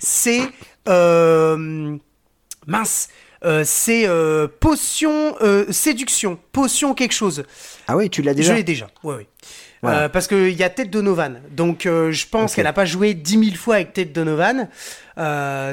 c'est. 0.00 0.42
euh, 0.88 1.96
mince. 2.66 3.08
Euh, 3.44 3.62
c'est 3.64 4.06
euh, 4.06 4.48
potion 4.48 5.34
euh, 5.40 5.64
séduction, 5.70 6.38
potion 6.52 6.94
quelque 6.94 7.12
chose. 7.12 7.44
Ah 7.86 7.96
oui, 7.96 8.10
tu 8.10 8.22
l'as 8.22 8.34
déjà 8.34 8.52
Je 8.52 8.56
l'ai 8.56 8.64
déjà. 8.64 8.88
Oui, 9.02 9.14
oui. 9.18 9.26
Voilà. 9.82 10.10
Parce 10.10 10.26
qu'il 10.26 10.52
y 10.52 10.62
a 10.62 10.68
Ted 10.68 10.90
Donovan. 10.90 11.40
Donc, 11.52 11.84
je 11.84 12.26
pense 12.28 12.54
qu'elle 12.54 12.64
n'a 12.64 12.74
pas 12.74 12.84
joué 12.84 13.14
10 13.14 13.44
000 13.44 13.56
fois 13.56 13.76
avec 13.76 13.94
Ted 13.94 14.12
Donovan. 14.12 14.68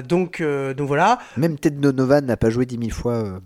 Donc, 0.07 0.41
donc 0.41 0.87
voilà. 0.87 1.19
Même 1.35 1.59
Ted 1.59 1.75
Donovan 1.77 2.25
n'a 2.25 2.37
pas 2.37 2.49
joué 2.49 2.65
10 2.65 2.77
000 2.77 2.89
fois 2.91 3.41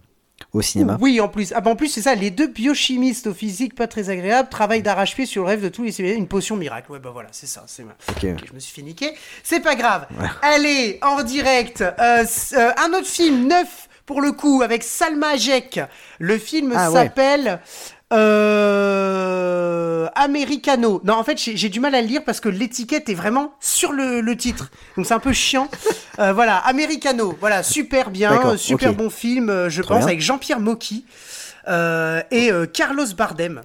au 0.53 0.61
cinéma. 0.61 0.97
Oui, 0.99 1.19
en 1.19 1.28
plus. 1.28 1.53
Ah, 1.55 1.61
bah, 1.61 1.72
en 1.72 1.76
plus, 1.76 1.88
c'est 1.88 2.01
ça. 2.01 2.15
Les 2.15 2.30
deux 2.30 2.47
biochimistes 2.47 3.28
au 3.28 3.34
physique 3.34 3.76
pas 3.76 3.88
très 3.88 4.09
agréable 4.09 4.49
travaillent 4.49 4.82
d'arrache-pied 4.82 5.26
sur 5.26 5.43
le 5.43 5.49
rêve 5.49 5.63
de 5.63 5.69
tous 5.69 5.84
les 5.84 5.91
civilisations. 5.91 6.22
Une 6.22 6.28
potion 6.28 6.57
miracle. 6.57 6.91
Ouais, 6.91 6.99
bah 6.99 7.11
voilà, 7.11 7.30
c'est 7.32 7.47
ça. 7.47 7.63
C'est 7.67 7.84
Ok. 7.84 8.24
Ok, 8.24 8.45
je 8.47 8.53
me 8.53 8.59
suis 8.59 8.74
fait 8.74 8.82
niquer. 8.82 9.13
C'est 9.43 9.61
pas 9.61 9.76
grave. 9.76 10.07
Allez, 10.41 10.99
en 11.01 11.24
direct, 11.24 11.82
euh, 11.82 12.26
euh, 12.53 12.72
un 12.78 12.93
autre 12.93 13.07
film 13.07 13.47
neuf 13.47 13.88
pour 14.12 14.20
le 14.22 14.34
coup 14.34 14.62
avec 14.62 14.84
Salma 14.84 15.30
Hayek. 15.36 15.80
Le 16.20 16.38
film 16.38 16.74
Ah 16.76 16.91
ouais. 16.91 17.03
s'appelle 17.03 17.62
euh, 18.12 20.09
Americano. 20.16 20.99
Non, 21.05 21.14
en 21.14 21.24
fait, 21.24 21.38
j'ai 21.38 21.70
du 21.70 21.80
mal 21.80 21.95
à 21.95 22.01
le 22.01 22.07
lire 22.07 22.26
parce 22.26 22.41
que 22.41 22.49
l'étiquette 22.49 23.07
est 23.07 23.14
vraiment 23.14 23.53
sur 23.62 23.93
le, 23.93 24.20
le 24.20 24.36
titre. 24.36 24.70
Donc 24.97 25.05
c'est 25.05 25.14
un 25.14 25.20
peu 25.20 25.32
chiant. 25.32 25.70
Euh, 26.20 26.34
voilà, 26.34 26.57
Americano. 26.57 27.38
Voilà, 27.39 27.64
super 27.64 28.09
bien, 28.12 28.57
super 28.57 28.93
bon 28.93 29.09
film, 29.09 29.49
euh, 29.49 29.70
je 29.70 29.82
Très 29.82 29.88
pense, 29.93 29.99
bien. 29.99 30.07
avec 30.07 30.20
Jean-Pierre 30.20 30.59
Mocky 30.59 31.05
euh, 31.70 32.22
et 32.32 32.51
Carlos 32.74 33.05
Bardem. 33.16 33.62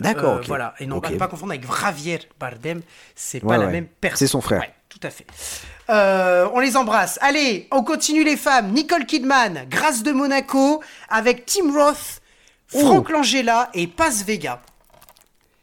D'accord. 0.00 0.40
Voilà, 0.46 0.72
et 0.80 0.86
non 0.86 1.00
pas, 1.02 1.10
pas 1.10 1.28
confondre 1.28 1.52
avec 1.52 1.66
Javier 1.70 2.20
Bardem, 2.40 2.80
c'est 3.14 3.44
Ouais, 3.44 3.56
pas 3.56 3.62
la 3.62 3.66
même 3.70 3.86
personne. 4.00 4.16
C'est 4.18 4.26
son 4.32 4.40
frère. 4.40 4.62
Tout 4.92 5.06
à 5.06 5.10
fait. 5.10 5.26
Euh, 5.88 6.46
on 6.52 6.60
les 6.60 6.76
embrasse. 6.76 7.18
Allez, 7.22 7.66
on 7.70 7.82
continue 7.82 8.24
les 8.24 8.36
femmes. 8.36 8.72
Nicole 8.72 9.06
Kidman, 9.06 9.66
Grâce 9.70 10.02
de 10.02 10.12
Monaco, 10.12 10.82
avec 11.08 11.46
Tim 11.46 11.72
Roth, 11.72 12.20
Franck 12.66 13.08
Langella 13.08 13.70
et 13.72 13.86
Paz 13.86 14.22
Vega. 14.24 14.60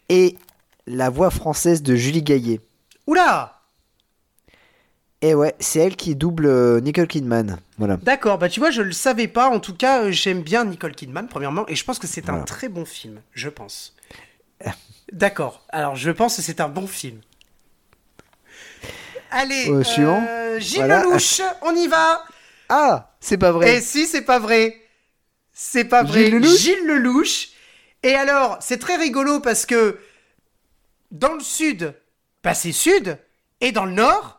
Et 0.09 0.36
la 0.88 1.11
voix 1.11 1.30
française 1.30 1.84
de 1.84 1.95
Julie 1.95 2.23
Gaillet. 2.23 2.59
Oula 3.05 3.61
Et 5.21 5.36
ouais, 5.36 5.53
c'est 5.59 5.80
elle 5.80 5.95
qui 5.95 6.15
double 6.15 6.47
euh, 6.47 6.82
Nicole 6.82 7.07
Kidman. 7.07 7.59
Voilà. 7.77 7.97
D'accord, 7.97 8.39
bah 8.39 8.49
tu 8.49 8.59
vois, 8.59 8.71
je 8.71 8.82
le 8.82 8.93
savais 8.93 9.27
pas. 9.27 9.49
En 9.49 9.59
tout 9.59 9.75
cas, 9.75 10.05
euh, 10.05 10.11
j'aime 10.11 10.41
bien 10.41 10.65
Nicole 10.65 10.95
Kidman, 10.95 11.27
premièrement, 11.27 11.67
et 11.67 11.75
je 11.75 11.86
pense 11.86 11.99
que 11.99 12.07
c'est 12.07 12.30
un 12.30 12.41
très 12.41 12.67
bon 12.67 12.86
film. 12.86 13.21
Je 13.34 13.49
pense. 13.49 13.95
D'accord, 15.11 15.61
alors 15.69 15.95
je 15.95 16.09
pense 16.09 16.36
que 16.36 16.41
c'est 16.41 16.61
un 16.61 16.69
bon 16.69 16.88
film. 16.88 17.21
Allez, 19.32 19.69
Euh, 19.69 19.84
suivant. 19.84 20.23
euh, 20.27 20.59
Gilles 20.59 20.80
Voilà. 20.80 21.03
Lelouch, 21.03 21.41
on 21.61 21.76
y 21.76 21.88
va 21.88 22.23
Ah, 22.69 23.15
c'est 23.19 23.38
pas 23.38 23.51
vrai. 23.51 23.76
Et 23.77 23.81
si, 23.81 24.07
c'est 24.07 24.22
pas 24.23 24.39
vrai. 24.39 24.80
C'est 25.53 25.85
pas 25.85 26.03
vrai. 26.03 26.26
Gilles 26.26 26.34
Lelouch 26.35 26.57
Gilles 26.57 26.85
Lelouch. 26.88 27.49
Et 28.03 28.15
alors, 28.15 28.57
c'est 28.61 28.77
très 28.80 28.95
rigolo 28.95 29.39
parce 29.39 29.65
que 29.65 29.99
dans 31.11 31.34
le 31.34 31.41
sud, 31.41 31.93
bah 32.43 32.53
c'est 32.53 32.72
sud, 32.72 33.18
et 33.61 33.72
dans 33.72 33.85
le 33.85 33.91
nord, 33.93 34.39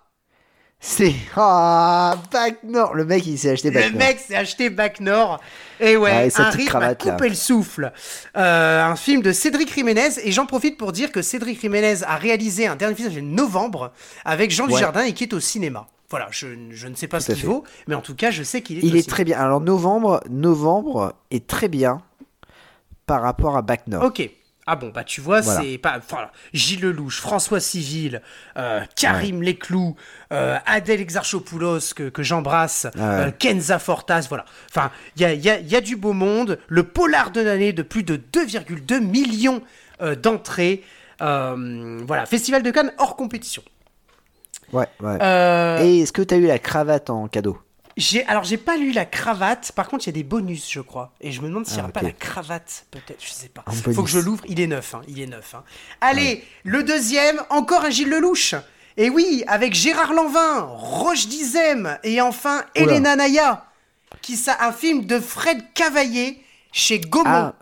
C'est 0.83 1.15
ah 1.37 2.17
Bac 2.33 2.63
Nord. 2.65 2.95
Le 2.95 3.05
mec, 3.05 3.27
il 3.27 3.39
s'est 3.39 3.51
acheté 3.51 3.71
Bac 3.71 3.85
le 3.85 3.91
Nord. 3.91 3.99
mec 3.99 4.19
s'est 4.19 4.35
acheté 4.35 4.71
Bac 4.71 5.01
Nord. 5.01 5.39
Et 5.79 5.97
ouais, 5.99 6.11
Ah, 6.11 6.27
et 6.27 6.31
un 6.41 6.51
rythme 6.51 6.69
cravate, 6.69 7.03
à 7.03 7.07
là. 7.07 7.13
couper 7.13 7.29
le 7.29 7.35
souffle. 7.35 7.93
Euh, 8.37 8.83
un 8.83 8.97
film 8.97 9.21
de 9.21 9.31
Cédric 9.33 9.73
Jiménez. 9.75 10.09
Et 10.25 10.33
j'en 10.33 10.47
profite 10.47 10.79
pour 10.79 10.93
dire 10.93 11.13
que 11.13 11.21
Cédric 11.21 11.61
Jiménez 11.61 12.03
a 12.07 12.17
réalisé 12.17 12.67
un 12.67 12.77
dernier 12.77 12.95
film 12.95 13.09
s'appelle 13.11 13.29
Novembre 13.29 13.93
avec 14.25 14.51
Jean 14.51 14.67
Ouais. 14.67 14.73
Dujardin 14.73 15.03
et 15.03 15.13
qui 15.13 15.25
est 15.25 15.35
au 15.35 15.41
cinéma. 15.41 15.87
Voilà, 16.09 16.29
je, 16.31 16.49
je 16.71 16.89
ne 16.89 16.95
sais 16.95 17.07
pas 17.09 17.19
Tout 17.19 17.25
ce 17.27 17.33
qu'il 17.35 17.45
vaut, 17.47 17.63
mais 17.87 17.95
en 17.95 18.01
tout 18.01 18.15
cas, 18.17 18.31
je 18.31 18.43
sais 18.43 18.63
qu'il 18.63 18.79
est 18.79 18.81
Il 18.81 18.87
au 18.95 18.97
est 18.97 19.03
cinéma. 19.03 19.11
très 19.15 19.25
bien. 19.25 19.39
Alors 19.39 19.61
novembre, 19.61 20.23
novembre 20.31 21.13
est 21.31 21.47
très 21.47 21.69
bien 21.69 22.01
par 23.07 23.21
rapport 23.23 23.57
à 23.57 23.63
Bac 23.63 23.87
Nord. 23.87 24.05
Ok. 24.05 24.29
Ah 24.73 24.77
bon, 24.77 24.91
bah 24.95 25.03
tu 25.03 25.21
vois, 25.21 25.41
Voilà. 25.41 25.61
c'est 25.63 25.79
pas. 25.79 25.99
Voilà. 26.09 26.31
Gilles 26.53 26.83
Lelouch, 26.83 27.19
François 27.21 27.59
Civil, 27.59 28.23
euh, 28.57 28.81
Karim 28.95 29.43
Leclou, 29.43 29.97
euh, 30.33 30.57
Adèle 30.65 31.01
Exarchopoulos, 31.01 31.93
que, 31.97 32.09
que 32.09 32.23
j'embrasse, 32.23 32.87
Ouais. 32.95 33.01
euh, 33.03 33.31
Kenza 33.37 33.81
Fortas, 33.81 34.27
voilà. 34.29 34.45
Enfin, 34.71 34.93
il 35.17 35.23
y 35.23 35.25
a, 35.25 35.33
y 35.35 35.51
a- 35.51 35.59
il 35.59 35.69
y 35.69 35.75
a 35.75 35.81
du 35.81 35.97
beau 35.97 36.13
monde. 36.13 36.59
Le 36.69 36.85
polar 36.85 37.33
de 37.33 37.41
l'année 37.41 37.73
de 37.73 37.83
plus 37.83 38.05
de 38.05 38.15
2,2 38.17 39.01
millions 39.01 39.61
d'entrées. 40.23 40.85
Voilà, 41.19 42.27
Festival 42.27 42.63
de 42.63 42.71
Cannes 42.71 42.93
hors 42.99 43.17
compétition. 43.17 43.63
Ouais, 44.73 44.87
ouais. 45.01 45.17
Et 45.85 46.01
est-ce 46.01 46.13
que 46.13 46.23
t'as 46.23 46.37
eu 46.37 46.47
la 46.47 46.61
cravate 46.61 47.11
en 47.11 47.27
cadeau? 47.27 47.59
J'ai, 48.01 48.25
alors, 48.27 48.45
j'ai 48.45 48.57
pas 48.57 48.77
lu 48.77 48.93
la 48.93 49.05
cravate. 49.05 49.73
Par 49.73 49.89
contre, 49.89 50.05
il 50.07 50.09
y 50.09 50.11
a 50.11 50.13
des 50.15 50.23
bonus, 50.25 50.71
je 50.71 50.81
crois. 50.81 51.13
Et 51.21 51.31
je 51.33 51.41
me 51.41 51.49
demande 51.49 51.67
s'il 51.67 51.75
n'y 51.77 51.81
Ah, 51.81 51.85
aura 51.85 51.93
pas 51.93 52.03
la 52.03 52.13
cravate, 52.13 52.87
peut-être. 52.91 53.23
Je 53.25 53.31
sais 53.31 53.49
pas. 53.49 53.63
Un 53.67 53.73
Faut 53.73 53.91
bonus. 53.93 54.05
que 54.05 54.11
je 54.11 54.19
l'ouvre. 54.19 54.45
Il 54.49 54.61
est 54.61 54.67
neuf. 54.67 54.95
hein, 54.95 55.03
Il 55.09 55.21
est 55.21 55.27
neuf. 55.27 55.55
hein. 55.55 55.63
Allez, 56.01 56.45
le 56.65 56.83
deuxième, 56.83 57.41
encore 57.51 57.85
un 57.85 57.91
Gilles 57.91 58.09
Lelouch. 58.11 58.55
Et 58.97 59.09
oui, 59.09 59.45
avec 59.47 59.73
Gérard 59.75 60.13
Lanvin, 60.13 60.61
Roche 60.63 61.29
Dizem 61.29 61.99
et 62.03 62.21
enfin 62.21 62.65
Elena 62.75 63.17
Naya, 63.17 63.65
qui 64.21 64.37
ça 64.37 64.57
un 64.61 64.73
film 64.73 65.07
de 65.07 65.19
Fred 65.21 65.73
Cavaillé 65.75 66.43
chez 66.73 66.99
Gaumont. 67.01 67.25
Ah, 67.27 67.55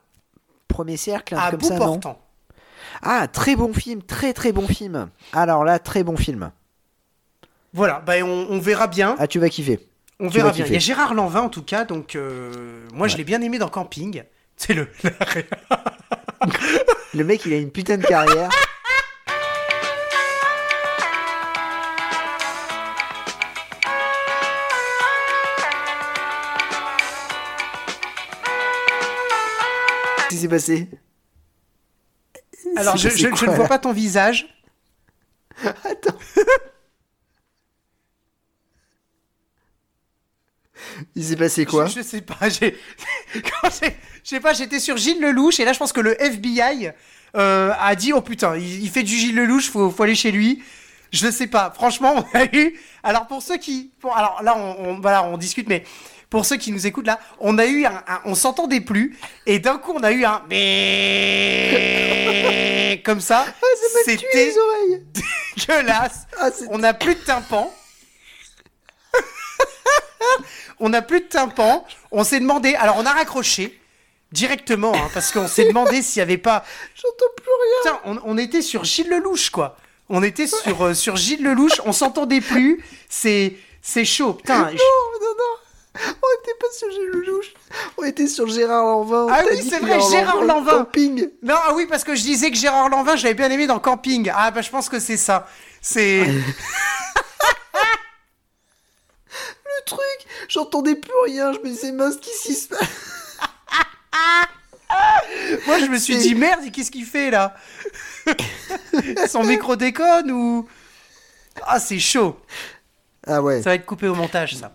premier 0.68 0.96
cercle, 0.96 1.34
un 1.34 1.38
à 1.38 1.50
bout 1.52 1.58
comme 1.58 1.68
ça, 1.68 1.74
non 1.78 1.84
portant. 1.84 2.20
Ah, 3.02 3.28
très 3.28 3.54
bon 3.56 3.72
film, 3.72 4.02
très 4.02 4.32
très 4.32 4.52
bon 4.52 4.66
film. 4.66 5.10
Alors 5.32 5.64
là, 5.64 5.78
très 5.78 6.02
bon 6.02 6.16
film. 6.16 6.50
Voilà, 7.72 8.00
bah 8.00 8.14
on, 8.22 8.46
on 8.50 8.58
verra 8.58 8.86
bien. 8.86 9.14
Ah, 9.18 9.26
tu 9.26 9.38
vas 9.38 9.48
kiffer. 9.50 9.78
On 10.20 10.28
verra 10.28 10.50
bien. 10.50 10.66
Il 10.66 10.72
y 10.72 10.76
a 10.76 10.80
Gérard 10.80 11.14
Lanvin 11.14 11.42
en 11.42 11.48
tout 11.48 11.62
cas, 11.62 11.84
donc 11.84 12.16
euh, 12.16 12.86
moi 12.92 13.06
je 13.06 13.16
l'ai 13.16 13.24
bien 13.24 13.40
aimé 13.40 13.58
dans 13.58 13.68
Camping. 13.68 14.24
C'est 14.56 14.74
le. 14.74 14.88
Le 17.14 17.24
mec, 17.24 17.46
il 17.46 17.52
a 17.54 17.56
une 17.56 17.70
putain 17.70 17.96
de 17.96 18.04
carrière. 18.04 18.50
Qu'est-ce 30.16 30.28
qui 30.28 30.36
s'est 30.36 30.48
passé? 30.48 30.88
Alors 32.76 32.96
je, 32.96 33.08
ne 33.08 33.54
vois 33.54 33.66
pas 33.66 33.78
ton 33.78 33.92
visage. 33.92 34.46
Attends. 35.64 36.18
Il 41.14 41.24
s'est 41.24 41.36
passé 41.36 41.64
quoi 41.66 41.86
je, 41.86 41.98
je 41.98 42.02
sais 42.02 42.20
pas. 42.20 42.36
J'ai, 42.48 42.76
je 43.34 43.90
sais 44.24 44.40
pas. 44.40 44.52
J'étais 44.52 44.80
sur 44.80 44.96
Gilles 44.96 45.20
Lelouch 45.20 45.60
et 45.60 45.64
là 45.64 45.72
je 45.72 45.78
pense 45.78 45.92
que 45.92 46.00
le 46.00 46.20
FBI 46.22 46.90
euh, 47.36 47.72
a 47.78 47.94
dit 47.94 48.12
oh 48.12 48.20
putain, 48.20 48.56
il, 48.56 48.82
il 48.84 48.90
fait 48.90 49.02
du 49.02 49.16
Gilles 49.16 49.36
Lelouch, 49.36 49.70
faut, 49.70 49.90
faut 49.90 50.02
aller 50.02 50.14
chez 50.14 50.30
lui. 50.30 50.62
Je 51.10 51.30
sais 51.30 51.46
pas. 51.46 51.72
Franchement, 51.74 52.14
on 52.16 52.38
a 52.38 52.44
eu. 52.54 52.78
Alors 53.02 53.26
pour 53.26 53.42
ceux 53.42 53.56
qui, 53.56 53.92
alors 54.14 54.42
là 54.42 54.56
on, 54.58 54.90
on- 54.90 55.00
voilà, 55.00 55.24
on 55.24 55.38
discute, 55.38 55.66
mais 55.68 55.84
pour 56.28 56.44
ceux 56.44 56.56
qui 56.58 56.70
nous 56.72 56.86
écoutent 56.86 57.06
là, 57.06 57.18
on 57.40 57.56
a 57.56 57.64
eu 57.64 57.86
un, 57.86 58.02
un- 58.06 58.20
on 58.26 58.34
s'entendait 58.34 58.82
plus 58.82 59.16
et 59.46 59.58
d'un 59.58 59.78
coup 59.78 59.92
on 59.94 60.02
a 60.02 60.12
eu 60.12 60.24
un 60.26 60.42
comme 63.04 63.20
ça. 63.20 63.46
Ah, 63.48 63.52
C'était 64.04 64.22
dégueulasse. 65.56 66.26
Ah, 66.38 66.50
On 66.70 66.78
n'a 66.78 66.92
plus 66.92 67.14
de 67.14 67.20
tympan. 67.20 67.72
On 70.80 70.88
n'a 70.88 71.02
plus 71.02 71.20
de 71.20 71.26
tympan. 71.26 71.84
On 72.10 72.24
s'est 72.24 72.40
demandé. 72.40 72.74
Alors, 72.74 72.96
on 72.98 73.06
a 73.06 73.12
raccroché 73.12 73.78
directement, 74.32 74.94
hein, 74.94 75.08
parce 75.14 75.32
qu'on 75.32 75.48
s'est 75.48 75.68
demandé 75.68 76.02
s'il 76.02 76.20
n'y 76.20 76.24
avait 76.24 76.38
pas. 76.38 76.64
J'entends 76.94 77.32
plus 77.36 77.46
rien 77.46 77.92
Putain, 77.96 78.00
on, 78.04 78.34
on 78.34 78.38
était 78.38 78.62
sur 78.62 78.84
Gilles 78.84 79.08
Lelouch, 79.08 79.50
quoi. 79.50 79.76
On 80.10 80.22
était 80.22 80.46
sur, 80.46 80.82
euh, 80.82 80.94
sur 80.94 81.16
Gilles 81.16 81.42
Lelouch. 81.42 81.80
On 81.84 81.92
s'entendait 81.92 82.40
plus. 82.40 82.82
C'est, 83.08 83.56
c'est 83.82 84.04
chaud. 84.04 84.34
Putain. 84.34 84.58
Non, 84.58 84.64
non, 84.66 85.34
non 85.38 86.04
On 86.22 86.42
était 86.42 86.54
pas 86.58 86.66
sur 86.72 86.90
Gilles 86.90 87.10
Lelouch 87.12 87.54
On 87.98 88.04
était 88.04 88.26
sur 88.26 88.48
Gérard 88.48 88.84
Lanvin 88.84 89.26
Ah 89.30 89.42
oui, 89.50 89.66
c'est 89.68 89.80
vrai, 89.80 89.98
Gérard 90.10 90.44
Lanvin. 90.44 90.78
Camping 90.78 91.28
Non, 91.42 91.56
ah 91.62 91.72
oui, 91.74 91.86
parce 91.88 92.04
que 92.04 92.14
je 92.14 92.22
disais 92.22 92.50
que 92.50 92.56
Gérard 92.56 92.88
Lanvin, 92.88 93.16
je 93.16 93.24
l'avais 93.24 93.34
bien 93.34 93.50
aimé 93.50 93.66
dans 93.66 93.78
Camping. 93.78 94.30
Ah, 94.34 94.50
bah, 94.50 94.62
je 94.62 94.70
pense 94.70 94.88
que 94.88 94.98
c'est 94.98 95.16
ça. 95.18 95.46
C'est. 95.82 96.24
Le 99.78 99.84
truc 99.84 100.26
J'entendais 100.48 100.94
plus 100.96 101.12
rien 101.26 101.52
Je 101.52 101.58
me 101.58 101.66
disais, 101.66 101.92
mince, 101.92 102.16
qu'est-ce 102.16 102.42
qui 102.48 102.54
se 102.54 102.68
passe? 102.68 102.80
Moi, 105.66 105.78
je 105.78 105.86
me 105.86 105.98
suis 105.98 106.16
dit, 106.16 106.34
merde, 106.34 106.60
qu'est-ce 106.72 106.90
qu'il 106.90 107.04
fait 107.04 107.30
là? 107.30 107.54
Son 109.28 109.44
micro 109.44 109.76
déconne 109.76 110.30
ou? 110.30 110.66
Ah, 111.66 111.78
c'est 111.80 111.98
chaud. 111.98 112.38
Ah 113.26 113.42
ouais 113.42 113.62
Ça 113.62 113.70
va 113.70 113.74
être 113.74 113.86
coupé 113.86 114.08
au 114.08 114.14
montage, 114.14 114.56
ça. 114.56 114.72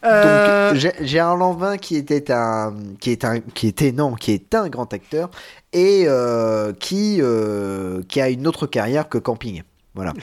Donc 0.00 0.12
Euh, 0.12 0.74
Gé- 0.74 0.94
Gérard 1.04 1.36
Lanvin 1.36 1.76
qui 1.76 1.96
était 1.96 2.30
un 2.30 2.72
qui 3.00 3.10
est 3.10 3.24
un 3.24 3.40
qui 3.40 3.66
était 3.66 3.90
non 3.90 4.14
qui 4.14 4.30
est 4.30 4.54
un 4.54 4.68
grand 4.68 4.92
acteur 4.92 5.28
et 5.72 6.04
euh, 6.06 6.72
qui 6.72 7.18
euh, 7.20 8.00
qui 8.08 8.20
a 8.20 8.28
une 8.28 8.46
autre 8.46 8.68
carrière 8.68 9.08
que 9.08 9.18
Camping. 9.18 9.64
Voilà. 9.96 10.12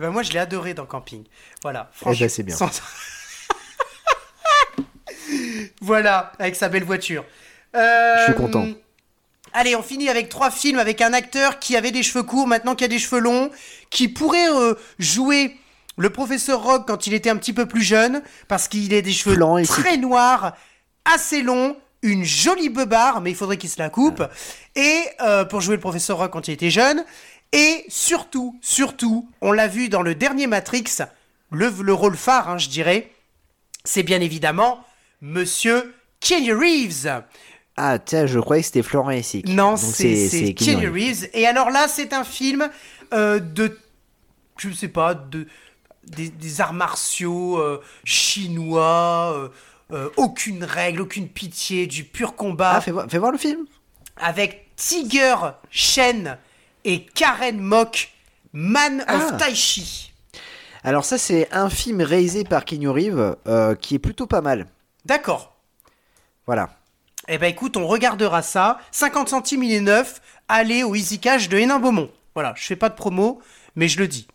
eh 0.00 0.02
ben, 0.02 0.10
moi, 0.10 0.22
je 0.22 0.32
l'ai 0.32 0.38
adoré 0.38 0.72
dans 0.72 0.86
Camping. 0.86 1.24
Voilà, 1.62 1.90
Eh 1.92 1.96
franchement. 1.98 2.20
ben, 2.24 2.28
c'est 2.30 2.42
bien. 2.42 2.56
sans- 2.56 2.70
voilà, 5.80 6.32
avec 6.38 6.56
sa 6.56 6.68
belle 6.70 6.84
voiture. 6.84 7.24
Euh, 7.76 8.14
Je 8.20 8.24
suis 8.32 8.34
content. 8.34 8.66
Allez, 9.52 9.76
on 9.76 9.82
finit 9.82 10.08
avec 10.08 10.28
trois 10.28 10.50
films 10.50 10.78
avec 10.78 11.00
un 11.02 11.12
acteur 11.12 11.58
qui 11.58 11.76
avait 11.76 11.90
des 11.90 12.02
cheveux 12.02 12.22
courts, 12.22 12.46
maintenant 12.46 12.74
qui 12.74 12.84
a 12.84 12.88
des 12.88 12.98
cheveux 12.98 13.20
longs, 13.20 13.50
qui 13.90 14.08
pourrait 14.08 14.48
euh, 14.50 14.74
jouer 14.98 15.56
le 15.98 16.10
professeur 16.10 16.62
Rogue 16.62 16.84
quand 16.86 17.06
il 17.06 17.14
était 17.14 17.30
un 17.30 17.36
petit 17.36 17.52
peu 17.52 17.66
plus 17.66 17.82
jeune, 17.82 18.22
parce 18.48 18.68
qu'il 18.68 18.94
a 18.94 19.00
des 19.02 19.12
cheveux 19.12 19.34
Blanc 19.36 19.62
très 19.64 19.96
noirs, 19.96 20.56
assez 21.04 21.42
longs, 21.42 21.76
une 22.02 22.24
jolie 22.24 22.70
beubare, 22.70 23.20
mais 23.20 23.30
il 23.30 23.36
faudrait 23.36 23.56
qu'il 23.58 23.68
se 23.68 23.78
la 23.78 23.90
coupe, 23.90 24.22
et 24.76 25.02
euh, 25.20 25.44
pour 25.44 25.60
jouer 25.60 25.74
le 25.74 25.80
professeur 25.80 26.18
Rogue 26.18 26.30
quand 26.30 26.48
il 26.48 26.52
était 26.52 26.70
jeune, 26.70 27.04
et 27.52 27.84
surtout, 27.88 28.58
surtout, 28.62 29.28
on 29.40 29.52
l'a 29.52 29.66
vu 29.68 29.88
dans 29.88 30.02
le 30.02 30.14
dernier 30.14 30.46
Matrix, 30.46 30.98
le, 31.50 31.70
le 31.82 31.92
rôle 31.92 32.16
phare, 32.16 32.48
hein, 32.48 32.58
je 32.58 32.68
dirais, 32.68 33.10
c'est 33.84 34.02
bien 34.02 34.20
évidemment 34.20 34.84
Monsieur 35.20 35.94
Keanu 36.20 36.54
Reeves. 36.54 37.22
Ah 37.76 37.98
tiens, 37.98 38.26
je 38.26 38.38
croyais 38.38 38.62
que 38.62 38.66
c'était 38.66 38.82
Florent 38.82 39.10
Essic. 39.10 39.48
Non, 39.48 39.76
c'est 39.76 40.54
Keanu 40.54 40.88
Reeves. 40.88 41.28
Et 41.32 41.46
alors 41.46 41.70
là, 41.70 41.88
c'est 41.88 42.12
un 42.12 42.24
film 42.24 42.68
euh, 43.14 43.38
de, 43.40 43.78
je 44.58 44.70
sais 44.70 44.88
pas, 44.88 45.14
de 45.14 45.46
des, 46.04 46.28
des 46.28 46.60
arts 46.60 46.72
martiaux 46.72 47.58
euh, 47.58 47.80
chinois, 48.04 49.50
euh, 49.92 50.08
aucune 50.16 50.64
règle, 50.64 51.02
aucune 51.02 51.28
pitié, 51.28 51.86
du 51.86 52.04
pur 52.04 52.34
combat, 52.34 52.74
Ah 52.76 52.80
fais 52.80 52.90
voir, 52.90 53.06
fais 53.08 53.18
voir 53.18 53.32
le 53.32 53.38
film. 53.38 53.64
avec 54.16 54.68
Tiger 54.76 55.34
Shen 55.70 56.36
et 56.84 57.04
Karen 57.04 57.58
Mock, 57.60 58.10
Man 58.52 59.04
Ah. 59.06 59.16
of 59.16 59.36
Tai 59.38 59.54
Chi. 59.54 60.12
Alors 60.82 61.04
ça 61.04 61.18
c'est 61.18 61.52
un 61.52 61.68
film 61.70 62.00
réalisé 62.00 62.44
par 62.44 62.64
Keanu 62.64 62.88
Reeves 62.88 63.36
euh, 63.46 63.74
qui 63.74 63.94
est 63.94 63.98
plutôt 63.98 64.26
pas 64.26 64.40
mal. 64.40 64.66
D'accord. 65.04 65.54
Voilà. 66.46 66.70
Eh 67.28 67.38
ben 67.38 67.46
écoute, 67.48 67.76
on 67.76 67.86
regardera 67.86 68.42
ça. 68.42 68.80
50 68.90 69.28
centimes, 69.28 69.62
il 69.62 69.72
est 69.72 69.80
neuf. 69.80 70.20
Allez 70.48 70.82
au 70.82 70.94
Easy 70.94 71.20
Cash 71.20 71.48
de 71.48 71.58
Hénin 71.58 71.78
Beaumont. 71.78 72.10
Voilà, 72.34 72.54
je 72.56 72.64
fais 72.64 72.76
pas 72.76 72.88
de 72.88 72.94
promo, 72.94 73.40
mais 73.76 73.88
je 73.88 73.98
le 73.98 74.08
dis. 74.08 74.26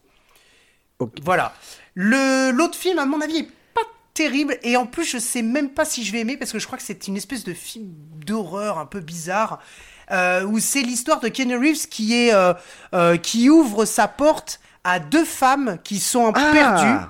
Voilà. 1.24 1.54
Le 1.94 2.52
l'autre 2.52 2.78
film, 2.78 3.00
à 3.00 3.06
mon 3.06 3.20
avis, 3.22 3.38
est 3.40 3.50
pas 3.74 3.82
terrible 4.14 4.58
et 4.64 4.78
en 4.78 4.86
plus, 4.86 5.04
je 5.06 5.18
sais 5.18 5.42
même 5.42 5.70
pas 5.72 5.84
si 5.84 6.06
je 6.06 6.12
vais 6.12 6.20
aimer 6.20 6.38
parce 6.38 6.52
que 6.52 6.60
je 6.60 6.66
crois 6.68 6.78
que 6.78 6.84
c'est 6.84 7.08
une 7.08 7.18
espèce 7.18 7.44
de 7.44 7.54
film 7.54 7.88
d'horreur 8.26 8.78
un 8.78 8.86
peu 8.86 9.00
bizarre 9.02 9.60
euh, 10.12 10.44
où 10.44 10.60
c'est 10.60 10.82
l'histoire 10.82 11.20
de 11.20 11.28
Keanu 11.30 11.58
Reeves 11.58 11.88
qui 11.88 12.14
est 12.14 12.34
euh, 12.34 12.54
euh, 12.94 13.18
qui 13.18 13.50
ouvre 13.50 13.86
sa 13.86 14.08
porte 14.08 14.60
à 14.84 15.00
deux 15.00 15.26
femmes 15.26 15.78
qui 15.84 16.00
sont 16.00 16.32
Ah 16.36 16.52
perdues. 16.54 17.06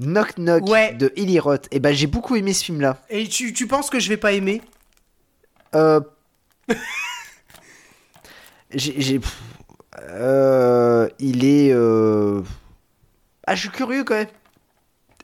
Knock 0.00 0.34
Knock 0.38 0.68
Ouais. 0.68 0.92
de 0.94 1.12
Eli 1.16 1.38
Roth. 1.38 1.68
Et 1.70 1.78
ben 1.78 1.94
j'ai 1.94 2.06
beaucoup 2.08 2.34
aimé 2.36 2.52
ce 2.52 2.64
film 2.64 2.80
là. 2.80 2.96
Et 3.08 3.28
tu, 3.28 3.52
tu 3.52 3.66
penses 3.68 3.90
que 3.90 4.00
je 4.00 4.08
vais 4.08 4.16
pas 4.16 4.32
aimer? 4.32 4.60
Euh... 5.74 6.00
j'ai, 8.74 9.20
euh, 10.00 11.08
il 11.18 11.44
est. 11.44 11.70
euh, 11.72 12.42
Ah, 13.46 13.54
je 13.54 13.60
suis 13.62 13.70
curieux 13.70 14.04
quand 14.04 14.14
même. 14.14 14.26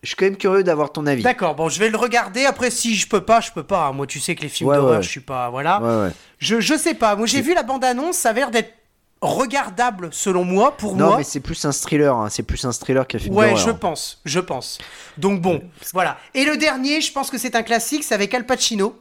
Je 0.02 0.08
suis 0.08 0.16
quand 0.16 0.24
même 0.24 0.36
curieux 0.36 0.62
d'avoir 0.64 0.92
ton 0.92 1.06
avis. 1.06 1.22
D'accord, 1.22 1.54
bon, 1.54 1.68
je 1.68 1.78
vais 1.78 1.90
le 1.90 1.96
regarder. 1.98 2.46
Après, 2.46 2.70
si 2.70 2.94
je 2.96 3.06
peux 3.06 3.20
pas, 3.20 3.40
je 3.40 3.50
peux 3.52 3.62
pas. 3.62 3.92
Moi, 3.92 4.06
tu 4.06 4.18
sais 4.18 4.34
que 4.34 4.40
les 4.42 4.48
films 4.48 4.70
Ouais, 4.70 4.76
d'horreur, 4.76 4.96
ouais. 4.98 5.02
je 5.02 5.08
suis 5.08 5.20
pas. 5.20 5.50
Voilà. 5.50 5.80
Ouais. 5.82 6.10
Je, 6.38 6.58
je 6.60 6.74
sais 6.76 6.94
pas. 6.94 7.16
Moi, 7.16 7.26
j'ai 7.26 7.42
vu 7.42 7.52
la 7.54 7.62
bande-annonce. 7.62 8.16
Ça 8.16 8.30
a 8.30 8.32
l'air 8.32 8.50
d'être 8.50 8.72
regardable, 9.20 10.08
selon 10.12 10.44
moi, 10.44 10.76
pour 10.78 10.96
Non, 10.96 11.08
moi. 11.08 11.16
mais 11.18 11.24
c'est 11.24 11.40
plus 11.40 11.62
un 11.66 11.72
thriller. 11.72 12.16
hein, 12.16 12.28
C'est 12.30 12.42
plus 12.42 12.64
un 12.64 12.72
thriller 12.72 13.06
qu'un 13.06 13.18
film 13.18 13.34
Ouais, 13.36 13.54
je 13.56 13.70
pense, 13.70 14.22
je 14.24 14.40
pense. 14.40 14.78
Donc 15.18 15.42
bon, 15.42 15.62
voilà. 15.92 16.16
Et 16.32 16.44
le 16.44 16.56
dernier, 16.56 17.02
je 17.02 17.12
pense 17.12 17.30
que 17.30 17.36
c'est 17.36 17.54
un 17.54 17.62
classique, 17.62 18.02
c'est 18.02 18.14
avec 18.14 18.32
Al 18.32 18.46
Pacino, 18.46 18.98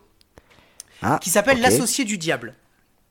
Ah, 1.02 1.18
qui 1.22 1.30
s'appelle. 1.30 1.62
L'associé 1.62 2.04
du 2.04 2.18
diable. 2.18 2.54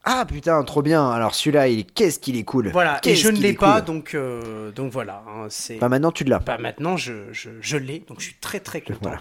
Ah 0.05 0.25
putain, 0.27 0.63
trop 0.65 0.83
bien. 0.83 1.11
Alors 1.11 1.35
celui-là, 1.35 1.69
il 1.69 1.81
est... 1.81 1.83
qu'est-ce 1.91 2.19
qu'il 2.19 2.37
est 2.37 2.45
cool. 2.45 2.71
Voilà. 2.71 3.01
Et 3.05 3.15
je 3.15 3.29
ne 3.29 3.37
l'ai 3.37 3.53
pas, 3.53 3.77
cool. 3.81 3.85
donc 3.85 4.15
euh, 4.15 4.71
donc 4.73 4.93
voilà. 4.93 5.23
hein, 5.29 5.47
c'est. 5.51 5.77
Bah 5.77 5.89
maintenant 5.89 6.13
tu 6.13 6.25
l'as. 6.25 6.39
Bah, 6.39 6.57
maintenant, 6.59 6.97
je, 6.97 7.33
je, 7.33 7.51
je 7.61 7.77
l'ai, 7.77 7.99
donc 8.07 8.21
je 8.21 8.27
suis 8.27 8.37
très 8.41 8.61
très 8.61 8.81
content 8.81 8.99
Voilà. 9.03 9.21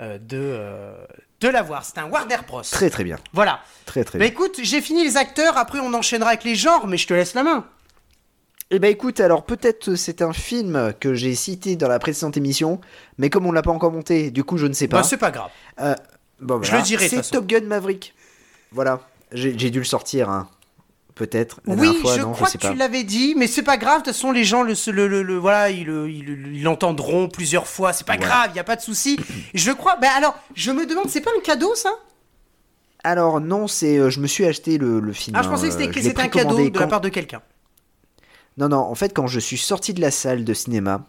euh, 0.00 0.18
de 0.18 0.38
euh, 0.40 0.94
de 1.40 1.48
l'avoir. 1.48 1.84
C'est 1.84 1.98
un 1.98 2.08
Warner 2.08 2.36
Bros. 2.46 2.62
Très 2.62 2.88
très 2.90 3.04
bien. 3.04 3.18
Voilà. 3.32 3.60
Très 3.86 4.04
très 4.04 4.18
Bah 4.18 4.24
bien. 4.24 4.32
écoute, 4.32 4.58
j'ai 4.62 4.80
fini 4.80 5.04
les 5.04 5.16
acteurs. 5.18 5.58
Après, 5.58 5.80
on 5.80 5.92
enchaînera 5.92 6.30
avec 6.30 6.44
les 6.44 6.54
genres, 6.54 6.86
mais 6.86 6.96
je 6.96 7.06
te 7.06 7.12
laisse 7.12 7.34
la 7.34 7.42
main. 7.42 7.66
Eh 8.70 8.78
ben 8.78 8.90
écoute, 8.90 9.20
alors 9.20 9.44
peut-être 9.44 9.94
c'est 9.94 10.22
un 10.22 10.32
film 10.32 10.94
que 10.98 11.12
j'ai 11.12 11.34
cité 11.34 11.76
dans 11.76 11.86
la 11.88 11.98
précédente 11.98 12.36
émission, 12.38 12.80
mais 13.18 13.28
comme 13.28 13.44
on 13.46 13.52
l'a 13.52 13.60
pas 13.62 13.70
encore 13.72 13.92
monté, 13.92 14.30
du 14.30 14.42
coup 14.42 14.56
je 14.56 14.66
ne 14.66 14.72
sais 14.72 14.88
pas. 14.88 14.98
Bah, 14.98 15.02
c'est 15.02 15.18
pas 15.18 15.30
grave. 15.30 15.50
Bon, 16.40 16.62
Je 16.62 16.74
le 16.74 16.82
dirai, 16.82 17.08
C'est. 17.08 17.30
Top 17.30 17.46
Gun 17.46 17.60
Maverick. 17.62 18.14
Voilà, 18.72 19.00
j'ai 19.34 19.70
dû 19.70 19.78
le 19.78 19.84
sortir. 19.84 20.30
hein. 20.30 20.48
peut-être. 21.14 21.60
Oui, 21.66 22.00
fois, 22.00 22.16
je 22.16 22.22
non, 22.22 22.32
crois 22.32 22.48
que 22.50 22.58
tu 22.58 22.74
l'avais 22.74 23.04
dit, 23.04 23.34
mais 23.36 23.46
c'est 23.46 23.62
pas 23.62 23.76
grave. 23.76 24.00
De 24.00 24.04
toute 24.06 24.14
façon, 24.14 24.32
les 24.32 24.42
gens 24.44 24.62
le, 24.64 24.74
le, 24.90 25.06
le- 25.06 25.22
le- 25.22 25.36
voilà, 25.38 25.70
ils 25.70 25.84
le- 25.86 26.10
ils 26.10 26.24
le- 26.24 26.52
ils 26.54 26.62
l'entendront 26.64 27.28
plusieurs 27.28 27.68
fois. 27.68 27.92
C'est 27.92 28.06
pas 28.06 28.16
grave, 28.16 28.50
il 28.52 28.56
y 28.56 28.58
a 28.58 28.64
pas 28.64 28.74
de 28.76 28.80
souci. 28.80 29.16
Je 29.54 29.70
crois. 29.70 29.96
Ben 29.96 30.10
alors, 30.16 30.34
je 30.54 30.72
me 30.72 30.86
demande, 30.86 31.08
c'est 31.08 31.20
pas 31.20 31.30
un 31.36 31.40
cadeau 31.40 31.74
ça? 31.76 31.90
Alors 33.04 33.40
non, 33.40 33.68
c'est, 33.68 33.98
euh, 33.98 34.10
je 34.10 34.18
me 34.18 34.26
suis 34.26 34.44
acheté 34.46 34.78
le, 34.78 35.12
film. 35.12 35.36
Ah, 35.38 35.42
je 35.42 35.48
pensais 35.50 35.68
que 35.68 35.74
euh, 35.98 36.02
c'était 36.02 36.20
un 36.22 36.28
cadeau 36.28 36.68
de 36.70 36.78
la 36.80 36.86
part 36.86 37.00
de 37.02 37.10
quelqu'un. 37.10 37.42
Non, 38.56 38.68
non, 38.68 38.78
en 38.78 38.94
fait, 38.94 39.12
quand 39.14 39.26
je 39.26 39.38
suis 39.40 39.58
sorti 39.58 39.94
de 39.94 40.00
la 40.00 40.10
salle 40.10 40.42
de 40.44 40.54
cinéma, 40.54 41.04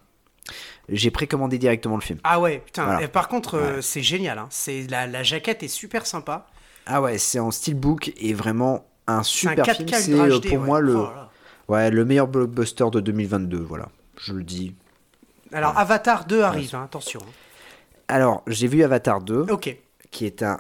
j'ai 0.90 1.10
précommandé 1.10 1.58
directement 1.58 1.96
le 1.96 2.02
film. 2.02 2.20
Ah 2.24 2.40
ouais, 2.40 2.62
putain. 2.66 2.86
Voilà. 2.86 3.02
Et 3.02 3.08
par 3.08 3.28
contre, 3.28 3.56
euh, 3.58 3.82
c'est 3.82 4.02
génial. 4.04 4.38
Hein. 4.38 4.48
C'est 4.52 4.86
la, 4.90 5.08
la 5.08 5.24
jaquette 5.24 5.64
est 5.64 5.68
super 5.68 6.06
sympa. 6.06 6.48
Ah 6.86 7.02
ouais, 7.02 7.18
c'est 7.18 7.40
en 7.40 7.52
steelbook 7.52 8.12
et 8.18 8.34
vraiment 8.34 8.86
un 9.08 9.18
un 9.18 9.24
super 9.24 9.66
4K 9.66 9.76
film. 9.76 9.90
C'est 9.94 10.14
euh, 10.14 10.40
HD, 10.40 10.50
pour 10.50 10.60
ouais. 10.60 10.66
moi 10.66 10.80
le, 10.82 10.96
Oh 10.98 11.10
ouais, 11.70 11.90
le 11.92 12.06
meilleur 12.06 12.28
blockbuster 12.28 12.86
de 12.92 13.00
2022, 13.00 13.58
voilà. 13.60 13.90
Je 14.18 14.34
le 14.34 14.44
dis. 14.44 14.76
Alors, 15.54 15.78
Avatar 15.78 16.26
2 16.26 16.42
arrive, 16.42 16.76
hein, 16.76 16.84
attention. 16.86 17.20
hein. 17.24 17.32
Alors, 18.08 18.44
j'ai 18.48 18.68
vu 18.68 18.84
Avatar 18.84 19.22
2, 19.22 19.46
Ok. 19.50 19.76
qui 20.12 20.26
est 20.26 20.44
un. 20.44 20.60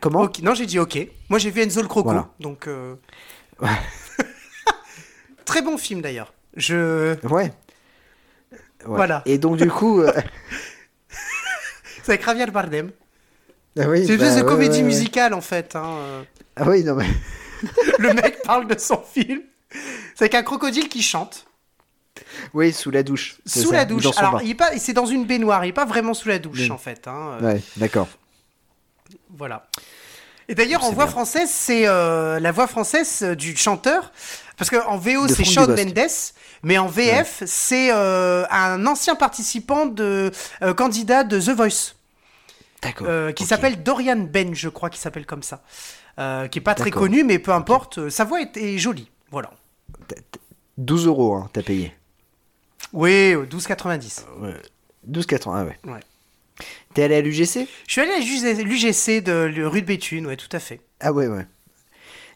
Comment? 0.00 0.28
Non, 0.42 0.54
j'ai 0.54 0.66
dit 0.66 0.78
ok. 0.80 1.06
Moi, 1.28 1.38
j'ai 1.38 1.50
vu 1.50 1.60
Enzo 1.62 1.80
le 1.82 1.88
Croco. 1.88 2.08
Voilà. 2.08 2.28
Donc. 2.40 2.66
euh, 2.66 2.96
Très 5.44 5.62
bon 5.62 5.76
film 5.78 6.00
d'ailleurs. 6.00 6.32
Je. 6.56 7.14
Ouais. 7.26 7.32
Ouais. 7.44 7.52
Voilà. 8.84 9.22
Et 9.26 9.38
donc, 9.38 9.56
du 9.56 9.68
coup. 9.68 10.00
euh, 10.00 10.12
C'est 12.02 12.12
avec 12.12 12.24
Javier 12.24 12.46
Bardem. 12.46 12.90
Ah 13.78 13.88
oui, 13.88 14.06
C'est 14.06 14.14
une 14.14 14.18
bah, 14.20 14.24
espèce 14.26 14.36
de 14.36 14.42
ouais, 14.42 14.48
comédie 14.48 14.82
musicale 14.82 15.34
en 15.34 15.40
fait. 15.40 15.74
hein. 15.76 16.24
Ah 16.56 16.68
oui, 16.68 16.84
non, 16.84 16.94
mais. 16.94 17.06
Le 17.98 18.12
mec 18.14 18.42
parle 18.42 18.66
de 18.66 18.78
son 18.78 19.02
film. 19.02 19.40
C'est 20.14 20.24
avec 20.24 20.34
un 20.34 20.42
crocodile 20.42 20.88
qui 20.88 21.02
chante 21.02 21.46
Oui, 22.52 22.72
sous 22.72 22.90
la 22.90 23.02
douche. 23.02 23.36
sous 23.46 23.70
ça, 23.70 23.76
la 23.76 23.82
ou 23.84 23.98
douche. 24.00 24.16
Alors, 24.18 24.40
il 24.42 24.50
est 24.50 24.54
pas, 24.54 24.70
c'est 24.78 24.92
dans 24.92 25.06
une 25.06 25.24
baignoire. 25.24 25.64
Il 25.64 25.68
est 25.68 25.72
pas 25.72 25.84
vraiment 25.86 26.14
sous 26.14 26.28
la 26.28 26.38
douche 26.38 26.70
en 26.70 26.78
fait. 26.78 27.08
hein, 27.08 27.38
Ouais, 27.40 27.60
d'accord. 27.76 28.08
Voilà. 29.36 29.66
Et 30.48 30.54
d'ailleurs, 30.54 30.84
en 30.84 30.92
voix 30.92 31.04
bien. 31.04 31.12
française, 31.12 31.48
c'est 31.50 31.86
euh, 31.88 32.38
la 32.38 32.52
voix 32.52 32.66
française 32.66 33.20
euh, 33.22 33.34
du 33.34 33.56
chanteur. 33.56 34.12
Parce 34.58 34.70
qu'en 34.70 34.98
VO, 34.98 35.26
c'est 35.26 35.42
Dubosc. 35.42 35.56
Mendes, 35.56 36.10
mais 36.62 36.78
en 36.78 36.86
VF, 36.86 37.42
c'est 37.46 37.90
euh, 37.92 38.44
un 38.50 38.86
ancien 38.86 39.16
participant 39.16 39.86
de 39.86 40.30
euh, 40.62 40.74
candidat 40.74 41.24
de 41.24 41.40
The 41.40 41.48
Voice. 41.56 41.94
Euh, 43.02 43.32
qui 43.32 43.44
s'appelle 43.44 43.82
Dorian 43.82 44.16
Ben, 44.16 44.54
je 44.54 44.68
crois, 44.68 44.90
qui 44.90 44.98
s'appelle 44.98 45.26
comme 45.26 45.42
ça, 45.42 45.62
Euh, 46.18 46.46
qui 46.48 46.58
est 46.58 46.62
pas 46.62 46.74
très 46.74 46.90
connu, 46.90 47.24
mais 47.24 47.38
peu 47.38 47.52
importe. 47.52 47.98
euh, 47.98 48.10
Sa 48.10 48.24
voix 48.24 48.40
est, 48.40 48.56
est 48.56 48.78
jolie, 48.78 49.10
voilà. 49.30 49.50
12 50.78 51.06
euros, 51.06 51.34
hein, 51.34 51.48
t'as 51.52 51.62
payé. 51.62 51.92
Oui, 52.92 53.32
euh, 53.34 53.44
12,90. 53.46 54.24
12,80, 55.08 55.52
ah 55.54 55.64
ouais. 55.64 55.78
Ouais. 55.84 56.00
T'es 56.94 57.02
allé 57.02 57.16
à 57.16 57.20
l'UGC 57.20 57.66
Je 57.86 57.92
suis 57.92 58.00
allé 58.00 58.12
à 58.12 58.18
l'UGC 58.62 59.20
de 59.22 59.64
rue 59.64 59.82
de 59.82 59.86
Béthune, 59.86 60.26
ouais, 60.26 60.36
tout 60.36 60.48
à 60.52 60.60
fait. 60.60 60.80
Ah 61.00 61.12
ouais, 61.12 61.26
ouais. 61.26 61.46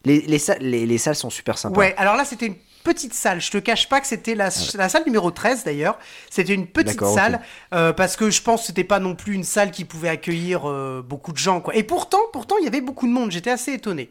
Les, 0.05 0.21
les, 0.21 0.39
salles, 0.39 0.59
les, 0.61 0.85
les 0.85 0.97
salles 0.97 1.15
sont 1.15 1.29
super 1.29 1.57
sympas. 1.57 1.77
Ouais, 1.77 1.93
alors 1.97 2.15
là, 2.15 2.23
c'était 2.25 2.47
une 2.47 2.55
petite 2.93 3.13
salle. 3.13 3.39
Je 3.39 3.51
te 3.51 3.57
cache 3.59 3.87
pas 3.87 4.01
que 4.01 4.07
c'était 4.07 4.33
la, 4.33 4.49
la 4.75 4.89
salle 4.89 5.03
numéro 5.05 5.29
13 5.29 5.63
d'ailleurs. 5.63 5.99
C'était 6.31 6.53
une 6.55 6.65
petite 6.65 7.03
salle 7.05 7.39
euh, 7.73 7.93
parce 7.93 8.15
que 8.15 8.29
je 8.31 8.41
pense 8.41 8.61
que 8.61 8.67
c'était 8.67 8.83
pas 8.83 8.99
non 8.99 9.13
plus 9.15 9.33
une 9.35 9.43
salle 9.43 9.69
qui 9.71 9.85
pouvait 9.85 10.09
accueillir 10.09 10.67
euh, 10.69 11.03
beaucoup 11.07 11.31
de 11.31 11.37
gens. 11.37 11.61
Quoi. 11.61 11.75
Et 11.75 11.83
pourtant, 11.83 12.19
pourtant, 12.33 12.55
il 12.59 12.65
y 12.65 12.67
avait 12.67 12.81
beaucoup 12.81 13.05
de 13.07 13.11
monde. 13.11 13.29
J'étais 13.31 13.51
assez 13.51 13.73
étonné. 13.73 14.09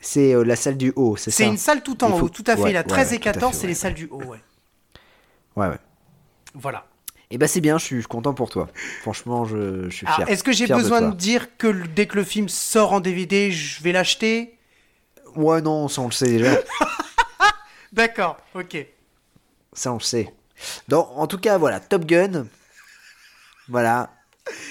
C'est 0.00 0.34
euh, 0.34 0.42
la 0.44 0.56
salle 0.56 0.76
du 0.76 0.92
haut, 0.96 1.16
c'est 1.16 1.30
ça 1.30 1.38
C'est 1.38 1.46
une 1.46 1.56
salle 1.56 1.82
tout 1.82 2.02
en 2.04 2.10
faut- 2.18 2.26
haut, 2.26 2.28
tout 2.28 2.44
à 2.46 2.56
fait. 2.56 2.62
ouais, 2.62 2.72
la 2.72 2.80
ouais, 2.80 2.86
13 2.86 3.10
ouais, 3.10 3.16
et 3.16 3.20
tout 3.20 3.28
à 3.28 3.32
14, 3.32 3.52
fait, 3.54 3.60
c'est 3.60 3.66
les 3.68 3.74
salles 3.74 3.94
du 3.94 4.08
haut. 4.10 4.22
Ouais. 4.24 4.38
Ouais, 5.56 5.68
ouais. 5.68 5.78
Voilà. 6.54 6.84
Et 7.30 7.38
bah 7.38 7.48
c'est 7.48 7.60
bien, 7.60 7.76
je 7.78 7.84
suis 7.84 8.02
content 8.04 8.34
pour 8.34 8.50
toi. 8.50 8.68
Franchement, 9.02 9.44
je, 9.44 9.88
je 9.90 9.96
suis 9.96 10.06
fier. 10.06 10.28
Est-ce 10.28 10.44
que 10.44 10.52
j'ai 10.52 10.66
de 10.66 10.74
besoin 10.74 11.00
de, 11.00 11.06
toi. 11.08 11.14
dire 11.16 11.56
que 11.56 11.68
dès 11.94 12.06
que 12.06 12.16
le 12.16 12.24
film 12.24 12.48
sort 12.48 12.92
en 12.92 13.00
DVD, 13.00 13.50
je 13.50 13.82
vais 13.82 13.90
l'acheter? 13.92 14.56
Ouais, 15.34 15.60
non, 15.60 15.88
ça 15.88 16.02
on 16.02 16.06
le 16.06 16.12
sait 16.12 16.28
déjà. 16.28 16.52
D'accord, 17.96 18.36
ok. 18.54 18.86
ça 19.72 19.90
on 19.90 19.94
le 19.96 20.00
sait. 20.00 20.32
Donc, 20.88 21.08
en 21.16 21.26
tout 21.26 21.38
cas, 21.38 21.58
voilà, 21.58 21.80
Top 21.80 22.04
Gun. 22.04 22.46
Voilà. 23.68 24.10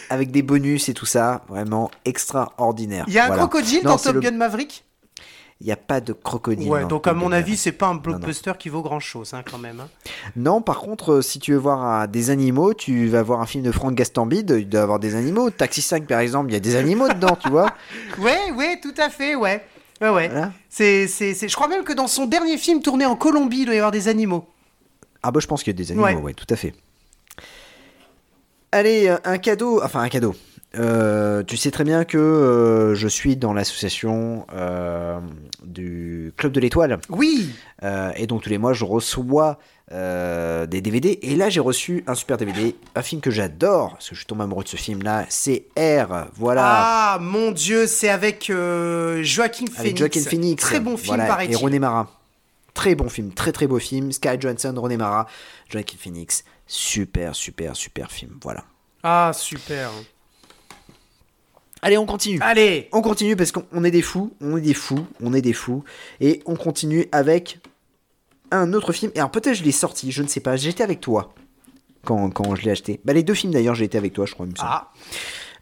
Avec 0.10 0.32
des 0.32 0.42
bonus 0.42 0.88
et 0.90 0.94
tout 0.94 1.06
ça. 1.06 1.44
Vraiment 1.50 1.92
extraordinaire. 2.06 3.06
Il 3.08 3.14
y 3.14 3.20
a 3.20 3.26
un 3.26 3.28
Voilà. 3.28 3.42
crocodile 3.44 3.84
Non, 3.84 3.92
dans 3.92 3.98
Top 3.98 4.14
le- 4.16 4.20
Gun 4.22 4.32
Maverick? 4.32 4.84
Il 5.62 5.68
n'y 5.68 5.72
a 5.74 5.78
pas 5.78 6.02
de 6.02 6.12
crocodile. 6.12 6.68
Ouais, 6.70 6.86
donc 6.86 7.08
à 7.08 7.14
mon 7.14 7.28
Gun. 7.30 7.38
avis, 7.38 7.56
c'est 7.56 7.72
pas 7.72 7.88
un 7.88 7.94
non. 7.94 8.00
blockbuster 8.02 8.54
qui 8.60 8.68
vaut 8.70 8.82
grand 8.82 9.00
chose 9.00 9.34
hein, 9.34 9.42
quand 9.50 9.58
même. 9.58 9.80
hein. 9.80 9.90
Non, 10.36 10.62
par 10.62 10.80
contre, 10.80 11.14
euh, 11.14 11.22
si 11.22 11.40
tu 11.40 11.54
veux 11.54 11.58
voir 11.58 12.02
euh, 12.02 12.08
des 12.08 12.30
animaux, 12.30 12.74
tu 12.74 13.08
vas 13.08 13.24
voir 13.24 13.40
un 13.42 13.46
film 13.46 13.64
de 13.64 13.72
Franck 13.72 13.96
Gastambide, 13.96 14.54
il 14.60 14.68
doit 14.68 14.82
y 14.82 14.84
avoir 14.84 15.00
des 15.00 15.16
animaux. 15.16 15.50
Taxi 15.50 15.82
5, 15.82 16.08
par 16.08 16.20
exemple, 16.20 16.50
il 16.50 16.54
y 16.54 16.58
a 16.58 16.60
des 16.60 16.76
animaux 16.76 17.08
dedans, 17.08 17.38
tu 17.42 17.50
vois. 17.50 17.70
Ouais, 18.20 18.52
ouais, 18.52 18.80
tout 18.82 18.94
à 18.98 19.10
fait, 19.10 19.36
ouais. 19.36 19.66
Ouais, 20.02 20.10
ouais. 20.10 20.28
Voilà. 20.30 20.52
C'est, 20.70 21.08
c'est, 21.08 21.34
c'est- 21.34 21.48
Je 21.48 21.56
crois 21.56 21.68
même 21.68 21.84
que 21.84 21.94
dans 21.94 22.08
son 22.08 22.26
dernier 22.26 22.58
film 22.58 22.82
tourné 22.82 23.06
en 23.06 23.16
Colombie, 23.16 23.60
il 23.62 23.66
doit 23.66 23.76
y 23.76 23.78
avoir 23.78 23.92
des 23.92 24.08
animaux. 24.08 24.46
Ah 25.24 25.32
bah 25.32 25.40
je 25.42 25.48
pense 25.48 25.64
qu'il 25.64 25.72
y 25.74 25.76
a 25.76 25.78
des 25.78 25.92
animaux, 25.92 26.06
Ouais. 26.06 26.16
ouais, 26.16 26.34
tout 26.34 26.46
à 26.50 26.56
fait. 26.56 26.74
Allez, 28.72 29.14
un 29.24 29.38
cadeau, 29.38 29.82
enfin 29.84 30.02
un 30.02 30.10
cadeau. 30.10 30.36
Euh, 30.78 31.42
tu 31.44 31.56
sais 31.56 31.72
très 31.72 31.86
bien 31.86 32.04
que 32.04 32.18
euh, 32.18 32.96
je 32.96 33.08
suis 33.08 33.38
dans 33.38 33.54
l'association 33.54 34.46
euh, 34.54 35.20
du 35.64 36.34
Club 36.36 36.52
de 36.52 36.60
l'Étoile. 36.60 37.00
Oui 37.10 37.50
et 38.18 38.26
donc 38.28 38.42
tous 38.42 38.50
les 38.50 38.58
mois, 38.58 38.74
je 38.74 38.84
reçois 38.84 39.60
euh, 39.92 40.66
des 40.66 40.82
DVD. 40.82 41.20
Et 41.22 41.36
là, 41.36 41.50
j'ai 41.50 41.60
reçu 41.60 42.04
un 42.08 42.16
super 42.16 42.38
DVD, 42.38 42.76
un 42.96 43.02
film 43.04 43.22
que 43.22 43.30
j'adore, 43.30 43.92
parce 43.92 44.10
que 44.10 44.16
je 44.16 44.20
suis 44.22 44.26
tombé 44.26 44.44
amoureux 44.44 44.64
de 44.64 44.70
ce 44.70 44.78
film-là. 44.78 45.26
C'est 45.30 45.66
R, 45.78 46.28
voilà. 46.36 46.64
Ah, 46.66 47.20
mon 47.22 47.52
Dieu, 47.52 47.86
c'est 47.86 48.10
avec 48.10 48.50
euh, 48.50 49.22
Joaquin 49.24 49.66
Phoenix. 49.66 49.80
avec 49.80 49.98
Joaquin 49.98 50.22
Phoenix. 50.22 50.64
Très 50.64 50.80
bon 50.80 50.98
film, 50.98 51.16
voilà, 51.16 51.28
paraît-il. 51.28 51.54
Et 51.54 51.56
René 51.56 51.80
Mara. 51.80 52.10
Très 52.74 52.96
bon 52.96 53.10
film, 53.10 53.32
très 53.32 53.52
très 53.52 53.68
beau 53.68 53.80
film. 53.80 54.12
Sky 54.12 54.40
Johansson, 54.40 54.74
René 54.76 54.98
Mara, 54.98 55.28
Joaquin 55.70 55.98
Phoenix. 56.00 56.44
Super, 56.68 57.36
super, 57.36 57.76
super 57.76 58.12
film. 58.12 58.40
Voilà. 58.42 58.66
Ah, 59.04 59.32
super. 59.34 59.92
Allez, 61.84 62.00
on 62.00 62.08
continue. 62.08 62.40
Allez 62.42 62.90
On 62.92 63.04
continue 63.04 63.36
parce 63.36 63.52
qu'on 63.52 63.64
on 63.72 63.84
est 63.84 63.92
des 63.92 64.02
fous, 64.02 64.34
on 64.42 64.58
est 64.58 64.62
des 64.62 64.74
fous, 64.74 65.06
on 65.22 65.36
est 65.36 65.42
des 65.42 65.54
fous. 65.54 65.84
Et 66.20 66.42
on 66.48 66.56
continue 66.56 67.06
avec 67.12 67.60
un 68.52 68.74
autre 68.74 68.94
film. 68.94 69.12
Et 69.16 69.20
alors 69.20 69.32
peut-être 69.32 69.56
je 69.56 69.64
l'ai 69.64 69.72
sorti, 69.72 70.12
je 70.12 70.22
ne 70.24 70.28
sais 70.28 70.40
pas. 70.40 70.56
J'étais 70.56 70.84
avec 70.84 71.02
toi 71.02 71.34
quand, 72.04 72.30
quand 72.30 72.56
je 72.56 72.64
l'ai 72.64 72.72
acheté. 72.72 73.00
Bah 73.06 73.14
les 73.14 73.24
deux 73.24 73.34
films 73.34 73.54
d'ailleurs, 73.54 73.76
j'ai 73.76 73.86
été 73.86 73.98
avec 73.98 74.14
toi, 74.14 74.26
je 74.26 74.34
crois. 74.34 74.46
Ah, 74.60 74.92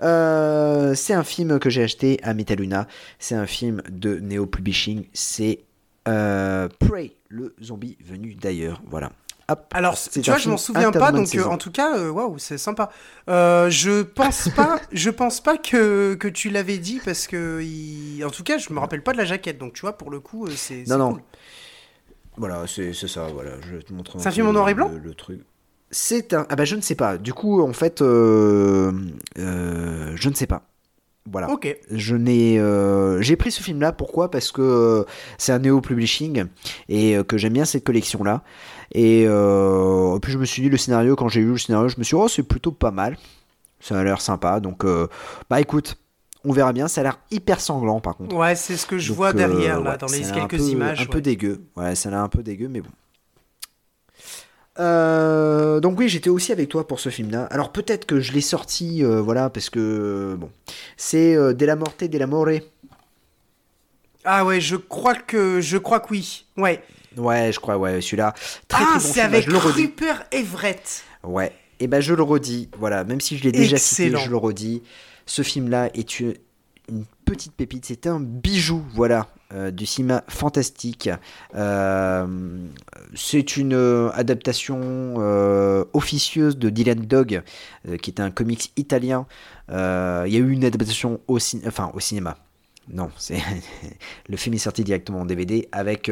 Euh, 0.02 0.96
c'est 0.96 1.14
un 1.14 1.24
film 1.24 1.60
que 1.60 1.70
j'ai 1.70 1.84
acheté 1.84 2.20
à 2.24 2.34
Metaluna. 2.34 2.88
C'est 3.20 3.36
un 3.36 3.46
film 3.46 3.82
de 3.90 4.20
Neo 4.20 4.46
Publishing. 4.46 5.06
C'est 5.14 5.62
euh, 6.08 6.68
Prey, 6.80 7.14
le 7.30 7.56
zombie 7.64 7.98
venu 8.04 8.36
d'ailleurs. 8.36 8.82
Voilà. 8.90 9.12
Hop. 9.50 9.66
alors, 9.74 9.98
tu 10.00 10.22
vois, 10.22 10.38
je 10.38 10.50
m'en 10.50 10.56
souviens 10.58 10.92
pas, 10.92 11.12
donc 11.12 11.36
euh, 11.36 11.44
en 11.44 11.58
tout 11.58 11.70
cas, 11.72 11.98
euh, 11.98 12.10
waouh, 12.10 12.38
c'est 12.40 12.58
sympa. 12.58 12.90
Euh, 13.30 13.70
je 13.70 14.02
pense 14.02 14.48
pas, 14.56 14.80
je 14.94 15.10
pense 15.10 15.42
pas 15.42 15.58
que, 15.58 16.14
que 16.16 16.30
tu 16.30 16.50
l'avais 16.50 16.78
dit 16.78 17.02
parce 17.04 17.28
que, 17.28 17.62
il- 17.62 18.24
en 18.26 18.30
tout 18.30 18.44
cas, 18.44 18.58
je 18.58 18.72
me 18.72 18.80
rappelle 18.80 19.04
pas 19.04 19.12
de 19.12 19.18
la 19.18 19.26
jaquette, 19.26 19.58
donc 19.58 19.74
tu 19.74 19.82
vois, 19.82 19.98
pour 19.98 20.12
le 20.12 20.22
coup, 20.22 20.48
c'est. 20.48 20.86
c'est 20.86 20.90
Non, 20.90 20.98
non. 20.98 21.12
cool. 21.14 21.22
Voilà, 22.38 22.64
c'est 22.68 22.94
ça. 22.94 23.28
Voilà, 23.34 23.52
je 23.62 23.76
vais 23.76 23.84
te 23.84 23.94
montre. 23.94 24.20
C'est 24.20 24.28
un 24.28 24.32
film 24.32 24.48
en 24.48 24.54
noir 24.54 24.70
et 24.70 24.74
blanc 24.74 24.90
le, 24.92 25.00
le 25.00 25.14
truc. 25.14 25.42
C'est 25.92 26.34
un. 26.34 26.46
Ah 26.50 26.56
bah 26.56 26.66
je 26.66 26.76
ne 26.76 26.82
sais 26.82 26.96
pas. 26.96 27.18
Du 27.18 27.34
coup, 27.34 27.62
en 27.62 27.74
fait, 27.74 28.02
euh, 28.02 28.92
euh, 29.38 30.12
je 30.16 30.30
ne 30.30 30.34
sais 30.34 30.48
pas. 30.48 30.64
Voilà. 31.32 31.50
Ok. 31.52 31.74
Je 31.90 32.16
n'ai, 32.16 32.60
euh, 32.60 33.22
j'ai 33.22 33.36
pris 33.36 33.52
ce 33.52 33.62
film-là. 33.62 33.94
Pourquoi? 33.94 34.30
Parce 34.30 34.52
que 34.52 35.06
c'est 35.38 35.54
un 35.54 35.60
Neo 35.60 35.80
Publishing 35.80 36.46
et 36.90 37.18
que 37.28 37.38
j'aime 37.38 37.54
bien 37.54 37.66
cette 37.66 37.86
collection-là. 37.86 38.44
Et 38.94 39.26
puis 40.22 40.32
je 40.32 40.38
me 40.38 40.46
suis 40.46 40.62
dit 40.64 40.70
le 40.70 40.78
scénario 40.78 41.16
quand 41.16 41.30
j'ai 41.30 41.42
lu 41.42 41.52
le 41.52 41.58
scénario, 41.58 41.88
je 41.88 41.98
me 41.98 42.04
suis 42.04 42.18
dit 42.18 42.22
oh 42.22 42.28
c'est 42.28 42.44
plutôt 42.44 42.72
pas 42.72 42.92
mal. 42.92 43.18
Ça 43.80 43.98
a 44.00 44.04
l'air 44.04 44.20
sympa. 44.20 44.60
Donc 44.60 44.84
bah 45.50 45.62
écoute, 45.62 45.98
on 46.46 46.52
verra 46.52 46.74
bien. 46.74 46.88
Ça 46.88 47.02
a 47.02 47.04
l'air 47.06 47.20
hyper 47.32 47.60
sanglant 47.62 48.00
par 48.00 48.16
contre. 48.16 48.36
Ouais, 48.36 48.56
c'est 48.56 48.78
ce 48.78 48.86
que 48.86 48.98
je 48.98 49.10
Donc, 49.10 49.18
vois 49.18 49.30
euh, 49.30 49.34
derrière, 49.34 49.82
là, 49.82 49.92
ouais, 49.92 49.98
dans 49.98 50.08
les 50.08 50.20
l'air 50.20 50.34
un 50.34 50.48
quelques 50.48 50.62
peu- 50.62 50.70
images. 50.70 51.02
Un 51.02 51.06
peu 51.06 51.22
dégueu. 51.22 51.62
Ouais, 51.76 51.96
ça 51.96 52.10
a 52.10 52.12
l'air 52.12 52.22
un 52.22 52.30
peu 52.30 52.44
dégueu, 52.44 52.68
mais 52.70 52.82
bon. 52.82 52.90
Euh, 54.80 55.80
donc 55.80 56.00
oui, 56.00 56.10
j'étais 56.10 56.30
aussi 56.32 56.52
avec 56.52 56.70
toi 56.70 56.88
pour 56.88 57.00
ce 57.00 57.10
film-là. 57.10 57.46
Alors 57.52 57.72
peut-être 57.72 58.06
que 58.06 58.20
je 58.20 58.32
l'ai 58.32 58.42
sorti, 58.42 59.04
euh, 59.04 59.22
voilà, 59.22 59.50
parce 59.50 59.70
que 59.70 60.36
bon, 60.40 60.50
c'est 60.98 61.36
euh, 61.36 61.54
De 61.54 61.66
la 61.66 61.76
Morte 61.76 62.04
de 62.04 62.18
la 62.18 62.26
More. 62.28 62.48
Ah 64.26 64.46
ouais, 64.46 64.60
je 64.62 64.76
crois 64.76 65.16
que 65.16 65.62
je 65.62 65.78
crois 65.78 66.00
que 66.00 66.08
oui. 66.12 66.46
Ouais. 66.58 66.82
Ouais, 67.18 67.52
je 67.52 67.60
crois, 67.60 67.78
ouais, 67.78 68.02
celui-là. 68.02 68.34
Très 68.68 68.84
ah, 68.84 68.86
très 68.98 69.00
bon 69.00 69.14
c'est 69.14 69.22
avec. 69.22 69.46
Rupert 69.48 70.24
Everett. 70.32 71.04
Ouais. 71.24 71.52
Et 71.80 71.86
ben 71.88 72.00
je 72.02 72.14
le 72.16 72.24
redis. 72.24 72.70
Voilà, 72.80 73.04
même 73.04 73.22
si 73.22 73.38
je 73.38 73.44
l'ai 73.44 73.52
déjà 73.52 73.78
cité, 73.78 74.10
je 74.18 74.30
le 74.30 74.38
redis. 74.38 74.82
Ce 75.26 75.42
film-là 75.42 75.90
est 75.94 76.20
une, 76.20 76.34
petite 77.26 77.54
pépite, 77.54 77.86
c'est 77.86 78.08
un 78.08 78.20
bijou, 78.20 78.84
voilà, 78.94 79.28
euh, 79.54 79.72
du 79.72 79.86
cinéma 79.86 80.24
fantastique. 80.28 81.10
Euh, 81.56 82.28
c'est 83.16 83.56
une 83.58 83.74
euh, 83.74 84.10
adaptation 84.14 85.16
officieuse 85.94 86.58
de 86.58 86.70
Dylan 86.70 87.00
Dog, 87.06 87.42
qui 88.02 88.12
est 88.12 88.20
un 88.20 88.32
comics 88.32 88.72
italien. 88.78 89.26
Il 89.70 89.74
y 89.76 89.78
a 90.36 90.40
eu 90.40 90.52
une 90.52 90.66
adaptation 90.66 91.22
au, 91.28 91.38
cin- 91.40 91.66
enfin, 91.68 91.92
au 91.94 92.00
cinéma. 92.00 92.38
Non, 92.90 93.10
c'est 93.18 93.42
le 94.28 94.36
film 94.36 94.56
est 94.56 94.60
sorti 94.60 94.84
directement 94.84 95.22
en 95.22 95.26
DVD 95.26 95.70
avec 95.72 96.12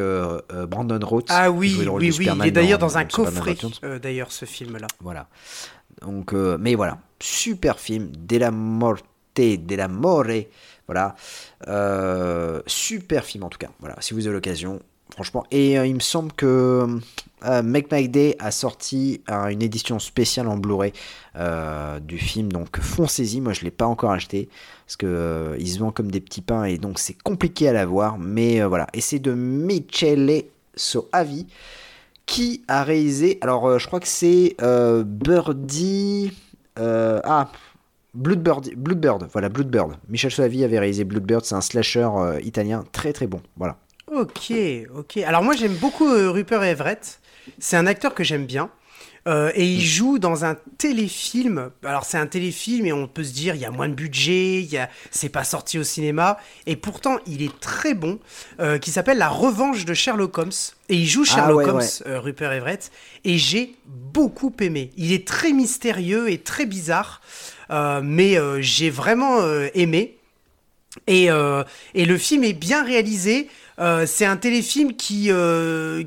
Brandon 0.69 0.99
Routh. 1.05 1.27
Ah 1.27 1.51
oui, 1.51 1.75
oui, 1.77 2.13
oui. 2.17 2.29
Il 2.37 2.45
est 2.47 2.51
d'ailleurs 2.51 2.79
dans 2.79 2.97
un 2.97 3.03
coffret, 3.03 3.57
d'ailleurs, 4.01 4.31
ce 4.31 4.45
film-là. 4.45 4.87
Voilà. 5.01 5.27
Donc, 6.01 6.33
euh, 6.33 6.57
mais 6.59 6.75
voilà, 6.75 6.97
super 7.19 7.79
film, 7.79 8.11
Della 8.17 8.51
Morte, 8.51 9.05
Della 9.35 9.87
More, 9.87 10.25
voilà, 10.87 11.15
Euh, 11.67 12.61
super 12.65 13.23
film 13.23 13.43
en 13.43 13.49
tout 13.49 13.59
cas. 13.59 13.69
Voilà, 13.79 13.95
si 13.99 14.13
vous 14.13 14.25
avez 14.27 14.35
l'occasion, 14.35 14.81
franchement. 15.11 15.45
Et 15.51 15.77
euh, 15.77 15.85
il 15.85 15.95
me 15.95 15.99
semble 15.99 16.31
que 16.33 16.99
Make 17.63 17.91
My 17.91 18.07
Day 18.09 18.35
a 18.39 18.51
sorti 18.51 19.21
une 19.27 19.61
édition 19.61 19.99
spéciale 19.99 20.47
en 20.47 20.57
Blu-ray 20.57 20.93
du 22.01 22.17
film, 22.17 22.51
donc 22.51 22.79
foncez-y. 22.79 23.41
Moi, 23.41 23.53
je 23.53 23.61
l'ai 23.61 23.71
pas 23.71 23.85
encore 23.85 24.11
acheté 24.11 24.49
parce 24.85 24.97
que 24.97 25.05
euh, 25.07 25.55
il 25.59 25.67
se 25.69 25.79
vend 25.79 25.91
comme 25.91 26.11
des 26.11 26.19
petits 26.21 26.41
pains 26.41 26.65
et 26.65 26.77
donc 26.77 26.99
c'est 26.99 27.17
compliqué 27.21 27.69
à 27.69 27.73
l'avoir. 27.73 28.17
Mais 28.17 28.61
voilà, 28.63 28.87
et 28.93 29.01
c'est 29.01 29.19
de 29.19 29.33
Michele 29.33 30.43
Soavi 30.75 31.47
qui 32.31 32.63
a 32.69 32.85
réalisé. 32.85 33.37
Alors, 33.41 33.67
euh, 33.67 33.77
je 33.77 33.87
crois 33.87 33.99
que 33.99 34.07
c'est 34.07 34.55
euh, 34.61 35.03
Birdie. 35.03 36.31
euh, 36.79 37.19
ah, 37.25 37.51
Bloodbird, 38.13 38.73
Bloodbird, 38.75 39.27
voilà, 39.33 39.49
Bloodbird. 39.49 39.97
Michel 40.07 40.31
Soavi 40.31 40.63
avait 40.63 40.79
réalisé 40.79 41.03
Bloodbird, 41.03 41.43
c'est 41.43 41.55
un 41.55 41.61
slasher 41.61 42.09
italien 42.41 42.85
très 42.93 43.11
très 43.11 43.27
bon. 43.27 43.41
Voilà. 43.57 43.77
Ok, 44.11 44.51
ok. 44.97 45.17
Alors 45.17 45.43
moi 45.43 45.55
j'aime 45.55 45.75
beaucoup 45.75 46.05
Rupert 46.05 46.63
Everett. 46.63 47.19
C'est 47.59 47.77
un 47.77 47.87
acteur 47.87 48.13
que 48.13 48.25
j'aime 48.25 48.45
bien. 48.45 48.69
Euh, 49.27 49.51
et 49.53 49.65
il 49.65 49.81
joue 49.81 50.17
dans 50.17 50.45
un 50.45 50.57
téléfilm. 50.79 51.69
Alors 51.83 52.05
c'est 52.05 52.17
un 52.17 52.25
téléfilm 52.25 52.87
et 52.87 52.93
on 52.93 53.07
peut 53.07 53.23
se 53.23 53.33
dire 53.33 53.53
il 53.53 53.61
y 53.61 53.65
a 53.65 53.69
moins 53.71 53.87
de 53.87 53.93
budget, 53.93 54.61
il 54.61 54.71
y 54.71 54.77
a... 54.79 54.89
c'est 55.11 55.29
pas 55.29 55.43
sorti 55.43 55.77
au 55.77 55.83
cinéma. 55.83 56.39
Et 56.65 56.75
pourtant 56.75 57.17
il 57.27 57.43
est 57.43 57.59
très 57.59 57.93
bon. 57.93 58.17
euh, 58.59 58.79
qui 58.79 58.89
s'appelle 58.89 59.19
La 59.19 59.29
Revanche 59.29 59.85
de 59.85 59.93
Sherlock 59.93 60.37
Holmes. 60.39 60.51
Et 60.89 60.95
il 60.95 61.07
joue 61.07 61.23
Ah, 61.29 61.35
Sherlock 61.35 61.57
ouais, 61.59 61.69
Holmes, 61.69 61.77
ouais. 61.77 62.07
euh, 62.07 62.19
Rupert 62.19 62.51
Everett. 62.51 62.91
Et 63.23 63.37
j'ai 63.37 63.75
beaucoup 63.85 64.51
aimé. 64.59 64.89
Il 64.97 65.11
est 65.13 65.27
très 65.27 65.53
mystérieux 65.53 66.31
et 66.31 66.39
très 66.39 66.65
bizarre. 66.65 67.21
mais 68.03 68.37
j'ai 68.61 68.89
vraiment 68.89 69.37
aimé. 69.75 70.17
Et, 71.07 71.27
et 71.93 72.05
le 72.05 72.17
film 72.17 72.43
est 72.43 72.53
bien 72.53 72.83
réalisé. 72.83 73.47
Euh, 73.81 74.05
c'est 74.05 74.25
un 74.25 74.37
téléfilm 74.37 74.93
qui, 74.93 75.31
euh, 75.31 76.03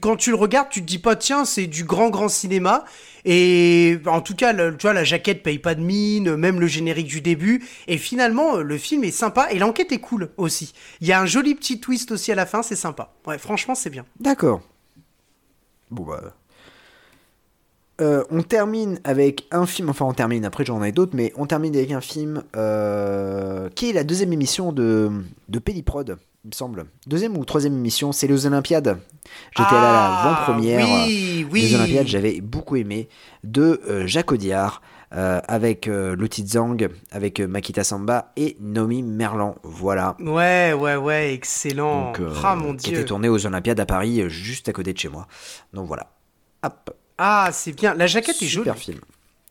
quand 0.00 0.16
tu 0.16 0.30
le 0.30 0.36
regardes, 0.36 0.70
tu 0.70 0.80
te 0.80 0.86
dis 0.86 0.98
pas 0.98 1.16
tiens 1.16 1.44
c'est 1.44 1.66
du 1.66 1.84
grand 1.84 2.08
grand 2.08 2.28
cinéma. 2.28 2.84
Et 3.26 3.98
en 4.06 4.22
tout 4.22 4.34
cas, 4.34 4.54
tu 4.54 4.82
vois 4.82 4.94
la 4.94 5.04
jaquette 5.04 5.42
paye 5.42 5.58
pas 5.58 5.74
de 5.74 5.82
mine, 5.82 6.36
même 6.36 6.60
le 6.60 6.66
générique 6.66 7.08
du 7.08 7.20
début. 7.20 7.62
Et 7.88 7.98
finalement, 7.98 8.56
le 8.56 8.78
film 8.78 9.04
est 9.04 9.10
sympa 9.10 9.48
et 9.50 9.58
l'enquête 9.58 9.92
est 9.92 9.98
cool 9.98 10.30
aussi. 10.38 10.72
Il 11.02 11.08
y 11.08 11.12
a 11.12 11.20
un 11.20 11.26
joli 11.26 11.54
petit 11.54 11.78
twist 11.78 12.10
aussi 12.10 12.32
à 12.32 12.34
la 12.34 12.46
fin, 12.46 12.62
c'est 12.62 12.76
sympa. 12.76 13.12
Ouais, 13.26 13.36
franchement, 13.36 13.74
c'est 13.74 13.90
bien. 13.90 14.06
D'accord. 14.18 14.62
Bon 15.90 16.04
bah. 16.04 16.34
Euh, 18.00 18.22
on 18.30 18.42
termine 18.42 19.00
avec 19.02 19.46
un 19.50 19.66
film, 19.66 19.90
enfin 19.90 20.04
on 20.06 20.14
termine, 20.14 20.44
après 20.44 20.64
j'en 20.64 20.82
ai 20.84 20.92
d'autres, 20.92 21.16
mais 21.16 21.32
on 21.36 21.46
termine 21.46 21.74
avec 21.74 21.90
un 21.90 22.00
film 22.00 22.44
qui 23.74 23.90
est 23.90 23.92
la 23.92 24.04
deuxième 24.04 24.32
émission 24.32 24.72
de, 24.72 25.10
de 25.48 25.58
Pelliprod, 25.58 26.16
il 26.48 26.52
me 26.52 26.54
semble. 26.54 26.86
Deuxième 27.06 27.36
ou 27.36 27.44
troisième 27.44 27.74
émission, 27.74 28.10
c'est 28.10 28.26
les 28.26 28.46
Olympiades. 28.46 28.98
J'étais 29.54 29.68
allé 29.68 29.76
à 29.86 29.92
la 29.92 30.06
Ah, 30.06 30.32
avant-première 30.32 30.86
Oui, 31.06 31.46
oui. 31.52 31.60
des 31.68 31.74
Olympiades, 31.74 32.06
j'avais 32.06 32.40
beaucoup 32.40 32.76
aimé, 32.76 33.10
de 33.44 33.82
euh, 33.86 34.06
Jacques 34.06 34.32
Audiard, 34.32 34.80
euh, 35.12 35.42
avec 35.46 35.88
euh, 35.88 36.16
Zhang, 36.46 36.88
avec 37.10 37.40
euh, 37.40 37.46
Makita 37.46 37.84
Samba 37.84 38.32
et 38.38 38.56
Nomi 38.60 39.02
Merlan. 39.02 39.56
Voilà. 39.62 40.16
Ouais, 40.20 40.72
ouais, 40.72 40.96
ouais, 40.96 41.34
excellent. 41.34 42.12
Donc, 42.12 42.22
ah 42.42 42.54
mon 42.56 42.74
qui 42.74 42.88
dieu. 42.88 43.00
était 43.00 43.04
tourné 43.08 43.28
aux 43.28 43.44
Olympiades 43.44 43.80
à 43.80 43.84
Paris, 43.86 44.22
juste 44.30 44.70
à 44.70 44.72
côté 44.72 44.94
de 44.94 44.98
chez 44.98 45.10
moi. 45.10 45.26
Donc 45.74 45.86
voilà. 45.86 46.06
Hop. 46.62 46.96
Ah, 47.18 47.50
c'est 47.52 47.72
bien. 47.72 47.92
La 47.92 48.06
jaquette 48.06 48.40
est 48.40 48.46
jolie. 48.46 48.64
Super 48.64 48.78
film. 48.78 49.00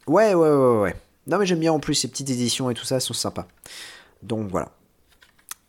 Ouais, 0.07 0.33
ouais, 0.33 0.49
ouais, 0.49 0.79
ouais. 0.81 0.95
Non, 1.27 1.37
mais 1.37 1.45
j'aime 1.45 1.59
bien 1.59 1.73
en 1.73 1.79
plus 1.79 1.93
ces 1.93 2.07
petites 2.07 2.31
éditions 2.31 2.71
et 2.71 2.73
tout 2.73 2.85
ça, 2.85 2.95
elles 2.95 3.01
sont 3.01 3.13
sympas. 3.13 3.45
Donc 4.23 4.49
voilà. 4.49 4.69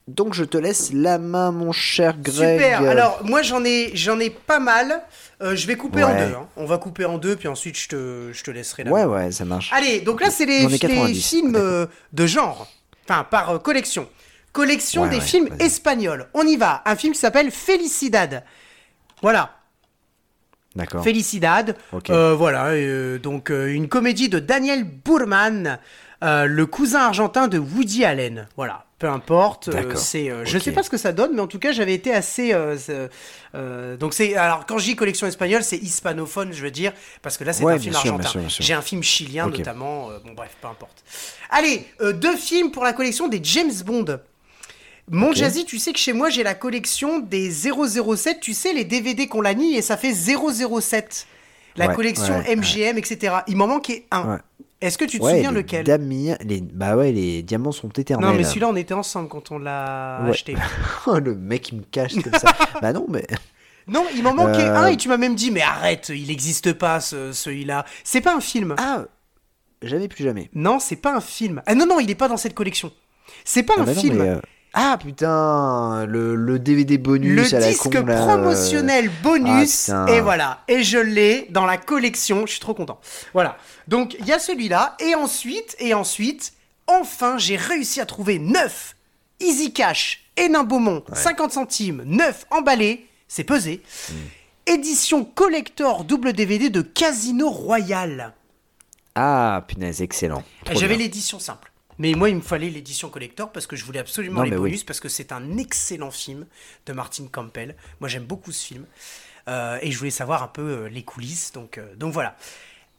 Donc 0.08 0.32
je 0.34 0.42
te 0.42 0.56
laisse 0.56 0.90
la 0.92 1.18
main, 1.18 1.52
mon 1.52 1.70
cher 1.70 2.16
Greg. 2.18 2.58
Super. 2.60 2.80
Alors 2.88 3.20
moi 3.24 3.42
j'en 3.42 3.62
ai 3.64 3.90
j'en 3.94 4.18
ai 4.18 4.30
pas 4.30 4.58
mal. 4.58 5.02
Euh, 5.42 5.54
je 5.54 5.66
vais 5.66 5.76
couper 5.76 6.02
en 6.02 6.12
deux. 6.16 6.34
hein. 6.34 6.48
On 6.56 6.64
va 6.64 6.78
couper 6.78 7.04
en 7.04 7.18
deux 7.18 7.36
puis 7.36 7.46
ensuite 7.46 7.78
je 7.78 7.88
te 7.88 8.30
je 8.32 8.42
te 8.42 8.50
laisserai 8.50 8.84
la 8.84 8.90
Ouais, 8.90 9.04
main. 9.04 9.12
ouais, 9.26 9.32
ça 9.32 9.44
marche. 9.44 9.70
Allez, 9.72 10.00
donc 10.00 10.20
là 10.22 10.30
c'est 10.30 10.46
les, 10.46 10.62
J'en 10.62 10.68
ai 10.68 10.72
les 10.72 10.78
90. 10.78 11.28
films 11.28 11.56
euh, 11.56 11.86
de 12.12 12.26
genre. 12.26 12.66
Enfin 13.08 13.24
par 13.30 13.50
euh, 13.50 13.58
collection. 13.58 14.08
Collection 14.52 15.02
Ouais, 15.02 15.08
des 15.10 15.16
ouais, 15.16 15.20
films 15.22 15.48
espagnols. 15.60 16.26
On 16.34 16.42
y 16.46 16.56
va. 16.56 16.82
Un 16.86 16.96
film 16.96 17.12
qui 17.12 17.20
s'appelle 17.20 17.50
Felicidad. 17.50 18.44
Voilà. 19.22 19.50
D'accord. 20.74 21.04
Felicidad. 21.04 21.76
Ok. 21.92 22.08
Euh, 22.10 22.34
voilà, 22.34 22.70
donc 23.18 23.50
une 23.50 23.88
comédie 23.88 24.28
de 24.28 24.38
Daniel 24.38 24.84
Burman, 24.84 25.78
euh, 26.24 26.46
le 26.46 26.66
cousin 26.66 27.00
argentin 27.00 27.48
de 27.48 27.58
Woody 27.58 28.04
Allen. 28.04 28.48
Voilà, 28.56 28.84
peu 28.98 29.08
importe. 29.08 29.68
euh, 29.68 29.94
c'est, 29.96 30.30
euh, 30.30 30.44
Je 30.44 30.58
sais 30.58 30.72
pas 30.72 30.82
ce 30.82 30.90
que 30.90 30.96
ça 30.96 31.12
donne, 31.12 31.34
mais 31.34 31.40
en 31.40 31.46
tout 31.46 31.58
cas, 31.58 31.72
j'avais 31.72 31.94
été 31.94 32.12
assez. 32.12 32.52
euh, 32.52 32.76
euh, 33.54 33.96
donc 33.96 34.12
c'est, 34.14 34.34
alors 34.36 34.66
quand 34.66 34.78
je 34.78 34.84
dis 34.84 34.96
collection 34.96 35.26
espagnole, 35.26 35.62
c'est 35.62 35.78
hispanophone, 35.78 36.52
je 36.52 36.62
veux 36.62 36.70
dire, 36.70 36.92
parce 37.22 37.36
que 37.38 37.44
là 37.44 37.52
c'est 37.52 37.64
Ouais, 37.64 37.74
un 37.74 37.78
film 37.78 37.94
sûr, 37.94 38.12
argentin. 38.14 38.40
J'ai 38.48 38.74
un 38.74 38.82
film 38.82 39.02
chilien 39.02 39.46
notamment. 39.48 40.08
bon 40.24 40.32
bref, 40.34 40.56
peu 40.60 40.68
importe. 40.68 41.04
Allez, 41.50 41.86
deux 42.00 42.36
films 42.36 42.70
pour 42.70 42.84
la 42.84 42.92
collection 42.92 43.28
des 43.28 43.40
James 43.42 43.72
Bond. 43.84 44.18
Mon. 45.10 45.32
Jazzy, 45.32 45.64
tu 45.64 45.78
sais 45.78 45.92
que 45.94 45.98
chez 45.98 46.12
moi 46.12 46.28
j'ai 46.28 46.42
la 46.42 46.54
collection 46.54 47.18
des 47.18 47.50
007, 47.50 48.40
tu 48.40 48.52
sais 48.52 48.74
les 48.74 48.84
DVD 48.84 49.26
qu'on 49.26 49.40
l'a 49.40 49.54
mis 49.54 49.74
et 49.74 49.80
ça 49.82 49.96
fait 49.96 50.12
007. 50.12 51.26
La 51.76 51.86
Ouais, 51.88 51.94
collection 51.94 52.36
ouais, 52.40 52.56
MGM, 52.56 52.98
etc. 52.98 53.36
Il 53.46 53.56
m'en 53.56 53.68
manquait 53.68 54.04
un. 54.10 54.40
Est-ce 54.80 54.96
que 54.96 55.04
tu 55.04 55.18
te 55.18 55.24
ouais, 55.24 55.34
souviens 55.36 55.50
les 55.50 55.56
lequel 55.58 55.84
dami- 55.86 56.36
les... 56.44 56.60
Bah 56.60 56.96
ouais, 56.96 57.10
les 57.10 57.42
diamants 57.42 57.72
sont 57.72 57.88
éternels. 57.88 58.30
Non 58.30 58.34
mais 58.36 58.44
celui-là 58.44 58.68
on 58.68 58.76
était 58.76 58.94
ensemble 58.94 59.28
quand 59.28 59.50
on 59.50 59.58
l'a 59.58 60.20
Ouais. 60.24 60.30
acheté. 60.30 60.54
Oh, 61.06 61.18
le 61.18 61.34
mec 61.34 61.70
il 61.70 61.78
me 61.78 61.82
cache 61.84 62.14
comme 62.22 62.32
ça. 62.34 62.52
bah 62.82 62.92
non, 62.92 63.06
mais. 63.08 63.26
Non, 63.88 64.04
il 64.14 64.22
m'en 64.22 64.34
manquait 64.34 64.64
Euh. 64.68 64.76
un 64.76 64.86
et 64.88 64.96
tu 64.98 65.08
m'as 65.08 65.16
même 65.16 65.34
dit 65.34 65.50
mais 65.50 65.62
arrête, 65.62 66.10
il 66.14 66.26
n'existe 66.28 66.74
pas 66.74 67.00
ce, 67.00 67.32
celui-là. 67.32 67.86
C'est 68.04 68.20
pas 68.20 68.34
un 68.36 68.40
film. 68.40 68.74
Ah 68.78 69.04
Jamais 69.82 70.08
plus 70.08 70.24
jamais. 70.24 70.50
Non, 70.54 70.78
c'est 70.78 70.96
pas 70.96 71.14
un 71.14 71.20
film. 71.20 71.62
Ah 71.66 71.74
non 71.74 71.86
non, 71.86 71.98
il 71.98 72.10
est 72.10 72.14
pas 72.14 72.28
dans 72.28 72.36
cette 72.36 72.54
collection. 72.54 72.92
C'est 73.44 73.62
pas 73.62 73.74
Ah 73.78 73.82
un 73.82 73.84
bah 73.84 73.94
non, 73.94 74.00
film. 74.00 74.18
mais, 74.18 74.28
euh, 74.28 74.40
Ah 74.74 74.98
putain, 75.00 76.04
le, 76.06 76.34
le 76.34 76.58
DVD 76.58 76.98
bonus 76.98 77.50
le 77.52 77.56
à 77.56 77.60
la 77.60 77.68
disque 77.68 77.90
con, 77.90 78.04
là, 78.06 78.16
promotionnel 78.16 79.10
bonus 79.22 79.88
Ah, 79.88 80.06
et 80.08 80.20
voilà. 80.20 80.62
Et 80.68 80.82
je 80.82 80.98
l'ai 80.98 81.46
dans 81.50 81.64
la 81.66 81.78
collection 81.78 82.46
je 82.46 82.52
suis 82.52 82.60
trop 82.60 82.74
content. 82.74 83.00
Voilà. 83.32 83.56
Donc 83.88 84.16
il 84.20 84.26
y 84.26 84.32
a 84.32 84.38
celui-là 84.38 84.96
et 85.00 85.14
ensuite 85.14 85.74
et 85.78 85.94
ensuite 85.94 86.52
enfin 86.86 87.38
j'ai 87.38 87.56
réussi 87.56 88.00
à 88.00 88.06
trouver 88.06 88.38
9 88.38 88.94
Easy 89.40 89.72
Cash 89.72 90.24
Hénin 90.36 90.64
Beaumont 90.64 91.02
50 91.12 91.52
centimes 91.52 92.02
9 92.04 92.46
emballés 92.50 93.06
c'est 93.26 93.44
pesé. 93.44 93.82
Hmm. 94.10 94.14
édition 94.66 95.24
collector 95.24 96.04
double 96.04 96.32
DVD 96.34 96.70
de 96.70 96.82
Casino 96.82 97.48
Royal 97.50 98.32
Ah 99.14 99.64
punaise, 99.66 100.00
excellent. 100.02 100.42
J'avais 100.72 100.96
l'édition 100.96 101.38
simple 101.38 101.67
mais 101.98 102.12
moi, 102.14 102.28
il 102.30 102.36
me 102.36 102.40
fallait 102.40 102.70
l'édition 102.70 103.08
collector 103.10 103.50
parce 103.50 103.66
que 103.66 103.76
je 103.76 103.84
voulais 103.84 103.98
absolument 104.00 104.38
Non, 104.38 104.44
les 104.44 104.52
oui. 104.52 104.70
bonus 104.70 104.84
parce 104.84 105.00
que 105.00 105.08
c'est 105.08 105.32
un 105.32 105.56
excellent 105.58 106.10
film 106.10 106.46
de 106.86 106.92
Martin 106.92 107.26
Campbell. 107.30 107.74
Moi, 108.00 108.08
j'aime 108.08 108.24
beaucoup 108.24 108.52
ce 108.52 108.64
film 108.66 108.86
Euh, 109.48 109.78
et 109.80 109.90
je 109.90 109.98
voulais 109.98 110.10
savoir 110.10 110.42
un 110.42 110.48
peu 110.48 110.60
euh, 110.62 110.88
les 110.90 111.02
coulisses. 111.02 111.52
Donc, 111.52 111.78
euh, 111.78 111.94
donc 111.96 112.12
voilà. 112.12 112.36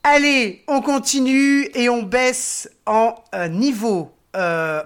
Allez, 0.03 0.63
on 0.67 0.81
continue 0.81 1.69
et 1.76 1.89
on 1.89 2.01
baisse 2.01 2.67
en 2.88 3.23
niveau 3.49 4.11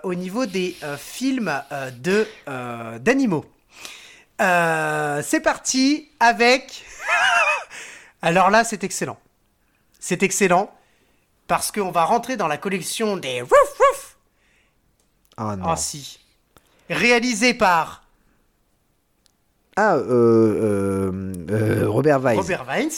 au 0.03 0.13
niveau 0.15 0.45
des 0.45 0.75
films 0.97 1.53
de 2.01 2.27
d'animaux. 2.99 3.45
C'est 4.39 5.39
parti 5.41 6.09
avec. 6.19 6.83
Alors 8.21 8.49
là, 8.49 8.63
c'est 8.63 8.83
excellent. 8.83 9.19
C'est 9.99 10.23
excellent 10.23 10.73
parce 11.47 11.71
qu'on 11.71 11.91
va 11.91 12.05
rentrer 12.05 12.35
dans 12.35 12.47
la 12.47 12.57
collection 12.57 13.15
des. 13.15 13.43
Ah 15.37 15.55
non. 15.55 15.65
Ah 15.69 15.75
si. 15.75 16.19
Réalisé 16.89 17.53
par 17.53 18.03
Ah, 19.75 19.95
euh, 19.95 21.11
euh, 21.11 21.33
euh, 21.49 21.89
Robert 21.89 22.19
Weiss. 22.19 22.37
Robert 22.37 22.65
Vines, 22.65 22.91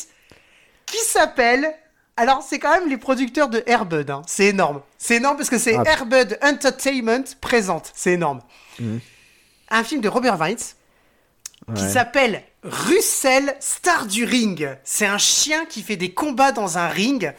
qui 0.86 0.98
s'appelle 0.98 1.74
Alors, 2.18 2.44
c'est 2.44 2.60
quand 2.60 2.72
même 2.72 2.90
les 2.90 2.98
producteurs 2.98 3.50
de 3.50 3.64
Airbud. 3.66 4.10
Hein. 4.10 4.22
C'est 4.28 4.46
énorme. 4.48 4.82
C'est 4.98 5.18
énorme 5.18 5.38
parce 5.38 5.50
que 5.50 5.58
c'est 5.58 5.76
Ah. 5.76 5.84
Airbud 5.86 6.38
Entertainment 6.42 7.24
présente. 7.42 7.92
C'est 7.96 8.14
énorme. 8.14 8.42
Mhm. 8.80 9.00
Un 9.70 9.84
film 9.84 10.02
de 10.02 10.10
Robert 10.10 10.38
Weitz 10.38 10.76
qui 11.76 11.82
Ouais. 11.84 11.90
s'appelle 11.90 12.44
Russell 12.64 13.56
Star 13.60 14.06
du 14.06 14.24
Ring. 14.26 14.78
C'est 14.84 15.08
un 15.08 15.18
chien 15.18 15.66
qui 15.66 15.82
fait 15.82 15.96
des 15.98 16.14
combats 16.14 16.52
dans 16.52 16.78
un 16.78 16.88
ring. 16.88 17.34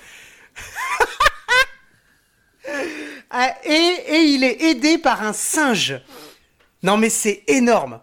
Ah, 3.30 3.54
et, 3.64 3.96
et 4.08 4.22
il 4.22 4.44
est 4.44 4.62
aidé 4.62 4.98
par 4.98 5.22
un 5.22 5.32
singe. 5.32 6.00
Non 6.82 6.96
mais 6.96 7.10
c'est 7.10 7.42
énorme. 7.48 8.00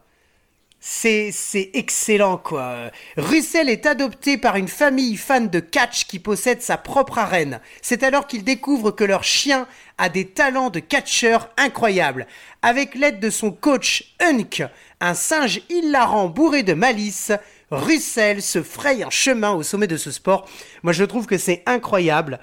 C'est, 0.85 1.31
c'est 1.31 1.71
excellent 1.75 2.37
quoi. 2.37 2.91
Russell 3.15 3.69
est 3.69 3.85
adopté 3.85 4.37
par 4.37 4.57
une 4.57 4.67
famille 4.67 5.15
fan 5.15 5.47
de 5.47 5.61
catch 5.61 6.05
qui 6.07 6.19
possède 6.19 6.61
sa 6.61 6.75
propre 6.75 7.19
arène. 7.19 7.61
C'est 7.81 8.03
alors 8.03 8.27
qu'il 8.27 8.43
découvre 8.43 8.91
que 8.91 9.05
leur 9.05 9.23
chien 9.23 9.65
a 9.97 10.09
des 10.09 10.27
talents 10.27 10.69
de 10.69 10.79
catcheur 10.79 11.49
incroyables. 11.55 12.27
Avec 12.61 12.95
l'aide 12.95 13.21
de 13.21 13.29
son 13.29 13.51
coach 13.51 14.13
Hunk, 14.19 14.61
un 14.99 15.13
singe 15.13 15.61
hilarant 15.69 16.27
bourré 16.27 16.63
de 16.63 16.73
malice, 16.73 17.31
Russell 17.77 18.41
se 18.41 18.63
fraye 18.63 19.03
un 19.03 19.09
chemin 19.09 19.51
au 19.51 19.63
sommet 19.63 19.87
de 19.87 19.97
ce 19.97 20.11
sport. 20.11 20.47
Moi 20.83 20.93
je 20.93 21.03
trouve 21.03 21.25
que 21.25 21.37
c'est 21.37 21.63
incroyable 21.65 22.39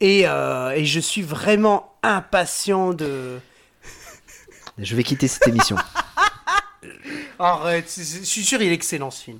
et, 0.00 0.26
euh, 0.26 0.70
et 0.70 0.84
je 0.84 1.00
suis 1.00 1.22
vraiment 1.22 1.94
impatient 2.02 2.92
de... 2.92 3.38
Je 4.78 4.96
vais 4.96 5.04
quitter 5.04 5.28
cette 5.28 5.46
émission. 5.48 5.76
Arrête, 7.38 7.92
je 7.96 8.24
suis 8.24 8.44
sûr 8.44 8.60
il 8.62 8.70
est 8.70 8.74
excellent 8.74 9.10
ce 9.10 9.24
film. 9.24 9.38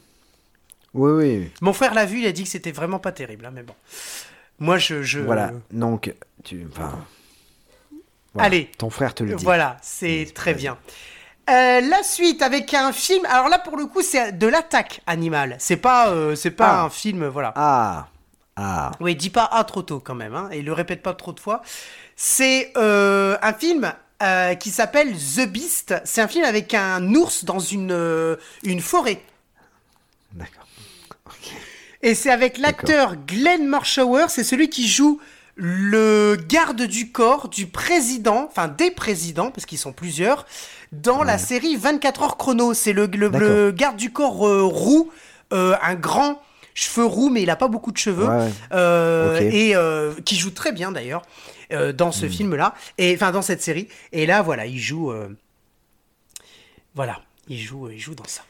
oui, 0.94 1.10
oui. 1.12 1.50
Mon 1.60 1.72
frère 1.72 1.94
l'a 1.94 2.06
vu, 2.06 2.20
il 2.20 2.26
a 2.26 2.32
dit 2.32 2.44
que 2.44 2.48
c'était 2.48 2.72
vraiment 2.72 2.98
pas 2.98 3.12
terrible, 3.12 3.46
hein, 3.46 3.52
mais 3.52 3.62
bon. 3.62 3.74
Moi, 4.58 4.78
je. 4.78 5.02
je... 5.02 5.20
Voilà. 5.20 5.52
Donc, 5.72 6.14
tu. 6.44 6.66
Enfin. 6.70 6.98
voilà. 8.32 8.46
Allez. 8.46 8.70
Ton 8.78 8.90
frère 8.90 9.14
te 9.14 9.24
le 9.24 9.34
dit. 9.34 9.44
Voilà, 9.44 9.76
c'est 9.82 10.30
très 10.34 10.54
bien. 10.54 10.78
Euh, 11.50 11.80
la 11.80 12.02
suite 12.02 12.40
avec 12.42 12.72
un 12.74 12.92
film. 12.92 13.24
Alors 13.26 13.48
là, 13.48 13.58
pour 13.58 13.76
le 13.76 13.86
coup, 13.86 14.02
c'est 14.02 14.32
de 14.32 14.46
l'attaque 14.46 15.02
animale. 15.06 15.56
C'est 15.58 15.76
pas, 15.76 16.08
euh, 16.08 16.34
c'est 16.34 16.50
pas 16.50 16.80
Ah. 16.80 16.84
un 16.84 16.90
film, 16.90 17.26
voilà. 17.26 17.52
Ah. 17.56 18.06
Ah. 18.56 18.92
Oui, 19.00 19.14
dis 19.16 19.30
pas 19.30 19.48
ah 19.52 19.64
trop 19.64 19.82
tôt 19.82 20.00
quand 20.00 20.14
même, 20.14 20.34
hein, 20.34 20.48
et 20.52 20.62
le 20.62 20.72
répète 20.72 21.02
pas 21.02 21.12
trop 21.12 21.32
de 21.32 21.40
fois. 21.40 21.62
C'est 22.16 22.72
euh, 22.76 23.36
un 23.42 23.52
film 23.52 23.92
qui 24.58 24.70
s'appelle 24.70 25.12
The 25.12 25.46
Beast. 25.46 25.94
C'est 26.06 26.22
un 26.22 26.28
film 26.28 26.46
avec 26.46 26.72
un 26.72 27.14
ours 27.14 27.44
dans 27.44 27.58
une, 27.58 28.38
une 28.62 28.80
forêt. 28.80 29.20
D'accord. 30.32 30.66
Et 32.00 32.14
c'est 32.14 32.30
avec 32.30 32.56
l'acteur 32.56 33.16
Glenn 33.16 33.66
Marshauer, 33.66 34.30
c'est 34.30 34.44
celui 34.44 34.70
qui 34.70 34.88
joue 34.88 35.20
le 35.56 36.36
garde 36.48 36.82
du 36.82 37.12
corps 37.12 37.48
du 37.48 37.66
président, 37.66 38.46
enfin 38.48 38.66
des 38.68 38.90
présidents, 38.90 39.50
parce 39.50 39.66
qu'ils 39.66 39.78
sont 39.78 39.92
plusieurs, 39.92 40.46
dans 41.02 41.22
la 41.22 41.38
série 41.38 41.76
24 41.76 42.22
heures 42.22 42.36
chrono. 42.36 42.74
C'est 42.74 42.92
le, 42.92 43.06
le- 43.06 43.28
D'accord. 43.30 43.48
le 43.48 43.70
garde 43.72 43.96
du 43.96 44.12
corps 44.12 44.46
euh, 44.46 44.62
roux, 44.62 45.10
euh, 45.52 45.74
un 45.82 45.94
grand 45.94 46.40
cheveux 46.74 47.06
roux, 47.06 47.30
mais 47.30 47.42
il 47.42 47.50
a 47.50 47.56
pas 47.56 47.68
beaucoup 47.68 47.92
de 47.92 47.96
cheveux, 47.98 48.26
Ouais, 48.26 48.50
euh, 48.72 49.38
et 49.40 49.74
qui 50.24 50.36
joue 50.36 50.50
très 50.50 50.72
bien 50.72 50.90
d'ailleurs 50.92 51.22
dans 51.94 52.08
Hmm. 52.08 52.12
ce 52.12 52.28
film-là, 52.28 52.74
et 52.98 53.14
enfin 53.14 53.30
dans 53.32 53.42
cette 53.42 53.62
série. 53.62 53.88
Et 54.12 54.26
là, 54.26 54.42
voilà, 54.42 54.66
il 54.66 54.78
joue, 54.78 55.12
voilà, 56.94 57.20
il 57.48 57.58
joue, 57.58 57.88
il 57.90 57.98
joue 57.98 58.14
dans 58.14 58.24
ça. 58.26 58.42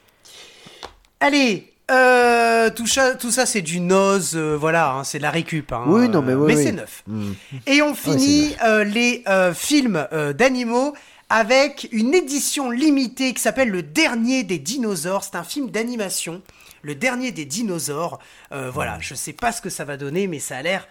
Allez, 1.21 1.73
euh, 1.91 2.71
tout 2.71 2.87
ça, 2.87 3.15
tout 3.15 3.31
ça 3.31 3.47
c'est 3.47 3.63
du 3.63 3.81
nose, 3.81 4.33
euh, 4.35 4.57
voilà, 4.59 4.93
hein, 4.93 5.05
c'est 5.05 5.19
de 5.19 5.23
la 5.23 5.31
récup. 5.31 5.73
hein, 5.73 5.85
Oui, 5.87 6.09
non, 6.09 6.23
mais 6.23 6.35
oui, 6.35 6.47
mais 6.49 6.57
oui. 6.57 6.65
c'est 6.65 6.73
neuf. 6.73 7.03
Hmm. 7.07 7.33
Et 7.67 7.83
on 7.83 7.95
c'est 7.95 8.03
finit 8.13 8.55
euh, 8.65 8.85
les 8.85 9.25
films 9.55 10.07
d'animaux 10.37 10.95
avec 11.31 11.89
une 11.93 12.15
édition 12.15 12.71
limitée 12.71 13.35
qui 13.35 13.41
s'appelle 13.43 13.71
Le 13.71 13.83
Dernier 13.83 14.45
des 14.45 14.59
dinosaures. 14.59 15.25
C'est 15.25 15.37
un 15.37 15.45
film 15.45 15.71
d'animation, 15.71 16.43
Le 16.83 16.95
Dernier 16.95 17.33
des 17.33 17.45
dinosaures. 17.45 18.19
Euh, 18.53 18.71
voilà, 18.71 18.99
je 19.01 19.15
sais 19.15 19.33
pas 19.33 19.53
ce 19.53 19.61
que 19.63 19.71
ça 19.71 19.85
va 19.85 19.97
donner, 19.97 20.27
mais 20.27 20.39
ça 20.39 20.57
a 20.59 20.63
l'air 20.63 20.87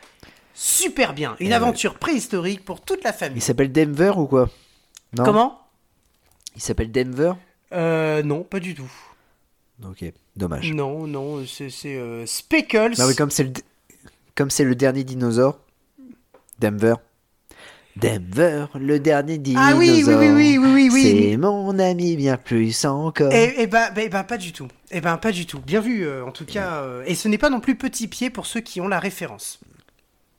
super 0.54 1.14
bien. 1.14 1.36
Une 1.40 1.54
Euh, 1.54 1.56
aventure 1.58 1.98
préhistorique 2.00 2.64
pour 2.66 2.82
toute 2.82 3.04
la 3.04 3.14
famille. 3.14 3.38
Il 3.38 3.42
s'appelle 3.42 3.72
Denver 3.72 4.14
ou 4.18 4.26
quoi? 4.28 4.50
Non? 5.18 5.24
Comment? 5.24 5.60
Il 6.56 6.62
s'appelle 6.62 6.92
Denver? 6.92 7.34
Euh, 7.72 8.22
Non, 8.24 8.44
pas 8.44 8.60
du 8.60 8.76
tout. 8.76 8.92
Ok. 9.84 10.06
Dommage. 10.36 10.72
Non, 10.74 11.06
non, 11.08 11.46
c'est 11.46 11.70
c'est, 11.70 11.96
euh, 11.96 12.26
Speckles. 12.26 12.94
Non, 12.98 13.08
mais 13.08 13.16
comme 13.16 13.30
c'est 13.32 13.44
le, 13.44 13.54
comme 14.36 14.50
c'est 14.50 14.64
le 14.64 14.76
dernier 14.76 15.04
dinosaure, 15.04 15.60
Denver. 16.60 16.96
Denver, 17.96 18.66
le 18.76 19.00
dernier 19.00 19.38
dinosaure. 19.38 19.70
Ah 19.74 19.78
oui, 19.78 20.04
oui, 20.06 20.14
oui, 20.16 20.30
oui, 20.30 20.58
oui, 20.58 20.72
oui, 20.74 20.90
oui. 20.92 21.30
C'est 21.32 21.38
mon 21.38 21.78
ami 21.78 22.16
bien 22.16 22.38
plus 22.38 22.86
encore. 22.86 23.32
Eh, 23.32 23.54
eh 23.58 23.68
ben, 23.68 23.90
ben, 23.96 24.10
ben, 24.10 24.24
pas 24.24 24.38
du 24.38 24.52
tout. 24.52 24.68
Eh 24.92 25.00
ben, 25.00 25.18
pas 25.18 25.32
du 25.32 25.46
tout. 25.46 25.60
Bien 25.60 25.80
vu, 25.80 26.04
euh, 26.06 26.26
en 26.26 26.32
tout 26.32 26.46
cas. 26.46 26.78
euh, 26.78 27.04
et 27.06 27.14
ce 27.16 27.28
n'est 27.28 27.38
pas 27.38 27.50
non 27.52 27.60
plus 27.60 27.76
petit 27.76 28.08
pied 28.08 28.30
pour 28.32 28.46
ceux 28.48 28.62
qui 28.62 28.82
ont 28.82 28.88
la 28.88 29.00
référence. 29.00 29.60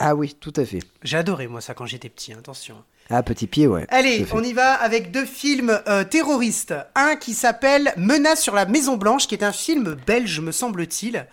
Ah 0.01 0.17
oui, 0.17 0.35
tout 0.39 0.53
à 0.57 0.65
fait. 0.65 0.81
J'ai 1.05 1.17
adoré, 1.17 1.47
moi, 1.47 1.61
ça, 1.61 1.75
quand 1.75 1.87
j'étais 1.87 2.09
petit. 2.09 2.33
hein, 2.33 2.39
Attention. 2.41 2.75
Ah, 3.11 3.23
petit 3.23 3.47
pied, 3.47 3.67
ouais. 3.69 3.87
Allez, 3.91 4.27
on 4.33 4.43
y 4.43 4.53
va 4.53 4.73
avec 4.73 5.11
deux 5.13 5.27
films 5.27 5.79
euh, 5.89 6.05
terroristes. 6.05 6.75
Un 6.97 7.17
qui 7.17 7.35
s'appelle 7.35 7.93
Menace 7.97 8.41
sur 8.43 8.55
la 8.55 8.65
Maison 8.67 8.97
Blanche, 8.97 9.29
qui 9.29 9.35
est 9.35 9.45
un 9.45 9.53
film 9.53 9.95
belge, 10.07 10.41
me 10.41 10.51
semble-t-il. 10.53 11.27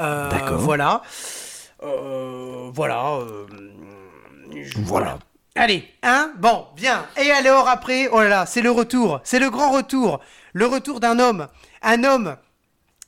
Euh, 0.00 0.30
D'accord. 0.30 0.58
Voilà. 0.60 1.02
Euh, 1.82 2.70
voilà. 2.72 3.18
Voilà. 4.76 5.18
Allez, 5.58 5.88
hein 6.02 6.32
Bon, 6.38 6.66
bien. 6.76 7.06
Et 7.20 7.30
alors 7.30 7.68
après, 7.68 8.08
oh 8.12 8.20
là 8.20 8.28
là, 8.28 8.46
c'est 8.46 8.62
le 8.62 8.70
retour. 8.70 9.20
C'est 9.24 9.38
le 9.38 9.50
grand 9.50 9.70
retour. 9.70 10.20
Le 10.52 10.66
retour 10.66 11.00
d'un 11.00 11.18
homme. 11.18 11.48
Un 11.82 12.04
homme, 12.04 12.36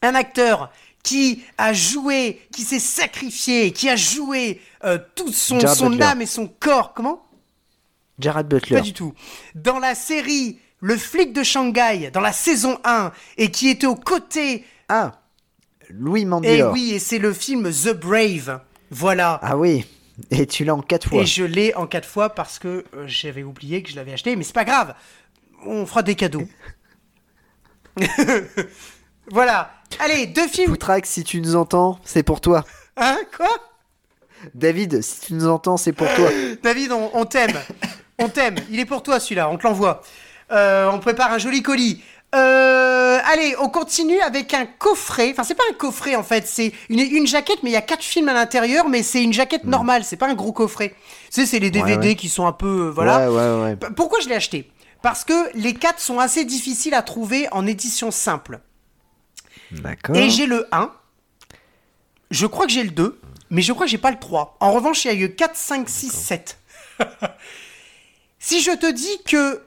un 0.02 0.14
acteur 0.14 0.70
qui 1.02 1.42
a 1.58 1.72
joué, 1.72 2.40
qui 2.52 2.62
s'est 2.62 2.78
sacrifié, 2.78 3.72
qui 3.72 3.88
a 3.88 3.96
joué 3.96 4.60
euh, 4.84 4.98
toute 5.14 5.34
son, 5.34 5.58
Jared 5.58 5.76
son 5.76 5.90
Butler. 5.90 6.04
âme 6.04 6.22
et 6.22 6.26
son 6.26 6.46
corps. 6.46 6.92
Comment? 6.94 7.22
Jared 8.18 8.46
Butler. 8.48 8.76
pas 8.76 8.82
du 8.82 8.92
tout. 8.92 9.14
Dans 9.54 9.78
la 9.78 9.94
série 9.94 10.58
Le 10.80 10.96
flic 10.96 11.32
de 11.32 11.42
Shanghai, 11.42 12.10
dans 12.12 12.20
la 12.20 12.32
saison 12.32 12.78
1, 12.84 13.12
et 13.38 13.50
qui 13.50 13.68
était 13.68 13.86
aux 13.86 13.94
côtés. 13.96 14.64
Ah, 14.88 15.12
Louis 15.88 16.22
Et 16.22 16.24
Mandylor. 16.26 16.72
oui, 16.72 16.92
et 16.92 16.98
c'est 16.98 17.18
le 17.18 17.32
film 17.32 17.70
The 17.72 17.92
Brave. 17.94 18.60
Voilà. 18.90 19.38
Ah 19.42 19.56
oui, 19.56 19.86
et 20.30 20.46
tu 20.46 20.64
l'as 20.64 20.74
en 20.74 20.82
quatre 20.82 21.08
fois. 21.08 21.22
Et 21.22 21.26
je 21.26 21.44
l'ai 21.44 21.74
en 21.74 21.86
quatre 21.86 22.08
fois 22.08 22.30
parce 22.30 22.58
que 22.58 22.84
euh, 22.94 23.04
j'avais 23.06 23.42
oublié 23.42 23.82
que 23.82 23.90
je 23.90 23.96
l'avais 23.96 24.12
acheté, 24.12 24.36
mais 24.36 24.44
c'est 24.44 24.54
pas 24.54 24.64
grave. 24.64 24.94
On 25.64 25.86
fera 25.86 26.02
des 26.02 26.14
cadeaux. 26.14 26.48
voilà. 29.30 29.72
Allez, 29.98 30.26
deux 30.26 30.48
films. 30.48 30.70
Foutrax, 30.70 31.08
si 31.08 31.24
tu 31.24 31.40
nous 31.40 31.56
entends, 31.56 32.00
c'est 32.04 32.22
pour 32.22 32.40
toi. 32.40 32.64
Hein 32.96 33.18
Quoi? 33.36 33.48
David, 34.54 35.02
si 35.02 35.20
tu 35.20 35.34
nous 35.34 35.48
entends, 35.48 35.76
c'est 35.76 35.92
pour 35.92 36.12
toi. 36.14 36.30
David, 36.62 36.92
on, 36.92 37.10
on 37.14 37.24
t'aime. 37.26 37.58
On 38.18 38.28
t'aime. 38.28 38.56
Il 38.70 38.80
est 38.80 38.86
pour 38.86 39.02
toi 39.02 39.20
celui-là. 39.20 39.50
On 39.50 39.58
te 39.58 39.64
l'envoie. 39.64 40.02
Euh, 40.52 40.90
on 40.90 40.98
prépare 40.98 41.32
un 41.32 41.38
joli 41.38 41.62
colis. 41.62 42.02
Euh, 42.34 43.18
allez, 43.24 43.56
on 43.58 43.68
continue 43.68 44.20
avec 44.20 44.54
un 44.54 44.64
coffret. 44.66 45.30
Enfin, 45.32 45.42
c'est 45.42 45.54
pas 45.56 45.64
un 45.70 45.74
coffret 45.74 46.14
en 46.16 46.22
fait. 46.22 46.46
C'est 46.46 46.72
une, 46.88 47.00
une 47.00 47.26
jaquette, 47.26 47.62
mais 47.62 47.70
il 47.70 47.72
y 47.72 47.76
a 47.76 47.82
quatre 47.82 48.04
films 48.04 48.28
à 48.28 48.32
l'intérieur. 48.34 48.88
Mais 48.88 49.02
c'est 49.02 49.22
une 49.22 49.32
jaquette 49.32 49.64
normale. 49.64 50.04
C'est 50.04 50.16
pas 50.16 50.28
un 50.28 50.34
gros 50.34 50.52
coffret. 50.52 50.90
Tu 50.90 51.40
sais, 51.40 51.46
c'est 51.46 51.58
les 51.58 51.70
DVD 51.70 51.96
Hmm. 51.96 52.00
ouais. 52.10 52.14
qui 52.16 52.28
sont 52.28 52.46
un 52.46 52.52
peu. 52.52 52.86
euh, 52.86 52.90
voilà. 52.90 53.30
Ouais, 53.30 53.36
ouais, 53.36 53.62
ouais. 53.62 53.76
P- 53.76 53.86
Pourquoi 53.96 54.20
je 54.20 54.28
l'ai 54.28 54.36
acheté? 54.36 54.70
Parce 55.02 55.24
que 55.24 55.50
les 55.56 55.74
quatre 55.74 55.98
sont 56.00 56.18
assez 56.20 56.44
difficiles 56.44 56.94
à 56.94 57.02
trouver 57.02 57.48
en 57.52 57.66
édition 57.66 58.10
simple. 58.10 58.60
D'accord. 59.72 60.14
Et 60.16 60.30
j'ai 60.30 60.46
le 60.46 60.68
1. 60.72 60.92
Je 62.30 62.46
crois 62.46 62.66
que 62.66 62.72
j'ai 62.72 62.84
le 62.84 62.90
2. 62.90 63.20
Mais 63.50 63.62
je 63.62 63.72
crois 63.72 63.86
que 63.86 63.90
j'ai 63.90 63.98
pas 63.98 64.12
le 64.12 64.18
3. 64.20 64.56
En 64.60 64.70
revanche, 64.70 65.04
il 65.04 65.08
y 65.08 65.10
a 65.10 65.14
eu 65.14 65.34
4, 65.34 65.56
5, 65.56 65.88
6, 65.88 66.10
7. 66.12 66.58
si 68.38 68.60
je 68.60 68.70
te 68.70 68.90
dis 68.90 69.20
que 69.26 69.62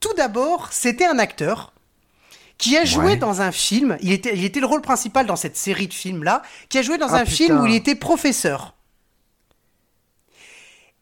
tout 0.00 0.12
d'abord, 0.16 0.68
c'était 0.72 1.04
un 1.06 1.18
acteur 1.18 1.72
qui 2.58 2.76
a 2.76 2.84
joué 2.84 3.04
Ouais. 3.04 3.16
dans 3.16 3.40
un 3.40 3.50
film, 3.52 3.96
il 4.00 4.12
était, 4.12 4.34
il 4.36 4.44
était 4.44 4.60
le 4.60 4.66
rôle 4.66 4.80
principal 4.82 5.26
dans 5.26 5.36
cette 5.36 5.56
série 5.56 5.88
de 5.88 5.94
films-là, 5.94 6.42
qui 6.68 6.78
a 6.78 6.82
joué 6.82 6.98
dans 6.98 7.12
Ah, 7.12 7.20
un 7.20 7.24
film 7.24 7.60
où 7.60 7.66
il 7.66 7.74
était 7.74 7.94
professeur. 7.96 8.74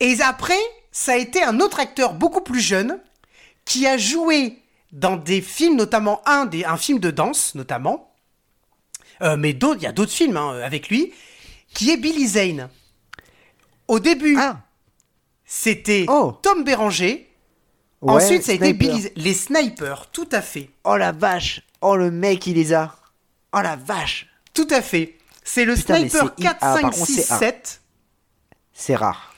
Et 0.00 0.20
après, 0.20 0.58
ça 0.90 1.12
a 1.12 1.16
été 1.16 1.42
un 1.42 1.60
autre 1.60 1.78
acteur 1.80 2.14
beaucoup 2.14 2.40
plus 2.40 2.60
jeune 2.60 2.98
qui 3.64 3.86
a 3.86 3.96
joué 3.96 4.58
dans 4.92 5.16
des 5.16 5.40
films, 5.40 5.76
notamment 5.76 6.20
un, 6.26 6.46
des, 6.46 6.64
un 6.64 6.76
film 6.76 6.98
de 6.98 7.10
danse, 7.10 7.54
notamment, 7.54 8.12
euh, 9.22 9.36
mais 9.36 9.50
il 9.50 9.82
y 9.82 9.86
a 9.86 9.92
d'autres 9.92 10.12
films 10.12 10.36
hein, 10.36 10.58
avec 10.62 10.88
lui, 10.88 11.12
qui 11.74 11.90
est 11.90 11.96
Billy 11.96 12.26
Zane. 12.26 12.68
Au 13.88 14.00
début, 14.00 14.36
Ah, 14.38 14.60
c'était 15.44 16.06
Oh. 16.08 16.32
Tom 16.42 16.64
Béranger. 16.64 17.28
Ouais, 18.02 18.12
Ensuite, 18.12 18.42
ça 18.42 18.52
a 18.52 18.54
été. 18.56 18.72
Billy. 18.72 19.08
Les 19.16 19.34
snipers, 19.34 20.08
tout 20.12 20.28
à 20.32 20.42
fait. 20.42 20.70
Oh 20.84 20.96
la 20.96 21.12
vache. 21.12 21.62
Oh 21.80 21.96
le 21.96 22.10
mec, 22.10 22.46
il 22.46 22.54
les 22.54 22.72
a. 22.74 22.94
Oh 23.54 23.60
la 23.62 23.76
vache. 23.76 24.26
Tout 24.54 24.68
à 24.70 24.82
fait. 24.82 25.16
C'est 25.44 25.64
le 25.64 25.74
Putain, 25.74 25.96
sniper 25.96 26.20
c'est 26.36 26.40
i- 26.40 26.42
4, 26.44 26.56
ah, 26.60 26.74
5, 26.74 26.80
par 26.82 26.90
contre, 26.92 27.06
6, 27.06 27.14
c'est 27.22 27.32
un. 27.32 27.38
7. 27.38 27.80
C'est 28.74 28.94
rare. 28.94 29.28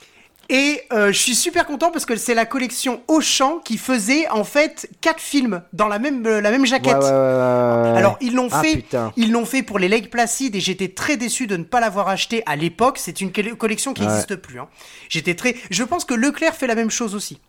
Et 0.51 0.83
euh, 0.93 1.07
je 1.11 1.19
suis 1.19 1.35
super 1.35 1.65
content 1.65 1.91
parce 1.91 2.05
que 2.05 2.17
c'est 2.17 2.35
la 2.35 2.45
collection 2.45 3.01
Auchan 3.09 3.61
qui 3.65 3.79
faisait 3.79 4.29
en 4.29 4.45
fait 4.45 4.91
quatre 5.01 5.21
films 5.21 5.63
dans 5.73 5.89
la 5.89 5.99
même, 5.99 6.27
euh, 6.27 6.43
la 6.43 6.51
même 6.51 6.67
jaquette. 6.67 6.93
Ouais, 6.97 7.01
ouais, 7.01 7.09
ouais, 7.09 7.11
ouais, 7.11 7.93
ouais. 7.93 7.97
Alors 7.99 8.19
ils 8.21 8.35
l'ont 8.35 8.49
Ah, 8.53 8.61
fait, 8.61 8.77
putain. 8.77 9.11
ils 9.17 9.33
l'ont 9.33 9.47
fait 9.47 9.63
pour 9.63 9.79
les 9.79 9.89
Lake 9.89 10.11
Placid 10.11 10.55
et 10.55 10.61
j'étais 10.61 10.89
très 10.89 11.17
déçu 11.17 11.47
de 11.47 11.57
ne 11.57 11.65
pas 11.65 11.81
l'avoir 11.81 12.09
acheté 12.09 12.43
à 12.45 12.57
l'époque. 12.57 12.99
C'est 12.99 13.23
une 13.23 13.33
colle- 13.33 13.57
collection 13.57 13.95
qui 13.95 14.03
n'existe 14.03 14.37
plus. 14.37 14.61
hein. 14.61 14.69
J'étais 15.09 15.35
très, 15.35 15.57
je 15.71 15.83
pense 15.83 16.05
que 16.05 16.13
Leclerc 16.13 16.55
fait 16.55 16.67
la 16.67 16.75
même 16.75 16.91
chose 16.91 17.15
aussi. 17.15 17.41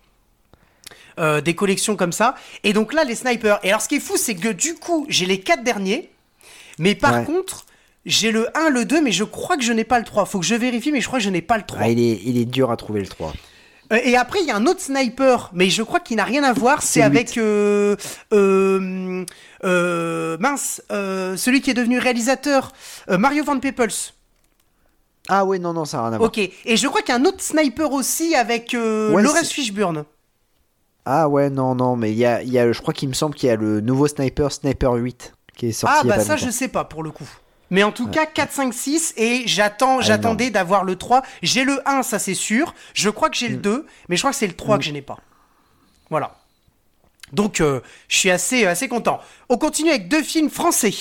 Euh, 1.17 1.39
des 1.39 1.55
collections 1.55 1.95
comme 1.95 2.11
ça. 2.11 2.35
Et 2.65 2.73
donc 2.73 2.91
là 2.93 3.05
les 3.05 3.15
snipers. 3.15 3.59
Et 3.63 3.69
alors 3.69 3.81
ce 3.81 3.87
qui 3.87 3.95
est 3.95 3.99
fou 4.01 4.17
c'est 4.17 4.35
que 4.35 4.49
du 4.49 4.75
coup 4.75 5.05
j'ai 5.07 5.25
les 5.25 5.39
quatre 5.39 5.63
derniers, 5.63 6.09
mais 6.77 6.93
par 6.93 7.19
Ouais. 7.19 7.23
contre 7.23 7.65
j'ai 8.05 8.31
le 8.31 8.49
1, 8.55 8.69
le 8.69 8.83
2, 8.85 9.01
mais 9.01 9.11
je 9.13 9.23
crois 9.23 9.55
que 9.57 9.63
je 9.63 9.71
n'ai 9.73 9.85
pas 9.85 9.97
le 9.97 10.03
3. 10.05 10.25
Faut 10.25 10.39
que 10.39 10.45
je 10.45 10.53
vérifie, 10.55 10.91
mais 10.91 10.99
je 11.01 11.07
crois 11.07 11.19
que 11.19 11.25
je 11.25 11.29
n'ai 11.29 11.41
pas 11.41 11.57
le 11.57 11.63
3. 11.63 11.79
Ah, 11.83 11.89
il, 11.89 11.99
est, 11.99 12.19
il 12.25 12.37
est 12.37 12.45
dur 12.45 12.69
à 12.69 12.75
trouver 12.77 12.99
le 12.99 13.07
3. 13.07 13.33
Euh, 13.93 13.99
et 14.03 14.15
après, 14.17 14.41
il 14.41 14.45
y 14.47 14.51
a 14.51 14.55
un 14.57 14.65
autre 14.67 14.81
sniper, 14.81 15.49
mais 15.53 15.69
je 15.69 15.81
crois 15.83 15.99
qu'il 16.01 16.17
n'a 16.17 16.23
rien 16.25 16.43
à 16.43 16.53
voir. 16.53 16.83
C'est 16.83 17.01
avec 17.01 17.37
euh, 17.37 17.95
mince, 20.39 20.81
celui 20.89 21.61
qui 21.61 21.71
est 21.71 21.73
devenu 21.75 21.97
réalisateur, 21.99 22.71
Mario 23.09 23.43
Van 23.43 23.59
Peebles. 23.59 23.93
Ah 25.27 25.43
ouais, 25.45 25.57
non, 25.57 25.73
non, 25.73 25.85
ça 25.85 25.97
n'a 25.97 26.03
rien 26.03 26.13
à 26.13 26.17
voir. 26.17 26.27
Ok. 26.29 26.37
Et 26.37 26.77
je 26.77 26.87
crois 26.87 27.01
qu'il 27.01 27.09
y 27.13 27.17
a 27.17 27.19
un 27.21 27.25
autre 27.25 27.41
sniper 27.41 27.91
aussi 27.91 28.35
avec 28.35 28.71
Ouais, 28.73 29.21
Laurence 29.23 29.49
Fishburne. 29.51 30.05
Ah 31.05 31.29
ouais, 31.29 31.49
non, 31.49 31.75
non, 31.75 31.95
mais 31.95 32.11
il 32.11 32.17
y 32.17 32.25
a, 32.25 32.41
y 32.43 32.57
a, 32.57 32.71
je 32.71 32.81
crois 32.81 32.93
qu'il 32.93 33.07
me 33.09 33.13
semble 33.13 33.35
qu'il 33.35 33.47
y 33.47 33.51
a 33.51 33.55
le 33.55 33.79
nouveau 33.81 34.07
sniper, 34.07 34.51
Sniper 34.51 34.93
8, 34.93 35.33
qui 35.55 35.67
est 35.67 35.71
sorti 35.71 35.95
Ah 35.99 36.03
bah 36.03 36.19
ça, 36.19 36.33
longtemps. 36.33 36.45
je 36.47 36.51
sais 36.51 36.67
pas 36.67 36.83
pour 36.83 37.03
le 37.03 37.11
coup. 37.11 37.27
Mais 37.71 37.83
en 37.83 37.91
tout 37.91 38.07
cas, 38.07 38.25
4, 38.25 38.51
5, 38.51 38.73
6, 38.73 39.13
et 39.17 39.43
j'attends, 39.47 40.01
j'attendais 40.01 40.49
d'avoir 40.51 40.83
le 40.83 40.95
3. 40.95 41.21
J'ai 41.43 41.63
le 41.63 41.79
1, 41.87 42.03
ça 42.03 42.19
c'est 42.19 42.33
sûr. 42.35 42.73
Je 42.93 43.09
crois 43.09 43.29
que 43.29 43.35
j'ai 43.37 43.49
Mm. 43.49 43.53
le 43.53 43.57
2, 43.57 43.85
mais 44.09 44.15
je 44.15 44.21
crois 44.21 44.31
que 44.31 44.37
c'est 44.37 44.47
le 44.47 44.53
3 44.55 44.77
que 44.77 44.83
je 44.83 44.91
n'ai 44.91 45.01
pas. 45.01 45.17
Voilà. 46.09 46.35
Donc, 47.33 47.59
euh, 47.61 47.81
je 48.07 48.17
suis 48.17 48.29
assez, 48.31 48.65
assez 48.65 48.87
content. 48.87 49.19
On 49.49 49.57
continue 49.57 49.89
avec 49.89 50.07
deux 50.07 50.21
films 50.21 50.49
français. 50.51 50.93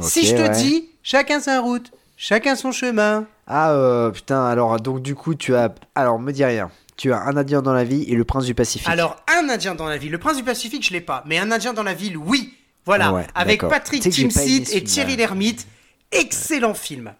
Si 0.00 0.24
je 0.26 0.34
te 0.34 0.40
ouais. 0.42 0.50
dis, 0.50 0.88
chacun 1.02 1.38
sa 1.40 1.60
route, 1.60 1.92
chacun 2.16 2.56
son 2.56 2.72
chemin. 2.72 3.26
Ah 3.46 3.72
euh, 3.72 4.10
putain, 4.10 4.44
alors 4.46 4.80
donc 4.80 5.02
du 5.02 5.14
coup 5.14 5.34
tu 5.34 5.54
as, 5.54 5.74
alors 5.94 6.18
me 6.18 6.32
dis 6.32 6.44
rien. 6.44 6.70
Tu 7.02 7.12
as 7.12 7.20
un 7.20 7.36
Indien 7.36 7.62
dans 7.62 7.72
la 7.72 7.82
vie 7.82 8.04
et 8.04 8.14
le 8.14 8.22
Prince 8.22 8.44
du 8.44 8.54
Pacifique. 8.54 8.88
Alors, 8.88 9.16
un 9.26 9.48
Indien 9.48 9.74
dans 9.74 9.88
la 9.88 9.96
ville. 9.96 10.12
Le 10.12 10.18
Prince 10.18 10.36
du 10.36 10.44
Pacifique, 10.44 10.86
je 10.86 10.92
l'ai 10.92 11.00
pas. 11.00 11.24
Mais 11.26 11.36
un 11.36 11.50
Indien 11.50 11.72
dans 11.72 11.82
la 11.82 11.94
ville, 11.94 12.16
oui. 12.16 12.54
Voilà. 12.86 13.08
Ah 13.08 13.12
ouais, 13.12 13.26
avec. 13.34 13.62
Patrick 13.62 14.04
Timsit 14.04 14.68
et 14.72 14.84
Thierry 14.84 15.10
ouais. 15.10 15.16
Lhermitte. 15.16 15.66
Excellent 16.12 16.74
film. 16.74 17.12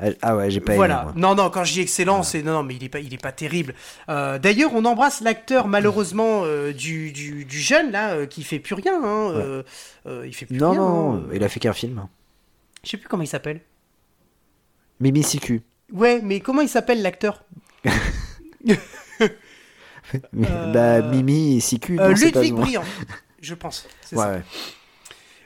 Ah, 0.00 0.06
ah 0.20 0.34
ouais, 0.36 0.50
j'ai 0.50 0.58
pas 0.58 0.74
voilà. 0.74 1.02
aimé. 1.04 1.12
moi. 1.16 1.34
Non, 1.36 1.44
non, 1.44 1.48
quand 1.48 1.62
je 1.62 1.74
dis 1.74 1.80
excellent, 1.80 2.24
c'est 2.24 2.42
non, 2.42 2.54
non, 2.54 2.62
mais 2.64 2.74
il 2.74 2.82
est 2.82 2.88
pas, 2.88 2.98
il 2.98 3.14
est 3.14 3.22
pas 3.22 3.30
terrible. 3.30 3.76
Euh, 4.08 4.40
D'ailleurs, 4.40 4.72
on 4.74 4.84
embrasse 4.84 5.20
l'acteur 5.20 5.68
malheureusement 5.68 6.42
euh, 6.42 6.72
du, 6.72 7.12
du, 7.12 7.44
du 7.44 7.60
jeune 7.60 7.92
là 7.92 8.14
euh, 8.14 8.26
qui 8.26 8.42
fait 8.42 8.58
plus 8.58 8.74
rien. 8.74 9.00
Hein, 9.00 9.30
euh, 9.30 9.62
euh, 10.06 10.26
il 10.26 10.34
fait 10.34 10.46
plus 10.46 10.56
Non, 10.58 10.72
rien. 10.72 10.80
non, 10.80 11.14
hein. 11.18 11.22
il 11.32 11.44
a 11.44 11.48
fait 11.48 11.60
qu'un 11.60 11.72
film. 11.72 12.08
Je 12.82 12.90
sais 12.90 12.96
plus 12.96 13.06
comment 13.06 13.22
il 13.22 13.28
s'appelle. 13.28 13.60
Mimi 14.98 15.22
Siku. 15.22 15.60
Ouais, 15.92 16.20
mais 16.20 16.40
comment 16.40 16.62
il 16.62 16.68
s'appelle 16.68 17.00
l'acteur? 17.00 17.44
Euh, 17.86 17.90
Bah 20.72 21.02
Mimi 21.02 21.56
et 21.58 21.60
Siku, 21.60 21.92
Euh, 21.98 22.08
non, 22.08 22.14
Ludwig. 22.14 22.54
Briand, 22.54 22.84
je 23.42 23.54
pense. 23.54 23.86
c'est 24.02 24.16
Ouais, 24.16 24.22
ça. 24.24 24.30
ouais. 24.32 24.42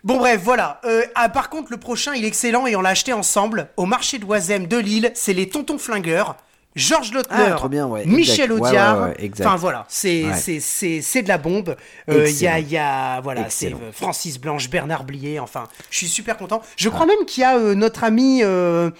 Bon 0.04 0.18
bref, 0.18 0.40
voilà. 0.42 0.80
Euh, 0.84 1.02
ah, 1.14 1.28
par 1.28 1.48
contre, 1.50 1.70
le 1.72 1.78
prochain, 1.78 2.14
il 2.14 2.24
est 2.24 2.28
excellent 2.28 2.66
et 2.66 2.76
on 2.76 2.80
l'a 2.80 2.90
acheté 2.90 3.12
ensemble 3.12 3.68
au 3.76 3.86
marché 3.86 4.18
d'Oisem 4.18 4.66
de 4.66 4.76
Lille. 4.76 5.10
C'est 5.14 5.32
les 5.32 5.48
Tontons 5.48 5.78
Flingueurs. 5.78 6.36
Georges 6.74 7.12
Lautner, 7.12 7.54
Ah, 7.62 7.68
bien, 7.68 7.86
ouais, 7.86 8.06
Michel 8.06 8.50
exact. 8.50 8.60
Audiard. 8.66 8.98
ouais, 9.02 9.08
ouais, 9.10 9.14
exact. 9.18 9.46
enfin 9.46 9.56
voilà, 9.56 9.84
c'est 9.88 10.24
c'est 10.36 10.58
c'est 10.58 11.02
c'est 11.02 11.20
de 11.22 11.28
la 11.28 11.36
bombe. 11.36 11.76
Euh, 12.08 12.26
Il 12.26 12.40
y 12.42 12.46
a 12.48 12.58
il 12.60 12.68
y 12.70 12.78
a 12.78 13.20
voilà, 13.20 13.50
c'est 13.50 13.74
euh, 13.74 13.92
Francis 13.92 14.40
Blanche, 14.40 14.70
Bernard 14.70 15.04
Blier. 15.04 15.38
Enfin, 15.38 15.68
je 15.90 15.98
suis 15.98 16.08
super 16.08 16.38
content. 16.38 16.62
Je 16.76 16.88
Ah. 16.88 16.92
crois 16.92 17.04
même 17.04 17.26
qu'il 17.26 17.42
y 17.42 17.44
a 17.44 17.58
euh, 17.58 17.74
notre 17.74 18.04
ami. 18.04 18.40
euh, 18.42 18.90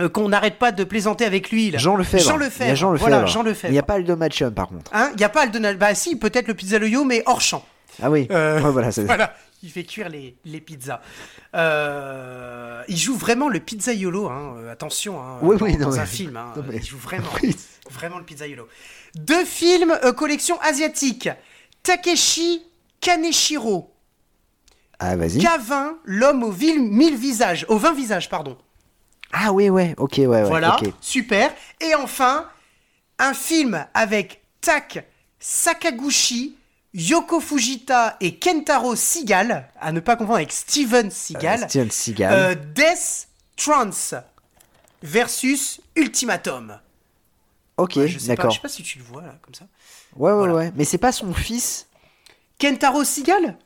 euh, 0.00 0.08
qu'on 0.08 0.28
n'arrête 0.28 0.58
pas 0.58 0.72
de 0.72 0.84
plaisanter 0.84 1.24
avec 1.24 1.50
lui. 1.50 1.70
là. 1.70 1.78
Jean 1.78 1.96
Lefebvre. 1.96 2.22
Jean 2.22 2.36
Il 2.36 2.42
y 2.42 2.44
Lefebvre. 2.44 2.70
a 2.70 2.74
Jean 2.74 2.90
Lefebvre. 2.92 3.08
Voilà, 3.10 3.26
Jean 3.26 3.42
Lefebvre. 3.42 3.70
Il 3.70 3.72
n'y 3.72 3.78
a 3.78 3.82
pas 3.82 3.94
Aldo 3.94 4.16
Machum 4.16 4.52
par 4.52 4.68
contre. 4.68 4.90
Hein, 4.94 5.10
Il 5.14 5.16
n'y 5.18 5.24
a 5.24 5.28
pas 5.28 5.42
Alden 5.42 5.76
Bah 5.78 5.94
si, 5.94 6.16
peut-être 6.16 6.48
le 6.48 6.54
pizza 6.54 6.78
le 6.78 6.88
yo, 6.88 7.04
mais 7.04 7.22
hors 7.26 7.40
champ. 7.40 7.64
Ah 8.02 8.10
oui. 8.10 8.26
Euh, 8.30 8.60
Ouais, 8.60 8.70
voilà, 8.70 8.90
Voilà, 8.90 9.34
il 9.62 9.70
fait 9.70 9.84
cuire 9.84 10.08
les, 10.10 10.36
les 10.44 10.60
pizzas. 10.60 11.00
Euh, 11.54 12.82
il 12.88 12.96
joue 12.98 13.16
vraiment 13.16 13.48
le 13.48 13.60
pizzaiolo, 13.60 14.28
hein, 14.28 14.54
euh, 14.58 14.72
attention, 14.72 15.18
hein, 15.22 15.38
Oui, 15.42 15.56
dans, 15.56 15.64
oui, 15.64 15.76
dans 15.76 15.98
un 15.98 16.04
film. 16.06 16.36
hein, 16.36 16.52
non, 16.56 16.62
mais- 16.68 16.76
Il 16.76 16.84
joue 16.84 16.98
vraiment, 16.98 17.28
Oui. 17.42 17.56
vraiment 17.90 18.18
le 18.18 18.24
pizzaiolo. 18.24 18.68
Deux 19.14 19.44
films, 19.46 19.98
collection 20.16 20.60
asiatique. 20.60 21.28
Takeshi 21.82 22.62
Kaneshiro. 23.00 23.92
Ah 24.98 25.16
vas-y. 25.16 25.38
K20, 25.38 25.92
l'homme 26.04 26.42
aux 26.42 26.52
mille 26.52 27.16
visages, 27.16 27.64
aux 27.68 27.78
20 27.78 27.92
visages, 27.94 28.28
pardon. 28.28 28.56
Ah 29.38 29.52
oui, 29.52 29.68
ouais. 29.68 29.94
Ok, 29.98 30.14
ouais, 30.18 30.26
ouais. 30.26 30.42
Voilà, 30.44 30.78
super. 31.00 31.52
Et 31.80 31.94
enfin, 31.94 32.48
un 33.18 33.34
film 33.34 33.84
avec 33.92 34.42
Tak 34.62 35.04
Sakaguchi, 35.38 36.56
Yoko 36.94 37.40
Fujita 37.40 38.16
et 38.20 38.38
Kentaro 38.38 38.96
Seagal, 38.96 39.68
à 39.78 39.92
ne 39.92 40.00
pas 40.00 40.16
confondre 40.16 40.36
avec 40.36 40.52
Steven 40.52 41.10
Seagal, 41.10 41.64
Euh, 41.64 41.68
Steven 41.68 41.90
Seagal. 41.90 42.32
euh, 42.32 42.54
Death 42.74 43.28
Trance 43.56 44.14
versus 45.02 45.80
Ultimatum. 45.96 46.78
ok, 47.76 47.92
Ouais, 47.96 48.08
d'accord. 48.26 48.50
je 48.50 48.56
sais 48.56 48.62
pas 48.62 48.68
si 48.68 48.82
tu 48.82 48.98
le 48.98 49.04
vois 49.04 49.20
là, 49.22 49.34
comme 49.42 49.54
ça. 49.54 49.66
Ouais, 50.16 50.30
ouais, 50.30 50.36
Voilà. 50.38 50.54
ouais. 50.54 50.72
Mais 50.76 50.84
c'est 50.84 50.96
pas 50.98 51.12
son 51.12 51.34
fils. 51.34 51.86
Kentaro 52.58 53.04
Seagal? 53.04 53.58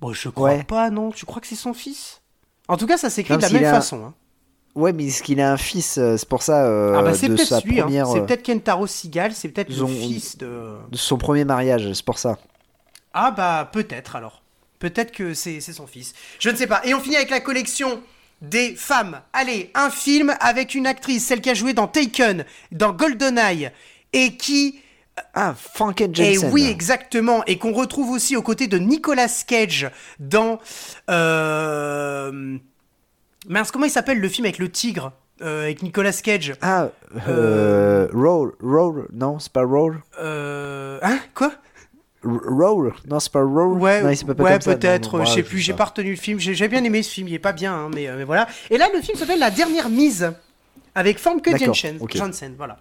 Bon, 0.00 0.12
je 0.12 0.28
crois 0.28 0.50
Ouais. 0.50 0.62
pas, 0.62 0.90
non. 0.90 1.10
Tu 1.10 1.26
crois 1.26 1.40
que 1.40 1.48
c'est 1.48 1.56
son 1.56 1.74
fils? 1.74 2.20
En 2.68 2.76
tout 2.76 2.86
cas, 2.86 2.96
ça 2.96 3.10
s'écrit 3.10 3.36
de 3.36 3.42
la 3.42 3.50
même 3.50 3.64
a- 3.64 3.70
façon. 3.72 4.04
hein. 4.04 4.14
Ouais, 4.76 4.92
mais 4.92 5.06
est-ce 5.06 5.22
qu'il 5.22 5.40
a 5.40 5.50
un 5.50 5.56
fils 5.56 5.96
euh, 5.96 6.18
C'est 6.18 6.28
pour 6.28 6.42
ça 6.42 6.66
euh, 6.66 6.96
ah 6.98 7.02
bah 7.02 7.14
c'est 7.14 7.28
de 7.28 7.36
sa 7.36 7.62
peut-être 7.62 7.64
lui, 7.64 7.80
hein. 7.80 7.84
première, 7.84 8.06
c'est 8.08 8.18
euh, 8.18 8.24
peut-être 8.24 8.44
Kentaro 8.44 8.86
Seagal, 8.86 9.32
c'est 9.32 9.48
peut-être 9.48 9.70
ils 9.70 9.80
le 9.80 9.86
fils 9.86 10.36
de... 10.36 10.76
de 10.90 10.96
son 10.96 11.16
premier 11.16 11.46
mariage. 11.46 11.90
C'est 11.94 12.04
pour 12.04 12.18
ça. 12.18 12.36
Ah 13.14 13.30
bah 13.30 13.68
peut-être 13.72 14.16
alors. 14.16 14.42
Peut-être 14.78 15.12
que 15.12 15.32
c'est 15.32 15.60
c'est 15.60 15.72
son 15.72 15.86
fils. 15.86 16.12
Je 16.38 16.50
ne 16.50 16.56
sais 16.56 16.66
pas. 16.66 16.82
Et 16.84 16.92
on 16.92 17.00
finit 17.00 17.16
avec 17.16 17.30
la 17.30 17.40
collection 17.40 18.02
des 18.42 18.74
femmes. 18.74 19.20
Allez, 19.32 19.70
un 19.74 19.88
film 19.88 20.34
avec 20.40 20.74
une 20.74 20.86
actrice, 20.86 21.24
celle 21.24 21.40
qui 21.40 21.48
a 21.48 21.54
joué 21.54 21.72
dans 21.72 21.86
Taken, 21.86 22.44
dans 22.70 22.92
GoldenEye, 22.92 23.70
et 24.12 24.36
qui... 24.36 24.80
Ah, 25.32 25.54
Franken 25.54 26.12
Et 26.18 26.34
Jensen. 26.34 26.50
oui, 26.52 26.66
exactement. 26.66 27.42
Et 27.46 27.56
qu'on 27.56 27.72
retrouve 27.72 28.10
aussi 28.10 28.36
aux 28.36 28.42
côtés 28.42 28.66
de 28.66 28.76
Nicolas 28.76 29.44
Cage 29.46 29.90
dans... 30.18 30.58
Euh... 31.08 32.58
Mince, 33.48 33.70
comment 33.70 33.84
il 33.86 33.90
s'appelle 33.90 34.20
le 34.20 34.28
film 34.28 34.44
avec 34.44 34.58
le 34.58 34.70
tigre 34.70 35.12
euh, 35.42 35.62
Avec 35.64 35.82
Nicolas 35.82 36.12
Cage 36.12 36.54
Ah, 36.62 36.88
euh, 37.28 38.08
Roll, 38.12 38.52
Roll, 38.62 39.06
non, 39.12 39.38
c'est 39.38 39.52
pas 39.52 39.64
Roll. 39.64 40.00
euh... 40.20 40.98
Hein 41.02 41.18
Quoi? 41.34 41.52
R- 42.24 42.40
Roll, 42.48 42.92
non, 43.08 43.20
c'est 43.20 43.30
pas 43.32 43.42
Roll. 43.42 43.78
Ouais, 43.78 44.02
non, 44.02 44.34
pas 44.34 44.42
ouais 44.42 44.58
peut-être. 44.58 45.24
je 45.24 45.30
sais 45.32 45.42
plus. 45.42 45.58
J'ai 45.58 45.74
pas 45.74 45.84
retenu 45.84 46.10
le 46.10 46.16
film. 46.16 46.40
J'ai 46.40 46.68
bien 46.68 46.82
aimé 46.82 47.02
ce 47.02 47.10
film. 47.12 47.28
Il 47.28 47.34
est 47.34 47.38
pas 47.38 47.52
bien, 47.52 47.72
hein, 47.74 47.90
mais, 47.94 48.08
euh, 48.08 48.16
mais 48.16 48.24
voilà. 48.24 48.48
Et 48.70 48.78
là, 48.78 48.88
le 48.92 49.00
film 49.00 49.16
s'appelle 49.16 49.38
La 49.38 49.50
dernière 49.50 49.88
mise 49.88 50.32
avec 50.94 51.18
Famke 51.18 51.44
D'accord, 51.50 51.66
Janssen. 51.74 51.98
ok. 52.00 52.16
Janssen, 52.16 52.54
voilà. 52.56 52.78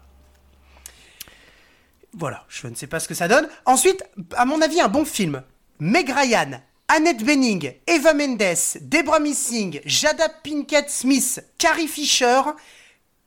Voilà. 2.17 2.45
Je 2.47 2.67
ne 2.67 2.75
sais 2.75 2.87
pas 2.87 2.99
ce 2.99 3.07
que 3.07 3.13
ça 3.13 3.27
donne. 3.27 3.47
Ensuite, 3.65 4.03
à 4.35 4.45
mon 4.45 4.61
avis, 4.61 4.79
un 4.81 4.87
bon 4.87 5.05
film. 5.05 5.41
Meg 5.79 6.09
Ryan, 6.09 6.61
Annette 6.87 7.23
Bening, 7.25 7.73
Eva 7.87 8.13
Mendes, 8.13 8.77
Debra 8.81 9.19
Missing, 9.19 9.81
Jada 9.85 10.29
Pinkett 10.43 10.89
Smith, 10.89 11.43
Carrie 11.57 11.87
Fisher, 11.87 12.41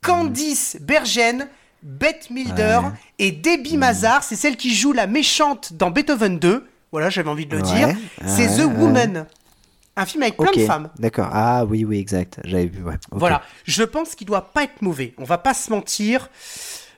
Candice 0.02 0.76
Bergen, 0.80 1.48
Bette 1.82 2.30
Milder 2.30 2.78
Ouais. 2.84 2.90
et 3.18 3.32
Debbie 3.32 3.76
Mazar. 3.76 4.22
C'est 4.22 4.36
celle 4.36 4.56
qui 4.56 4.74
joue 4.74 4.92
la 4.92 5.06
méchante 5.08 5.72
dans 5.72 5.90
Beethoven 5.90 6.38
2. 6.38 6.66
Voilà, 6.92 7.10
j'avais 7.10 7.28
envie 7.30 7.46
de 7.46 7.56
le 7.56 7.62
Ouais, 7.62 7.74
dire. 7.74 7.96
C'est 8.26 8.48
ouais, 8.48 8.56
The. 8.64 8.78
Woman. 8.78 9.26
Un 9.96 10.06
film 10.06 10.22
avec 10.22 10.36
plein 10.36 10.52
de 10.52 10.64
femmes. 10.64 10.90
D'accord. 11.00 11.28
Ah 11.32 11.64
oui, 11.64 11.84
oui, 11.84 11.98
exact. 11.98 12.38
J'avais 12.44 12.66
vu, 12.66 12.82
ouais. 12.84 12.94
Voilà, 13.10 13.42
je 13.64 13.82
pense 13.82 14.14
qu'il 14.14 14.28
doit 14.28 14.52
pas 14.52 14.62
être 14.62 14.80
mauvais. 14.80 15.12
On 15.18 15.24
va 15.24 15.38
pas 15.38 15.54
se 15.54 15.70
mentir. 15.70 16.30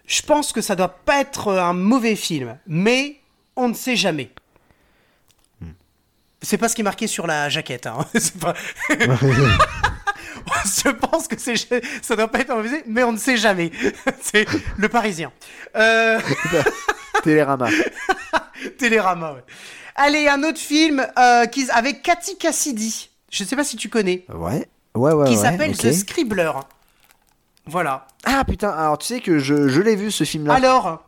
Je 0.06 0.20
pense 0.20 0.52
que 0.52 0.60
ça 0.60 0.76
doit 0.76 0.88
pas 1.06 1.20
être 1.20 1.50
un 1.54 1.72
mauvais 1.72 2.16
film, 2.16 2.58
mais 2.66 3.16
on 3.56 3.68
ne 3.68 3.74
sait 3.74 3.96
jamais. 3.96 4.30
C'est 6.42 6.58
pas 6.58 6.68
ce 6.68 6.74
qui 6.74 6.80
est 6.80 6.84
marqué 6.84 7.06
sur 7.06 7.26
la 7.26 7.48
jaquette. 7.48 7.86
Hein. 7.86 8.06
Pas- 8.40 8.54
je 10.64 10.90
pense 10.90 11.28
que 11.28 11.38
c'est 11.38 11.54
ça 12.02 12.16
doit 12.16 12.28
pas 12.28 12.40
être 12.40 12.50
film, 12.50 12.82
mais 12.86 13.04
on 13.04 13.12
ne 13.12 13.18
sait 13.18 13.36
jamais. 13.36 13.70
C'est 14.22 14.46
le 14.76 14.88
Parisien. 14.88 15.32
Euh... 15.76 16.20
Télérama. 17.22 17.68
Télérama, 18.78 19.32
ouais. 19.34 19.44
Allez, 19.96 20.28
un 20.28 20.42
autre 20.42 20.58
film 20.58 21.06
euh, 21.18 21.46
qui, 21.46 21.68
avec 21.70 22.02
Cathy 22.02 22.38
Cassidy. 22.38 23.10
Je 23.30 23.44
sais 23.44 23.56
pas 23.56 23.64
si 23.64 23.76
tu 23.76 23.88
connais. 23.88 24.24
Ouais. 24.32 24.68
Ouais, 24.94 25.12
ouais, 25.12 25.26
qui 25.28 25.36
ouais, 25.36 25.42
s'appelle. 25.42 25.76
The 25.76 25.92
Scribbler. 25.92 26.52
Voilà. 27.66 28.06
Ah 28.24 28.44
putain, 28.44 28.70
alors 28.70 28.98
tu 28.98 29.06
sais 29.06 29.20
que 29.20 29.38
je, 29.38 29.68
je 29.68 29.80
l'ai 29.80 29.94
vu 29.94 30.10
ce 30.10 30.24
film-là. 30.24 30.54
Alors? 30.54 31.04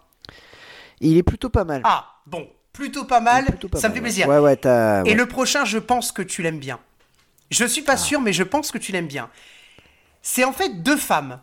Il 1.01 1.17
est 1.17 1.23
plutôt 1.23 1.49
pas 1.49 1.65
mal. 1.65 1.83
Ah, 1.85 2.07
bon, 2.27 2.49
plutôt 2.73 3.05
pas 3.05 3.21
mal, 3.21 3.45
plutôt 3.47 3.69
pas 3.69 3.79
ça 3.79 3.89
me 3.89 3.95
fait 3.95 4.01
plaisir. 4.01 4.29
Ouais, 4.29 4.39
ouais, 4.39 4.57
t'as. 4.57 5.03
Et 5.05 5.15
le 5.15 5.27
prochain, 5.27 5.65
je 5.65 5.79
pense 5.79 6.13
que 6.13 6.23
tu 6.23 6.43
l'aimes 6.43 6.59
bien. 6.59 6.79
Je 7.51 7.65
suis 7.65 7.83
Ah. 7.87 7.93
pas 7.93 7.97
sûr, 7.97 8.21
mais 8.21 8.33
je 8.33 8.43
pense 8.43 8.71
que 8.71 8.79
tu 8.79 8.93
l'aimes 8.93 9.07
bien. 9.09 9.31
C'est 10.23 10.45
en 10.45 10.53
fait 10.53 10.83
deux 10.83 10.97
femmes. 10.97 11.41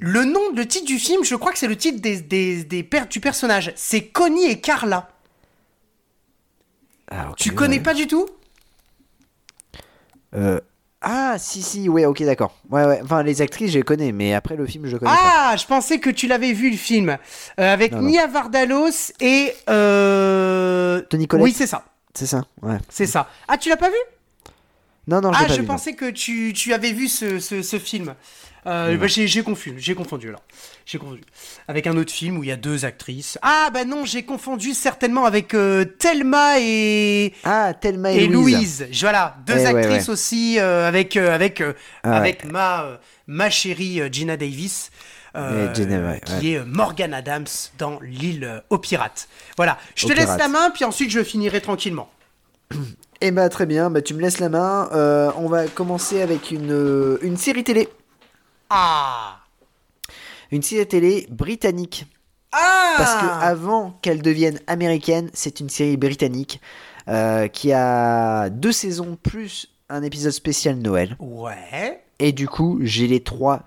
Le 0.00 0.24
nom, 0.24 0.40
le 0.54 0.66
titre 0.66 0.86
du 0.86 0.98
film, 0.98 1.24
je 1.24 1.34
crois 1.34 1.52
que 1.52 1.58
c'est 1.58 1.66
le 1.68 1.76
titre 1.76 2.00
des, 2.00 2.20
des, 2.20 2.64
du 3.10 3.20
personnage. 3.20 3.72
C'est 3.76 4.06
Connie 4.08 4.46
et 4.46 4.60
Carla. 4.60 5.10
Ah, 7.10 7.32
Tu 7.36 7.52
connais 7.52 7.80
pas 7.80 7.94
du 7.94 8.06
tout? 8.06 8.26
Euh, 10.34 10.60
Ah, 11.06 11.36
si, 11.38 11.62
si, 11.62 11.88
ouais, 11.88 12.06
ok, 12.06 12.22
d'accord. 12.24 12.56
Ouais, 12.70 12.84
ouais. 12.84 13.00
Enfin, 13.04 13.22
les 13.22 13.42
actrices, 13.42 13.70
je 13.72 13.78
les 13.78 13.82
connais, 13.84 14.10
mais 14.12 14.32
après 14.34 14.56
le 14.56 14.64
film, 14.66 14.86
je 14.86 14.96
connais 14.96 15.10
pas. 15.10 15.50
Ah, 15.52 15.56
je 15.56 15.66
pensais 15.66 15.98
que 15.98 16.08
tu 16.10 16.26
l'avais 16.26 16.52
vu 16.52 16.70
le 16.70 16.76
film. 16.76 17.10
Euh, 17.60 17.72
avec 17.72 17.92
Non, 17.92 18.00
non. 18.02 18.08
Nia 18.08 18.26
Vardalos 18.26 19.12
et. 19.20 19.52
Euh... 19.68 21.00
Tony 21.10 21.26
Collette 21.26 21.44
Oui, 21.44 21.52
c'est 21.52 21.66
ça. 21.66 21.84
C'est 22.14 22.26
ça, 22.26 22.42
ouais. 22.62 22.78
C'est 22.88 23.06
ça. 23.06 23.28
Ah, 23.48 23.58
tu 23.58 23.68
l'as 23.68 23.76
pas 23.76 23.88
vu? 23.90 23.96
Non, 25.06 25.20
non, 25.20 25.32
je 25.32 25.38
Ah, 25.38 25.42
l'ai 25.42 25.46
pas 25.48 25.54
je 25.54 25.60
vu, 25.60 25.66
non. 25.66 25.72
pensais 25.74 25.92
que 25.94 26.10
tu, 26.10 26.52
tu 26.54 26.72
avais 26.72 26.92
vu 26.92 27.08
ce, 27.08 27.38
ce, 27.38 27.60
ce 27.62 27.78
film. 27.78 28.14
Euh, 28.66 28.96
bah, 28.96 29.06
j'ai 29.06 29.26
j'ai 29.26 29.42
confondu, 29.42 29.74
j'ai 29.78 29.94
confondu 29.94 30.28
alors. 30.28 30.42
J'ai 30.86 30.98
confondu. 30.98 31.22
Avec 31.66 31.86
un 31.86 31.96
autre 31.96 32.12
film 32.12 32.36
où 32.38 32.42
il 32.44 32.48
y 32.48 32.52
a 32.52 32.56
deux 32.56 32.84
actrices. 32.84 33.38
Ah 33.40 33.70
bah 33.72 33.84
non, 33.86 34.04
j'ai 34.04 34.22
confondu 34.24 34.74
certainement 34.74 35.24
avec 35.24 35.54
euh, 35.54 35.84
Thelma 35.84 36.60
et, 36.60 37.32
Ah, 37.44 37.72
Thelma 37.72 38.12
et, 38.12 38.24
et 38.24 38.26
Louise. 38.26 38.86
Voilà, 39.00 39.36
deux 39.46 39.56
Eh, 39.58 39.66
actrices 39.66 40.08
ouais. 40.08 40.12
aussi 40.12 40.58
euh, 40.58 40.86
avec 40.86 41.16
euh, 41.16 41.34
avec 41.34 41.62
euh, 41.62 41.72
Ah, 42.02 42.10
ouais. 42.10 42.16
avec 42.16 42.44
ma 42.44 42.98
ma 43.26 43.48
chérie 43.48 44.00
Gina 44.12 44.36
Davis. 44.36 44.90
euh, 45.36 45.72
ouais, 45.74 46.20
qui 46.38 46.52
est 46.52 46.64
Morgan 46.66 47.14
Adams 47.14 47.46
dans 47.78 47.98
l'île 48.02 48.62
aux 48.68 48.78
pirates. 48.78 49.26
Voilà, 49.56 49.78
je 49.94 50.06
te 50.06 50.12
Aux 50.12 50.14
laisse 50.14 50.24
pirates. 50.26 50.38
la 50.38 50.48
main, 50.48 50.70
puis 50.70 50.84
ensuite 50.84 51.10
je 51.10 51.24
finirai 51.24 51.60
tranquillement. 51.62 52.10
Eh 53.22 53.30
bah, 53.30 53.48
très 53.48 53.64
bien, 53.64 53.88
bah, 53.88 54.02
tu 54.02 54.12
me 54.12 54.20
laisses 54.20 54.38
la 54.38 54.50
main. 54.50 54.90
Euh, 54.92 55.30
on 55.38 55.48
va 55.48 55.66
commencer 55.66 56.20
avec 56.20 56.50
une, 56.50 57.18
une 57.22 57.36
série 57.38 57.64
télé. 57.64 57.88
Ah 58.68 59.38
Une 60.54 60.62
série 60.62 60.86
télé 60.86 61.26
britannique. 61.30 62.06
Ah 62.52 62.94
Parce 62.96 63.14
que 63.16 63.26
avant 63.44 63.98
qu'elle 64.02 64.22
devienne 64.22 64.60
américaine, 64.68 65.28
c'est 65.34 65.58
une 65.58 65.68
série 65.68 65.96
britannique 65.96 66.60
euh, 67.08 67.48
qui 67.48 67.72
a 67.72 68.50
deux 68.50 68.70
saisons 68.70 69.18
plus 69.20 69.66
un 69.88 70.04
épisode 70.04 70.30
spécial 70.30 70.76
Noël. 70.76 71.16
Ouais. 71.18 72.04
Et 72.20 72.30
du 72.30 72.46
coup, 72.46 72.78
j'ai 72.82 73.08
les 73.08 73.18
trois, 73.18 73.64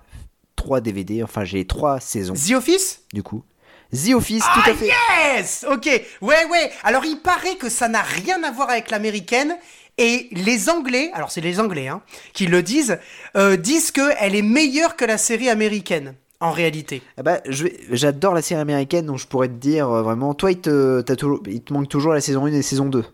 trois 0.56 0.80
DVD, 0.80 1.22
enfin 1.22 1.44
j'ai 1.44 1.58
les 1.58 1.66
trois 1.66 2.00
saisons 2.00 2.32
The 2.32 2.52
Office? 2.52 3.02
Du 3.12 3.22
coup. 3.22 3.44
The 3.92 4.14
Office, 4.14 4.44
tout 4.54 4.70
à 4.70 4.72
fait. 4.72 4.88
Yes 5.36 5.66
Ok, 5.70 5.84
ouais, 6.22 6.44
ouais. 6.46 6.70
Alors, 6.84 7.04
il 7.04 7.16
paraît 7.16 7.56
que 7.56 7.68
ça 7.68 7.88
n'a 7.88 8.00
rien 8.00 8.42
à 8.44 8.50
voir 8.50 8.70
avec 8.70 8.90
l'américaine. 8.90 9.58
Et 9.98 10.28
les 10.32 10.70
Anglais, 10.70 11.10
alors 11.12 11.30
c'est 11.30 11.42
les 11.42 11.60
Anglais 11.60 11.88
hein, 11.88 12.00
qui 12.32 12.46
le 12.46 12.62
disent, 12.62 12.98
euh, 13.36 13.56
disent 13.56 13.90
qu'elle 13.90 14.34
est 14.34 14.42
meilleure 14.42 14.96
que 14.96 15.04
la 15.04 15.18
série 15.18 15.50
américaine, 15.50 16.14
en 16.40 16.50
réalité. 16.52 17.02
Ah 17.16 17.22
bah, 17.22 17.40
je 17.48 17.64
vais- 17.64 17.76
j'adore 17.90 18.34
la 18.34 18.42
série 18.42 18.60
américaine, 18.60 19.06
donc 19.06 19.18
je 19.18 19.26
pourrais 19.26 19.48
te 19.48 19.54
dire 19.54 19.88
euh, 19.90 20.02
vraiment, 20.02 20.34
toi, 20.34 20.50
il 20.52 20.60
te, 20.60 21.00
toujours- 21.14 21.42
il 21.46 21.62
te 21.62 21.72
manque 21.72 21.88
toujours 21.88 22.12
la 22.12 22.20
saison 22.20 22.44
1 22.44 22.48
et 22.48 22.56
la 22.56 22.62
saison 22.62 22.86
2. 22.86 23.04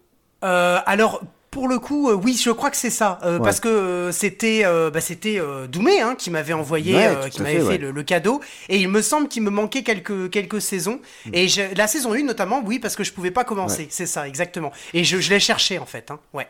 Euh, 0.44 0.78
alors, 0.84 1.22
pour 1.50 1.68
le 1.68 1.78
coup, 1.78 2.10
euh, 2.10 2.14
oui, 2.14 2.36
je 2.36 2.50
crois 2.50 2.68
que 2.70 2.76
c'est 2.76 2.90
ça. 2.90 3.18
euh, 3.22 3.38
Ouais. 3.38 3.44
Parce 3.44 3.60
que 3.60 3.68
euh, 3.68 4.12
c'était 4.12 4.64
bah, 4.92 5.00
c'était 5.00 5.40
Doumé 5.68 6.00
hein, 6.00 6.16
qui 6.18 6.30
m'avait 6.30 6.52
envoyé, 6.52 6.96
Ouais, 6.96 7.30
qui 7.30 7.40
m'avait 7.42 7.54
fait, 7.54 7.60
fait, 7.60 7.66
ouais. 7.68 7.78
le, 7.78 7.90
le 7.92 8.02
cadeau. 8.02 8.40
Et 8.68 8.78
il 8.78 8.88
me 8.88 9.00
semble 9.00 9.28
qu'il 9.28 9.42
me 9.42 9.50
manquait 9.50 9.82
quelques, 9.84 10.28
quelques 10.30 10.60
saisons. 10.60 11.00
Et 11.32 11.48
je- 11.48 11.74
la 11.76 11.86
saison 11.86 12.12
1 12.12 12.24
notamment, 12.24 12.60
oui, 12.64 12.78
parce 12.78 12.96
que 12.96 13.04
je 13.04 13.12
pouvais 13.12 13.30
pas 13.30 13.44
commencer. 13.44 13.84
Mm. 13.84 13.88
C'est 13.90 14.06
ça, 14.06 14.26
exactement. 14.28 14.72
Et 14.92 15.04
je, 15.04 15.18
je 15.18 15.30
l'ai 15.30 15.40
cherché 15.40 15.78
en 15.78 15.86
fait. 15.86 16.10
Hein. 16.10 16.18
Ouais. 16.34 16.48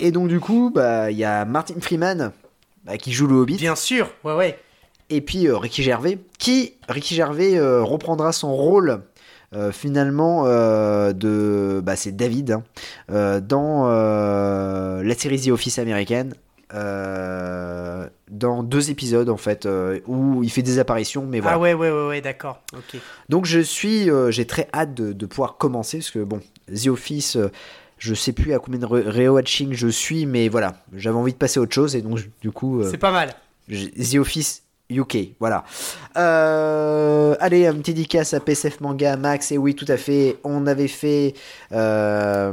Et 0.00 0.10
donc, 0.10 0.28
du 0.28 0.40
coup, 0.40 0.70
bah, 0.74 1.10
il 1.10 1.18
y 1.18 1.24
a 1.24 1.44
Martin 1.44 1.74
Freeman 1.80 2.32
bah, 2.84 2.96
qui 2.96 3.12
joue 3.12 3.26
le 3.26 3.34
Hobbit. 3.36 3.56
Bien 3.56 3.76
sûr, 3.76 4.08
ouais, 4.24 4.34
ouais. 4.34 4.58
Et 5.10 5.20
puis 5.20 5.46
euh, 5.48 5.56
Ricky 5.56 5.82
Gervais, 5.82 6.18
qui, 6.38 6.74
Ricky 6.88 7.14
Gervais, 7.14 7.56
euh, 7.58 7.82
reprendra 7.82 8.32
son 8.32 8.54
rôle. 8.54 9.02
euh, 9.54 9.72
finalement 9.72 10.44
euh, 10.46 11.14
de 11.14 11.80
bah, 11.82 11.96
c'est 11.96 12.12
David 12.14 12.50
hein, 12.52 12.62
euh, 13.10 13.40
dans 13.40 13.86
la 13.88 15.14
série 15.14 15.40
The 15.40 15.48
Office 15.48 15.78
américaine 15.78 16.34
dans 18.30 18.62
deux 18.62 18.90
épisodes 18.90 19.30
en 19.30 19.36
fait 19.38 19.66
où 20.06 20.42
il 20.42 20.50
fait 20.50 20.60
des 20.62 20.78
apparitions 20.78 21.24
mais 21.26 21.40
voilà 21.40 21.56
Ah 21.56 21.60
ouais, 21.60 21.72
ouais, 21.74 21.90
ouais, 21.90 22.06
ouais, 22.08 22.20
d'accord. 22.20 22.60
Ok. 22.74 23.00
donc 23.30 23.46
je 23.46 23.60
suis, 23.60 24.10
j'ai 24.30 24.46
très 24.46 24.68
hâte 24.74 24.92
de, 24.94 25.12
de 25.12 25.26
pouvoir 25.26 25.56
commencer 25.56 25.98
parce 25.98 26.10
que 26.10 26.18
bon, 26.20 26.40
The 26.74 26.88
Office, 26.88 27.38
je 27.98 28.14
sais 28.14 28.32
plus 28.32 28.52
à 28.52 28.58
combien 28.58 28.80
de 28.80 28.86
re- 28.86 29.08
rewatching 29.08 29.72
je 29.72 29.88
suis, 29.88 30.26
mais 30.26 30.48
voilà, 30.48 30.74
j'avais 30.94 31.16
envie 31.16 31.32
de 31.32 31.38
passer 31.38 31.58
à 31.58 31.62
autre 31.62 31.74
chose 31.74 31.96
et 31.96 32.02
donc 32.02 32.20
du 32.42 32.50
coup, 32.50 32.82
C'est 32.84 32.98
pas 32.98 33.12
mal. 33.12 33.34
The 33.70 34.16
Office 34.16 34.62
UK, 34.90 35.34
voilà. 35.38 35.64
Euh, 36.16 37.36
allez, 37.40 37.66
un 37.66 37.74
petit 37.74 37.92
dédicace 37.92 38.32
à 38.32 38.40
PSF 38.40 38.80
Manga, 38.80 39.16
Max, 39.16 39.52
et 39.52 39.58
oui, 39.58 39.74
tout 39.74 39.84
à 39.88 39.96
fait, 39.96 40.38
on 40.44 40.66
avait 40.66 40.88
fait, 40.88 41.34
euh, 41.72 42.52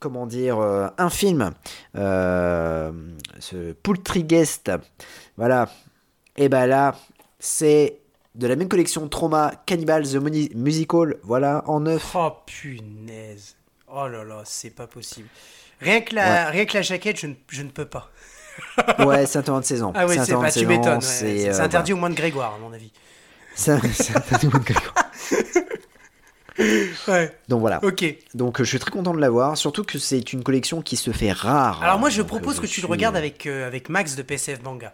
comment 0.00 0.26
dire, 0.26 0.58
euh, 0.58 0.88
un 0.98 1.10
film, 1.10 1.52
euh, 1.96 2.90
ce 3.38 3.72
Poultryguest, 3.72 4.72
voilà. 5.36 5.68
Et 6.36 6.48
ben 6.48 6.66
là, 6.66 6.96
c'est 7.38 7.98
de 8.34 8.46
la 8.46 8.56
même 8.56 8.68
collection 8.68 9.08
Trauma 9.08 9.52
Cannibal 9.66 10.04
The 10.04 10.16
Musical, 10.54 11.16
voilà, 11.22 11.62
en 11.66 11.80
neuf. 11.80 12.12
Oh 12.14 12.32
punaise. 12.46 13.56
Oh 13.86 14.06
là 14.08 14.24
là, 14.24 14.42
c'est 14.44 14.70
pas 14.70 14.86
possible. 14.86 15.28
Rien 15.80 16.00
que 16.00 16.14
la, 16.14 16.50
rien 16.50 16.66
que 16.66 16.74
la 16.74 16.82
jaquette, 16.82 17.20
je 17.20 17.28
ne, 17.28 17.34
je 17.48 17.62
ne 17.62 17.70
peux 17.70 17.86
pas. 17.86 18.10
Ouais, 19.06 19.26
c'est 19.26 19.38
interdit 19.38 19.60
de 19.62 19.66
saison. 19.66 19.92
Ah 19.94 20.06
ouais, 20.06 20.18
c'est 20.18 20.32
de 20.32 20.58
tu 20.58 20.66
m'étonnes. 20.66 21.00
c'est, 21.00 21.48
euh, 21.48 21.60
interdit 21.62 21.92
au 21.92 21.96
moins 21.96 22.10
de 22.10 22.14
Grégoire, 22.14 22.54
à 22.54 22.58
mon 22.58 22.72
avis. 22.72 22.90
C'est- 23.54 23.72
interdit 23.72 24.46
de 24.46 24.58
Grégoire. 24.58 24.94
Ouais. 27.06 27.36
Donc 27.48 27.60
voilà. 27.60 27.78
Ok. 27.84 28.04
Donc 28.34 28.60
euh, 28.60 28.64
je 28.64 28.68
suis 28.68 28.78
très 28.78 28.90
content 28.90 29.14
de 29.14 29.20
l'avoir, 29.20 29.56
surtout 29.56 29.84
que 29.84 29.98
c'est 29.98 30.32
une 30.32 30.42
collection 30.42 30.82
qui 30.82 30.96
se 30.96 31.12
fait 31.12 31.30
rare. 31.30 31.82
Alors 31.82 32.00
moi, 32.00 32.10
je 32.10 32.20
Donc, 32.20 32.28
propose 32.28 32.58
euh, 32.58 32.62
que 32.62 32.66
tu 32.66 32.80
le 32.80 32.88
regardes 32.88 33.16
avec, 33.16 33.46
euh, 33.46 33.66
avec 33.66 33.88
Max 33.88 34.16
de 34.16 34.22
PCF 34.22 34.62
Manga. 34.62 34.92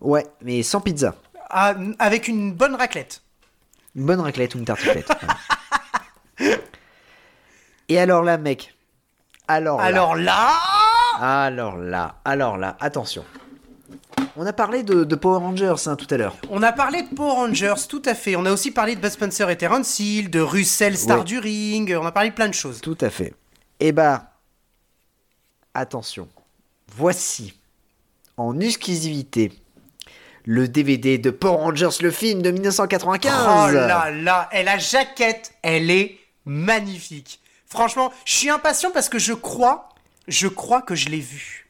Ouais, 0.00 0.26
mais 0.42 0.62
sans 0.62 0.80
pizza. 0.82 1.14
Ah, 1.48 1.74
avec 1.98 2.28
une 2.28 2.52
bonne 2.52 2.74
raclette. 2.74 3.22
Une 3.96 4.04
bonne 4.04 4.20
raclette 4.20 4.54
ou 4.54 4.58
une 4.58 4.66
tartiflette. 4.66 5.10
Et 7.88 7.98
alors 7.98 8.22
là, 8.22 8.36
mec. 8.36 8.74
Alors 9.48 9.78
là. 9.78 9.84
Alors 9.86 10.14
là. 10.14 10.52
Alors 11.20 11.76
là. 11.76 12.16
Alors 12.24 12.56
là. 12.56 12.76
Attention. 12.80 13.24
On 14.36 14.46
a 14.46 14.52
parlé 14.52 14.82
de, 14.84 15.02
de 15.04 15.16
Power 15.16 15.38
Rangers 15.38 15.74
hein, 15.86 15.96
tout 15.96 16.06
à 16.10 16.16
l'heure. 16.16 16.36
On 16.50 16.62
a 16.62 16.72
parlé 16.72 17.02
de 17.02 17.08
Power 17.14 17.32
Rangers, 17.32 17.74
tout 17.88 18.02
à 18.04 18.14
fait. 18.14 18.36
On 18.36 18.46
a 18.46 18.52
aussi 18.52 18.70
parlé 18.70 18.94
de 18.94 19.00
Bud 19.00 19.10
Spencer 19.10 19.50
et 19.50 19.56
Terence 19.56 19.98
Hill, 19.98 20.30
de 20.30 20.40
Russell, 20.40 20.96
star 20.96 21.18
Ouais. 21.18 21.24
du 21.24 21.38
ring. 21.40 21.96
On 22.00 22.06
a 22.06 22.12
parlé 22.12 22.30
de 22.30 22.34
plein 22.34 22.48
de 22.48 22.54
choses. 22.54 22.80
Tout 22.80 22.98
à 23.00 23.10
fait. 23.10 23.34
Et 23.80 23.90
bah. 23.92 24.32
Attention. 25.74 26.28
Voici. 26.96 27.54
En 28.36 28.60
exclusivité. 28.60 29.52
Le 30.44 30.68
DVD 30.68 31.18
de 31.18 31.30
Power 31.30 31.56
Rangers, 31.58 31.88
le 32.00 32.10
film 32.10 32.40
de 32.40 32.50
1995. 32.50 33.32
Oh 33.70 33.74
là 33.74 34.10
là, 34.10 34.48
et 34.52 34.62
la 34.62 34.78
jaquette, 34.78 35.52
elle 35.62 35.90
est 35.90 36.18
magnifique. 36.46 37.40
Franchement, 37.66 38.12
je 38.24 38.32
suis 38.34 38.48
impatient 38.50 38.90
parce 38.92 39.08
que 39.10 39.18
je 39.18 39.34
crois, 39.34 39.90
je 40.28 40.46
crois 40.48 40.82
que 40.82 40.94
je 40.94 41.08
l'ai 41.08 41.20
vu. 41.20 41.66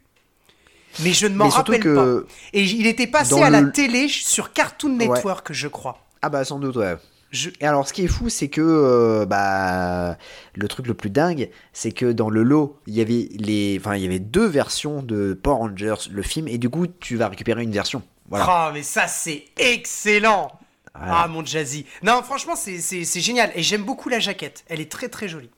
Mais 1.01 1.13
je 1.13 1.27
ne 1.27 1.35
m'en 1.37 1.49
rappelle 1.49 1.81
que 1.81 2.23
pas. 2.23 2.29
Et 2.53 2.63
il 2.65 2.87
était 2.87 3.07
passé 3.07 3.41
à 3.41 3.51
la 3.51 3.61
le- 3.61 3.73
télé 3.73 4.09
sur 4.09 4.53
Cartoon 4.53 4.91
Ouais. 4.99 5.07
Network, 5.09 5.53
je 5.53 5.69
crois. 5.69 6.05
Ah 6.23 6.29
bah 6.29 6.45
sans 6.45 6.59
doute 6.59 6.77
ouais. 6.77 6.97
Je... 7.31 7.51
Et 7.61 7.67
alors 7.67 7.87
ce 7.87 7.93
qui 7.93 8.05
est 8.05 8.09
fou 8.09 8.29
c'est 8.31 8.49
que 8.49 8.63
euh, 8.63 9.27
bah 9.27 10.17
le 10.55 10.67
truc 10.69 10.87
le 10.87 10.95
plus 10.95 11.11
dingue 11.11 11.51
c'est 11.75 11.93
que 11.93 12.11
dans 12.11 12.31
le 12.31 12.43
lot 12.43 12.79
il 12.87 12.95
y 12.95 13.01
avait 13.03 13.29
les 13.37 13.77
enfin 13.79 13.97
il 13.97 14.03
y 14.03 14.07
avait 14.07 14.19
deux 14.19 14.47
versions 14.47 15.03
de 15.03 15.35
Power 15.35 15.59
Rangers 15.59 16.09
le 16.11 16.23
film 16.23 16.49
et 16.49 16.57
du 16.57 16.71
coup 16.71 16.87
tu 16.87 17.17
vas 17.17 17.29
récupérer 17.29 17.63
une 17.63 17.71
version. 17.73 18.03
Voilà. 18.31 18.45
Ah, 18.49 18.71
mais 18.75 18.83
ça, 18.83 19.07
c'est 19.07 19.45
excellent. 19.57 20.53
Voilà. 20.95 21.21
Ah, 21.23 21.29
mon 21.29 21.43
jazzy. 21.45 21.87
Non, 22.03 22.23
franchement, 22.23 22.57
c'est 22.57 23.21
génial. 23.21 23.51
Et 23.55 23.63
j'aime 23.63 23.85
beaucoup 23.85 24.11
la 24.11 24.19
jaquette. 24.19 24.65
Elle 24.69 24.81
est 24.81 24.91
très, 24.91 25.09
très 25.09 25.29
jolie. 25.29 25.49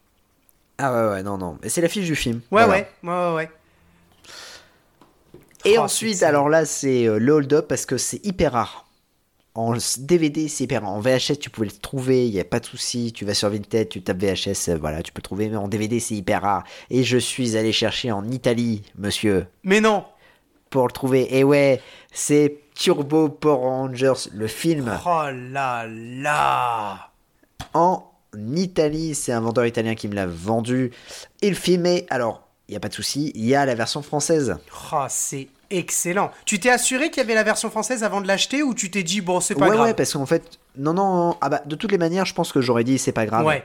Ah 0.83 0.93
ouais 0.93 1.11
ouais 1.17 1.23
non 1.23 1.37
non 1.37 1.59
mais 1.63 1.69
c'est 1.69 1.81
l'affiche 1.81 2.07
du 2.07 2.17
film. 2.17 2.37
Ouais, 2.51 2.65
Voilà. 2.65 2.69
ouais, 2.73 2.89
ouais, 3.03 3.11
ouais, 3.11 3.35
ouais. 3.35 3.51
Et 5.65 5.77
Oh, 5.79 5.83
ensuite 5.83 6.23
alors 6.23 6.49
là 6.49 6.65
c'est 6.65 7.07
euh, 7.07 7.19
le 7.19 7.33
hold 7.33 7.53
up 7.53 7.69
parce 7.69 7.85
que 7.87 7.99
c'est 7.99 8.25
hyper 8.25 8.53
rare. 8.53 8.87
En 9.55 9.75
DVD 9.99 10.49
c'est 10.49 10.65
hyper 10.65 10.83
rare. 10.83 10.93
En 10.93 11.01
VHS 11.01 11.39
tu 11.41 11.51
pouvais 11.51 11.67
le 11.67 11.73
trouver 11.73 12.27
il 12.27 12.33
y 12.33 12.41
a 12.41 12.45
pas 12.45 12.61
de 12.61 12.65
souci 12.67 13.13
tu 13.13 13.25
vas 13.25 13.35
sur 13.35 13.51
Vinted 13.51 13.89
tu 13.91 14.01
tapes 14.03 14.23
VHS 14.23 14.71
euh, 14.71 14.79
voilà 14.81 15.03
tu 15.03 15.13
peux 15.13 15.19
le 15.19 15.23
trouver 15.25 15.49
mais 15.49 15.57
en 15.57 15.69
DVD 15.69 16.01
c'est 16.01 16.15
hyper 16.15 16.43
rare 16.43 16.65
et 16.89 17.03
je 17.05 17.19
suis 17.19 17.57
allé 17.57 17.73
chercher 17.73 18.11
en 18.13 18.27
Italie 18.31 18.83
monsieur 18.97 19.47
Mais 19.65 19.81
non. 19.81 20.05
pour 20.71 20.87
le 20.87 20.93
trouver. 20.93 21.37
Et 21.37 21.45
ouais, 21.45 21.83
c'est 22.13 22.57
Turbo 22.75 23.29
Power 23.29 23.57
Rangers, 23.57 24.31
le 24.33 24.47
film. 24.47 24.91
Oh 25.05 25.25
là 25.31 25.85
là 25.89 27.11
En 27.75 28.10
Italie, 28.57 29.15
c'est 29.15 29.33
un 29.33 29.41
vendeur 29.41 29.67
italien 29.67 29.95
qui 29.95 30.09
me 30.09 30.15
l'a 30.15 30.27
vendu. 30.27 30.91
Et 31.43 31.49
le 31.49 31.57
film 31.57 31.87
est, 31.87 32.07
alors, 32.11 32.47
il 32.69 32.73
n'y 32.73 32.77
a 32.77 32.81
pas 32.81 32.89
de 32.89 32.95
souci, 32.95 33.33
il 33.35 33.45
y 33.47 33.55
a 33.55 33.65
la 33.67 33.75
version 33.75 34.03
française. 34.03 34.57
Oh, 34.93 35.05
c'est 35.09 35.49
excellent. 35.71 36.31
Tu 36.45 36.59
t'es 36.61 36.71
assuré 36.71 37.11
qu'il 37.11 37.19
y 37.23 37.25
avait 37.27 37.35
la 37.35 37.43
version 37.43 37.71
française 37.71 38.05
avant 38.05 38.21
de 38.21 38.27
l'acheter 38.29 38.63
ou 38.63 38.75
tu 38.75 38.91
t'es 38.91 39.03
dit, 39.03 39.21
bon, 39.21 39.41
c'est 39.41 39.55
pas 39.55 39.67
ouais, 39.69 39.75
grave? 39.77 39.87
ouais, 39.89 39.95
parce 39.95 40.13
qu'en 40.13 40.27
fait, 40.27 40.59
non, 40.77 40.95
non, 40.95 41.37
ah 41.41 41.49
bah, 41.49 41.63
de 41.67 41.75
toutes 41.77 41.93
les 41.93 41.99
manières, 41.99 42.25
je 42.27 42.35
pense 42.35 42.53
que 42.53 42.61
j'aurais 42.61 42.85
dit 42.85 42.99
c'est 42.99 43.13
pas 43.13 43.27
grave. 43.27 43.47
Ouais. 43.47 43.65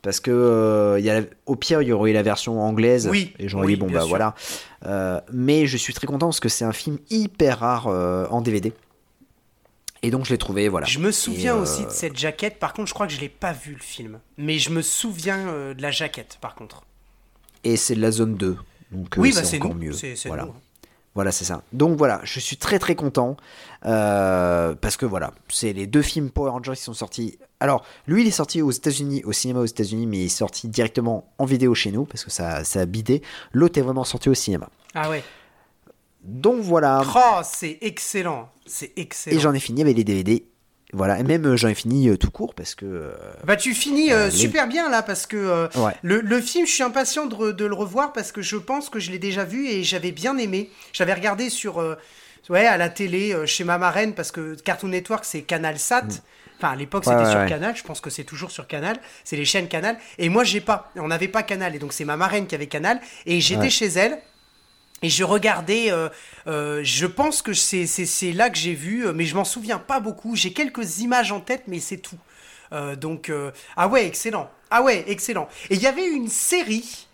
Parce 0.00 0.20
que 0.20 0.30
euh, 0.30 1.00
y 1.00 1.10
a 1.10 1.20
la- 1.20 1.26
au 1.46 1.56
pire, 1.56 1.82
il 1.82 1.88
y 1.88 1.92
aurait 1.92 2.10
eu 2.10 2.14
la 2.14 2.22
version 2.22 2.60
anglaise. 2.62 3.08
Oui, 3.10 3.34
Et 3.38 3.48
j'aurais 3.48 3.66
oui, 3.66 3.74
dit, 3.74 3.80
bon, 3.80 3.90
bah 3.90 4.00
sûr. 4.00 4.08
voilà. 4.08 4.34
Euh, 4.86 5.20
mais 5.32 5.66
je 5.66 5.76
suis 5.76 5.92
très 5.92 6.06
content 6.06 6.26
parce 6.28 6.38
que 6.40 6.48
c'est 6.48 6.64
un 6.64 6.72
film 6.72 6.98
hyper 7.10 7.58
rare 7.58 7.88
euh, 7.88 8.26
en 8.30 8.40
DVD. 8.40 8.72
Et 10.02 10.10
donc, 10.10 10.24
je 10.24 10.30
l'ai 10.30 10.38
trouvé, 10.38 10.68
voilà. 10.68 10.86
Je 10.86 10.98
me 10.98 11.10
souviens 11.10 11.56
euh, 11.56 11.62
aussi 11.62 11.84
de 11.84 11.90
cette 11.90 12.16
jaquette. 12.16 12.58
Par 12.58 12.72
contre, 12.72 12.88
je 12.88 12.94
crois 12.94 13.06
que 13.06 13.12
je 13.12 13.20
l'ai 13.20 13.28
pas 13.28 13.52
vu 13.52 13.72
le 13.72 13.80
film. 13.82 14.20
Mais 14.36 14.58
je 14.58 14.70
me 14.70 14.82
souviens 14.82 15.48
euh, 15.48 15.74
de 15.74 15.82
la 15.82 15.90
jaquette, 15.90 16.38
par 16.40 16.54
contre. 16.54 16.82
Et 17.64 17.76
c'est 17.76 17.94
de 17.96 18.00
la 18.00 18.10
zone 18.12 18.36
2. 18.36 18.56
Donc, 18.92 19.18
euh, 19.18 19.20
oui, 19.20 19.32
bah, 19.34 19.42
c'est 19.44 19.56
encore 19.56 19.74
nous. 19.74 19.80
mieux. 19.80 19.92
Voilà. 20.26 20.44
nous. 20.44 20.50
hein. 20.50 20.54
Voilà, 21.14 21.32
c'est 21.32 21.44
ça. 21.44 21.62
Donc 21.72 21.98
voilà, 21.98 22.20
je 22.22 22.38
suis 22.38 22.56
très 22.58 22.78
très 22.78 22.94
content 22.94 23.36
euh, 23.86 24.76
parce 24.80 24.96
que 24.96 25.04
voilà, 25.04 25.32
c'est 25.48 25.72
les 25.72 25.88
deux 25.88 26.02
films 26.02 26.30
Power 26.30 26.50
Rangers 26.50 26.74
qui 26.76 26.82
sont 26.82 26.94
sortis. 26.94 27.38
Alors, 27.58 27.84
lui, 28.06 28.22
il 28.22 28.28
est 28.28 28.32
sorti 28.32 28.62
aux 28.62 28.70
États-Unis, 28.70 29.24
au 29.24 29.32
cinéma 29.32 29.58
aux 29.58 29.64
États-Unis, 29.64 30.06
mais 30.06 30.18
il 30.18 30.24
est 30.26 30.28
sorti 30.28 30.68
directement 30.68 31.28
en 31.38 31.44
vidéo 31.44 31.74
chez 31.74 31.90
nous 31.90 32.04
parce 32.04 32.24
que 32.24 32.30
ça, 32.30 32.62
ça 32.62 32.82
a 32.82 32.86
bidé. 32.86 33.22
L'autre 33.52 33.78
est 33.78 33.82
vraiment 33.82 34.04
sorti 34.04 34.28
au 34.28 34.34
cinéma. 34.34 34.68
Ah 34.94 35.10
ouais. 35.10 35.24
Donc 36.22 36.60
voilà. 36.62 37.02
Oh, 37.14 37.40
c'est 37.44 37.78
excellent. 37.80 38.50
C'est 38.66 38.92
Et 38.96 39.02
excellent. 39.02 39.40
j'en 39.40 39.54
ai 39.54 39.60
fini 39.60 39.82
avec 39.82 39.96
les 39.96 40.04
DVD. 40.04 40.44
Voilà, 40.94 41.18
et 41.18 41.22
même 41.22 41.44
euh, 41.44 41.56
j'en 41.56 41.68
ai 41.68 41.74
fini 41.74 42.08
euh, 42.08 42.16
tout 42.16 42.30
court 42.30 42.54
parce 42.54 42.74
que. 42.74 42.86
euh, 42.86 43.12
Bah 43.44 43.56
tu 43.56 43.74
finis 43.74 44.10
euh, 44.10 44.26
les- 44.26 44.30
super 44.30 44.66
bien 44.66 44.88
là 44.88 45.02
parce 45.02 45.26
que 45.26 45.36
euh, 45.36 45.68
Ouais. 45.76 45.92
le, 46.02 46.20
le 46.20 46.40
film, 46.40 46.66
je 46.66 46.72
suis 46.72 46.82
impatient 46.82 47.26
de, 47.26 47.34
re- 47.34 47.52
de 47.52 47.66
le 47.66 47.74
revoir 47.74 48.12
parce 48.14 48.32
que 48.32 48.40
je 48.40 48.56
pense 48.56 48.88
que 48.88 48.98
je 48.98 49.10
l'ai 49.10 49.18
déjà 49.18 49.44
vu 49.44 49.68
et 49.68 49.84
j'avais 49.84 50.12
bien 50.12 50.38
aimé. 50.38 50.70
J'avais 50.94 51.12
regardé 51.12 51.50
sur 51.50 51.78
euh, 51.78 51.94
ouais 52.48 52.64
à 52.66 52.78
la 52.78 52.88
télé 52.88 53.36
chez 53.46 53.64
ma 53.64 53.76
marraine 53.76 54.14
parce 54.14 54.32
que 54.32 54.54
Cartoon 54.54 54.88
Network 54.88 55.26
c'est 55.26 55.42
Canal 55.42 55.78
Sat. 55.78 56.06
Enfin 56.56 56.70
à 56.72 56.76
l'époque 56.76 57.04
Mm. 57.06 57.10
Ouais, 57.10 57.14
c'était 57.16 57.26
ouais, 57.26 57.32
sur 57.32 57.40
ouais. 57.42 57.48
Canal, 57.50 57.76
je 57.76 57.82
pense 57.84 58.00
que 58.00 58.08
c'est 58.08 58.24
toujours 58.24 58.50
sur 58.50 58.66
Canal. 58.66 58.98
C'est 59.24 59.36
les 59.36 59.44
chaînes 59.44 59.68
Canal 59.68 59.98
et 60.16 60.30
moi 60.30 60.42
j'ai 60.42 60.62
pas. 60.62 60.90
On 60.96 61.08
n'avait 61.08 61.28
pas 61.28 61.42
Canal 61.42 61.74
et 61.76 61.78
donc 61.78 61.92
c'est 61.92 62.06
ma 62.06 62.16
marraine 62.16 62.46
qui 62.46 62.54
avait 62.54 62.66
Canal 62.66 62.98
et 63.26 63.40
j'étais 63.42 63.68
chez 63.70 63.88
elle. 63.88 64.18
Et 65.02 65.08
je 65.10 65.22
regardais, 65.22 65.92
euh, 65.92 66.08
euh, 66.48 66.80
je 66.82 67.06
pense 67.06 67.40
que 67.42 67.52
c'est 67.52 67.86
là 68.32 68.50
que 68.50 68.58
j'ai 68.58 68.74
vu, 68.74 69.06
euh, 69.06 69.12
mais 69.12 69.24
je 69.24 69.34
m'en 69.36 69.44
souviens 69.44 69.78
pas 69.78 70.00
beaucoup. 70.00 70.34
J'ai 70.34 70.52
quelques 70.52 70.98
images 70.98 71.30
en 71.30 71.40
tête, 71.40 71.64
mais 71.68 71.78
c'est 71.78 71.98
tout. 71.98 72.18
Euh, 72.72 72.96
donc, 72.96 73.32
ah 73.76 73.88
ouais, 73.88 74.06
excellent. 74.06 74.50
Ah 74.70 74.82
ouais, 74.82 75.04
excellent. 75.06 75.48
Et 75.70 75.76
il 75.76 75.80
y 75.82 75.86
avait 75.86 76.06
une 76.06 76.28
série 76.28 77.06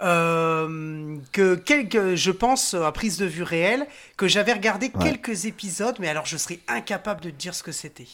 que, 0.00 1.54
quelques, 1.56 2.14
je 2.14 2.30
pense, 2.30 2.74
à 2.74 2.90
prise 2.92 3.18
de 3.18 3.26
vue 3.26 3.42
réelle, 3.42 3.86
que 4.16 4.28
j'avais 4.28 4.52
regardé 4.52 4.90
Ouais. 4.94 5.04
quelques 5.04 5.44
épisodes, 5.44 5.96
mais 5.98 6.08
alors 6.08 6.24
je 6.26 6.36
serais 6.38 6.58
incapable 6.68 7.20
de 7.20 7.30
dire 7.30 7.54
ce 7.54 7.62
que 7.62 7.72
c'était. 7.72 8.08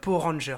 Power 0.00 0.18
Ranger. 0.20 0.56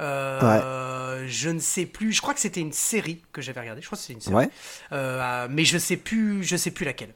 Euh, 0.00 1.24
Je 1.26 1.50
ne 1.50 1.58
sais 1.58 1.86
plus. 1.86 2.12
Je 2.12 2.20
crois 2.20 2.34
que 2.34 2.40
c'était 2.40 2.60
une 2.60 2.72
série 2.72 3.22
que 3.32 3.40
j'avais 3.40 3.60
regardée. 3.60 3.80
Je 3.82 3.86
crois 3.86 3.96
que 3.96 4.02
c'était 4.02 4.14
une 4.14 4.20
série. 4.20 4.34
Ouais. 4.36 4.48
Euh, 4.92 5.46
mais 5.50 5.64
je 5.64 5.78
sais 5.78 5.96
plus, 5.96 6.42
je 6.44 6.56
sais 6.56 6.70
plus 6.70 6.84
laquelle. 6.84 7.14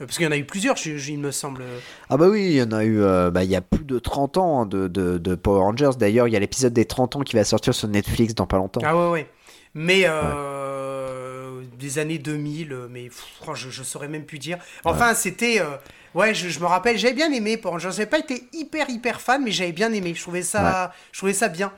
Euh, 0.00 0.04
Parce 0.06 0.16
qu'il 0.18 0.24
y 0.26 0.28
en 0.28 0.32
a 0.32 0.36
eu 0.36 0.44
plusieurs, 0.44 0.76
je- 0.76 0.98
je- 0.98 1.12
il 1.12 1.18
me 1.18 1.30
semble. 1.30 1.64
Ah 2.10 2.16
bah 2.18 2.28
oui, 2.28 2.44
il 2.46 2.52
y 2.56 2.62
en 2.62 2.72
a 2.72 2.84
eu, 2.84 3.00
euh, 3.00 3.30
bah, 3.30 3.44
il 3.44 3.50
y 3.50 3.56
a 3.56 3.62
plus 3.62 3.84
de 3.84 3.98
30 3.98 4.36
ans 4.36 4.60
hein, 4.62 4.66
de, 4.66 4.88
de, 4.88 5.16
de 5.16 5.34
Power 5.34 5.60
Rangers. 5.60 5.90
D'ailleurs, 5.98 6.28
il 6.28 6.32
y 6.32 6.36
a 6.36 6.40
l'épisode 6.40 6.72
des 6.74 6.84
30 6.84 7.16
ans 7.16 7.20
qui 7.22 7.34
va 7.36 7.44
sortir 7.44 7.74
sur 7.74 7.88
Netflix 7.88 8.34
dans 8.34 8.46
pas 8.46 8.58
longtemps. 8.58 8.82
Ah 8.84 8.94
ouais, 8.96 9.10
ouais. 9.10 9.30
Mais 9.74 10.02
euh, 10.06 11.62
des 11.78 11.98
années 11.98 12.18
2000, 12.18 12.72
euh, 12.72 12.88
mais 12.90 13.04
pff, 13.04 13.24
franchement, 13.36 13.54
je, 13.54 13.70
je 13.70 13.82
saurais 13.82 14.08
même 14.08 14.24
plus 14.24 14.38
dire. 14.38 14.58
Enfin, 14.84 15.14
c'était. 15.14 15.60
euh, 15.60 15.76
ouais, 16.14 16.34
je, 16.34 16.48
je 16.48 16.60
me 16.60 16.66
rappelle, 16.66 16.98
j'avais 16.98 17.14
bien 17.14 17.32
aimé. 17.32 17.56
Pour, 17.56 17.78
je 17.78 17.88
n'avais 17.88 18.06
pas 18.06 18.18
été 18.18 18.44
hyper, 18.52 18.88
hyper 18.90 19.20
fan, 19.20 19.42
mais 19.44 19.50
j'avais 19.50 19.72
bien 19.72 19.92
aimé. 19.92 20.12
Je 20.14 20.20
trouvais 20.22 20.42
ça, 20.42 20.92
je 21.12 21.18
trouvais 21.18 21.32
ça 21.34 21.48
bien. 21.48 21.72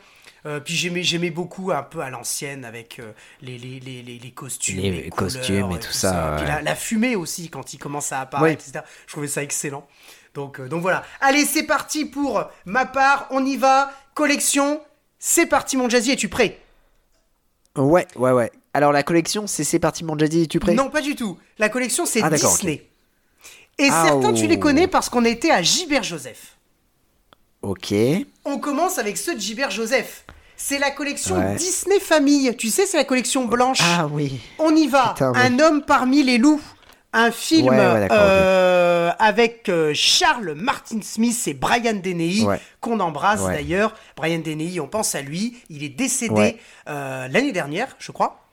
Euh, 0.47 0.61
puis 0.61 0.75
j'aimais, 0.75 1.31
beaucoup 1.31 1.73
un 1.73 1.83
peu 1.83 2.01
à 2.01 2.11
l'ancienne 2.11 2.65
avec 2.65 2.99
euh, 3.01 3.13
les, 3.43 3.59
les, 3.59 3.81
les, 3.81 4.03
les, 4.03 4.31
costumes, 4.31 4.79
Les 4.79 4.91
les, 4.91 5.11
costumes 5.11 5.73
et 5.73 5.79
tout 5.81 5.93
ça, 5.93 6.37
ouais. 6.37 6.47
la, 6.47 6.63
la 6.63 6.75
fumée 6.75 7.17
aussi 7.17 7.51
quand 7.51 7.73
il 7.75 7.79
commence 7.79 8.13
à 8.13 8.21
apparaître, 8.21 8.65
etc. 8.67 8.85
Je 9.07 9.13
trouvais 9.13 9.29
ça 9.29 9.43
excellent. 9.43 9.87
Donc, 10.35 10.61
euh, 10.61 10.69
donc 10.69 10.83
voilà. 10.83 11.05
Allez, 11.21 11.45
c'est 11.45 11.65
parti 11.65 12.05
pour 12.05 12.45
ma 12.65 12.87
part. 12.87 13.27
On 13.31 13.45
y 13.45 13.57
va. 13.57 13.93
Collection. 14.15 14.81
C'est 15.19 15.47
parti, 15.47 15.77
mon 15.77 15.89
Jazzy. 15.89 16.13
Es-tu 16.13 16.29
prêt? 16.29 16.61
Ouais, 17.77 18.07
ouais, 18.17 18.33
ouais. 18.33 18.51
Alors 18.75 18.93
la 18.93 19.03
collection, 19.03 19.47
c'est 19.47 19.65
C'est 19.65 19.79
parti 19.79 20.05
mon 20.05 20.17
Jazzy, 20.17 20.43
es-tu 20.43 20.61
prêt? 20.61 20.75
Non, 20.75 20.91
pas 20.91 21.01
du 21.01 21.17
tout. 21.17 21.39
La 21.59 21.69
collection, 21.69 22.07
c'est 22.07 22.23
Ah, 22.23 22.31
Disney. 22.31 22.89
Et 23.79 23.89
Ah, 23.91 24.05
certains, 24.07 24.33
tu 24.33 24.47
les 24.47 24.57
oh. 24.57 24.61
connais 24.61 24.87
parce 24.87 25.09
qu'on 25.09 25.25
était 25.25 25.51
à 25.51 25.63
Gilbert 25.63 26.03
Joseph. 26.03 26.58
Ok. 27.63 27.95
On 28.45 28.59
commence 28.59 28.99
avec 28.99 29.17
ceux 29.17 29.35
de 29.35 29.41
Gilbert 29.41 29.71
Joseph. 29.71 30.25
C'est 30.57 30.79
la 30.79 30.91
collection 30.91 31.37
Ouais. 31.39 31.55
Disney 31.55 32.01
Famille. 32.01 32.57
Tu 32.57 32.69
sais, 32.69 32.87
c'est 32.87 32.97
la 32.97 33.05
collection 33.05 33.45
blanche. 33.47 33.79
Ah 33.83 34.09
oui. 34.11 34.41
On 34.59 34.75
y 34.75 34.89
va. 34.89 35.11
Putain, 35.15 35.33
oui. 35.33 35.39
Un 35.41 35.59
homme 35.61 35.83
parmi 35.83 36.23
les 36.23 36.39
loups. 36.39 36.61
Un 37.13 37.31
film 37.31 37.69
Ouais, 37.69 37.77
ouais, 37.79 38.01
d'accord, 38.01 38.19
euh, 38.21 39.11
avec 39.19 39.71
euh, 39.71 39.93
Charles 39.95 40.53
Martin 40.55 41.01
Smith 41.01 41.43
et 41.47 41.55
Brian 41.55 41.95
Deney, 41.95 42.45
qu'on 42.81 43.01
embrasse 43.01 43.45
d'ailleurs. 43.47 43.95
Brian 44.15 44.41
Deney, 44.41 44.79
on 44.79 44.89
pense 44.89 45.15
à 45.15 45.23
lui. 45.23 45.57
Il 45.71 45.83
est 45.83 45.89
décédé 45.89 46.59
euh, 46.87 47.27
l'année 47.29 47.53
dernière, 47.53 47.97
je 47.99 48.13
crois. 48.13 48.45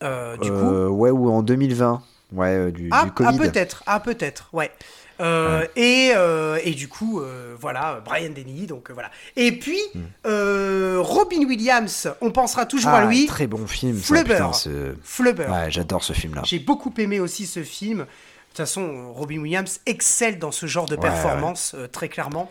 Du 0.00 0.50
coup, 0.50 0.86
ouais, 0.88 1.10
ou 1.10 1.30
en 1.30 1.42
2020. 1.42 2.02
Ouais, 2.32 2.72
du, 2.72 2.88
Ah, 2.90 3.04
du 3.04 3.12
ah, 3.24 3.32
peut-être, 3.32 3.84
ah 3.86 4.00
peut-être, 4.00 4.48
ouais. 4.52 4.72
Euh, 5.20 5.64
Et, 5.76 6.12
euh, 6.14 6.58
et 6.64 6.72
du 6.72 6.88
coup, 6.88 7.20
euh, 7.20 7.54
voilà, 7.60 8.00
Brian 8.04 8.30
Denny, 8.30 8.66
donc 8.66 8.90
voilà. 8.90 9.10
Et 9.36 9.52
puis, 9.52 9.80
euh, 10.26 10.98
Robin 11.00 11.44
Williams, 11.46 12.08
on 12.20 12.30
pensera 12.30 12.66
toujours 12.66 12.90
Hmm. 12.90 12.94
Ah, 12.94 12.98
à 13.02 13.06
lui. 13.06 13.26
Très 13.26 13.46
bon 13.46 13.66
film. 13.66 13.96
ça, 13.98 14.06
Flubber. 14.06 14.34
putain, 14.34 14.52
ce- 14.52 14.94
Flubber. 15.02 15.46
Ouais, 15.48 15.70
j'adore 15.70 16.02
ce 16.02 16.12
film-là. 16.12 16.42
J'ai 16.44 16.58
beaucoup 16.58 16.92
aimé 16.98 17.20
aussi 17.20 17.46
ce 17.46 17.62
film. 17.62 17.98
De 18.00 18.04
toute 18.04 18.56
façon, 18.66 19.12
Robin 19.12 19.38
Williams 19.38 19.80
excelle 19.86 20.38
dans 20.38 20.52
ce 20.52 20.66
genre 20.66 20.86
de 20.86 20.94
Ouais, 20.94 21.00
performance, 21.02 21.74
très 21.92 22.08
clairement. 22.08 22.50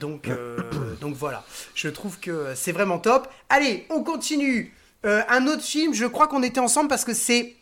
Donc, 0.00 0.28
donc 1.02 1.14
voilà, 1.14 1.44
je 1.74 1.88
trouve 1.88 2.18
que 2.20 2.52
c'est 2.54 2.72
vraiment 2.72 2.98
top. 2.98 3.28
Allez, 3.50 3.86
on 3.90 4.02
continue. 4.02 4.72
Un 5.04 5.46
autre 5.46 5.62
film, 5.62 5.92
je 5.94 6.06
crois 6.06 6.26
qu'on 6.26 6.42
était 6.42 6.60
ensemble 6.60 6.88
parce 6.88 7.04
que 7.04 7.12
c'est 7.14 7.54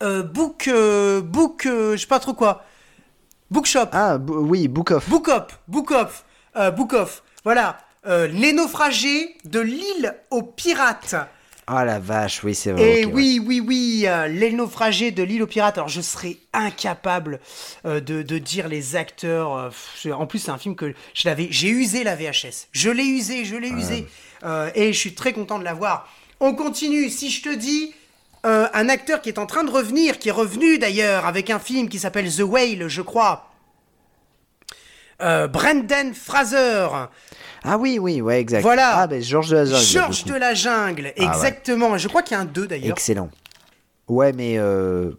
Book, 0.00 0.68
Book, 1.24 1.62
je 1.64 1.96
sais 1.96 2.06
pas 2.06 2.18
trop 2.20 2.34
quoi. 2.34 2.64
Bookshop. 3.52 3.88
Ah, 3.92 4.16
oui, 4.18 4.66
Book 4.66 4.90
of. 4.92 5.08
Book 5.08 5.28
Up, 5.28 5.52
Book 5.68 5.90
Off, 5.92 6.24
euh. 6.56 6.70
Voilà, 7.44 7.78
euh, 8.06 8.26
les 8.26 8.52
naufragés 8.52 9.36
de 9.44 9.60
l'île 9.60 10.14
aux 10.30 10.42
pirates. 10.42 11.14
Ah 11.66 11.84
la 11.84 11.98
vache, 12.00 12.42
oui, 12.42 12.54
c'est 12.54 12.72
vrai. 12.72 13.00
Et 13.00 13.06
ouais. 13.06 13.12
oui, 13.12 13.42
oui, 13.44 13.60
oui, 13.60 14.04
euh, 14.06 14.26
les 14.26 14.52
naufragés 14.52 15.10
de 15.10 15.22
l'île 15.22 15.42
aux 15.42 15.46
pirates. 15.46 15.76
Alors, 15.78 15.88
je 15.88 16.00
serais 16.00 16.38
incapable 16.52 17.40
euh, 17.84 18.00
de, 18.00 18.22
de 18.22 18.38
dire 18.38 18.68
les 18.68 18.96
acteurs. 18.96 19.68
pff, 19.68 20.12
en 20.12 20.26
plus, 20.26 20.38
c'est 20.40 20.50
un 20.50 20.58
film 20.58 20.74
que 20.74 20.94
je 21.14 21.28
l'avais, 21.28 21.48
j'ai 21.50 21.68
usé 21.68 22.04
la 22.04 22.16
VHS. 22.16 22.68
Je 22.72 22.90
l'ai 22.90 23.04
usé, 23.04 23.44
je 23.44 23.56
l'ai 23.56 23.68
usé, 23.70 24.06
Euh, 24.44 24.70
et 24.74 24.92
je 24.92 24.98
suis 24.98 25.14
très 25.14 25.32
content 25.32 25.58
de 25.58 25.64
l'avoir. 25.64 26.08
On 26.40 26.54
continue. 26.54 27.08
Si 27.10 27.30
je 27.30 27.42
te 27.42 27.54
dis 27.54 27.94
euh, 28.44 28.66
un 28.72 28.88
acteur 28.88 29.20
qui 29.20 29.28
est 29.28 29.38
en 29.38 29.46
train 29.46 29.64
de 29.64 29.70
revenir, 29.70 30.18
qui 30.18 30.28
est 30.28 30.32
revenu 30.32 30.78
d'ailleurs 30.78 31.26
avec 31.26 31.50
un 31.50 31.58
film 31.58 31.88
qui 31.88 31.98
s'appelle 31.98 32.30
The 32.34 32.40
Whale, 32.40 32.88
je 32.88 33.02
crois. 33.02 33.48
Euh, 35.20 35.46
Brendan 35.46 36.14
Fraser. 36.14 36.88
Ah 37.64 37.78
oui, 37.78 37.98
oui, 38.00 38.20
ouais, 38.20 38.40
exact. 38.40 38.62
Voilà. 38.62 38.96
Ah, 38.98 39.06
ben 39.06 39.22
Georges 39.22 39.50
de 39.50 39.56
la 39.56 39.64
Jungle. 39.66 39.84
Georges 39.84 40.24
de 40.24 40.34
la 40.34 40.54
jungle, 40.54 41.12
Ah 41.16 41.20
ouais. 41.20 41.26
exactement. 41.28 41.96
Je 41.96 42.08
crois 42.08 42.22
qu'il 42.22 42.36
y 42.36 42.38
a 42.38 42.42
un 42.42 42.44
2 42.44 42.66
d'ailleurs. 42.66 42.90
Excellent. 42.90 43.30
Ouais, 44.08 44.32
mais 44.32 44.58
euh, 44.58 45.12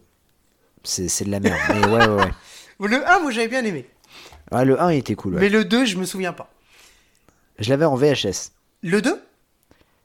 c'est 0.82 1.24
de 1.24 1.30
la 1.30 1.40
merde. 1.40 1.56
mais 1.70 1.86
ouais, 1.86 2.06
ouais, 2.06 2.22
ouais. 2.24 2.30
Le 2.88 3.08
1, 3.08 3.20
moi 3.20 3.30
j'avais 3.30 3.48
bien 3.48 3.64
aimé. 3.64 3.88
Ah, 4.50 4.64
le 4.64 4.78
1 4.78 4.92
il 4.92 4.98
était 4.98 5.14
cool. 5.14 5.34
ouais. 5.34 5.40
Mais 5.40 5.48
le 5.48 5.64
2, 5.64 5.86
je 5.86 5.96
me 5.96 6.04
souviens 6.04 6.34
pas. 6.34 6.50
Je 7.58 7.70
l'avais 7.70 7.86
en 7.86 7.94
VHS. 7.96 8.50
Le 8.82 9.00
2 9.00 9.22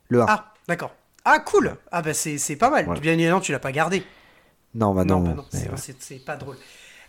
Le 0.07 0.21
1. 0.21 0.25
Ah, 0.29 0.53
d'accord. 0.69 0.93
Ah, 1.31 1.39
cool. 1.39 1.75
Ah, 1.91 2.01
bah 2.01 2.13
c'est 2.13 2.55
pas 2.55 2.69
mal. 2.69 2.85
Voilà. 2.85 2.99
Bien 2.99 3.13
évidemment, 3.13 3.39
tu 3.41 3.51
l'as 3.51 3.59
pas 3.59 3.71
gardé. 3.71 4.03
Non, 4.75 4.93
bah 4.93 5.03
non. 5.05 5.19
bah 5.19 5.33
non, 5.35 5.45
c'est- 5.51 6.11
ouais. 6.13 6.19
pas 6.19 6.35
drôle. 6.35 6.57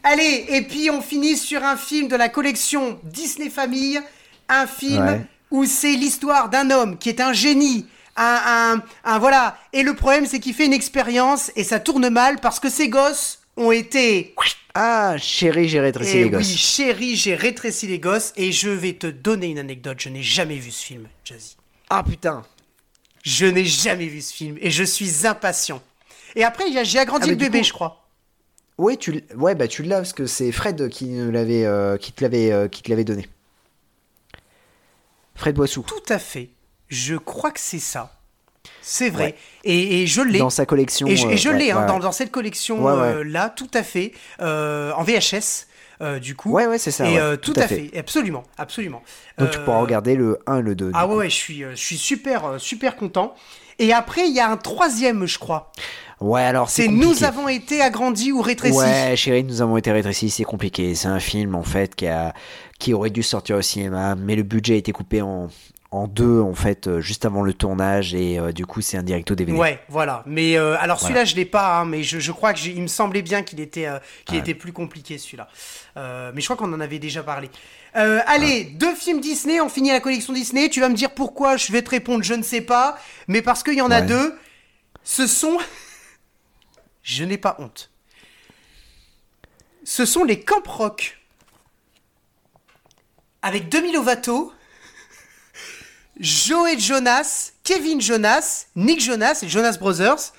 Allez, 0.03 0.47
et 0.49 0.63
puis 0.63 0.91
on 0.91 1.01
finit 1.03 1.37
sur 1.37 1.63
un 1.63 1.77
film 1.77 2.09
de 2.09 2.17
la 2.17 2.29
collection 2.29 2.99
Disney 3.05 3.51
Famille. 3.51 4.01
Un 4.49 4.67
film 4.67 5.05
Ouais. 5.07 5.21
où 5.51 5.65
c'est 5.65 5.93
l'histoire 5.95 6.49
d'un 6.49 6.71
homme 6.71 6.99
qui 6.99 7.09
est 7.09 7.21
un 7.21 7.33
génie. 7.33 7.87
Un, 8.17 8.83
un, 9.05 9.11
un- 9.13 9.19
voilà. 9.19 9.57
Et 9.73 9.83
le 9.83 9.95
problème, 9.95 10.27
c'est 10.27 10.41
qu'il 10.41 10.55
fait 10.55 10.67
une 10.67 10.73
expérience 10.73 11.51
et 11.57 11.65
ça 11.65 11.81
tourne 11.81 12.09
mal 12.11 12.41
parce 12.41 12.61
que 12.61 12.69
ses 12.69 12.89
gosses 12.89 13.41
ont 13.57 13.71
été. 13.73 14.35
Ah, 14.75 15.17
chérie, 15.19 15.69
j'ai 15.69 15.81
rétréci 15.81 16.11
Et 16.13 16.19
les 16.21 16.25
oui, 16.25 16.31
gosses. 16.31 16.57
chérie, 16.57 17.17
j'ai 17.17 17.35
rétréci 17.35 17.87
les 17.87 17.99
gosses 17.99 18.33
et 18.37 18.53
je 18.53 18.69
vais 18.71 18.95
te 18.95 19.07
donner 19.07 19.49
une 19.49 19.59
anecdote. 19.59 19.99
Je 20.01 20.09
n'ai 20.09 20.23
jamais 20.23 20.57
vu 20.57 20.71
ce 20.71 20.85
film, 20.85 21.09
Jazzy. 21.25 21.57
Ah 21.91 22.03
putain. 22.03 22.43
Je 23.23 23.47
n'ai 23.47 23.65
jamais 23.65 24.07
vu 24.07 24.21
ce 24.21 24.33
film 24.33 24.57
et 24.61 24.71
je 24.71 24.85
suis 24.85 25.27
impatient. 25.27 25.83
Et 26.37 26.45
après, 26.45 26.65
j'ai 26.85 26.99
agrandi 26.99 27.27
Ah, 27.29 27.31
le 27.31 27.37
bébé, 27.37 27.59
coup- 27.61 27.65
je 27.67 27.73
crois. 27.73 27.97
Ouais, 28.79 28.97
tu 28.97 29.23
ouais, 29.37 29.55
bah 29.55 29.69
tu 29.69 29.83
l'as 29.83 29.97
parce 29.97 30.15
que 30.15 30.25
c'est 30.27 30.53
Fred 30.53 30.89
qui 30.89 31.05
nous 31.07 31.31
l'avait, 31.31 31.67
euh, 31.67 31.99
qui 31.99 32.13
te 32.13 32.23
l'avait, 32.25 32.51
euh, 32.51 32.67
qui 32.67 32.83
te 32.83 32.89
l'avait 32.89 33.05
donné. 33.05 33.29
Fred 35.35 35.55
Boissou. 35.55 35.83
Tout 35.87 36.13
à 36.13 36.19
fait. 36.19 36.49
Je 36.89 37.17
crois 37.17 37.51
que 37.51 37.61
c'est 37.61 37.79
ça. 37.79 38.17
C'est 38.83 39.11
vrai. 39.11 39.25
Ouais. 39.25 39.37
Et, 39.65 40.03
et 40.03 40.07
je 40.07 40.23
l'ai. 40.23 40.39
Dans 40.39 40.51
sa 40.51 40.67
collection. 40.67 41.07
Et 41.07 41.17
je, 41.17 41.27
euh, 41.27 41.53
ouais, 41.53 41.59
l'ai 41.59 41.71
hein, 41.71 41.87
ouais, 41.87 42.01
dans, 42.01 42.13
cette 42.13 42.31
collection 42.31 42.83
Ouais, 42.85 42.93
ouais. 42.93 42.99
euh, 43.17 43.23
là, 43.25 43.51
tout 43.51 43.71
à 43.75 43.83
fait, 43.83 44.13
euh, 44.41 44.93
en 44.93 45.03
VHS, 45.03 45.67
du 46.21 46.35
coup. 46.37 46.51
Ouais, 46.51 46.67
ouais, 46.67 46.79
c'est 46.79 46.91
ça. 46.91 47.09
et 47.09 47.15
ouais, 47.15 47.21
euh, 47.21 47.37
tout, 47.37 47.53
à 47.57 47.67
fait. 47.69 47.91
absolument, 47.97 48.43
absolument. 48.57 49.03
Donc 49.39 49.51
tu 49.51 49.59
Euh, 49.59 49.65
pourras 49.65 49.81
regarder 49.81 50.17
le 50.17 50.39
1 50.47 50.59
et 50.59 50.63
le 50.63 50.75
2. 50.75 50.87
du 50.87 50.93
Ah 50.95 51.07
ouais, 51.07 51.15
ouais, 51.17 51.31
je 51.31 51.35
suis, 51.35 51.63
euh, 51.65 51.71
je 51.73 51.81
suis 51.81 51.97
super, 51.99 52.45
euh, 52.45 52.59
super 52.59 52.97
content. 52.97 53.35
Et 53.79 53.93
après, 53.93 54.27
il 54.29 54.35
y 54.35 54.41
a 54.41 54.51
un 54.51 54.57
troisième, 54.57 55.27
je 55.27 55.39
crois. 55.39 55.73
Ouais, 56.21 56.43
alors 56.43 56.69
c'est 56.69 56.87
nous 56.89 57.25
avons 57.25 57.49
été 57.49 57.81
agrandis 57.81 58.31
ou 58.31 58.43
rétrécis. 58.43 58.77
Ouais, 58.77 59.17
chérie, 59.17 59.43
nous 59.43 59.63
avons 59.63 59.79
été 59.79 59.91
rétrécis, 59.91 60.29
c'est 60.29 60.45
compliqué. 60.45 60.95
C'est 60.95 61.09
un 61.09 61.21
film 61.21 61.55
en 61.55 61.63
fait 61.63 61.95
qui 61.95 62.07
a, 62.07 62.35
qui 62.79 62.93
aurait 62.93 63.09
dû 63.09 63.23
sortir 63.23 63.57
au 63.57 63.63
cinéma, 63.63 64.17
mais 64.17 64.37
le 64.37 64.43
budget 64.43 64.75
a 64.75 64.77
été 64.77 64.93
coupé 64.93 65.23
en, 65.23 65.49
en 65.93 66.07
deux 66.07 66.41
en 66.41 66.55
fait 66.55 66.87
euh, 66.87 67.01
juste 67.01 67.25
avant 67.25 67.43
le 67.43 67.53
tournage 67.53 68.15
et 68.15 68.39
euh, 68.39 68.53
du 68.53 68.65
coup 68.65 68.81
c'est 68.81 68.97
un 68.97 69.03
direct 69.03 69.29
au 69.31 69.35
DVD. 69.35 69.59
Ouais, 69.59 69.81
voilà. 69.89 70.23
Mais 70.25 70.57
euh, 70.57 70.77
alors 70.79 70.99
Voilà. 70.99 70.99
celui-là, 70.99 71.25
je 71.25 71.35
l'ai 71.35 71.45
pas, 71.45 71.79
hein, 71.81 71.85
mais 71.85 72.05
je, 72.05 72.21
je 72.21 72.31
crois 72.31 72.53
que 72.55 72.61
il 72.65 72.81
me 72.81 72.87
semblait 72.87 73.23
bien 73.23 73.43
qu'il 73.43 73.59
était, 73.61 73.87
euh, 73.87 73.99
qu'il 74.25 74.37
Ouais. 74.37 74.41
était 74.41 74.55
plus 74.55 74.73
compliqué 74.73 75.19
celui-là. 75.19 75.49
Mais 75.97 76.41
je 76.41 76.45
crois 76.47 76.57
qu'on 76.57 76.73
en 76.73 76.81
avait 76.81 76.99
déjà 77.01 77.23
parlé. 77.25 77.51
Allez, 77.95 78.65
deux 78.65 78.95
films 78.95 79.21
Disney, 79.21 79.61
on 79.61 79.69
finit 79.69 79.91
la 79.91 79.99
collection 80.01 80.33
Disney. 80.33 80.69
Tu 80.71 80.81
vas 80.81 80.89
me 80.89 80.95
dire 80.95 81.11
pourquoi 81.11 81.57
Je 81.57 81.73
vais 81.73 81.83
te 81.83 81.91
répondre, 81.91 82.23
je 82.23 82.35
ne 82.35 82.43
sais 82.43 82.61
pas, 82.61 82.97
mais 83.27 83.43
parce 83.43 83.63
qu'il 83.65 83.75
y 83.75 83.83
en 83.83 83.91
a 83.91 84.01
Ouais. 84.01 84.07
deux. 84.07 84.39
Ce 85.03 85.27
sont, 85.27 85.59
je 87.03 87.25
n'ai 87.25 87.37
pas 87.39 87.57
honte. 87.59 87.91
Ce 89.83 90.05
sont 90.07 90.23
les 90.25 90.39
Camp 90.41 90.63
Rock 90.69 91.19
avec 93.43 93.69
Demi 93.69 93.93
Lovato. 93.93 94.53
Joey 96.21 96.79
Jonas, 96.79 97.53
Kevin 97.65 98.01
Jonas, 98.01 98.67
Nick 98.77 99.01
Jonas 99.01 99.41
et 99.43 99.49
Jonas 99.49 99.77
Brothers. 99.79 100.33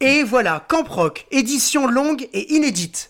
Et 0.00 0.22
voilà, 0.22 0.64
Camp 0.68 0.86
Rock, 0.88 1.26
édition 1.30 1.86
longue 1.86 2.28
et 2.32 2.54
inédite. 2.54 3.08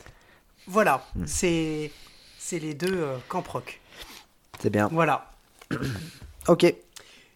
Voilà, 0.66 1.04
Hmm. 1.16 1.24
c'est 1.26 1.90
c'est 2.38 2.58
les 2.58 2.74
deux 2.74 2.94
euh, 2.94 3.16
Camp 3.28 3.46
Rock. 3.48 3.80
C'est 4.62 4.70
bien. 4.70 4.88
Voilà, 4.92 5.30
Ok. 6.48 6.72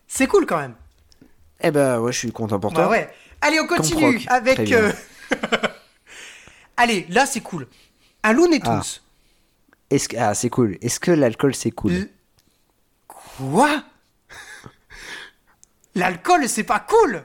c'est 0.06 0.26
cool 0.26 0.46
quand 0.46 0.58
même. 0.58 0.74
Eh 1.60 1.70
ben 1.72 1.98
ouais, 1.98 2.12
je 2.12 2.18
suis 2.18 2.30
content 2.32 2.60
pour 2.60 2.72
toi. 2.72 2.84
Bah 2.84 2.90
ouais. 2.90 3.12
Allez, 3.40 3.58
on 3.60 3.66
continue 3.66 4.04
Rock, 4.18 4.24
avec. 4.28 4.70
euh, 4.72 4.92
Allez, 6.76 7.06
là 7.08 7.26
c'est 7.26 7.40
cool. 7.40 7.66
Un 8.22 8.32
Looney 8.32 8.60
Tunes. 8.60 8.82
Est-ce 9.90 10.08
que 10.08 10.16
ah 10.16 10.34
c'est 10.34 10.50
cool. 10.50 10.78
Est-ce 10.82 11.00
que 11.00 11.10
l'alcool 11.10 11.54
c'est 11.54 11.70
cool? 11.70 11.92
L- 11.92 12.10
Quoi? 13.08 13.82
L'alcool, 15.98 16.48
c'est 16.48 16.64
pas 16.64 16.80
cool. 16.80 17.22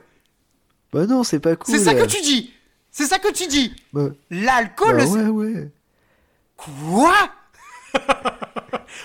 Bah 0.92 1.06
non, 1.06 1.24
c'est 1.24 1.40
pas 1.40 1.56
cool. 1.56 1.74
C'est 1.76 1.84
ça 1.84 1.94
que 1.96 2.06
tu 2.06 2.22
dis. 2.22 2.54
C'est 2.92 3.06
ça 3.06 3.18
que 3.20 3.32
tu 3.32 3.48
dis. 3.48 3.76
Bah, 3.94 4.10
L'alcool, 4.30 4.98
bah 4.98 5.06
c'est 5.06 5.26
ouais 5.28 5.28
ouais. 5.54 5.72
Quoi? 6.58 7.14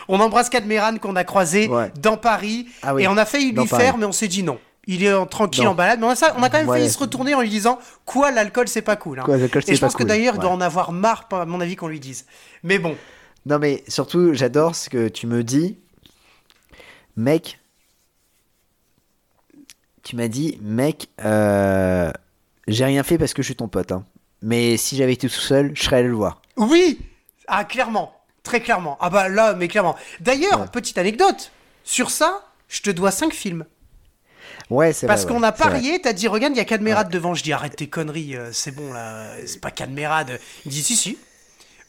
On 0.08 0.20
embrasse 0.20 0.48
Cadmeran 0.50 0.96
qu'on 0.98 1.16
a 1.16 1.24
croisé 1.24 1.68
Ouais. 1.68 1.92
dans 2.00 2.16
Paris 2.16 2.68
Ah 2.82 2.94
oui, 2.94 3.02
et 3.04 3.08
on 3.08 3.16
a 3.16 3.24
failli 3.24 3.52
lui 3.52 3.66
Paris. 3.66 3.82
faire, 3.84 3.98
mais 3.98 4.04
on 4.06 4.12
s'est 4.12 4.28
dit 4.28 4.42
non. 4.42 4.58
Il 4.86 5.04
est 5.04 5.12
en- 5.12 5.26
tranquille 5.26 5.64
Non. 5.64 5.70
en 5.70 5.74
balade, 5.74 6.00
mais 6.00 6.06
on 6.06 6.10
a, 6.10 6.16
ça- 6.16 6.34
on 6.38 6.42
a 6.42 6.48
quand 6.48 6.58
même 6.58 6.68
Ouais. 6.68 6.78
failli 6.78 6.90
se 6.90 6.98
retourner 6.98 7.34
en 7.34 7.40
lui 7.42 7.50
disant 7.50 7.78
quoi 8.06 8.30
l'alcool 8.30 8.68
c'est 8.68 8.80
pas 8.82 8.96
cool. 8.96 9.20
hein. 9.20 9.22
Quoi, 9.24 9.36
et 9.36 9.74
je 9.74 9.80
pense 9.80 9.94
que 9.94 10.02
d'ailleurs 10.04 10.34
il 10.36 10.40
doit 10.40 10.50
en 10.50 10.60
avoir 10.62 10.92
marre, 10.92 11.26
à 11.30 11.44
mon 11.44 11.60
avis, 11.60 11.76
qu'on 11.76 11.88
lui 11.88 12.00
dise. 12.00 12.24
Mais 12.62 12.78
bon, 12.78 12.96
Non 13.46 13.58
mais 13.58 13.84
surtout, 13.88 14.32
j'adore 14.34 14.74
ce 14.74 14.88
que 14.90 15.08
tu 15.08 15.26
me 15.26 15.42
dis. 15.44 15.78
Mec, 17.16 17.58
tu 20.08 20.16
m'as 20.16 20.28
dit, 20.28 20.58
mec, 20.62 21.08
euh, 21.22 22.10
j'ai 22.66 22.84
rien 22.86 23.02
fait 23.02 23.18
parce 23.18 23.34
que 23.34 23.42
je 23.42 23.48
suis 23.48 23.56
ton 23.56 23.68
pote. 23.68 23.92
hein. 23.92 24.04
Mais 24.40 24.78
si 24.78 24.96
j'avais 24.96 25.12
été 25.12 25.28
tout 25.28 25.34
seul, 25.34 25.72
je 25.74 25.82
serais 25.82 25.96
allé 25.96 26.08
le 26.08 26.14
voir. 26.14 26.40
oui, 26.56 26.98
ah 27.46 27.64
clairement, 27.64 28.14
très 28.42 28.60
clairement. 28.60 28.96
Ah 29.02 29.10
bah 29.10 29.28
là, 29.28 29.52
mais 29.54 29.68
clairement. 29.68 29.96
D'ailleurs, 30.20 30.60
Ouais. 30.62 30.66
petite 30.72 30.96
anecdote 30.96 31.50
sur 31.84 32.10
ça, 32.10 32.42
je 32.68 32.80
te 32.80 32.88
dois 32.90 33.10
5 33.10 33.34
films. 33.34 33.66
Ouais, 34.70 34.94
c'est 34.94 35.06
vrai. 35.06 35.14
Parce 35.14 35.26
ouais, 35.26 35.32
qu'on 35.32 35.42
a 35.42 35.52
parié, 35.52 36.00
t'as 36.00 36.14
dit, 36.14 36.26
regarde, 36.26 36.54
il 36.54 36.58
y 36.58 36.60
a 36.60 36.64
Cadmerade 36.64 37.10
devant. 37.10 37.34
Je 37.34 37.42
dis, 37.42 37.52
arrête 37.52 37.76
tes 37.76 37.88
conneries, 37.88 38.34
euh, 38.36 38.48
c'est 38.52 38.70
bon, 38.70 38.92
là, 38.94 39.26
c'est 39.46 39.60
pas 39.60 39.70
Cadmerade. 39.70 40.38
Il 40.64 40.72
dit, 40.72 40.82
si, 40.82 40.96
si. 40.96 41.18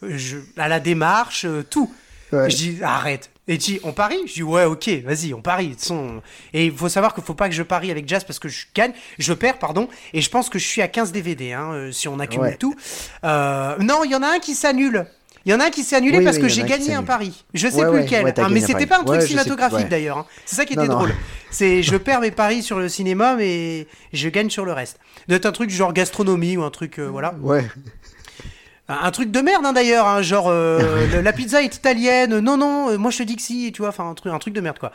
Euh, 0.03 0.17
Je, 0.17 0.37
à 0.57 0.67
la 0.67 0.79
démarche, 0.81 1.45
euh, 1.45 1.63
tout. 1.63 1.93
Ouais. 2.33 2.49
Je 2.49 2.55
dis, 2.57 2.79
arrête. 2.83 3.29
Et 3.49 3.57
tu 3.57 3.71
dis, 3.71 3.79
on 3.83 3.91
parie? 3.93 4.19
Je 4.27 4.33
dis, 4.35 4.43
ouais, 4.43 4.63
ok, 4.65 4.87
vas-y, 5.03 5.33
on 5.33 5.41
parie. 5.41 5.73
Façon, 5.77 6.21
Et 6.53 6.67
il 6.67 6.71
faut 6.71 6.87
savoir 6.87 7.13
qu'il 7.15 7.23
faut 7.23 7.33
pas 7.33 7.49
que 7.49 7.55
je 7.55 7.63
parie 7.63 7.89
avec 7.91 8.07
Jazz 8.07 8.23
parce 8.23 8.37
que 8.39 8.47
je 8.47 8.65
gagne, 8.75 8.91
je 9.17 9.33
perds, 9.33 9.57
pardon. 9.59 9.89
Et 10.13 10.21
je 10.21 10.29
pense 10.29 10.49
que 10.49 10.59
je 10.59 10.65
suis 10.67 10.81
à 10.83 10.87
15 10.87 11.11
DVD, 11.11 11.53
hein, 11.53 11.71
euh, 11.73 11.91
si 11.91 12.07
on 12.07 12.19
accumule 12.19 12.49
Ouais. 12.49 12.55
tout. 12.57 12.75
Euh, 13.23 13.75
non, 13.79 14.03
il 14.05 14.11
y 14.11 14.15
en 14.15 14.21
a 14.23 14.27
un 14.27 14.39
qui 14.39 14.53
s'annule. 14.53 15.05
Il 15.45 15.51
y 15.51 15.55
en 15.55 15.59
a 15.61 15.65
un 15.65 15.69
qui 15.71 15.83
s'est 15.83 15.95
annulé 15.95 16.19
Oui, 16.19 16.23
parce 16.25 16.35
oui, 16.35 16.43
que 16.43 16.47
il 16.47 16.53
j'ai 16.53 16.63
gagné 16.63 16.93
un 16.93 17.01
pari. 17.03 17.43
Je 17.55 17.67
sais 17.69 17.75
Ouais, 17.77 17.83
plus 17.85 17.91
ouais, 17.91 18.03
lequel. 18.03 18.23
ouais, 18.25 18.39
hein, 18.39 18.49
mais 18.51 18.59
c'était 18.61 18.85
pas 18.85 18.99
un 18.99 19.03
truc 19.03 19.21
cinématographique 19.21 19.87
d'ailleurs. 19.89 20.17
hein. 20.19 20.25
C'est 20.45 20.57
ça 20.57 20.65
qui 20.65 20.73
était 20.73 20.85
non. 20.85 20.95
drôle. 20.95 21.13
C'est 21.49 21.81
je 21.81 21.95
perds 21.95 22.19
mes 22.21 22.29
paris 22.31 22.61
sur 22.61 22.77
le 22.77 22.87
cinéma, 22.89 23.35
mais 23.35 23.87
je 24.13 24.29
gagne 24.29 24.49
sur 24.51 24.63
le 24.65 24.73
reste. 24.73 24.99
Doit 25.27 25.37
être 25.37 25.45
un 25.47 25.51
truc 25.53 25.69
genre 25.71 25.93
gastronomie 25.93 26.55
ou 26.57 26.63
un 26.63 26.69
truc, 26.69 26.99
euh, 26.99 27.07
voilà. 27.07 27.33
Ouais. 27.41 27.65
Un, 28.89 29.11
truc 29.11 29.29
de 29.29 29.39
merde 29.39 29.65
hein, 29.65 29.73
d'ailleurs, 29.73 30.07
hein, 30.07 30.21
genre 30.23 30.47
euh, 30.47 31.21
la 31.21 31.31
pizza 31.31 31.61
est 31.61 31.75
italienne. 31.75 32.39
Non, 32.39 32.57
non, 32.57 32.89
euh, 32.89 32.97
moi 32.97 33.11
je 33.11 33.19
te 33.19 33.23
dis 33.23 33.35
que 33.35 33.41
si, 33.41 33.71
tu 33.71 33.81
vois, 33.83 33.89
enfin 33.89 34.09
un 34.09 34.15
truc, 34.15 34.33
un 34.33 34.39
truc 34.39 34.53
de 34.53 34.61
merde 34.61 34.79
quoi. 34.79 34.91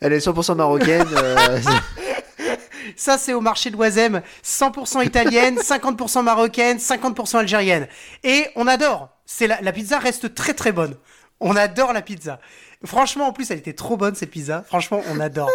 Elle 0.00 0.12
est 0.12 0.18
100% 0.18 0.54
marocaine. 0.56 1.06
euh, 1.16 1.58
Ça 2.96 3.16
c'est 3.18 3.32
au 3.32 3.40
marché 3.40 3.70
de 3.70 3.76
Oisem, 3.76 4.20
100% 4.44 5.04
italienne, 5.06 5.58
50% 5.60 6.22
marocaine, 6.22 6.76
50% 6.76 7.38
algérienne. 7.38 7.88
Et 8.24 8.46
on 8.56 8.66
adore. 8.66 9.08
C'est 9.24 9.46
la, 9.46 9.60
la 9.62 9.72
pizza 9.72 9.98
reste 9.98 10.34
très 10.34 10.52
très 10.54 10.72
bonne. 10.72 10.96
On 11.40 11.56
adore 11.56 11.92
la 11.94 12.02
pizza. 12.02 12.40
Franchement, 12.84 13.28
en 13.28 13.32
plus, 13.32 13.50
elle 13.50 13.58
était 13.58 13.72
trop 13.72 13.96
bonne 13.96 14.14
cette 14.14 14.30
pizza. 14.30 14.64
Franchement, 14.66 15.02
on 15.10 15.20
adore. 15.20 15.50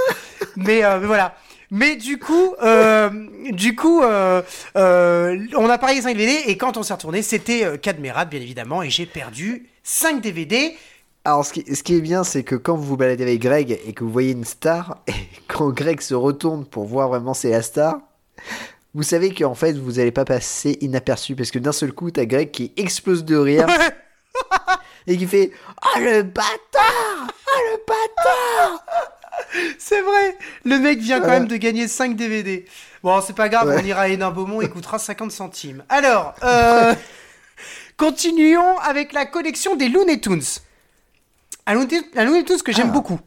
mais, 0.56 0.84
euh, 0.84 1.00
mais 1.00 1.08
voilà. 1.08 1.36
Mais 1.72 1.96
du 1.96 2.20
coup, 2.20 2.56
euh, 2.62 3.10
du 3.52 3.76
coup, 3.76 4.02
euh, 4.02 4.42
euh, 4.78 5.46
on 5.56 5.70
a 5.70 5.78
parié 5.78 6.02
5 6.02 6.16
DVD 6.16 6.44
et 6.48 6.58
quand 6.58 6.78
on 6.78 6.84
s'est 6.84 6.94
retourné, 6.94 7.22
c'était 7.22 7.78
Cadmerade, 7.80 8.30
bien 8.30 8.42
évidemment, 8.42 8.84
et 8.84 8.90
j'ai 8.90 9.06
perdu 9.06 9.68
5 9.84 10.22
DVD. 10.22 10.76
Alors, 11.24 11.44
ce 11.44 11.54
qui, 11.54 11.76
ce 11.76 11.82
qui 11.82 11.96
est 11.96 12.02
bien, 12.02 12.24
c'est 12.24 12.44
que 12.44 12.56
quand 12.56 12.76
vous 12.76 12.84
vous 12.84 12.98
baladez 12.98 13.24
avec 13.24 13.42
Greg 13.42 13.80
et 13.86 13.94
que 13.94 14.04
vous 14.04 14.12
voyez 14.12 14.32
une 14.32 14.46
star, 14.46 15.02
et 15.08 15.14
quand 15.48 15.70
Greg 15.70 16.02
se 16.02 16.14
retourne 16.14 16.66
pour 16.66 16.86
voir 16.86 17.10
vraiment 17.10 17.34
c'est 17.34 17.50
la 17.50 17.62
star, 17.62 18.00
vous 18.94 19.04
savez 19.04 19.34
qu'en 19.34 19.56
fait, 19.56 19.74
vous 19.74 19.94
n'allez 19.94 20.12
pas 20.12 20.24
passer 20.24 20.78
inaperçu 20.82 21.36
parce 21.36 21.52
que 21.52 21.60
d'un 21.60 21.72
seul 21.72 21.92
coup, 21.92 22.12
t'as 22.12 22.26
Greg 22.26 22.52
qui 22.52 22.72
explose 22.78 23.26
de 23.26 23.36
rire 23.36 23.68
et 25.08 25.18
qui 25.18 25.26
fait 25.26 25.52
Oh 25.84 26.00
le 26.00 26.22
bâtard! 26.22 27.28
Oh 27.28 27.60
le 27.72 27.78
bâtard 27.86 29.15
C'est 29.80 30.02
vrai, 30.02 30.38
le 30.64 30.78
mec 30.80 31.00
vient 31.00 31.20
quand 31.20 31.28
même 31.30 31.48
de 31.48 31.58
gagner 31.58 31.88
5 31.88 32.16
DVD. 32.16 32.66
Bon, 33.04 33.22
c'est 33.22 33.36
pas 33.36 33.50
grave, 33.50 33.68
Ouais. 33.68 33.78
on 33.82 33.86
ira 33.86 34.02
à 34.02 34.08
Hénin 34.08 34.32
Beaumont, 34.32 34.62
il 34.62 34.70
coûtera 34.70 34.98
50 35.00 35.32
centimes. 35.32 35.84
Alors, 35.90 36.34
euh, 36.44 36.94
continuons 37.98 38.78
avec 38.80 39.14
la 39.14 39.26
collection 39.26 39.76
des 39.76 39.90
Looney 39.90 40.20
Tunes. 40.20 40.42
Un 41.68 41.74
Looney 41.76 42.44
Tunes 42.44 42.62
que 42.64 42.72
j'aime 42.72 42.88
Ah. 42.90 42.94
beaucoup. 42.94 43.20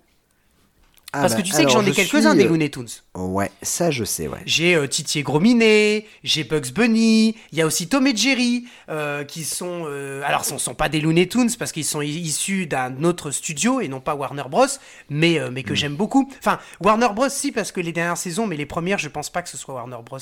Ah 1.14 1.22
Parce 1.22 1.32
bah, 1.32 1.40
que 1.40 1.46
tu 1.46 1.52
sais 1.52 1.64
que 1.64 1.70
j'en 1.70 1.82
ai 1.86 1.88
je 1.88 1.92
quelques-uns 1.92 2.32
suis, 2.32 2.38
des 2.38 2.44
euh, 2.44 2.48
Looney 2.48 2.68
Tunes. 2.68 2.88
Ouais, 3.14 3.50
ça 3.62 3.90
je 3.90 4.04
sais, 4.04 4.28
ouais. 4.28 4.40
J'ai 4.44 4.74
euh, 4.74 4.86
Titi 4.86 5.20
et 5.20 5.22
Gros 5.22 5.40
Minet, 5.40 6.06
j'ai 6.22 6.44
Bugs 6.44 6.70
Bunny, 6.74 7.34
il 7.50 7.58
y 7.58 7.62
a 7.62 7.66
aussi 7.66 7.88
Tom 7.88 8.06
et 8.06 8.14
Jerry, 8.14 8.66
euh, 8.90 9.24
qui 9.24 9.44
sont... 9.44 9.84
euh, 9.86 10.20
alors, 10.26 10.44
ce 10.44 10.52
ne 10.52 10.58
sont 10.58 10.74
pas 10.74 10.90
des 10.90 11.00
Looney 11.00 11.26
Tunes, 11.26 11.48
parce 11.58 11.72
qu'ils 11.72 11.86
sont 11.86 12.02
issus 12.02 12.66
d'un 12.66 13.04
autre 13.04 13.30
studio, 13.30 13.80
et 13.80 13.88
non 13.88 14.00
pas 14.00 14.14
Warner 14.14 14.44
Bros, 14.50 14.66
mais, 15.08 15.40
mais 15.50 15.62
que 15.62 15.74
j'aime 15.74 15.96
beaucoup. 15.96 16.30
Enfin, 16.40 16.58
Warner 16.80 17.08
Bros, 17.14 17.30
si, 17.30 17.52
parce 17.52 17.72
que 17.72 17.80
les 17.80 17.92
dernières 17.92 18.18
saisons, 18.18 18.46
mais 18.46 18.56
les 18.56 18.66
premières, 18.66 18.98
je 18.98 19.08
pense 19.08 19.30
pas 19.30 19.40
que 19.40 19.48
ce 19.48 19.56
soit 19.56 19.74
Warner 19.76 19.96
Bros. 20.04 20.18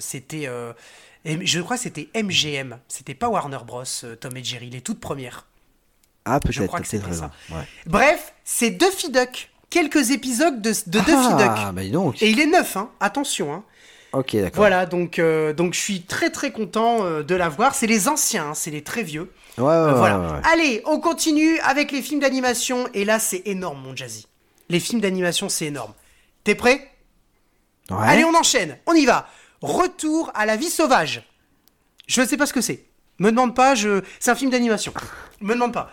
c'était... 0.00 0.48
je 1.24 1.60
crois 1.60 1.76
que 1.76 1.82
c'était 1.82 2.08
MGM, 2.20 2.78
c'était 2.88 3.14
pas 3.14 3.28
Warner 3.28 3.58
Bros, 3.64 3.84
Tom 4.20 4.36
et 4.36 4.42
Jerry, 4.42 4.70
les 4.70 4.80
toutes 4.80 4.98
premières. 4.98 5.46
Ah, 6.24 6.38
Je 6.48 6.58
peut-être, 6.58 6.68
crois 6.68 6.80
que 6.80 6.86
c'était 6.86 7.04
raison. 7.06 7.30
Ouais. 7.50 7.66
Bref, 7.86 8.32
c'est 8.44 8.70
Duffy 8.70 9.10
Duck, 9.10 9.50
quelques 9.70 10.10
épisodes 10.10 10.60
de, 10.62 10.70
de 10.70 10.98
Duffy 11.00 11.12
ah, 11.30 11.36
Duck. 11.66 11.74
bah 11.74 11.82
dis 11.82 11.90
donc. 11.90 12.22
Et 12.22 12.30
il 12.30 12.40
est 12.40 12.46
neuf, 12.46 12.76
hein. 12.76 12.90
attention. 13.00 13.52
Hein. 13.52 13.64
Ok, 14.12 14.34
d'accord. 14.36 14.56
Voilà, 14.56 14.86
donc, 14.86 15.18
euh, 15.18 15.52
donc 15.52 15.74
je 15.74 15.80
suis 15.80 16.02
très 16.02 16.30
très 16.30 16.52
content 16.52 17.04
euh, 17.04 17.22
de 17.22 17.34
la 17.34 17.48
voir. 17.48 17.74
C'est 17.74 17.86
les 17.88 18.08
anciens, 18.08 18.50
hein, 18.50 18.54
c'est 18.54 18.70
les 18.70 18.82
très 18.82 19.02
vieux. 19.02 19.32
Ouais, 19.58 19.64
ouais, 19.64 19.70
Euh, 19.70 19.92
ouais, 19.92 19.98
voilà. 19.98 20.18
ouais, 20.20 20.26
ouais. 20.32 20.40
Allez, 20.52 20.82
on 20.86 21.00
continue 21.00 21.58
avec 21.60 21.90
les 21.92 22.00
films 22.00 22.20
d'animation. 22.20 22.88
Et 22.94 23.04
là, 23.04 23.18
c'est 23.18 23.42
énorme, 23.46 23.80
mon 23.82 23.94
Jazzy. 23.96 24.26
Les 24.68 24.80
films 24.80 25.00
d'animation, 25.00 25.48
c'est 25.48 25.66
énorme. 25.66 25.92
T'es 26.44 26.54
prêt? 26.54 26.90
Ouais. 27.90 27.96
Allez, 28.00 28.24
on 28.24 28.34
enchaîne. 28.34 28.78
On 28.86 28.94
y 28.94 29.04
va. 29.04 29.28
Retour 29.60 30.30
à 30.34 30.46
la 30.46 30.56
vie 30.56 30.70
sauvage. 30.70 31.22
Je 32.06 32.20
ne 32.20 32.26
sais 32.26 32.36
pas 32.36 32.46
ce 32.46 32.52
que 32.52 32.60
c'est. 32.60 32.84
Me 33.18 33.30
demande 33.30 33.54
pas, 33.54 33.74
je... 33.74 34.02
c'est 34.20 34.30
un 34.30 34.34
film 34.34 34.50
d'animation. 34.50 34.92
Me 35.40 35.54
demande 35.54 35.72
pas. 35.72 35.90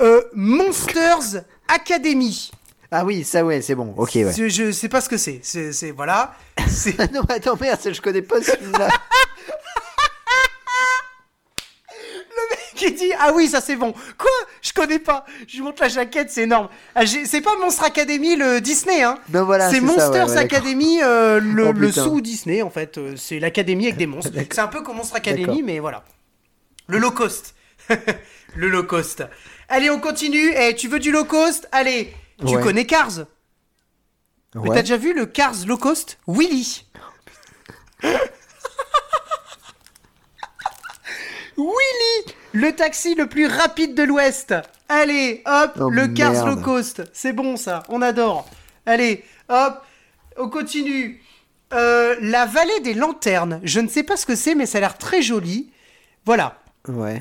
Euh, 0.00 0.22
Monsters 0.34 1.44
Academy. 1.68 2.50
Ah 2.90 3.04
oui, 3.04 3.24
ça 3.24 3.44
ouais, 3.44 3.62
c'est 3.62 3.74
bon. 3.74 3.94
Ok, 3.96 4.12
ouais. 4.14 4.32
Je, 4.36 4.48
je 4.48 4.70
sais 4.70 4.88
pas 4.88 5.00
ce 5.00 5.08
que 5.08 5.16
c'est. 5.16 5.40
C'est, 5.42 5.90
voilà. 5.90 6.34
Non, 7.12 7.22
mais 7.28 7.36
attends, 7.36 7.56
merde, 7.60 7.80
je 7.84 8.00
connais 8.00 8.22
pas 8.22 8.40
ce 8.42 8.52
film-là. 8.52 8.88
qui 12.76 12.92
dit 12.92 13.10
ah 13.18 13.32
oui 13.34 13.48
ça 13.48 13.60
c'est 13.60 13.74
bon. 13.76 13.92
Quoi? 14.18 14.30
Je 14.62 14.72
connais 14.72 14.98
pas. 14.98 15.24
Je 15.48 15.56
lui 15.56 15.62
montre 15.62 15.82
la 15.82 15.88
jaquette, 15.88 16.30
c'est 16.30 16.42
énorme. 16.42 16.68
Ah, 16.94 17.06
c'est 17.06 17.40
pas 17.40 17.56
Monstre 17.56 17.84
Academy 17.84 18.36
le 18.36 18.60
Disney 18.60 19.02
hein. 19.02 19.18
Non, 19.32 19.44
voilà, 19.44 19.70
c'est 19.70 19.76
ça, 19.76 19.82
Monsters 19.82 20.10
ouais, 20.10 20.18
ouais, 20.18 20.34
d'accord. 20.34 20.58
Academy 20.58 21.00
euh, 21.02 21.40
le, 21.40 21.68
Oh, 21.68 21.72
le 21.72 21.90
sous 21.90 22.20
Disney 22.20 22.62
en 22.62 22.70
fait. 22.70 22.98
Euh, 22.98 23.14
C'est 23.16 23.40
l'académie 23.40 23.86
avec 23.86 23.96
des 23.96 24.06
monstres. 24.06 24.30
c'est 24.34 24.58
un 24.58 24.68
peu 24.68 24.82
comme 24.82 24.96
Monstre 24.96 25.16
Academy 25.16 25.62
mais 25.62 25.78
voilà. 25.78 26.04
Le 26.86 26.98
low 26.98 27.10
cost. 27.10 27.54
le 28.54 28.68
low 28.68 28.84
cost. 28.84 29.24
Allez 29.68 29.90
on 29.90 30.00
continue. 30.00 30.52
Eh 30.56 30.74
tu 30.74 30.88
veux 30.88 30.98
du 30.98 31.10
low 31.12 31.24
cost 31.24 31.68
Allez. 31.72 32.14
Tu 32.46 32.56
Ouais. 32.56 32.62
connais 32.62 32.84
Cars 32.86 33.26
Mais 34.54 34.60
Ouais. 34.60 34.76
t'as 34.76 34.82
déjà 34.82 34.96
vu 34.96 35.12
le 35.14 35.26
Cars 35.26 35.54
low 35.66 35.76
cost 35.78 36.18
Willy. 36.26 36.84
Willy, 41.56 42.34
le 42.52 42.72
taxi 42.72 43.14
le 43.14 43.28
plus 43.28 43.46
rapide 43.46 43.94
de 43.94 44.02
l'Ouest. 44.02 44.54
Allez, 44.88 45.42
hop, 45.46 45.72
Oh, 45.80 45.90
le 45.90 46.08
Cars 46.08 46.32
merde. 46.32 46.48
low 46.48 46.56
cost. 46.56 47.02
C'est 47.12 47.32
bon 47.32 47.56
ça, 47.56 47.82
on 47.88 48.02
adore. 48.02 48.48
Allez, 48.84 49.24
hop, 49.48 49.82
on 50.36 50.48
continue. 50.48 51.22
Euh, 51.72 52.14
la 52.20 52.46
vallée 52.46 52.78
des 52.80 52.94
lanternes. 52.94 53.60
Je 53.64 53.80
ne 53.80 53.88
sais 53.88 54.02
pas 54.04 54.16
ce 54.16 54.24
que 54.26 54.36
c'est, 54.36 54.54
mais 54.54 54.66
ça 54.66 54.78
a 54.78 54.80
l'air 54.82 54.98
très 54.98 55.22
joli. 55.22 55.72
Voilà, 56.24 56.60
Ouais. 56.88 57.20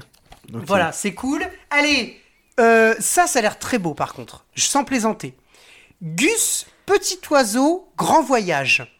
Voilà, 0.51 0.91
c'est 0.91 1.13
cool. 1.15 1.43
Allez, 1.71 2.21
euh, 2.59 2.95
ça, 2.99 3.27
ça 3.27 3.39
a 3.39 3.41
l'air 3.41 3.59
très 3.59 3.77
beau 3.77 3.93
par 3.93 4.13
contre. 4.13 4.45
Sans 4.55 4.83
plaisanter. 4.83 5.35
Gus, 6.01 6.65
petit 6.85 7.19
oiseau, 7.29 7.87
grand 7.97 8.21
voyage. 8.21 8.91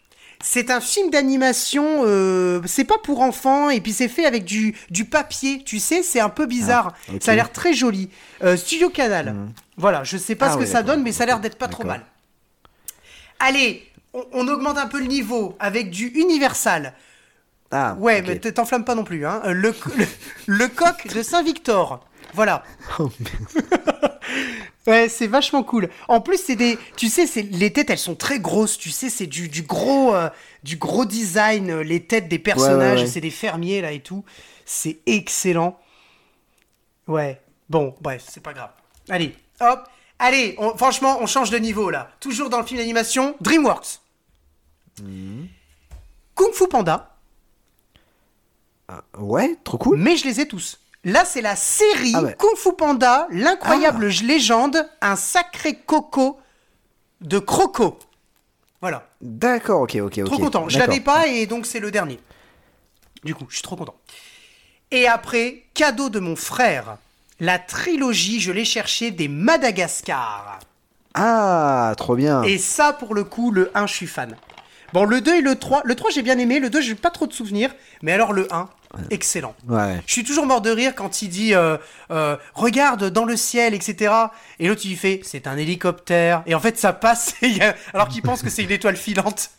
C'est 0.44 0.70
un 0.70 0.82
film 0.82 1.10
d'animation, 1.10 2.02
euh, 2.06 2.62
c'est 2.66 2.84
pas 2.84 2.98
pour 3.00 3.22
enfants, 3.22 3.70
et 3.70 3.80
puis 3.82 3.94
c'est 3.94 4.10
fait 4.10 4.26
avec 4.26 4.44
du, 4.44 4.76
du 4.92 5.06
papier, 5.06 5.64
tu 5.64 5.80
sais, 5.80 6.04
c'est 6.04 6.20
un 6.20 6.30
peu 6.30 6.46
bizarre. 6.46 6.94
Ah. 7.10 7.14
Ça 7.22 7.32
a 7.32 7.36
l'air 7.36 7.52
très 7.52 7.74
joli. 7.74 8.10
Euh, 8.44 8.56
Studio 8.58 8.90
Canal. 8.90 9.34
Voilà, 9.78 10.04
je 10.04 10.18
sais 10.18 10.36
pas 10.36 10.48
Ah 10.50 10.54
ce 10.54 10.58
que 10.58 10.66
ça 10.66 10.84
donne, 10.84 11.02
mais 11.04 11.12
ça 11.14 11.24
a 11.24 11.26
l'air 11.26 11.40
d'être 11.40 11.58
pas 11.58 11.68
trop 11.70 11.84
mal. 11.86 12.02
Allez, 13.40 13.90
on, 14.14 14.24
on 14.34 14.48
augmente 14.48 14.78
un 14.78 14.88
peu 14.88 15.00
le 15.00 15.06
niveau 15.08 15.56
avec 15.60 15.90
du 15.90 16.08
Universal. 16.08 16.94
Ah, 17.72 17.96
Ouais, 18.00 18.22
mais 18.22 18.38
t- 18.40 18.54
t'enflamme 18.54 18.86
pas 18.86 18.96
non 18.96 19.04
plus. 19.04 19.26
Hein. 19.26 19.42
Euh, 19.46 19.52
Le, 19.54 19.74
le, 19.98 20.06
le 20.48 20.68
coq 20.68 21.08
de 21.14 21.24
Saint-Victor. 21.24 22.06
Voilà. 22.36 22.64
Oh, 23.00 23.10
ouais, 24.88 25.10
c'est 25.10 25.28
vachement 25.28 25.64
cool. 25.64 25.90
En 26.08 26.20
plus, 26.22 26.38
c'est 26.38 26.56
des. 26.56 26.78
Tu 26.98 27.08
sais, 27.08 27.26
c'est 27.28 27.42
les 27.44 27.72
têtes, 27.72 27.90
elles 27.90 27.98
sont 27.98 28.16
très 28.16 28.40
grosses. 28.40 28.78
Tu 28.78 28.92
sais, 28.92 29.10
c'est 29.10 29.28
du, 29.28 29.48
du 29.50 29.62
gros, 29.64 30.14
euh, 30.14 30.30
du 30.64 30.78
gros 30.78 31.06
design. 31.06 31.70
euh, 31.72 31.84
Les 31.84 32.04
têtes 32.04 32.28
des 32.28 32.40
personnages, 32.40 33.02
ouais. 33.02 33.08
c'est 33.08 33.22
des 33.22 33.32
fermiers 33.32 33.82
là 33.82 33.92
et 33.92 34.02
tout. 34.02 34.24
C'est 34.66 35.00
excellent. 35.06 35.80
Ouais. 37.08 37.40
Bon, 37.70 37.96
bref, 38.02 38.24
c'est 38.28 38.44
pas 38.44 38.54
grave. 38.54 38.72
Allez, 39.10 39.36
hop. 39.62 39.88
Allez, 40.20 40.56
on- 40.60 40.76
franchement, 40.78 41.18
on 41.22 41.26
change 41.28 41.50
de 41.50 41.58
niveau 41.58 41.90
là. 41.90 42.10
Toujours 42.20 42.50
dans 42.50 42.60
le 42.60 42.66
film 42.66 42.80
d'animation, 42.80 43.36
DreamWorks. 43.42 44.00
Mhm. 45.02 45.48
Kung 46.36 46.54
Fu 46.54 46.68
Panda. 46.68 47.12
Ouais, 49.18 49.56
trop 49.64 49.78
cool. 49.80 49.98
mais 49.98 50.16
je 50.16 50.26
les 50.26 50.40
ai 50.42 50.48
tous. 50.48 50.80
Là, 51.06 51.24
c'est 51.24 51.42
la 51.42 51.56
série 51.56 52.14
Ah 52.16 52.24
ouais. 52.24 52.36
Kung 52.38 52.56
Fu 52.58 52.74
Panda, 52.74 53.28
l'incroyable 53.30 54.08
légende, 54.08 54.90
un 55.02 55.16
sacré 55.16 55.76
coco 55.76 56.40
de 57.22 57.40
Croco. 57.40 58.00
Voilà, 58.82 59.08
D'accord, 59.22 59.82
ok, 59.82 59.96
ok, 60.02 60.18
ok. 60.20 60.26
trop 60.26 60.38
content. 60.40 60.68
Je 60.70 60.78
l'avais 60.78 61.00
pas 61.00 61.28
et 61.28 61.46
donc 61.46 61.66
c'est 61.66 61.80
le 61.80 61.92
dernier. 61.92 62.20
Du 63.24 63.34
coup, 63.34 63.46
je 63.50 63.56
suis 63.56 63.64
trop 63.64 63.76
content. 63.76 63.96
Et 64.92 65.08
après, 65.08 65.64
cadeau 65.74 66.10
de 66.10 66.20
mon 66.20 66.36
frère, 66.36 66.98
la 67.40 67.60
trilogie, 67.60 68.40
je 68.40 68.52
l'ai 68.52 68.66
cherché 68.66 69.12
des 69.12 69.28
Madagascar. 69.28 70.60
Ah, 71.14 71.94
trop 71.98 72.16
bien. 72.16 72.44
Et 72.44 72.58
ça, 72.58 72.94
pour 72.94 73.16
le 73.16 73.24
coup, 73.24 73.52
le 73.52 73.72
1, 73.76 73.88
je 73.88 73.94
suis 73.94 74.08
fan. 74.08 74.36
Bon, 74.94 75.04
le 75.06 75.22
2 75.22 75.36
et 75.38 75.42
le 75.42 75.56
3, 75.56 75.82
le 75.86 75.96
3 75.96 76.12
j'ai 76.12 76.22
bien 76.22 76.38
aimé, 76.38 76.60
le 76.60 76.70
2 76.70 76.82
j'ai 76.82 76.96
pas 76.96 77.10
trop 77.10 77.28
de 77.28 77.34
souvenirs, 77.34 77.72
mais 78.02 78.12
alors 78.14 78.32
le 78.34 78.48
1, 78.54 78.70
excellent. 79.10 79.56
Ouais. 79.68 80.02
Je 80.06 80.12
suis 80.14 80.24
toujours 80.24 80.46
mort 80.46 80.62
de 80.62 80.70
rire 80.70 80.94
quand 80.96 81.22
il 81.22 81.30
dit 81.30 81.54
euh, 81.54 81.78
euh, 82.12 82.38
regarde 82.54 83.10
dans 83.10 83.26
le 83.26 83.36
ciel, 83.36 83.74
etc. 83.74 84.14
Et 84.60 84.68
l'autre 84.68 84.82
il 84.86 84.96
fait 84.96 85.20
c'est 85.24 85.48
un 85.48 85.58
hélicoptère. 85.58 86.44
Et 86.46 86.56
en 86.56 86.60
fait 86.60 86.78
ça 86.78 86.94
passe 86.94 87.34
et 87.42 87.48
il 87.48 87.58
y 87.58 87.62
a- 87.62 87.76
alors 87.94 88.08
qu'il 88.08 88.22
pense 88.22 88.42
que 88.42 88.50
c'est 88.50 88.64
une 88.64 88.72
étoile 88.72 88.96
filante. 88.96 89.50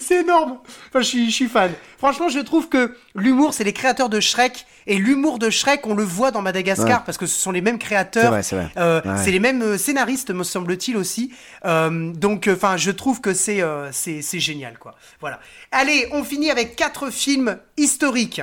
C'est 0.00 0.20
énorme. 0.22 0.58
Enfin, 0.88 1.00
je 1.00 1.06
suis, 1.06 1.26
je 1.30 1.34
suis 1.34 1.48
fan. 1.48 1.72
Franchement, 1.98 2.28
je 2.28 2.38
trouve 2.40 2.68
que 2.68 2.96
l'humour, 3.14 3.52
c'est 3.54 3.64
les 3.64 3.72
créateurs 3.72 4.08
de 4.08 4.20
Shrek. 4.20 4.66
Et 4.86 4.96
l'humour 4.98 5.38
de 5.38 5.50
Shrek, 5.50 5.86
on 5.86 5.94
le 5.94 6.02
voit 6.04 6.30
dans 6.30 6.42
Madagascar 6.42 6.98
Ouais. 6.98 7.02
parce 7.06 7.16
que 7.18 7.26
ce 7.26 7.38
sont 7.40 7.52
les 7.52 7.60
mêmes 7.60 7.78
créateurs. 7.78 8.24
C'est 8.24 8.28
vrai, 8.28 8.42
c'est 8.42 8.56
vrai. 8.56 8.68
Euh, 8.76 9.00
Ouais. 9.04 9.30
Les 9.30 9.40
mêmes 9.40 9.62
euh, 9.62 9.78
scénaristes, 9.78 10.30
me 10.30 10.44
semble-t-il 10.44 10.96
aussi. 10.96 11.32
Euh, 11.64 12.12
donc, 12.12 12.48
enfin, 12.52 12.76
je 12.76 12.90
trouve 12.90 13.20
que 13.20 13.34
c'est 13.34 13.60
euh, 13.62 13.90
c'est 13.92 14.22
c'est 14.22 14.40
génial, 14.40 14.78
quoi. 14.78 14.94
Voilà. 15.20 15.40
Allez, 15.72 16.06
on 16.12 16.22
finit 16.22 16.50
avec 16.50 16.76
quatre 16.76 17.10
films 17.10 17.58
historiques. 17.76 18.42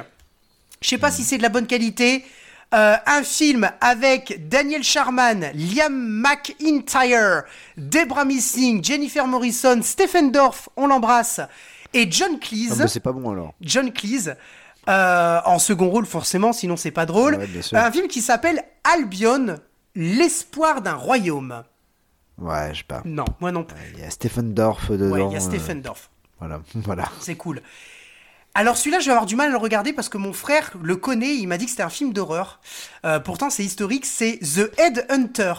Je 0.81 0.87
sais 0.89 0.97
pas 0.97 1.11
si 1.11 1.23
c'est 1.23 1.37
de 1.37 1.43
la 1.43 1.49
bonne 1.49 1.67
qualité. 1.67 2.25
Euh, 2.73 2.95
un 3.05 3.23
film 3.23 3.69
avec 3.81 4.47
Daniel 4.47 4.81
Sharman, 4.83 5.51
Liam 5.53 5.93
McIntyre, 5.93 7.43
Debra 7.77 8.23
Missing, 8.25 8.83
Jennifer 8.83 9.27
Morrison, 9.27 9.81
Stephen 9.81 10.31
Dorff, 10.31 10.69
on 10.77 10.87
l'embrasse, 10.87 11.41
et 11.93 12.09
John 12.09 12.31
Ah, 12.35 12.37
Cleese. 12.45 12.77
bah, 12.77 12.87
c'est 12.87 12.99
pas 13.01 13.11
bon 13.11 13.29
alors. 13.31 13.53
John 13.61 13.91
Cleese. 13.91 14.35
euh, 14.89 15.39
en 15.45 15.59
second 15.59 15.89
rôle 15.89 16.05
forcément, 16.05 16.53
sinon 16.53 16.77
c'est 16.77 16.91
pas 16.91 17.05
drôle. 17.05 17.35
Ouais, 17.35 17.49
un 17.77 17.91
film 17.91 18.07
qui 18.07 18.21
s'appelle 18.21 18.63
Albion, 18.83 19.59
l'espoir 19.95 20.81
d'un 20.81 20.95
royaume. 20.95 21.63
Ouais, 22.37 22.69
je 22.73 22.79
sais 22.79 22.83
pas. 22.87 23.01
Non, 23.05 23.25
moi 23.41 23.51
non 23.51 23.63
plus. 23.65 23.77
Il 23.93 23.99
y 23.99 24.03
a 24.03 24.09
Stephen 24.09 24.53
Dorff 24.53 24.89
dedans. 24.89 25.11
Ouais, 25.11 25.25
il 25.27 25.33
y 25.33 25.35
a 25.35 25.37
euh, 25.37 25.41
Stephen 25.41 25.81
Dorff. 25.81 26.09
Voilà, 26.39 26.61
voilà. 26.75 27.03
C'est 27.19 27.35
cool. 27.35 27.61
Alors 28.53 28.77
celui-là, 28.77 28.99
je 28.99 29.05
vais 29.05 29.11
avoir 29.11 29.25
du 29.25 29.35
mal 29.35 29.47
à 29.47 29.51
le 29.51 29.57
regarder 29.57 29.93
parce 29.93 30.09
que 30.09 30.17
mon 30.17 30.33
frère 30.33 30.71
le 30.81 30.95
connaît. 30.97 31.35
Il 31.35 31.47
m'a 31.47 31.57
dit 31.57 31.65
que 31.65 31.71
c'était 31.71 31.83
un 31.83 31.89
film 31.89 32.11
d'horreur. 32.11 32.59
Euh, 33.05 33.19
pourtant, 33.19 33.49
c'est 33.49 33.63
historique. 33.63 34.05
C'est 34.05 34.39
The 34.39 34.71
Headhunter. 34.79 35.53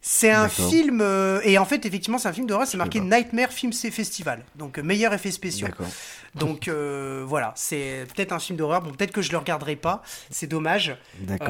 C'est 0.00 0.30
un 0.30 0.48
film 0.48 1.00
euh, 1.00 1.40
et 1.44 1.58
en 1.58 1.64
fait, 1.64 1.84
effectivement, 1.84 2.18
c'est 2.18 2.28
un 2.28 2.32
film 2.32 2.46
d'horreur. 2.46 2.66
C'est 2.66 2.76
marqué. 2.76 3.00
Nightmare 3.00 3.50
Film 3.50 3.72
Festival. 3.72 4.44
Donc 4.56 4.78
euh, 4.78 4.82
meilleur 4.82 5.12
effet. 5.12 5.30
D'accord. 5.70 5.86
Donc 6.34 6.68
euh, 6.68 7.24
voilà, 7.26 7.52
c'est 7.56 8.06
peut-être 8.14 8.32
un 8.32 8.38
film 8.38 8.56
d'horreur. 8.56 8.80
Bon, 8.82 8.90
peut-être 8.92 9.12
que 9.12 9.22
je 9.22 9.30
le 9.32 9.38
regarderai 9.38 9.76
pas. 9.76 10.02
C'est 10.30 10.46
dommage. 10.46 10.96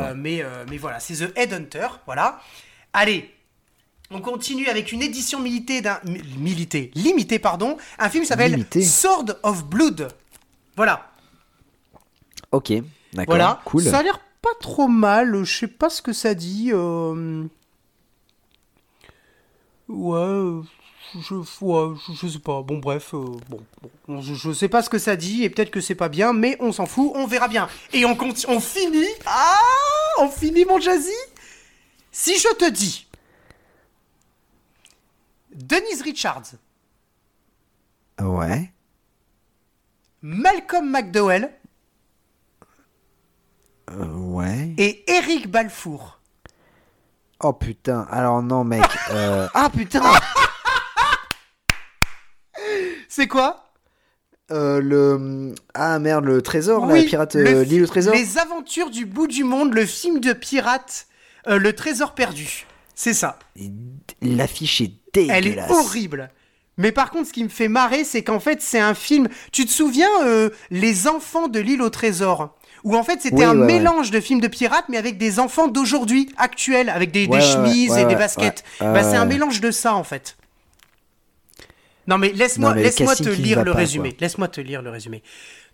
Euh, 0.01 0.15
mais 0.17 0.43
mais 0.71 0.77
voilà, 0.79 0.99
c'est 1.01 1.15
The 1.15 1.33
Headhunter. 1.37 1.89
Voilà. 2.07 2.41
Allez. 2.93 3.31
On 4.11 4.23
continue 4.23 4.69
avec 4.69 4.93
une 4.93 5.03
édition 5.03 5.39
militée 5.39 5.83
d'un 5.83 6.01
mi- 6.05 6.23
milité, 6.39 6.91
limitée 6.95 7.39
pardon, 7.39 7.77
un 7.99 8.09
film 8.09 8.25
s'appelle. 8.25 8.53
Sword 8.83 9.37
of 9.43 9.65
Blood. 9.67 10.09
Voilà. 10.79 11.11
Ok, 12.53 12.73
d'accord. 13.13 13.35
Voilà. 13.35 13.61
Cool. 13.65 13.83
Ça 13.83 13.99
a 13.99 14.03
l'air 14.05 14.21
pas 14.41 14.55
trop 14.61 14.87
mal. 14.87 15.43
Je 15.43 15.59
sais 15.59 15.67
pas 15.67 15.91
ce 15.91 16.01
que 16.01 16.13
ça 16.13 16.35
dit. 16.35 16.71
euh, 16.73 17.45
Ouais. 19.89 20.63
Je, 21.21 21.35
ouais, 21.65 21.97
je, 22.07 22.13
je 22.15 22.29
sais 22.29 22.39
pas. 22.39 22.63
Bon, 22.63 22.79
bref. 22.79 23.13
euh, 23.15 23.25
bon, 23.49 23.61
bon, 24.07 24.21
je, 24.21 24.35
je 24.35 24.53
sais 24.53 24.69
pas 24.69 24.83
ce 24.83 24.89
que 24.91 24.99
ça 24.99 25.17
dit 25.17 25.43
et 25.43 25.51
peut-être 25.51 25.71
que 25.73 25.81
c'est 25.81 25.97
pas 25.97 26.09
bien, 26.09 26.33
mais 26.33 26.57
on 26.61 26.71
s'en 26.71 26.87
fout. 26.87 27.11
On 27.17 27.27
verra 27.27 27.49
bien. 27.49 27.69
Et 27.93 28.05
on, 28.05 28.15
conti- 28.15 28.47
on 28.49 28.61
finit. 28.61 29.05
Ah 29.27 29.59
On 30.21 30.29
finit, 30.29 30.65
mon 30.65 30.79
Jazzy 30.79 31.11
Si 32.13 32.39
je 32.39 32.55
te 32.55 32.71
dis. 32.71 33.09
Denise 35.55 36.03
Richards, 36.03 36.53
Ouais. 38.21 38.71
Malcolm 40.23 40.91
McDowell 40.91 41.51
Euh, 43.91 44.05
ouais. 44.15 44.75
et 44.77 45.05
Eric 45.11 45.49
Balfour. 45.51 46.21
Oh 47.41 47.53
putain. 47.53 48.07
Alors 48.11 48.43
non, 48.43 48.65
mec. 48.65 48.83
euh, 49.11 49.49
Ah 49.55 49.71
putain. 49.71 50.03
C'est 53.09 53.27
quoi? 53.29 53.65
Euh, 54.51 54.81
le 54.81 55.55
ah 55.75 55.99
merde 55.99 56.25
le 56.25 56.41
trésor 56.43 56.85
Oui, 56.85 57.03
la 57.03 57.07
pirate 57.09 57.35
le 57.35 57.65
fi- 57.65 57.69
l'île 57.71 57.83
au 57.85 57.87
trésor 57.87 58.15
Les 58.15 58.39
aventures 58.39 58.91
du 58.91 59.05
bout 59.05 59.27
du 59.27 59.45
monde, 59.45 59.75
le 59.75 59.85
film 59.85 60.21
de 60.21 60.33
pirate, 60.33 61.07
le 61.47 61.71
trésor 61.75 62.15
perdu. 62.15 62.67
C'est 62.95 63.15
ça. 63.15 63.39
l'affiche 64.23 64.81
est 64.81 64.93
Elle 65.15 65.45
dégueulasse 65.45 65.71
est 65.71 65.73
horrible. 65.75 66.31
Mais 66.79 66.93
par 66.93 67.11
contre, 67.11 67.29
ce 67.29 67.33
qui 67.33 67.45
me 67.45 67.49
fait 67.49 67.69
marrer, 67.69 68.05
c'est 68.05 68.23
qu'en 68.23 68.41
fait, 68.41 68.63
c'est 68.63 68.79
un 68.79 68.95
film. 68.95 69.29
Tu 69.53 69.67
te 69.67 69.71
souviens, 69.71 70.09
euh, 70.25 70.49
Les 70.71 71.09
enfants 71.09 71.49
de 71.49 71.59
l'île 71.61 71.83
au 71.83 71.91
trésor 71.91 72.57
Où 72.85 72.97
en 72.97 73.03
fait, 73.03 73.21
c'était 73.21 73.37
Oui, 73.37 73.45
un 73.45 73.55
ouais, 73.55 73.61
ouais. 73.61 73.67
mélange 73.67 74.11
de 74.11 74.21
films 74.21 74.41
de 74.41 74.49
pirates, 74.49 74.87
mais 74.89 74.97
avec 74.97 75.19
des 75.19 75.41
enfants 75.41 75.67
d'aujourd'hui, 75.69 76.31
actuels, 76.39 76.89
avec 76.89 77.11
des, 77.11 77.27
Ouais, 77.27 77.41
chemises 77.41 77.97
et 77.99 78.05
des 78.05 78.15
baskets. 78.15 78.65
Bah, 78.81 79.03
c'est 79.03 79.17
un 79.17 79.27
mélange 79.27 79.61
de 79.61 79.71
ça, 79.73 79.95
en 79.95 80.05
fait. 80.05 80.37
Non, 82.07 82.17
mais 82.17 82.31
laisse-moi 82.31 82.75
te 82.75 83.29
lire 83.29 83.65
le 83.65 83.73
pas, 83.73 83.79
résumé. 83.79 84.17
Laisse-moi 84.19 84.49
te 84.49 84.61
lire 84.61 84.81
le 84.81 84.91
résumé. 84.91 85.23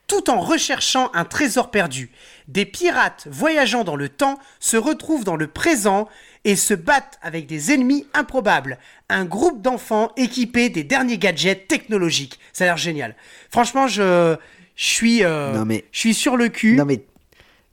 Tout 0.07 0.29
en 0.29 0.41
recherchant 0.41 1.11
un 1.15 1.25
trésor 1.25 1.71
perdu, 1.71 2.11
des 2.49 2.67
pirates 2.67 3.27
voyageant 3.31 3.85
dans 3.85 3.97
le 3.97 4.11
temps 4.11 4.39
se 4.61 4.77
retrouvent 4.77 5.25
dans 5.25 5.37
le 5.37 5.47
présent 5.47 6.09
et 6.45 6.57
se 6.57 6.75
battent 6.75 7.19
avec 7.23 7.47
des 7.47 7.73
ennemis 7.73 8.07
improbables. 8.13 8.79
Un 9.15 9.25
groupe 9.25 9.63
d'enfants 9.63 10.11
équipés 10.17 10.69
des 10.71 10.83
derniers 10.85 11.19
gadgets 11.19 11.69
technologiques. 11.69 12.39
Ça 12.53 12.65
a 12.65 12.67
l'air 12.69 12.77
génial. 12.77 13.15
Franchement, 13.51 13.87
je, 13.87 14.37
je 14.77 14.85
suis, 14.85 15.25
euh, 15.25 15.65
mais- 15.65 15.85
je 15.93 15.99
suis 16.01 16.15
sur 16.15 16.37
le 16.37 16.49
cul. 16.49 16.75
non 16.77 16.85
mais 16.85 17.05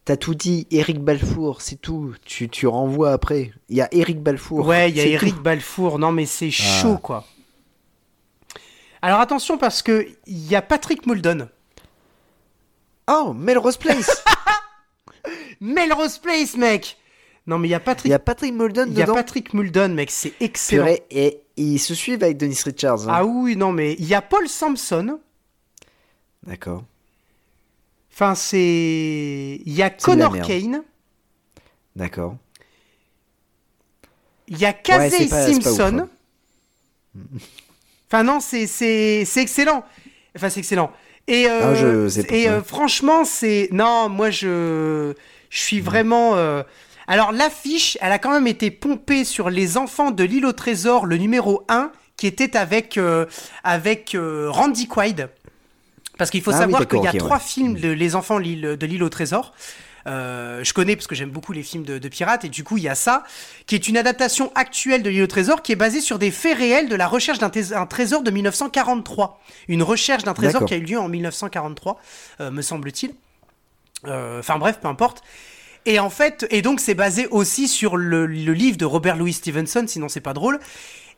t'as 0.06 0.18
tout 0.18 0.34
dit 0.36 0.66
Eric 0.72 1.00
Balfour 1.00 1.62
c'est 1.62 1.80
tout 1.80 2.16
tu, 2.26 2.50
tu 2.50 2.66
renvoies 2.66 3.12
après 3.12 3.52
il 3.70 3.78
y 3.78 3.82
a 3.82 3.88
Eric 3.92 4.20
Balfour 4.22 4.66
Ouais, 4.66 4.90
il 4.90 4.98
y 4.98 5.00
a 5.00 5.06
Eric 5.06 5.36
tout. 5.36 5.42
Balfour. 5.42 6.00
Non, 6.00 6.12
mais 6.12 6.26
c'est 6.26 6.48
Ah. 6.48 6.82
chaud, 6.82 6.98
quoi. 6.98 7.26
Alors 9.04 9.20
attention 9.20 9.58
parce 9.58 9.82
que 9.82 10.08
il 10.28 10.48
y 10.48 10.56
a 10.56 10.62
Patrick 10.62 11.06
Muldoon. 11.08 11.50
oh 13.08 13.34
Melrose 13.36 13.78
Place 13.78 14.24
Melrose 15.62 16.18
Place, 16.20 16.56
mec. 16.56 16.98
Non, 17.48 17.58
mais 17.58 17.68
il 17.68 17.72
y 17.72 17.74
a 17.74 17.78
il 17.78 17.84
Patrick. 17.84 18.10
y 18.12 18.14
a 18.14 18.20
Patrick 18.20 18.54
Muldoon 18.54 18.86
Il 18.90 18.98
y 18.98 19.02
a 19.02 19.08
Patrick 19.08 19.54
Muldoon, 19.54 19.90
mec. 19.90 20.12
C'est 20.12 20.34
excellent. 20.40 20.84
Purée, 20.84 21.04
et 21.10 21.40
ils 21.58 21.80
se 21.80 21.96
suivent 21.96 22.24
avec 22.24 22.38
Dennis 22.38 22.62
Richards 22.64 23.10
hein. 23.10 23.14
Ah 23.16 23.26
oui, 23.26 23.56
non, 23.56 23.72
mais 23.72 23.94
il 23.94 24.06
y 24.06 24.14
a 24.14 24.22
Paul 24.22 24.48
Sampson. 24.48 25.20
d'accord 26.46 26.84
Enfin, 28.14 28.36
c'est. 28.36 29.60
Il 29.66 29.74
y 29.74 29.82
a 29.82 29.90
Connor. 29.90 30.34
Kane. 30.42 30.84
d'accord 31.96 32.36
Il 34.48 34.58
y 34.60 34.66
a 34.66 34.74
Casey 34.74 35.28
pas- 35.28 35.48
Simpson. 35.48 36.00
hein. 36.04 36.10
Enfin, 38.08 38.24
non, 38.24 38.40
c'est 38.42 39.24
excellent. 39.38 39.86
Enfin, 40.36 40.50
c'est 40.50 40.60
excellent. 40.60 40.92
Et, 41.28 41.48
euh, 41.48 41.60
Ah, 41.72 41.76
je 41.76 42.22
et 42.34 42.50
euh, 42.50 42.62
franchement, 42.62 43.24
c'est. 43.24 43.70
Non, 43.72 44.10
moi, 44.10 44.30
je. 44.30 45.14
Je 45.50 45.60
suis 45.60 45.80
vraiment. 45.80 46.36
euh, 46.36 46.64
Alors, 47.12 47.34
l'affiche, 47.34 47.98
elle 48.00 48.14
a 48.14 48.20
quand 48.20 48.32
même 48.32 48.48
été 48.48 48.72
pompée 48.72 49.26
sur 49.26 49.50
Les 49.50 49.76
Enfants 49.76 50.12
de 50.12 50.24
l'île 50.24 50.46
au 50.46 50.54
trésor, 50.54 51.06
le 51.06 51.18
numéro 51.18 51.66
1, 51.68 51.92
qui 52.16 52.26
était 52.26 52.56
avec, 52.56 52.98
euh, 52.98 53.26
avec 53.66 54.16
euh, 54.16 54.50
Randy 54.50 54.88
Quaid. 54.88 55.28
Parce 56.18 56.32
qu'il 56.32 56.42
faut 56.42 56.52
Ah 56.52 56.56
oui, 56.56 56.62
savoir 56.62 56.88
qu'il 56.88 57.04
y 57.04 57.08
a 57.10 57.12
trois 57.12 57.36
ouais. 57.36 57.44
films 57.44 57.74
de 57.74 57.90
Les 57.90 58.16
Enfants 58.16 58.40
de 58.40 58.86
l'île 58.86 59.04
au 59.04 59.10
trésor. 59.10 59.52
Euh, 60.08 60.64
je 60.64 60.74
connais 60.74 60.96
parce 60.96 61.08
que 61.08 61.16
j'aime 61.16 61.32
beaucoup 61.32 61.52
les 61.52 61.64
films 61.64 61.84
de, 61.84 61.98
de 61.98 62.08
pirates 62.08 62.46
et 62.46 62.50
du 62.50 62.64
coup 62.64 62.78
il 62.78 62.84
y 62.84 62.90
a 62.90 62.96
ça 62.96 63.24
qui 63.68 63.76
est 63.76 63.88
une 63.88 63.98
adaptation 63.98 64.52
actuelle 64.56 65.04
de 65.04 65.12
l'île 65.12 65.22
au 65.22 65.28
trésor 65.28 65.62
qui 65.62 65.74
est 65.74 65.76
basée 65.76 66.02
sur 66.02 66.18
des 66.18 66.32
faits 66.32 66.58
réels 66.58 66.90
de 66.90 66.96
la 66.96 67.08
recherche 67.08 67.38
d'un 67.38 67.52
trésor 67.86 68.24
de 68.24 68.32
1943 68.32 69.40
une 69.68 69.84
recherche 69.84 70.24
d'un 70.24 70.34
trésor 70.34 70.66
qui 70.66 70.74
a 70.74 70.78
eu 70.78 70.86
lieu 70.86 71.00
en 71.00 71.08
1943 71.08 72.00
euh, 72.40 72.50
me 72.50 72.64
semble-t-il 72.64 73.14
Euh, 74.08 74.40
enfin 74.40 74.58
bref 74.58 74.80
peu 74.82 74.88
importe 74.88 75.22
et 75.86 76.00
en 76.00 76.10
fait 76.10 76.46
et 76.50 76.62
donc 76.62 76.80
c'est 76.80 76.94
basé 76.96 77.28
aussi 77.28 77.68
sur 77.68 77.98
le, 77.98 78.26
le 78.26 78.54
livre 78.54 78.78
de 78.78 78.86
Robert 78.86 79.16
Louis 79.18 79.34
Stevenson 79.34 79.86
sinon 79.88 80.10
c'est 80.10 80.22
pas 80.22 80.34
drôle 80.34 80.60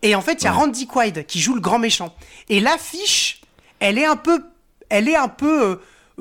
et 0.02 0.16
en 0.16 0.22
fait 0.22 0.42
il 0.42 0.46
y 0.46 0.48
a 0.48 0.52
Ouais. 0.52 0.58
Randy 0.58 0.88
Quaid 0.88 1.26
qui 1.26 1.40
joue 1.42 1.56
le 1.56 1.62
grand 1.62 1.80
méchant 1.80 2.14
et 2.50 2.60
l'affiche 2.60 3.42
elle 3.80 3.98
est 3.98 4.06
un 4.06 4.16
peu 4.16 4.44
elle 4.90 5.10
est 5.10 5.16
un 5.16 5.28
peu 5.28 5.64
euh, 5.64 5.76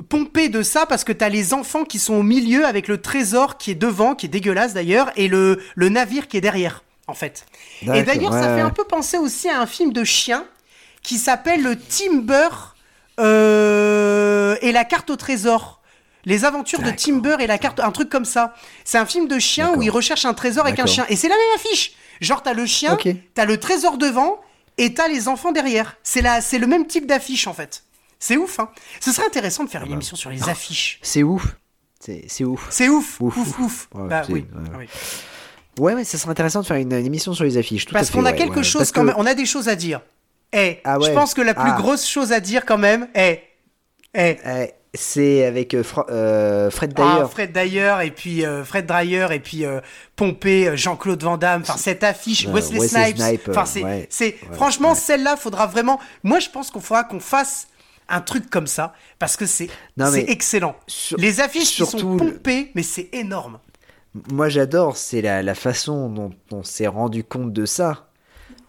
pompée 0.09 0.49
de 0.49 0.63
ça 0.63 0.85
parce 0.87 1.03
que 1.03 1.11
t'as 1.13 1.29
les 1.29 1.53
enfants 1.53 1.83
qui 1.83 1.99
sont 1.99 2.15
au 2.15 2.23
milieu 2.23 2.65
avec 2.65 2.87
le 2.87 2.99
trésor 2.99 3.57
qui 3.57 3.69
est 3.71 3.75
devant, 3.75 4.15
qui 4.15 4.25
est 4.25 4.29
dégueulasse 4.29 4.73
d'ailleurs, 4.73 5.11
et 5.15 5.27
le, 5.27 5.61
le 5.75 5.89
navire 5.89 6.27
qui 6.27 6.37
est 6.37 6.41
derrière, 6.41 6.83
en 7.05 7.13
fait. 7.13 7.45
Et 7.83 8.01
d'ailleurs, 8.01 8.33
ça 8.33 8.55
fait 8.55 8.61
un 8.61 8.71
peu 8.71 8.85
penser 8.85 9.19
aussi 9.19 9.47
à 9.49 9.61
un 9.61 9.67
film 9.67 9.93
de 9.93 10.03
chien 10.03 10.45
qui 11.03 11.19
s'appelle 11.19 11.61
le 11.61 11.75
Timber 11.77 12.47
euh, 13.19 14.55
et 14.61 14.71
la 14.71 14.83
carte 14.85 15.09
au 15.09 15.15
trésor. 15.15 15.79
Les 16.25 16.45
aventures 16.45 16.81
de. 16.81 16.91
Timber 16.91 17.37
et 17.41 17.47
la 17.47 17.57
carte, 17.57 17.79
un 17.79 17.91
truc 17.91 18.09
comme 18.09 18.25
ça. 18.25 18.53
C'est 18.85 18.97
un 18.97 19.05
film 19.05 19.27
de 19.27 19.39
chien 19.39 19.73
où 19.75 19.81
il 19.81 19.89
recherche 19.89 20.25
un 20.25 20.33
trésor 20.33 20.65
avec 20.65 20.79
un 20.79 20.85
chien. 20.85 21.05
Et 21.09 21.15
c'est 21.15 21.27
la 21.27 21.35
même 21.35 21.55
affiche. 21.55 21.93
Genre, 22.21 22.41
t'as 22.41 22.53
le 22.53 22.65
chien, 22.65 22.97
t'as 23.33 23.45
le 23.45 23.59
trésor 23.59 23.97
devant 23.97 24.39
et 24.77 24.93
t'as 24.93 25.07
les 25.07 25.27
enfants 25.27 25.51
derrière. 25.51 25.97
C'est 26.03 26.21
le 26.21 26.67
même 26.67 26.87
type 26.87 27.05
d'affiche 27.07 27.47
en 27.47 27.53
fait. 27.53 27.83
C'est 28.19 28.37
ouf, 28.37 28.59
hein. 28.59 28.69
Ce 29.01 29.11
serait 29.11 29.27
intéressant 29.27 29.65
de 29.65 29.69
faire 29.69 29.81
une 29.83 29.89
bah. 29.89 29.93
émission 29.95 30.15
sur 30.15 30.29
les 30.29 30.47
affiches. 30.47 30.99
c'est 31.01 31.23
ouf 31.23 31.45
c'est 31.99 32.43
ouf 32.45 32.67
C'est 32.69 32.89
ouf, 32.89 33.19
ouf, 33.21 33.37
Ouf, 33.37 33.47
ouf. 33.47 33.59
ouf. 33.59 33.87
Ouais, 33.93 34.07
bah 34.09 34.23
oui. 34.29 34.45
ouais. 34.53 34.77
oui. 34.79 34.85
ouais 35.79 35.95
mais 35.95 36.03
ça 36.03 36.17
serait 36.17 36.31
intéressant 36.31 36.61
de 36.61 36.65
faire 36.65 36.75
une, 36.77 36.91
une 36.93 37.05
émission 37.05 37.33
sur 37.33 37.43
les 37.45 37.57
affiches 37.57 37.85
tout 37.85 37.93
Parce 37.93 38.11
qu'on 38.11 38.25
a 38.25 38.31
ouais, 38.31 38.37
quelque 38.37 38.57
ouais. 38.57 38.63
chose 38.63 38.91
quand 38.91 39.01
que- 39.01 39.07
même, 39.07 39.15
on 39.17 39.25
a 39.25 39.33
des 39.33 39.45
choses 39.45 39.67
à 39.69 39.75
dire. 39.75 40.01
Eh, 40.53 40.79
Ah 40.83 40.97
je 41.01 41.07
ouais. 41.07 41.13
pense 41.13 41.33
que 41.33 41.41
la 41.41 41.53
plus 41.53 41.63
Ah. 41.69 41.77
grosse 41.77 42.05
chose 42.07 42.31
à 42.33 42.39
dire 42.41 42.65
quand 42.65 42.77
même, 42.77 43.07
eh, 43.15 43.39
eh, 44.15 44.37
Euh, 44.45 44.67
c'est 44.93 45.45
avec 45.45 45.73
euh, 45.73 45.83
Fra- 45.83 46.05
euh, 46.09 46.69
Fred 46.69 46.93
ah, 46.97 47.15
Dyer 47.17 47.27
Fred 47.31 47.51
Dyer 47.51 47.95
et 48.03 48.11
puis 48.11 48.45
euh, 48.45 48.63
Fred 48.63 48.85
Dreyer 48.85 49.27
et 49.31 49.39
puis 49.39 49.65
euh, 49.65 49.81
Pompé, 50.15 50.75
Jean-Claude 50.77 51.23
Van 51.23 51.37
Damme, 51.37 51.61
enfin 51.63 51.77
cette 51.77 52.03
affiche, 52.03 52.47
Wesley, 52.47 52.79
Wesley 52.79 53.03
Snipes, 53.13 53.17
Snipes, 53.17 53.49
enfin 53.49 53.65
c'est, 53.65 53.83
ouais. 53.83 54.07
c'est, 54.09 54.25
Ouais, 54.25 54.55
franchement 54.55 54.89
ouais. 54.89 54.95
celle-là 54.95 55.35
faudra 55.37 55.65
vraiment, 55.67 55.99
moi 56.23 56.39
je 56.39 56.49
pense 56.49 56.69
qu'on 56.69 56.79
faudra 56.79 57.03
qu'on 57.03 57.19
fasse 57.19 57.67
un 58.09 58.21
truc 58.21 58.49
comme 58.49 58.67
ça 58.67 58.93
parce 59.17 59.35
que 59.37 59.45
c'est, 59.45 59.69
excellent. 60.27 60.75
sur- 60.87 61.17
Les 61.17 61.39
affiches 61.41 61.75
qui 61.75 61.85
sont 61.85 62.17
pompées, 62.17 62.71
mais 62.75 62.83
c'est 62.83 63.09
énorme. 63.13 63.59
Moi 64.31 64.47
j'adore, 64.49 64.95
c'est 64.97 65.21
la, 65.21 65.41
la 65.41 65.55
façon 65.55 66.09
dont 66.09 66.31
on 66.51 66.61
s'est 66.63 66.85
rendu 66.87 67.23
compte 67.23 67.51
de 67.51 67.65
ça. 67.65 68.09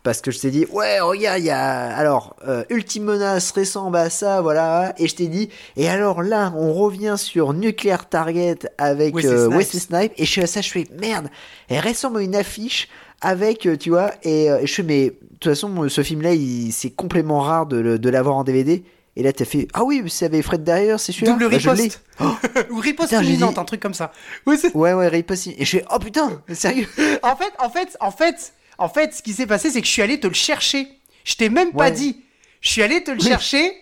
Parce 0.05 0.21
que 0.21 0.31
je 0.31 0.39
t'ai 0.39 0.51
dit, 0.51 0.67
ouais, 0.71 1.01
regarde, 1.01 1.39
il 1.41 1.47
y 1.47 1.51
a. 1.51 1.97
Alors, 1.97 2.37
euh, 2.47 2.63
Ultime 2.71 3.05
Menace 3.05 3.51
ressemble 3.53 3.97
à 3.97 4.11
ça, 4.11 4.41
voilà. 4.43 4.95
Et 4.99 5.09
je 5.09 5.15
t'ai 5.17 5.27
dit, 5.29 5.49
et 5.77 5.89
alors 5.89 6.23
là, 6.23 6.53
on 6.57 6.73
revient 6.75 7.15
sur 7.19 7.53
Nuclear 7.55 8.09
Target 8.09 8.59
avec 8.79 9.15
Wesley 9.17 9.33
euh, 9.33 9.47
Snipes. 9.47 9.57
Wesley 9.59 9.81
Snipes. 9.81 10.13
Et 10.19 10.25
je 10.27 10.31
suis 10.31 10.43
à 10.43 10.47
ça, 10.47 10.61
je 10.61 10.71
fais, 10.71 10.87
merde, 11.01 11.29
elle 11.69 11.81
ressemble 11.81 12.19
à 12.19 12.23
une 12.23 12.37
affiche 12.37 12.89
avec, 13.23 13.65
euh, 13.67 13.77
tu 13.79 13.89
vois. 13.91 14.13
Et 14.23 14.51
euh, 14.51 14.61
je 14.67 14.73
fais, 14.75 14.83
mais 14.83 15.05
de 15.07 15.17
toute 15.41 15.53
façon, 15.53 15.89
ce 15.89 16.03
film-là, 16.03 16.35
il- 16.35 16.71
c'est 16.73 16.91
complètement 16.91 17.41
rare 17.41 17.65
de, 17.67 17.97
de 17.97 18.09
l'avoir 18.11 18.37
en 18.37 18.45
DVD. 18.45 18.85
Et 19.17 19.23
là, 19.23 19.33
t'as 19.33 19.45
fait, 19.47 19.69
ah 19.73 19.85
oui, 19.85 20.03
c'est 20.09 20.27
avec 20.27 20.43
Fred 20.43 20.65
derrière, 20.65 21.01
c'est 21.01 21.13
celui-là. 21.13 21.33
Double 21.33 21.49
Bah, 21.49 21.57
riposte. 21.57 22.03
Ou 22.71 22.79
riposte 22.79 23.13
imminente, 23.13 23.55
dit- 23.55 23.61
un 23.61 23.65
truc 23.65 23.81
comme 23.81 23.95
ça. 23.95 24.13
Oui, 24.45 24.57
Ouais, 24.75 24.93
ouais, 24.93 25.09
riposte. 25.09 25.47
Et 25.57 25.65
je 25.65 25.79
fais, 25.79 25.85
oh 25.91 25.99
putain, 25.99 26.43
sérieux. 26.53 26.89
En 27.23 27.37
fait, 27.37 27.53
en 27.59 27.71
fait, 27.71 27.97
en 28.01 28.11
fait, 28.11 28.53
en 28.79 28.89
fait, 28.89 29.15
ce 29.15 29.23
qui 29.23 29.33
s'est 29.33 29.47
passé, 29.47 29.71
c'est 29.71 29.81
que 29.81 29.87
je 29.87 29.93
suis 29.93 30.03
allé 30.03 30.19
te 30.21 30.27
le 30.27 30.35
chercher. 30.35 30.89
Je 31.25 31.35
t'ai 31.37 31.49
même 31.49 31.73
pas 31.73 31.85
Ouais. 31.85 31.91
dit. 31.93 32.23
Je 32.61 32.71
suis 32.71 32.83
allé 32.83 33.03
te 33.05 33.11
le 33.11 33.21
chercher 33.21 33.73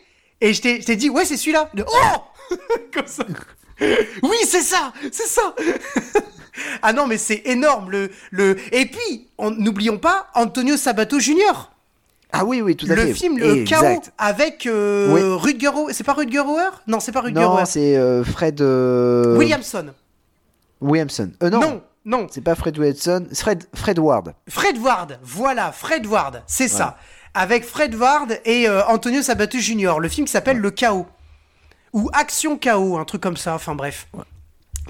et 0.40 0.52
je 0.52 0.60
t'ai 0.60 0.80
je 0.80 0.86
t'ai 0.86 0.96
dit, 0.96 1.08
ouais, 1.10 1.24
c'est 1.24 1.36
celui-là. 1.36 1.70
Oh 1.86 2.54
Comme 2.94 3.06
ça. 3.06 3.24
Oui, 4.22 4.36
c'est 4.46 4.60
ça, 4.62 4.92
c'est 5.10 5.26
ça. 5.26 5.54
ah 6.82 6.92
non, 6.92 7.06
mais 7.06 7.18
c'est 7.18 7.42
énorme 7.46 7.90
le 7.90 8.10
le. 8.30 8.56
Et 8.72 8.86
puis, 8.86 9.28
on- 9.38 9.50
n'oublions 9.50 9.98
pas 9.98 10.28
Antonio 10.34 10.76
Sabato 10.76 11.18
Jr. 11.18 11.70
Ah 12.32 12.44
oui, 12.44 12.62
oui, 12.62 12.76
tout 12.76 12.86
à 12.90 12.96
fait. 12.96 13.06
Le 13.08 13.12
film 13.14 13.38
Le. 13.38 13.64
Chaos 13.64 14.00
avec 14.18 14.66
euh, 14.66 15.12
Oui. 15.12 15.20
Rutger 15.22 15.68
Hauer. 15.68 15.92
C'est 15.92 16.04
pas 16.04 16.14
Rutger 16.14 16.40
Hauer? 16.40 16.70
Non, 16.86 16.98
c'est 17.00 17.12
pas 17.12 17.20
Rutger 17.20 17.40
Non, 17.40 17.62
c'est 17.66 17.96
euh, 17.96 18.24
Fred 18.24 18.60
euh, 18.62 19.36
Williamson. 19.36 19.92
Williamson. 20.80 21.30
Euh, 21.42 21.50
non, 21.50 21.60
non, 21.60 21.82
non. 22.04 22.26
c'est 22.30 22.40
pas 22.40 22.54
Fred 22.54 22.76
c'est 22.98 23.34
Fred, 23.34 23.64
Fred 23.74 23.98
Ward. 23.98 24.34
Fred 24.48 24.78
Ward, 24.78 25.18
voilà, 25.22 25.72
Fred 25.72 26.06
Ward, 26.06 26.42
c'est 26.46 26.68
ça. 26.68 26.98
Avec 27.34 27.64
Fred 27.64 27.94
Ward 27.94 28.40
et 28.44 28.68
euh, 28.68 28.84
Antonio 28.86 29.22
Sabato 29.22 29.58
Jr. 29.58 29.94
Le 30.00 30.08
film 30.08 30.26
qui 30.26 30.32
s'appelle 30.32 30.58
Le 30.58 30.70
Chaos. 30.70 31.06
Ou 31.92 32.10
Action 32.12 32.58
Chaos, 32.58 32.98
un 32.98 33.04
truc 33.04 33.22
comme 33.22 33.36
ça, 33.36 33.54
enfin 33.54 33.74
bref. 33.74 34.08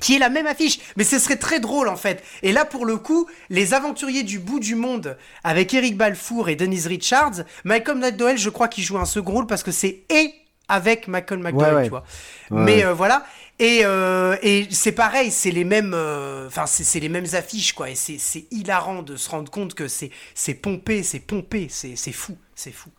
Qui 0.00 0.16
est 0.16 0.18
la 0.18 0.30
même 0.30 0.46
affiche, 0.46 0.80
mais 0.96 1.04
ce 1.04 1.18
serait 1.18 1.36
très 1.36 1.60
drôle 1.60 1.88
en 1.88 1.96
fait. 1.96 2.24
Et 2.42 2.50
là, 2.50 2.64
pour 2.64 2.86
le 2.86 2.96
coup, 2.96 3.28
les 3.50 3.74
aventuriers 3.74 4.22
du 4.22 4.38
bout 4.38 4.58
du 4.58 4.74
monde 4.74 5.16
avec 5.44 5.72
Eric 5.74 5.96
Balfour 5.96 6.48
et 6.48 6.56
Denise 6.56 6.86
Richards, 6.86 7.44
Malcolm 7.64 8.00
McDowell, 8.00 8.38
je 8.38 8.50
crois 8.50 8.68
qu'il 8.68 8.82
joue 8.82 8.98
un 8.98 9.04
second 9.04 9.32
rôle 9.32 9.46
parce 9.46 9.62
que 9.62 9.70
c'est 9.70 10.04
et 10.08 10.34
avec 10.68 11.08
Malcolm 11.08 11.42
McDowell, 11.42 11.84
tu 11.84 11.90
vois. 11.90 12.04
Mais 12.50 12.84
euh, 12.84 12.94
voilà. 12.94 13.24
Et, 13.62 13.82
euh, 13.84 14.36
et 14.42 14.66
c'est 14.72 14.90
pareil, 14.90 15.30
c'est 15.30 15.52
les 15.52 15.62
mêmes, 15.62 15.92
euh, 15.94 16.48
enfin 16.48 16.66
c'est 16.66 16.82
c'est 16.82 16.98
les 16.98 17.08
mêmes 17.08 17.28
affiches 17.34 17.74
quoi. 17.74 17.90
Et 17.90 17.94
c'est 17.94 18.46
hilarant 18.50 19.02
de 19.02 19.14
se 19.14 19.30
rendre 19.30 19.52
compte 19.52 19.74
que 19.74 19.86
c'est 19.86 20.10
c'est 20.34 20.54
pompé, 20.54 21.04
c'est 21.04 21.20
pompé, 21.20 21.68
c'est 21.70 21.94
fou, 22.10 22.36
c'est 22.56 22.72
fou. 22.72 22.90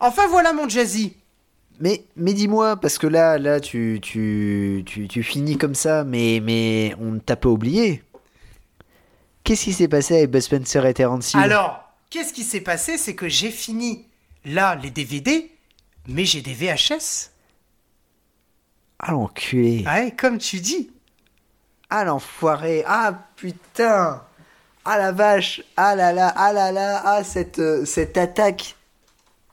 Enfin 0.00 0.26
voilà 0.26 0.52
mon 0.52 0.68
Jazzy. 0.68 1.14
Mais, 1.78 2.04
mais 2.16 2.34
dis-moi, 2.34 2.76
parce 2.76 2.98
que 2.98 3.06
là, 3.06 3.38
là, 3.38 3.60
tu, 3.60 4.00
tu, 4.02 4.82
tu, 4.86 5.08
tu 5.08 5.22
finis 5.22 5.56
comme 5.56 5.74
ça, 5.74 6.04
mais, 6.04 6.40
mais 6.42 6.94
on 7.00 7.12
ne 7.12 7.18
t'a 7.18 7.34
pas 7.34 7.48
oublié. 7.48 8.02
Qu'est-ce 9.42 9.64
qui 9.64 9.72
s'est 9.72 9.88
passé 9.88 10.18
avec 10.18 10.30
Bud 10.30 10.42
Spencer 10.42 10.84
et 10.84 10.94
Terence 10.94 11.32
Hill? 11.32 11.40
Alors, 11.40 11.80
qu'est-ce 12.10 12.32
qui 12.32 12.44
s'est 12.44 12.60
passé? 12.60 12.98
C'est 12.98 13.14
que 13.14 13.28
j'ai 13.28 13.50
fini 13.50 14.06
là 14.44 14.74
les 14.80 14.90
DVD, 14.90 15.50
mais 16.06 16.24
j'ai 16.24 16.42
des 16.42 16.54
VHS. 16.54 17.31
Ah 19.02 19.10
l'enculé. 19.12 19.84
Ouais, 19.84 20.14
comme 20.16 20.38
tu 20.38 20.60
dis. 20.60 20.90
Ah 21.90 22.04
l'enfoiré. 22.04 22.84
Ah 22.86 23.12
putain. 23.36 24.22
Ah 24.84 24.98
la 24.98 25.12
vache. 25.12 25.60
Ah 25.76 25.96
là 25.96 26.12
là. 26.12 26.32
Ah 26.36 26.52
là 26.52 26.70
là. 26.70 27.02
Ah 27.04 27.24
cette, 27.24 27.58
euh, 27.58 27.84
cette 27.84 28.16
attaque. 28.16 28.76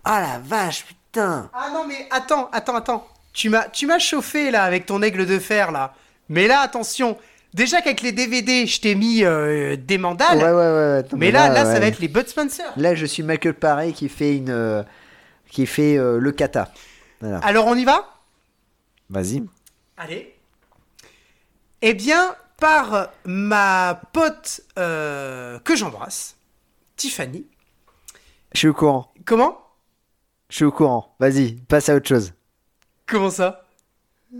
Ah 0.05 0.21
la 0.21 0.39
vache, 0.39 0.85
putain. 0.85 1.49
Ah 1.53 1.69
non, 1.73 1.85
mais 1.87 2.07
attends, 2.11 2.49
attends, 2.51 2.75
attends. 2.75 3.07
Tu 3.33 3.49
m'as, 3.49 3.63
tu 3.69 3.87
m'as 3.87 3.99
chauffé 3.99 4.51
là 4.51 4.63
avec 4.63 4.85
ton 4.85 5.01
aigle 5.01 5.25
de 5.25 5.39
fer 5.39 5.71
là. 5.71 5.93
Mais 6.29 6.47
là, 6.47 6.59
attention. 6.61 7.17
Déjà 7.55 7.81
qu'avec 7.81 8.01
les 8.01 8.11
DVD, 8.11 8.67
je 8.67 8.79
t'ai 8.79 8.93
mis 8.93 9.23
euh, 9.23 9.75
des 9.75 9.97
mandales. 9.97 10.37
Ouais, 10.37 10.43
ouais, 10.43 10.51
ouais. 10.51 10.97
Attends, 10.99 11.17
mais 11.17 11.31
là, 11.31 11.49
là, 11.49 11.65
ça 11.65 11.79
va 11.79 11.87
être 11.87 11.99
les 11.99 12.07
Bud 12.07 12.27
Spencer. 12.27 12.65
Là, 12.77 12.93
je 12.93 13.07
suis 13.07 13.23
Michael 13.23 13.55
Paré 13.55 13.91
qui 13.93 14.07
fait 14.07 14.37
une, 14.37 14.51
euh, 14.51 14.83
qui 15.49 15.65
fait 15.65 15.97
le 15.97 16.31
kata. 16.31 16.71
Voilà. 17.21 17.39
Alors, 17.39 17.65
on 17.65 17.75
y 17.75 17.85
va? 17.85 18.05
Vas-y. 19.09 19.43
Allez. 19.97 20.35
Eh 21.81 21.93
bien, 21.93 22.35
par 22.57 23.09
ma 23.25 24.01
pote 24.13 24.61
euh, 24.77 25.59
que 25.59 25.75
j'embrasse, 25.75 26.35
Tiffany. 26.95 27.45
Je 28.53 28.59
suis 28.59 28.67
au 28.67 28.73
courant. 28.73 29.11
Comment? 29.25 29.57
Je 30.49 30.55
suis 30.57 30.65
au 30.65 30.71
courant. 30.71 31.15
Vas-y, 31.19 31.53
passe 31.53 31.89
à 31.89 31.95
autre 31.95 32.07
chose. 32.07 32.33
Comment 33.05 33.29
ça? 33.29 33.65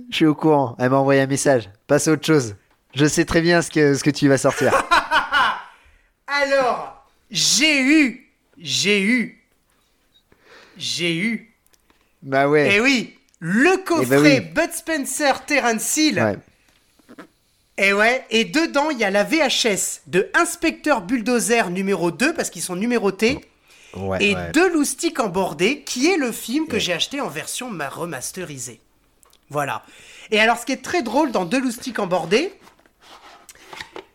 Je 0.10 0.16
suis 0.16 0.26
au 0.26 0.36
courant. 0.36 0.76
Elle 0.80 0.90
m'a 0.92 0.98
envoyé 0.98 1.22
un 1.22 1.28
message. 1.28 1.70
Passe 1.88 2.08
à 2.08 2.12
autre 2.12 2.26
chose. 2.26 2.56
Je 2.94 3.06
sais 3.06 3.26
très 3.26 3.42
bien 3.42 3.62
ce 3.62 3.70
que, 3.70 3.94
ce 3.94 4.04
que 4.04 4.10
tu 4.10 4.28
vas 4.28 4.38
sortir. 4.38 4.74
Alors, 6.28 7.08
j'ai 7.30 7.82
eu, 7.82 8.32
j'ai 8.58 9.02
eu, 9.02 9.48
j'ai 10.78 11.16
eu, 11.16 11.56
bah 12.22 12.48
ouais. 12.48 12.76
eh 12.76 12.82
oui, 12.82 13.19
le 13.40 13.78
coffret 13.84 14.06
Eh 14.36 14.40
ben 14.40 14.46
oui. 14.56 14.64
Bud 14.68 14.74
Spencer 14.74 15.46
Terence 15.46 15.98
Hill. 15.98 16.20
ouais. 16.20 16.38
Et 17.82 17.94
ouais, 17.94 18.26
et 18.30 18.44
dedans, 18.44 18.90
il 18.90 18.98
y 18.98 19.06
a 19.06 19.10
la 19.10 19.24
VHS 19.24 20.02
de 20.08 20.30
Inspecteur 20.34 21.02
Bulldozer 21.02 21.70
numéro 21.70 22.12
2, 22.12 22.34
parce 22.34 22.50
qu'ils 22.50 22.62
sont 22.62 22.76
numérotés, 22.76 23.40
Ouais, 23.96 24.22
et 24.24 24.36
ouais. 24.36 24.52
de 24.52 24.62
Loustic 24.74 25.20
en 25.22 25.30
bordé, 25.30 25.82
qui 25.84 26.08
est 26.08 26.18
le 26.18 26.32
film 26.34 26.68
que 26.68 26.78
j'ai 26.78 26.92
acheté 26.94 27.22
en 27.22 27.30
version 27.30 27.70
ma- 27.72 27.88
remasterisée. 27.90 28.82
Voilà. 29.50 29.84
Et 30.30 30.40
alors, 30.42 30.58
ce 30.60 30.66
qui 30.66 30.74
est 30.74 30.84
très 30.84 31.02
drôle 31.04 31.32
dans 31.32 31.46
De 31.46 31.58
Loustic 31.58 31.98
en 32.00 32.06
bordé, 32.06 32.52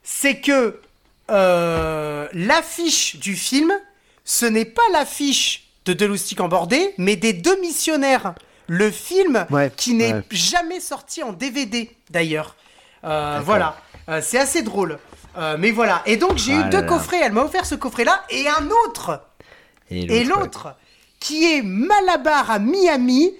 c'est 0.03 0.41
que 0.41 0.79
euh, 1.31 2.29
l'affiche 2.35 3.17
du 3.17 3.35
film, 3.35 3.73
ce 4.25 4.45
n'est 4.47 4.65
pas 4.67 4.83
l'affiche 4.93 5.71
de 5.87 5.93
De 5.95 6.05
Loustic 6.07 6.41
en 6.41 6.49
bordé, 6.49 6.93
mais 6.99 7.17
des 7.17 7.33
deux 7.33 7.59
missionnaires. 7.61 8.35
Le 8.67 8.91
film 8.91 9.47
Ouais, 9.51 9.71
qui 9.77 9.95
n'est 9.95 10.13
ouais. 10.15 10.23
jamais 10.31 10.81
sorti 10.81 11.23
en 11.23 11.33
DVD, 11.33 11.91
d'ailleurs. 12.11 12.57
Euh, 13.05 13.41
voilà. 13.45 13.77
Euh, 14.09 14.21
c'est 14.23 14.39
assez 14.39 14.63
drôle. 14.63 14.99
Euh, 15.37 15.57
mais 15.59 15.71
voilà. 15.71 16.03
Et 16.07 16.17
donc, 16.17 16.39
j'ai 16.39 16.53
Ah 16.55 16.57
eu 16.57 16.61
là 16.63 16.69
deux 16.69 16.81
là. 16.81 16.87
coffrets. 16.87 17.21
Elle 17.23 17.33
m'a 17.33 17.43
offert 17.43 17.67
ce 17.67 17.75
coffret-là 17.75 18.25
et 18.31 18.47
un 18.49 18.69
autre 18.87 19.21
et 19.91 20.09
ouais. 20.09 20.25
l'autre, 20.25 20.75
qui 21.21 21.45
est 21.53 21.63
Malabar 21.63 22.51
à 22.51 22.59
Miami, 22.59 23.35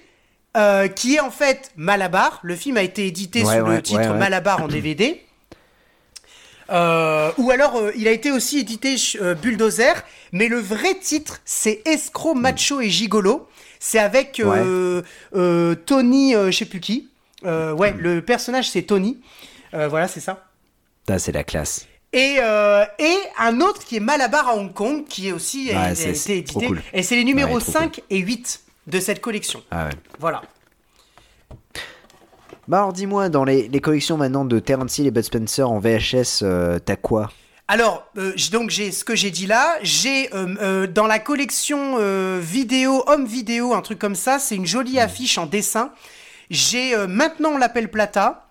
qui 0.95 1.15
est 1.15 1.19
en 1.19 1.31
fait 1.31 1.71
Malabar. 1.75 2.39
Le 2.43 2.55
film 2.55 2.77
a 2.77 2.83
été 2.83 3.07
édité 3.07 3.43
sous 3.43 3.65
le 3.65 3.81
titre. 3.81 4.13
Malabar 4.13 4.61
en 4.61 4.67
DVD. 4.67 5.25
Euh, 6.71 7.31
ou 7.37 7.51
alors, 7.51 7.77
euh, 7.77 7.91
il 7.95 8.07
a 8.07 8.11
été 8.11 8.31
aussi 8.31 8.59
édité 8.59 8.95
euh, 9.21 9.35
Bulldozer, 9.35 9.93
mais 10.31 10.47
le 10.47 10.59
vrai 10.59 10.95
titre, 10.95 11.41
c'est 11.45 11.81
Escroc, 11.85 12.33
Macho 12.35 12.81
et 12.81 12.89
Gigolo. 12.89 13.47
C'est 13.87 13.99
avec 13.99 14.39
euh, 14.39 15.03
euh, 15.35 15.75
Tony, 15.75 16.33
euh, 16.35 16.49
je 16.49 16.57
sais 16.57 16.65
plus 16.65 16.79
qui. 16.79 17.07
Ouais, 17.43 17.91
Hmm. 17.93 17.97
le 17.99 18.21
personnage, 18.23 18.67
c'est 18.71 18.81
Tony. 18.81 19.19
Voilà, 19.71 20.07
c'est 20.07 20.21
ça. 20.21 20.43
Ça, 21.07 21.19
c'est 21.19 21.31
la 21.31 21.43
classe. 21.43 21.85
Et, 22.11 22.37
euh, 22.39 22.83
et 22.97 23.15
un 23.37 23.61
autre 23.61 23.83
qui 23.85 23.97
est 23.97 23.99
Malabar 23.99 24.47
à 24.49 24.55
Hong 24.55 24.73
Kong, 24.73 25.03
qui 25.07 25.27
est 25.27 25.31
aussi 25.33 25.67
Ouais, 25.67 25.75
a- 25.75 25.81
a 25.83 25.95
c'est- 25.95 26.09
été 26.09 26.15
c'est 26.15 26.43
trop 26.43 26.59
édité. 26.61 26.67
cool. 26.67 26.81
Et 26.93 27.03
c'est 27.03 27.15
les 27.15 27.23
numéros 27.25 27.55
Ouais, 27.55 27.61
trop 27.61 27.71
5 27.73 28.01
et 28.09 28.17
8 28.19 28.61
de 28.87 28.99
cette 28.99 29.21
collection. 29.21 29.61
Ah 29.69 29.85
ouais. 29.85 29.91
Voilà. 30.19 30.41
Bah 32.67 32.77
alors 32.79 32.93
dis-moi, 32.93 33.29
dans 33.29 33.43
les, 33.43 33.67
les 33.67 33.79
collections 33.81 34.17
maintenant 34.17 34.45
de 34.45 34.57
Terence 34.59 34.97
Hill 34.97 35.05
et 35.05 35.11
Bud 35.11 35.23
Spencer 35.23 35.69
en 35.69 35.77
VHS, 35.79 36.43
t'as 36.83 36.95
quoi? 36.95 37.31
Alors, 37.67 38.07
euh, 38.17 38.33
donc 38.51 38.69
j'ai 38.69 38.91
ce 38.91 39.03
que 39.03 39.15
j'ai 39.15 39.31
dit 39.31 39.47
là. 39.47 39.77
J'ai 39.81 40.33
euh, 40.35 40.55
euh, 40.61 40.87
dans 40.87 41.07
la 41.07 41.17
collection 41.17 41.95
euh, 41.97 42.39
vidéo, 42.41 43.03
homme 43.07 43.25
vidéo, 43.25 43.73
un 43.73 43.81
truc 43.81 43.97
comme 43.97 44.15
ça. 44.15 44.37
C'est 44.37 44.55
une 44.55 44.67
jolie 44.67 44.99
affiche 44.99 45.37
en 45.39 45.47
dessin. 45.47 45.91
J'ai 46.51 46.93
euh, 46.93 47.07
maintenant 47.07 47.53
on 47.53 47.57
l'appelle 47.57 47.89
Plata. 47.89 48.47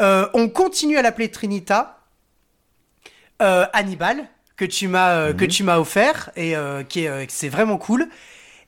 Euh, 0.00 0.28
on 0.32 0.48
continue 0.48 0.96
à 0.96 1.02
l'appeler 1.02 1.30
Trinita. 1.30 2.00
Euh, 3.42 3.66
Hannibal 3.72 4.26
que 4.56 4.64
tu 4.64 4.88
m'as 4.88 5.10
euh, 5.14 5.32
que 5.32 5.44
tu 5.44 5.62
m'as 5.62 5.78
offert 5.78 6.30
et 6.34 6.56
euh, 6.56 6.82
qui 6.82 7.04
est 7.04 7.08
euh, 7.08 7.24
c'est 7.28 7.48
vraiment 7.50 7.76
cool. 7.76 8.08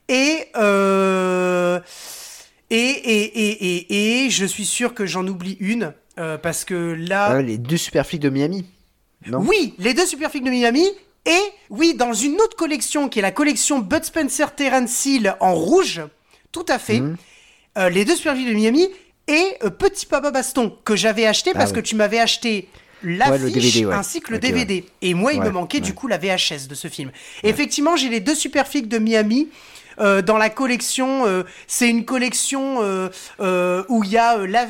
Et 0.09 0.47
euh, 0.57 1.81
et, 2.69 2.77
et, 2.77 3.23
et, 3.23 3.77
et, 3.77 4.25
et 4.27 4.31
je 4.31 4.45
suis 4.45 4.67
sûr 4.67 4.93
que 4.95 5.07
j'en 5.07 5.27
oublie 5.27 5.57
une 5.59 5.95
euh, 6.19 6.37
parce 6.37 6.65
que 6.65 6.95
là. 6.99 7.33
Euh, 7.37 7.43
Les 7.43 7.59
deux 7.59 7.79
super 7.79 8.07
flics 8.07 8.21
de 8.21 8.29
Miami 8.29 8.67
Non 9.27 9.39
Oui, 9.47 9.75
les 9.79 9.95
deux 9.95 10.07
super 10.07 10.31
flics 10.31 10.45
de 10.45 10.51
Miami. 10.51 10.87
Et 11.27 11.39
oui, 11.69 11.95
dans 11.95 12.15
une 12.15 12.41
autre 12.41 12.57
collection 12.57 13.09
qui 13.09 13.19
est 13.19 13.23
la 13.23 13.31
collection 13.31 13.79
Bud 13.81 14.05
Spencer 14.05 14.55
Terence 14.55 15.05
Hill 15.05 15.35
en 15.41 15.55
rouge, 15.55 16.01
tout 16.51 16.65
à 16.69 16.79
fait. 16.79 17.01
Mhm. 17.01 17.17
Euh, 17.79 17.89
les 17.91 18.05
deux 18.05 18.17
super 18.17 18.35
flics 18.35 18.49
de 18.49 18.55
Miami 18.55 18.89
et 19.29 19.45
euh, 19.63 19.71
Petit 19.71 20.07
Papa 20.07 20.31
Baston 20.31 20.77
que 20.85 20.97
j'avais 20.97 21.27
acheté 21.27 21.53
parce 21.53 21.71
Ah 21.71 21.75
que 21.75 21.77
ouais. 21.77 21.83
tu 21.83 21.95
m'avais 21.95 22.19
acheté 22.19 22.69
l'affiche 23.03 23.77
ouais. 23.85 23.95
ainsi 23.95 24.21
que 24.21 24.33
le 24.33 24.39
DVD. 24.39 24.85
Et 25.03 25.15
moi, 25.15 25.33
il 25.33 25.41
me 25.41 25.51
manquait 25.51 25.81
du 25.81 25.95
coup 25.95 26.07
la 26.09 26.19
VHS 26.19 26.67
de 26.69 26.75
ce 26.75 26.89
film. 26.89 27.11
Effectivement, 27.43 27.97
j'ai 27.97 28.09
les 28.09 28.21
deux 28.21 28.35
super 28.35 28.67
flics 28.67 28.89
de 28.89 28.99
Miami. 28.99 29.49
Euh, 30.01 30.23
dans 30.23 30.39
la 30.39 30.51
collection, 30.51 31.27
euh, 31.27 31.43
c'est 31.67 31.89
une 31.89 32.05
collection 32.05 32.79
euh, 32.83 33.85
où 33.89 34.03
il 34.05 34.11
y 34.11 34.19
a 34.19 34.39
la- 34.47 34.67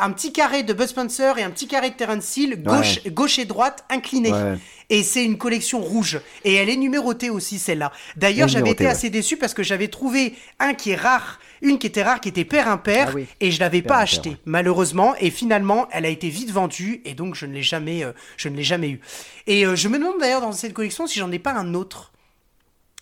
un 0.00 0.10
petit 0.12 0.32
carré 0.32 0.62
de 0.62 0.72
Bud 0.72 0.86
Spencer 0.88 1.38
et 1.38 1.42
un 1.42 1.50
petit 1.50 1.68
carré 1.68 1.90
de 1.90 1.94
Terence 1.96 2.36
Hill, 2.36 2.62
gauche, 2.62 3.04
gauche 3.08 3.38
et 3.38 3.44
droite 3.44 3.84
inclinés. 3.90 4.32
Ouais. 4.32 4.58
Et 4.90 5.02
c'est 5.02 5.22
une 5.22 5.36
collection 5.36 5.80
rouge. 5.80 6.18
Et 6.44 6.54
elle 6.54 6.70
est 6.70 6.76
numérotée 6.76 7.28
aussi, 7.28 7.58
celle-là. 7.58 7.92
D'ailleurs, 8.16 8.48
j'avais 8.48 8.70
été 8.70 8.84
ouais. 8.84 8.90
assez 8.90 9.10
déçu 9.10 9.36
parce 9.36 9.52
que 9.52 9.62
j'avais 9.62 9.88
trouvé 9.88 10.34
un 10.60 10.72
qui 10.72 10.92
est 10.92 10.96
rare, 10.96 11.38
une 11.60 11.78
qui 11.78 11.86
était 11.86 12.02
rare, 12.02 12.20
qui 12.22 12.30
était 12.30 12.46
père 12.46 12.68
impair, 12.68 13.08
Ah 13.10 13.14
oui. 13.16 13.26
et 13.40 13.50
je 13.50 13.60
l'avais 13.60 13.82
Père 13.82 13.96
pas 13.96 14.02
acheté, 14.02 14.38
malheureusement. 14.46 15.14
Et 15.20 15.30
finalement, 15.30 15.88
elle 15.92 16.06
a 16.06 16.08
été 16.08 16.30
vite 16.30 16.50
vendue, 16.52 17.02
et 17.04 17.12
donc 17.12 17.34
je 17.34 17.44
ne 17.44 17.52
l'ai 17.52 17.62
jamais, 17.62 18.02
je 18.38 18.48
ne 18.48 18.56
l'ai 18.56 18.62
jamais 18.62 18.88
eu. 18.88 19.00
Et 19.46 19.64
je 19.76 19.88
me 19.88 19.98
demande 19.98 20.18
d'ailleurs 20.20 20.40
dans 20.40 20.52
cette 20.52 20.72
collection 20.72 21.06
si 21.06 21.18
j'en 21.18 21.30
ai 21.32 21.38
pas 21.38 21.52
un 21.52 21.74
autre. 21.74 22.12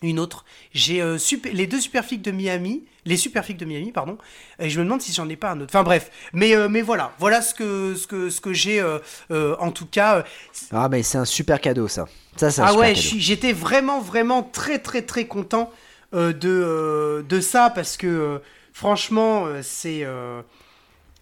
Une 0.02 0.18
autre. 0.20 0.44
J'ai 0.74 1.00
euh, 1.00 1.16
super- 1.16 1.52
les 1.54 1.66
deux 1.66 1.80
super 1.80 2.04
flics 2.04 2.20
de 2.20 2.30
Miami, 2.30 2.84
les 3.06 3.16
super 3.16 3.42
flics 3.44 3.56
de 3.56 3.64
Miami, 3.64 3.92
pardon. 3.92 4.18
Et 4.58 4.68
je 4.68 4.78
me 4.78 4.84
demande 4.84 5.00
si 5.00 5.10
j'en 5.12 5.26
ai 5.28 5.36
pas 5.36 5.52
un 5.52 5.60
autre. 5.60 5.70
Enfin 5.70 5.84
bref, 5.84 6.10
mais 6.34 6.54
euh, 6.54 6.68
mais 6.68 6.82
voilà, 6.82 7.14
voilà 7.18 7.40
ce 7.40 7.54
que 7.54 7.94
ce 7.94 8.06
que 8.06 8.28
ce 8.28 8.42
que 8.42 8.52
j'ai 8.52 8.78
euh, 8.78 9.56
en 9.58 9.70
tout 9.70 9.86
cas. 9.86 10.24
Ah 10.70 10.88
mais 10.90 11.02
c'est 11.02 11.16
un 11.16 11.24
super 11.24 11.62
cadeau 11.62 11.88
ça. 11.88 12.06
Ça 12.36 12.50
c'est 12.50 12.60
ah 12.60 12.68
super 12.68 12.80
ouais, 12.80 12.94
je 12.94 13.16
j'étais 13.18 13.54
vraiment, 13.54 14.00
vraiment 14.00 14.42
très, 14.42 14.78
très, 14.78 15.00
très 15.02 15.26
content 15.26 15.72
de, 16.12 17.24
de 17.26 17.40
ça 17.40 17.70
parce 17.70 17.96
que 17.96 18.40
franchement, 18.74 19.46
c'est 19.62 20.04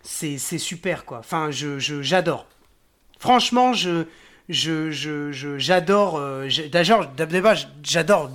c'est 0.02 0.58
super 0.58 1.04
quoi. 1.04 1.18
Enfin, 1.18 1.50
je 1.52 1.78
je- 1.78 2.02
j'adore. 2.02 2.46
Franchement, 3.20 3.72
je 3.72 4.04
je 4.48 4.90
je 4.90 5.30
je- 5.32 5.58
j'adore. 5.58 6.20
D'ailleurs, 6.72 7.08
d'abord, 7.16 7.54
j'adore 7.82 8.30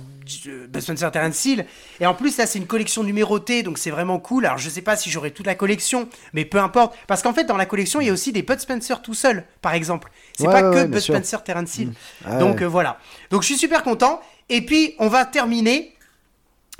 euh, 0.46 0.66
Bud 0.66 0.80
Spencer 0.82 1.10
Terence 1.10 1.44
Hill. 1.44 1.66
Et 2.00 2.06
en 2.06 2.14
plus, 2.14 2.36
là, 2.38 2.46
c'est 2.46 2.58
une 2.58 2.66
collection 2.66 3.02
numérotée, 3.04 3.62
donc 3.62 3.78
c'est 3.78 3.90
vraiment 3.90 4.18
cool. 4.18 4.46
Alors, 4.46 4.58
je 4.58 4.68
sais 4.70 4.82
pas 4.82 4.96
si 4.96 5.10
j'aurai 5.10 5.30
toute 5.30 5.46
la 5.46 5.54
collection, 5.54 6.08
mais 6.32 6.44
peu 6.44 6.58
importe. 6.58 6.96
Parce 7.06 7.22
qu'en 7.22 7.32
fait, 7.34 7.44
dans 7.44 7.56
la 7.56 7.66
collection, 7.66 8.00
il 8.00 8.06
y 8.06 8.10
a 8.10 8.12
aussi 8.12 8.32
des 8.32 8.42
Bud 8.42 8.60
Spencer 8.60 9.02
tout 9.02 9.14
seul, 9.14 9.44
par 9.62 9.74
exemple. 9.74 10.10
C'est 10.36 10.46
Ouais, 10.46 10.52
pas 10.52 10.68
ouais, 10.70 10.74
que 10.74 10.80
ouais, 10.82 10.86
Bud 10.88 11.00
sûr. 11.00 11.14
Spencer 11.14 11.42
Terence 11.44 11.76
Hill. 11.78 11.92
Ah 12.24 12.38
donc 12.38 12.62
euh, 12.62 12.66
voilà. 12.66 12.98
Donc 13.30 13.42
je 13.42 13.46
suis 13.46 13.58
super 13.58 13.82
content. 13.82 14.20
Et 14.48 14.64
puis 14.64 14.94
on 14.98 15.08
va 15.08 15.24
terminer 15.24 15.94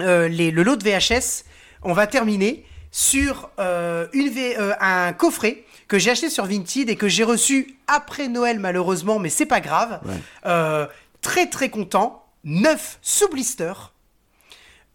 euh, 0.00 0.28
les, 0.28 0.50
le 0.50 0.62
lot 0.62 0.76
de 0.76 0.84
VHS. 0.84 1.44
On 1.82 1.92
va 1.92 2.06
terminer 2.06 2.64
sur 2.90 3.50
euh, 3.58 4.06
une 4.12 4.28
V- 4.28 4.56
euh, 4.58 4.72
un 4.80 5.12
coffret 5.12 5.64
que 5.88 5.98
j'ai 5.98 6.10
acheté 6.10 6.30
sur 6.30 6.46
Vinted 6.46 6.88
et 6.88 6.96
que 6.96 7.08
j'ai 7.08 7.24
reçu 7.24 7.76
après 7.86 8.28
Noël 8.28 8.58
malheureusement, 8.58 9.18
mais 9.18 9.28
c'est 9.28 9.46
pas 9.46 9.60
grave. 9.60 10.00
Euh, 10.46 10.86
très 11.20 11.46
très 11.48 11.68
content. 11.68 12.24
Neuf 12.44 12.98
sous 13.02 13.28
blister. 13.28 13.72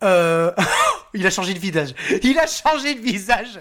Euh, 0.04 0.52
il 1.14 1.26
a 1.26 1.30
changé 1.30 1.54
de 1.54 1.60
visage. 1.60 1.94
Il 2.24 2.38
a 2.40 2.48
changé 2.48 2.96
de 2.96 3.00
visage. 3.02 3.60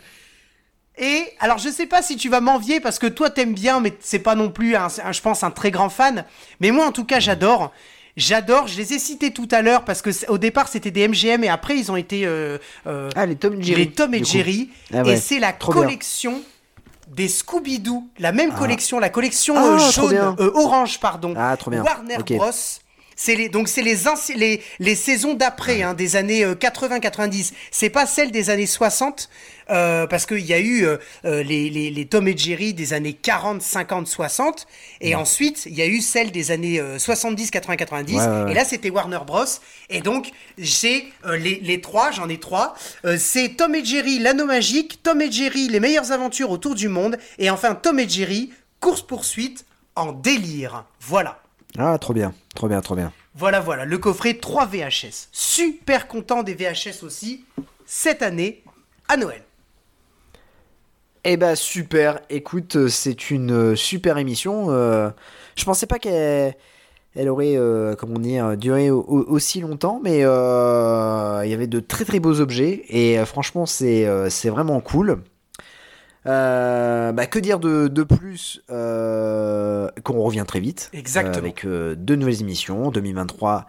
Et 0.96 1.24
alors 1.40 1.58
je 1.58 1.68
sais 1.68 1.86
pas 1.86 2.02
si 2.02 2.16
tu 2.16 2.28
vas 2.28 2.40
m'envier 2.40 2.80
parce 2.80 2.98
que 2.98 3.06
toi 3.06 3.28
t'aimes 3.30 3.54
bien, 3.54 3.80
mais 3.80 3.96
c'est 4.00 4.20
pas 4.20 4.34
non 4.36 4.50
plus, 4.50 4.76
un, 4.76 4.86
un- 5.02 5.12
je 5.12 5.20
pense, 5.20 5.42
un 5.42 5.50
très 5.50 5.70
grand 5.70 5.88
fan. 5.88 6.24
Mais 6.60 6.70
moi 6.70 6.86
en 6.86 6.92
tout 6.92 7.04
cas 7.04 7.20
j'adore. 7.20 7.72
J'adore, 8.16 8.68
je 8.68 8.76
les 8.76 8.92
ai 8.92 9.00
cités 9.00 9.32
tout 9.32 9.48
à 9.50 9.60
l'heure 9.60 9.84
parce 9.84 10.00
que 10.00 10.10
au 10.30 10.38
départ 10.38 10.68
c'était 10.68 10.92
des 10.92 11.08
MGM 11.08 11.42
et 11.42 11.48
après 11.48 11.76
ils 11.76 11.90
ont 11.90 11.96
été 11.96 12.24
euh, 12.26 12.58
euh, 12.86 13.10
Ah, 13.16 13.26
les 13.26 13.34
Tom 13.34 13.60
et 13.60 13.62
Jerry. 13.64 13.84
les 13.86 13.90
Tom 13.90 14.14
et. 14.14 14.22
Jerry. 14.22 14.70
Ah 14.92 15.02
ouais, 15.02 15.14
et 15.14 15.16
c'est 15.16 15.40
la 15.40 15.50
bien. 15.50 15.58
collection 15.66 16.40
des 17.08 17.26
Scooby-Doo, 17.26 18.08
la 18.20 18.30
même 18.30 18.52
Ah. 18.54 18.58
collection, 18.58 19.00
la 19.00 19.10
collection 19.10 19.56
Ah, 19.58 19.64
euh, 19.64 19.78
jaune, 19.90 20.36
orange 20.54 21.00
pardon, 21.00 21.34
Ah, 21.36 21.56
trop 21.56 21.72
bien. 21.72 21.82
Warner. 21.82 22.18
Bros. 22.18 22.50
C'est 23.16 23.34
les, 23.36 23.48
donc 23.48 23.68
c'est 23.68 23.82
les, 23.82 23.96
les, 24.36 24.62
les 24.78 24.94
saisons 24.94 25.34
d'après, 25.34 25.82
hein, 25.82 25.94
des 25.94 26.16
années 26.16 26.44
80-90. 26.44 27.52
C'est 27.70 27.90
pas 27.90 28.06
celle 28.06 28.30
des 28.30 28.50
années 28.50 28.66
60, 28.66 29.28
euh, 29.70 30.06
parce 30.06 30.26
qu'il 30.26 30.44
y 30.44 30.52
a 30.52 30.58
eu 30.58 30.84
euh, 30.84 30.96
euh, 31.24 31.42
les, 31.42 31.70
les, 31.70 31.90
les 31.90 32.06
Tom 32.06 32.28
et 32.28 32.36
Jerry 32.36 32.74
des 32.74 32.92
années 32.92 33.14
40, 33.14 33.62
50, 33.62 34.06
60, 34.06 34.66
et 35.00 35.14
ensuite 35.14 35.64
il 35.66 35.74
y 35.74 35.82
a 35.82 35.86
eu 35.86 36.00
celle 36.00 36.30
des 36.32 36.50
années 36.50 36.80
euh, 36.80 36.98
70, 36.98 37.50
80, 37.50 37.76
90, 37.76 38.14
Ouais, 38.14 38.20
ouais, 38.20 38.42
ouais. 38.44 38.50
et 38.52 38.54
là 38.54 38.64
c'était 38.64 38.90
Warner 38.90 39.20
Bros. 39.26 39.44
Et 39.90 40.00
donc 40.00 40.30
j'ai 40.58 41.12
euh, 41.24 41.36
les, 41.36 41.60
les 41.62 41.80
trois, 41.80 42.10
j'en 42.10 42.28
ai 42.28 42.38
trois. 42.38 42.74
Euh, 43.04 43.16
c'est 43.18 43.50
Tom 43.56 43.74
et 43.74 43.84
Jerry, 43.84 44.18
l'anneau 44.18 44.44
magique, 44.46 45.00
Tom 45.02 45.20
et 45.22 45.30
Jerry, 45.30 45.68
les 45.68 45.80
meilleures 45.80 46.12
aventures 46.12 46.50
autour 46.50 46.74
du 46.74 46.88
monde, 46.88 47.16
et 47.38 47.48
enfin 47.50 47.74
Tom 47.74 47.98
et 47.98 48.08
Jerry, 48.08 48.50
course 48.80 49.02
poursuite 49.06 49.64
en 49.96 50.12
délire. 50.12 50.84
Voilà. 51.00 51.40
Ah, 51.78 51.96
trop 51.98 52.12
bien, 52.12 52.34
trop 52.54 52.68
bien, 52.68 52.80
trop 52.80 52.94
bien. 52.96 53.12
Voilà, 53.34 53.60
voilà, 53.60 53.84
le 53.84 53.98
coffret 53.98 54.34
3 54.34 54.66
VHS. 54.66 55.28
Super 55.32 56.06
content 56.08 56.42
des 56.42 56.54
VHS 56.54 57.02
aussi, 57.02 57.44
cette 57.86 58.22
année, 58.22 58.62
à 59.08 59.16
Noël. 59.16 59.42
Eh 61.24 61.36
bah 61.38 61.56
super, 61.56 62.20
écoute, 62.28 62.76
euh, 62.76 62.88
c'est 62.88 63.30
une 63.30 63.50
euh, 63.50 63.76
super 63.76 64.18
émission. 64.18 64.66
euh, 64.70 65.08
je 65.56 65.64
pensais 65.64 65.86
pas 65.86 65.98
qu'elle 65.98 66.54
elle 67.16 67.28
aurait, 67.28 67.56
euh, 67.56 67.94
comment 67.96 68.18
dire, 68.18 68.56
duré 68.56 68.90
au- 68.90 69.00
au- 69.02 69.22
aussi 69.32 69.60
longtemps, 69.60 70.00
mais 70.02 70.20
euh, 70.24 71.40
il 71.44 71.50
y 71.50 71.54
avait 71.54 71.66
de 71.68 71.80
très 71.80 72.04
très 72.04 72.18
beaux 72.20 72.40
objets 72.40 72.84
et 72.88 73.24
franchement 73.24 73.64
c'est 73.66 74.06
c'est 74.30 74.50
vraiment 74.50 74.80
cool. 74.80 75.22
Euh, 76.26 77.12
bah, 77.12 77.26
que 77.26 77.38
dire 77.38 77.58
de, 77.58 77.86
de 77.88 78.02
plus 78.02 78.62
euh, 78.70 79.88
qu'on 80.04 80.22
revient 80.22 80.44
très 80.46 80.60
vite 80.60 80.90
Exactement. 80.94 81.34
euh, 81.34 81.38
avec 81.38 81.66
deux 82.02 82.16
nouvelles 82.16 82.40
émissions 82.40 82.90
2023 82.90 83.66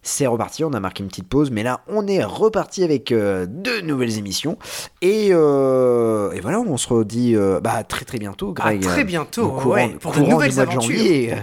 c'est 0.00 0.26
reparti 0.26 0.64
on 0.64 0.72
a 0.72 0.80
marqué 0.80 1.02
une 1.02 1.08
petite 1.10 1.28
pause 1.28 1.50
mais 1.50 1.62
là 1.62 1.80
on 1.86 2.06
est 2.06 2.24
reparti 2.24 2.82
avec 2.82 3.12
deux 3.12 3.80
nouvelles 3.82 4.16
émissions 4.16 4.56
et, 5.02 5.26
et 5.28 5.30
voilà 5.34 6.60
on 6.66 6.76
se 6.78 6.88
redit 6.88 7.36
bah, 7.62 7.84
très 7.84 8.06
très 8.06 8.18
bientôt 8.18 8.50
À 8.50 8.52
Greg 8.74 8.80
très 8.80 9.02
euh, 9.02 9.04
bientôt, 9.04 9.42
au 9.46 9.50
courant, 9.50 9.74
ouais, 9.74 9.96
pour 10.00 10.12
de 10.12 10.20
nouvelles 10.20 10.60
aventures. 10.60 10.80
janvier. 10.96 11.34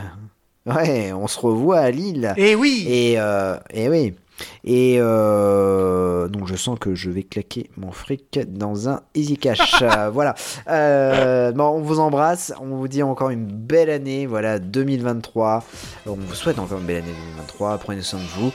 ouais 0.65 1.13
on 1.13 1.27
se 1.27 1.39
revoit 1.39 1.79
à 1.79 1.91
Lille 1.91 2.33
Et 2.37 2.55
oui, 2.55 2.85
et, 2.89 3.19
euh, 3.19 3.57
et 3.71 3.87
oui. 3.89 4.15
Et 4.63 4.97
euh, 4.99 6.27
donc 6.27 6.47
je 6.47 6.55
sens 6.55 6.77
que 6.79 6.95
je 6.95 7.09
vais 7.09 7.23
claquer 7.23 7.69
mon 7.77 7.91
fric 7.91 8.39
dans 8.47 8.89
un 8.89 9.01
easy 9.13 9.37
cash. 9.37 9.75
Euh, 9.85 10.09
voilà. 10.09 10.33
Euh, 10.67 11.51
bon, 11.51 11.65
on 11.65 11.81
vous 11.81 11.99
embrasse. 11.99 12.53
On 12.61 12.75
vous 12.75 12.87
dit 12.87 13.03
encore 13.03 13.29
une 13.29 13.45
belle 13.45 13.89
année. 13.89 14.25
Voilà, 14.25 14.57
2023. 14.59 15.63
On 16.07 16.13
vous 16.15 16.33
souhaite 16.33 16.59
encore 16.59 16.79
une 16.79 16.85
belle 16.85 16.97
année 17.03 17.13
2023. 17.35 17.77
Prenez 17.77 18.01
soin 18.01 18.19
de 18.19 18.25
vous. 18.39 18.51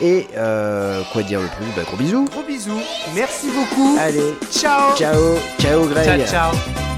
Et 0.00 0.26
euh, 0.36 1.02
quoi 1.12 1.22
dire 1.22 1.40
le 1.40 1.46
plus? 1.48 1.66
Bah, 1.76 1.82
Gros 1.86 1.96
bisous. 1.96 2.24
gros 2.24 2.42
bisous, 2.42 2.80
merci 3.14 3.48
beaucoup. 3.50 3.96
Allez, 4.00 4.34
Ciao. 4.50 4.96
ciao, 4.96 5.36
ciao 5.58 5.86
Greg. 5.86 6.24
ciao, 6.26 6.52
ciao. 6.52 6.91